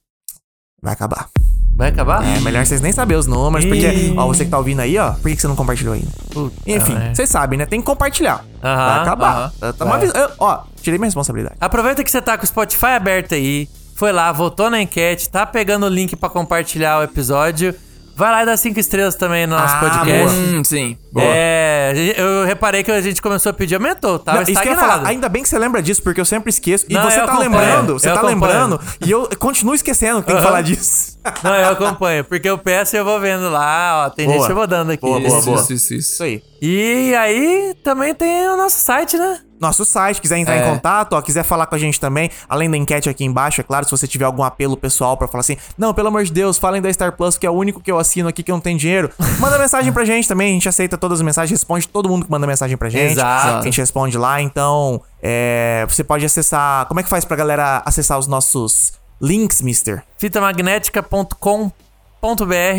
Vai 0.82 0.93
acabar. 0.93 1.28
Vai 1.78 1.90
acabar? 1.90 2.24
É 2.26 2.40
melhor 2.40 2.66
vocês 2.66 2.80
nem 2.80 2.90
saber 2.92 3.14
os 3.14 3.28
números, 3.28 3.64
porque, 3.64 3.86
Ih. 3.86 4.14
ó, 4.16 4.26
você 4.26 4.44
que 4.44 4.50
tá 4.50 4.59
ouvindo 4.59 4.80
aí, 4.80 4.98
ó, 4.98 5.12
por 5.12 5.30
que 5.30 5.36
você 5.36 5.46
não 5.46 5.55
compartilhou 5.55 5.94
ainda? 5.94 6.09
Puta, 6.32 6.56
Enfim, 6.66 6.96
vocês 7.14 7.30
sabem, 7.30 7.56
né? 7.56 7.66
Tem 7.66 7.78
que 7.78 7.86
compartilhar. 7.86 8.44
Vai 8.60 8.98
acabar. 8.98 9.52
Tá- 9.60 9.94
avis- 9.94 10.12
eu- 10.12 10.28
Ó, 10.40 10.59
tirei 10.82 10.98
minha 10.98 11.06
responsabilidade. 11.06 11.55
Aproveita 11.60 12.02
que 12.02 12.10
você 12.10 12.20
tá 12.20 12.36
com 12.36 12.42
o 12.42 12.46
Spotify 12.48 12.86
aberto 12.96 13.32
aí, 13.36 13.68
foi 13.94 14.10
lá, 14.10 14.32
votou 14.32 14.68
na 14.68 14.82
enquete, 14.82 15.30
tá 15.30 15.46
pegando 15.46 15.86
o 15.86 15.88
link 15.88 16.16
pra 16.16 16.28
compartilhar 16.28 16.98
o 16.98 17.05
episódio. 17.05 17.72
Vai 18.19 18.32
lá 18.32 18.43
e 18.43 18.47
dá 18.47 18.57
cinco 18.57 18.81
estrelas 18.81 19.15
também 19.15 19.47
no 19.47 19.57
nosso 19.57 19.77
Ah, 19.77 19.78
podcast. 19.78 20.36
Hum, 20.36 20.65
sim. 20.65 20.99
Boa. 21.12 21.24
É, 21.24 22.15
eu 22.16 22.45
reparei 22.45 22.82
que 22.82 22.90
a 22.90 23.01
gente 23.01 23.23
começou 23.23 23.51
a 23.51 23.53
pedir, 23.53 23.77
aumentou, 23.77 24.19
tava 24.19 24.39
Não, 24.39 24.43
estagnado. 24.43 24.81
falar, 24.81 25.07
ainda 25.07 25.28
bem 25.28 25.40
que 25.45 25.49
você 25.49 25.57
lembra 25.57 25.81
disso, 25.81 26.03
porque 26.03 26.20
eu 26.20 26.24
sempre 26.24 26.51
esqueço. 26.51 26.85
E 26.89 26.95
Não, 26.95 27.05
você 27.05 27.16
tá 27.16 27.24
acompanho, 27.27 27.51
lembrando, 27.51 27.93
você 27.93 28.09
eu 28.09 28.15
tá 28.15 28.19
acompanho. 28.20 28.40
lembrando, 28.40 28.81
e 29.07 29.11
eu 29.11 29.28
continuo 29.39 29.73
esquecendo 29.73 30.20
que 30.20 30.27
tem 30.27 30.36
que 30.36 30.43
falar 30.43 30.62
disso. 30.62 31.16
Não, 31.45 31.55
eu 31.55 31.69
acompanho, 31.69 32.24
porque 32.24 32.49
eu 32.51 32.59
peço 32.59 32.97
e 32.97 32.99
eu 32.99 33.05
vou 33.05 33.20
vendo 33.20 33.49
lá, 33.51 34.07
ó, 34.07 34.11
tem 34.11 34.27
Boa. 34.27 34.40
gente 34.40 34.53
rodando 34.53 34.90
aqui. 34.90 35.01
Boa, 35.03 35.20
boa, 35.20 35.39
Isso, 35.39 35.47
boa. 35.47 35.61
isso, 35.61 35.73
isso, 35.73 35.95
isso. 35.95 36.12
Isso 36.15 36.23
aí. 36.24 36.43
E 36.61 37.15
aí 37.15 37.74
também 37.85 38.12
tem 38.15 38.49
o 38.49 38.57
nosso 38.57 38.81
site, 38.81 39.16
né? 39.16 39.39
Nosso 39.60 39.85
site, 39.85 40.20
quiser 40.20 40.39
entrar 40.39 40.56
É. 40.56 40.66
em 40.66 40.70
contato, 40.74 41.14
ó, 41.14 41.20
quiser 41.22 41.43
falar 41.43 41.66
com 41.66 41.74
a 41.74 41.78
gente 41.78 41.98
também, 41.98 42.30
além 42.48 42.70
da 42.70 42.76
enquete 42.76 43.09
aqui 43.09 43.24
embaixo, 43.24 43.60
é 43.60 43.64
claro, 43.64 43.85
se 43.85 43.90
você 43.90 44.06
tiver 44.06 44.24
algum 44.24 44.43
apelo 44.43 44.76
pessoal 44.76 45.16
pra 45.16 45.26
falar 45.26 45.40
assim, 45.40 45.56
não, 45.76 45.93
pelo 45.93 46.09
amor 46.09 46.24
de 46.24 46.32
Deus, 46.32 46.59
falem 46.59 46.80
da 46.80 46.93
Star 46.93 47.12
Plus, 47.16 47.36
que 47.36 47.47
é 47.47 47.51
o 47.51 47.55
único 47.55 47.80
que 47.80 47.90
eu 47.90 47.98
assino 47.98 48.28
aqui 48.28 48.43
que 48.43 48.52
não 48.52 48.60
tem 48.60 48.76
dinheiro, 48.76 49.10
manda 49.40 49.59
mensagem 49.59 49.93
pra 49.93 50.05
gente 50.05 50.28
também, 50.28 50.51
a 50.51 50.52
gente 50.55 50.68
aceita 50.68 50.97
todas 50.97 51.18
as 51.18 51.24
mensagens, 51.24 51.59
responde 51.60 51.89
todo 51.89 52.09
mundo 52.09 52.24
que 52.24 52.30
manda 52.30 52.47
mensagem 52.47 52.76
pra 52.76 52.89
gente. 52.89 53.12
Exato. 53.12 53.59
A 53.59 53.62
gente 53.62 53.78
responde 53.80 54.16
lá, 54.16 54.40
então, 54.40 55.01
é, 55.22 55.85
você 55.89 56.05
pode 56.05 56.24
acessar, 56.24 56.86
como 56.86 57.01
é 57.01 57.02
que 57.02 57.09
faz 57.09 57.24
pra 57.24 57.36
galera 57.36 57.82
acessar 57.85 58.18
os 58.18 58.26
nossos 58.26 58.93
links, 59.20 59.60
mister? 59.62 60.02
fitamagnética.com.br, 60.18 61.72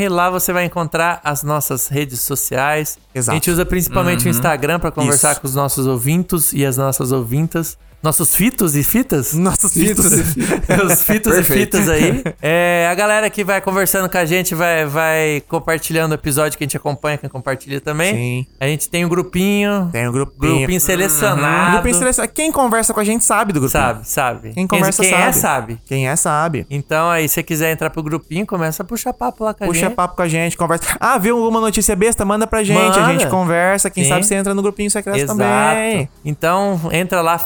lá 0.09 0.29
você 0.29 0.51
vai 0.51 0.65
encontrar 0.65 1.21
as 1.23 1.43
nossas 1.43 1.87
redes 1.87 2.19
sociais. 2.21 2.97
Exato. 3.15 3.31
A 3.31 3.35
gente 3.35 3.49
usa 3.49 3.65
principalmente 3.65 4.27
o 4.27 4.29
Instagram 4.29 4.79
pra 4.79 4.91
conversar 4.91 5.31
Isso. 5.31 5.41
com 5.41 5.47
os 5.47 5.55
nossos 5.55 5.87
ouvintos 5.87 6.51
e 6.51 6.65
as 6.65 6.77
nossas 6.77 7.11
ouvintas. 7.11 7.77
Nossos 8.01 8.33
fitos 8.33 8.75
e 8.75 8.83
fitas? 8.83 9.33
Nossos 9.33 9.73
fitos. 9.73 10.05
Os 10.85 11.03
fitos 11.03 11.37
e 11.37 11.43
fitas 11.43 11.89
aí. 11.89 12.23
É, 12.41 12.87
a 12.89 12.95
galera 12.95 13.29
que 13.29 13.43
vai 13.43 13.59
conversando 13.59 14.09
com 14.09 14.17
a 14.17 14.23
gente 14.25 14.55
vai, 14.55 14.85
vai 14.85 15.43
compartilhando 15.47 16.11
o 16.11 16.15
episódio 16.15 16.57
que 16.57 16.63
a 16.63 16.67
gente 16.67 16.77
acompanha, 16.77 17.17
quem 17.17 17.29
compartilha 17.29 17.81
também. 17.81 18.15
Sim. 18.15 18.47
A 18.59 18.65
gente 18.65 18.87
tem 18.89 19.03
um 19.03 19.09
grupinho. 19.09 19.89
Tem 19.91 20.07
o 20.07 20.11
grupinho. 20.11 20.57
Grupinho 20.59 20.79
selecionado. 20.79 21.73
Grupinho 21.73 21.95
selecionado. 21.95 22.33
Quem 22.33 22.51
conversa 22.51 22.93
com 22.93 22.99
a 22.99 23.03
gente 23.03 23.23
sabe 23.25 23.51
do 23.51 23.59
grupinho. 23.59 23.81
Sabe, 23.81 24.07
sabe. 24.07 24.53
Quem 24.53 24.65
conversa 24.67 25.01
quem 25.01 25.11
sabe. 25.11 25.23
é, 25.23 25.31
sabe. 25.33 25.81
Quem 25.85 26.07
é, 26.07 26.15
sabe. 26.15 26.65
Então 26.69 27.09
aí, 27.09 27.27
se 27.27 27.35
você 27.35 27.43
quiser 27.43 27.71
entrar 27.71 27.89
pro 27.89 28.01
grupinho, 28.01 28.45
começa 28.45 28.83
a 28.83 28.85
puxar 28.85 29.13
papo 29.13 29.43
lá 29.43 29.53
com 29.53 29.63
a 29.65 29.67
Puxa 29.67 29.81
gente. 29.81 29.95
papo 29.95 30.15
com 30.15 30.21
a 30.21 30.27
gente, 30.27 30.55
conversa. 30.55 30.85
Ah, 30.99 31.17
viu 31.17 31.37
alguma 31.37 31.59
notícia 31.59 31.95
besta? 31.95 32.23
Manda 32.23 32.47
pra 32.47 32.63
gente. 32.63 32.77
Manda. 32.77 33.05
A 33.05 33.11
gente 33.11 33.27
conversa. 33.27 33.89
Quem 33.89 34.03
Sim. 34.03 34.09
sabe 34.09 34.25
você 34.25 34.35
entra 34.35 34.53
no 34.53 34.61
grupinho 34.61 34.89
secreto 34.89 35.17
Exato. 35.17 35.37
também. 35.37 36.09
Então, 36.23 36.79
entra 36.91 37.21
lá, 37.21 37.37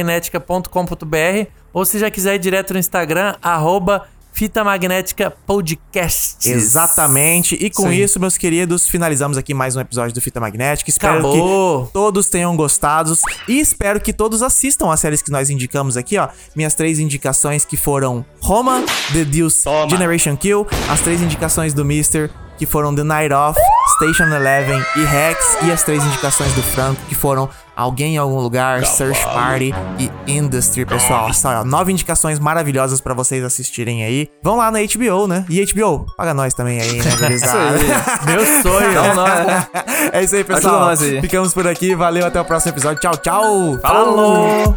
fitamagnética.com.br 0.00 1.50
ou 1.72 1.84
se 1.84 1.98
já 1.98 2.10
quiser 2.10 2.34
ir 2.34 2.38
direto 2.38 2.72
no 2.72 2.78
Instagram, 2.78 3.34
arroba 3.40 4.06
Fitamagnética 4.32 5.30
Podcasts. 5.30 6.46
Exatamente. 6.46 7.56
E 7.56 7.68
com 7.68 7.88
Sim. 7.88 7.94
isso, 7.94 8.18
meus 8.18 8.38
queridos, 8.38 8.88
finalizamos 8.88 9.36
aqui 9.36 9.52
mais 9.52 9.76
um 9.76 9.80
episódio 9.80 10.14
do 10.14 10.20
Fita 10.20 10.40
Magnética. 10.40 10.88
Espero 10.88 11.18
Acabou. 11.18 11.86
que 11.86 11.92
todos 11.92 12.28
tenham 12.28 12.56
gostado 12.56 13.12
e 13.48 13.58
espero 13.60 14.00
que 14.00 14.12
todos 14.12 14.42
assistam 14.42 14.90
as 14.90 15.00
séries 15.00 15.20
que 15.20 15.30
nós 15.30 15.50
indicamos 15.50 15.96
aqui, 15.96 16.16
ó. 16.16 16.28
Minhas 16.56 16.74
três 16.74 16.98
indicações 16.98 17.64
que 17.64 17.76
foram 17.76 18.24
Roma, 18.40 18.82
The 19.12 19.24
Deuce, 19.24 19.64
Generation 19.88 20.36
Kill, 20.36 20.66
as 20.88 21.00
três 21.00 21.20
indicações 21.20 21.74
do 21.74 21.84
Mister 21.84 22.30
que 22.56 22.66
foram 22.66 22.94
The 22.94 23.02
Night 23.02 23.32
Off, 23.32 23.58
Station 23.96 24.24
Eleven 24.34 24.84
e 24.94 25.04
Rex 25.04 25.56
e 25.62 25.72
as 25.72 25.82
três 25.82 26.04
indicações 26.04 26.52
do 26.52 26.62
Franco 26.62 27.00
que 27.08 27.14
foram 27.14 27.48
Alguém 27.80 28.16
em 28.16 28.18
Algum 28.18 28.38
Lugar, 28.38 28.84
Search 28.84 29.24
Party 29.24 29.72
e 29.98 30.10
Industry, 30.30 30.84
pessoal. 30.84 31.32
Só, 31.32 31.60
ó, 31.60 31.64
nove 31.64 31.90
indicações 31.90 32.38
maravilhosas 32.38 33.00
pra 33.00 33.14
vocês 33.14 33.42
assistirem 33.42 34.04
aí. 34.04 34.28
Vão 34.42 34.56
lá 34.56 34.70
na 34.70 34.80
HBO, 34.80 35.26
né? 35.26 35.46
E 35.48 35.64
HBO, 35.64 36.04
paga 36.14 36.34
nós 36.34 36.52
também 36.52 36.78
aí, 36.78 36.98
né? 36.98 37.04
Meu 38.26 38.44
sonho. 38.62 38.90
Então, 38.90 39.14
nós, 39.14 39.68
É 40.12 40.22
isso 40.22 40.36
aí, 40.36 40.44
pessoal. 40.44 40.80
Nós 40.80 41.00
aí. 41.02 41.20
Ficamos 41.22 41.54
por 41.54 41.66
aqui. 41.66 41.94
Valeu, 41.94 42.26
até 42.26 42.38
o 42.40 42.44
próximo 42.44 42.72
episódio. 42.72 43.00
Tchau, 43.00 43.16
tchau. 43.16 43.78
Falou! 43.80 44.76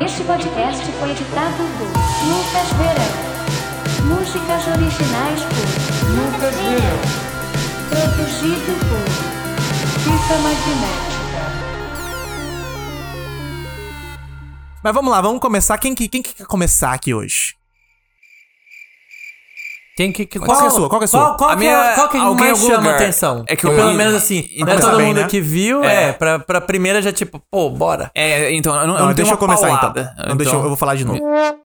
Este 0.00 0.22
podcast 0.22 0.86
foi 0.92 1.10
editado. 1.10 1.77
Músicas 4.38 4.66
originais 4.68 5.40
por 5.42 6.08
Lucas 6.10 6.54
Verão. 6.54 7.00
Produzido 7.90 8.72
por 8.86 9.10
Fita 10.02 10.38
magnética. 10.38 11.42
Mas 14.84 14.94
vamos 14.94 15.10
lá, 15.10 15.20
vamos 15.20 15.40
começar. 15.40 15.76
Quem 15.78 15.92
que, 15.94 16.08
quem 16.08 16.22
que 16.22 16.34
quer 16.34 16.46
começar 16.46 16.92
aqui 16.92 17.12
hoje? 17.12 17.54
Quem 19.96 20.12
que, 20.12 20.24
que, 20.26 20.38
Qual 20.38 20.56
que 20.56 20.64
é 20.64 20.66
a 20.68 20.70
sua? 20.70 20.88
Qual 20.88 21.00
que 21.00 21.04
é 21.04 21.06
a 21.06 21.08
sua? 21.08 21.20
Qual, 21.20 21.36
qual 21.36 21.50
A 21.50 21.52
que, 21.54 21.58
minha- 21.58 21.72
é, 21.72 21.94
qual 21.96 22.08
que 22.08 22.16
alguém 22.18 22.32
em 22.32 22.38
mais 22.38 22.50
algum 22.60 22.66
chama 22.72 22.82
lugar. 22.86 22.94
atenção? 23.02 23.44
É 23.48 23.56
que 23.56 23.64
eu- 23.66 23.74
pelo 23.74 23.94
menos 23.94 24.14
assim, 24.14 24.48
não 24.58 24.68
é 24.68 24.70
começar 24.70 24.80
todo 24.90 24.96
bem, 24.98 25.06
mundo 25.08 25.20
né? 25.22 25.26
que 25.26 25.40
viu, 25.40 25.82
É. 25.82 26.04
é, 26.04 26.12
pra, 26.12 26.38
pra 26.38 26.60
primeira 26.60 27.02
já 27.02 27.12
tipo, 27.12 27.42
pô, 27.50 27.68
bora. 27.68 28.08
É, 28.14 28.54
então, 28.54 28.76
eu 28.76 28.86
não, 28.86 28.94
eu 28.94 28.98
Não, 29.00 29.06
tenho 29.06 29.14
deixa 29.16 29.32
eu 29.32 29.38
começar 29.38 29.66
paulada. 29.66 30.12
então. 30.16 30.28
Não, 30.28 30.36
deixa 30.36 30.52
eu, 30.52 30.60
eu 30.62 30.68
vou 30.68 30.76
falar 30.76 30.94
de 30.94 31.04
novo. 31.04 31.18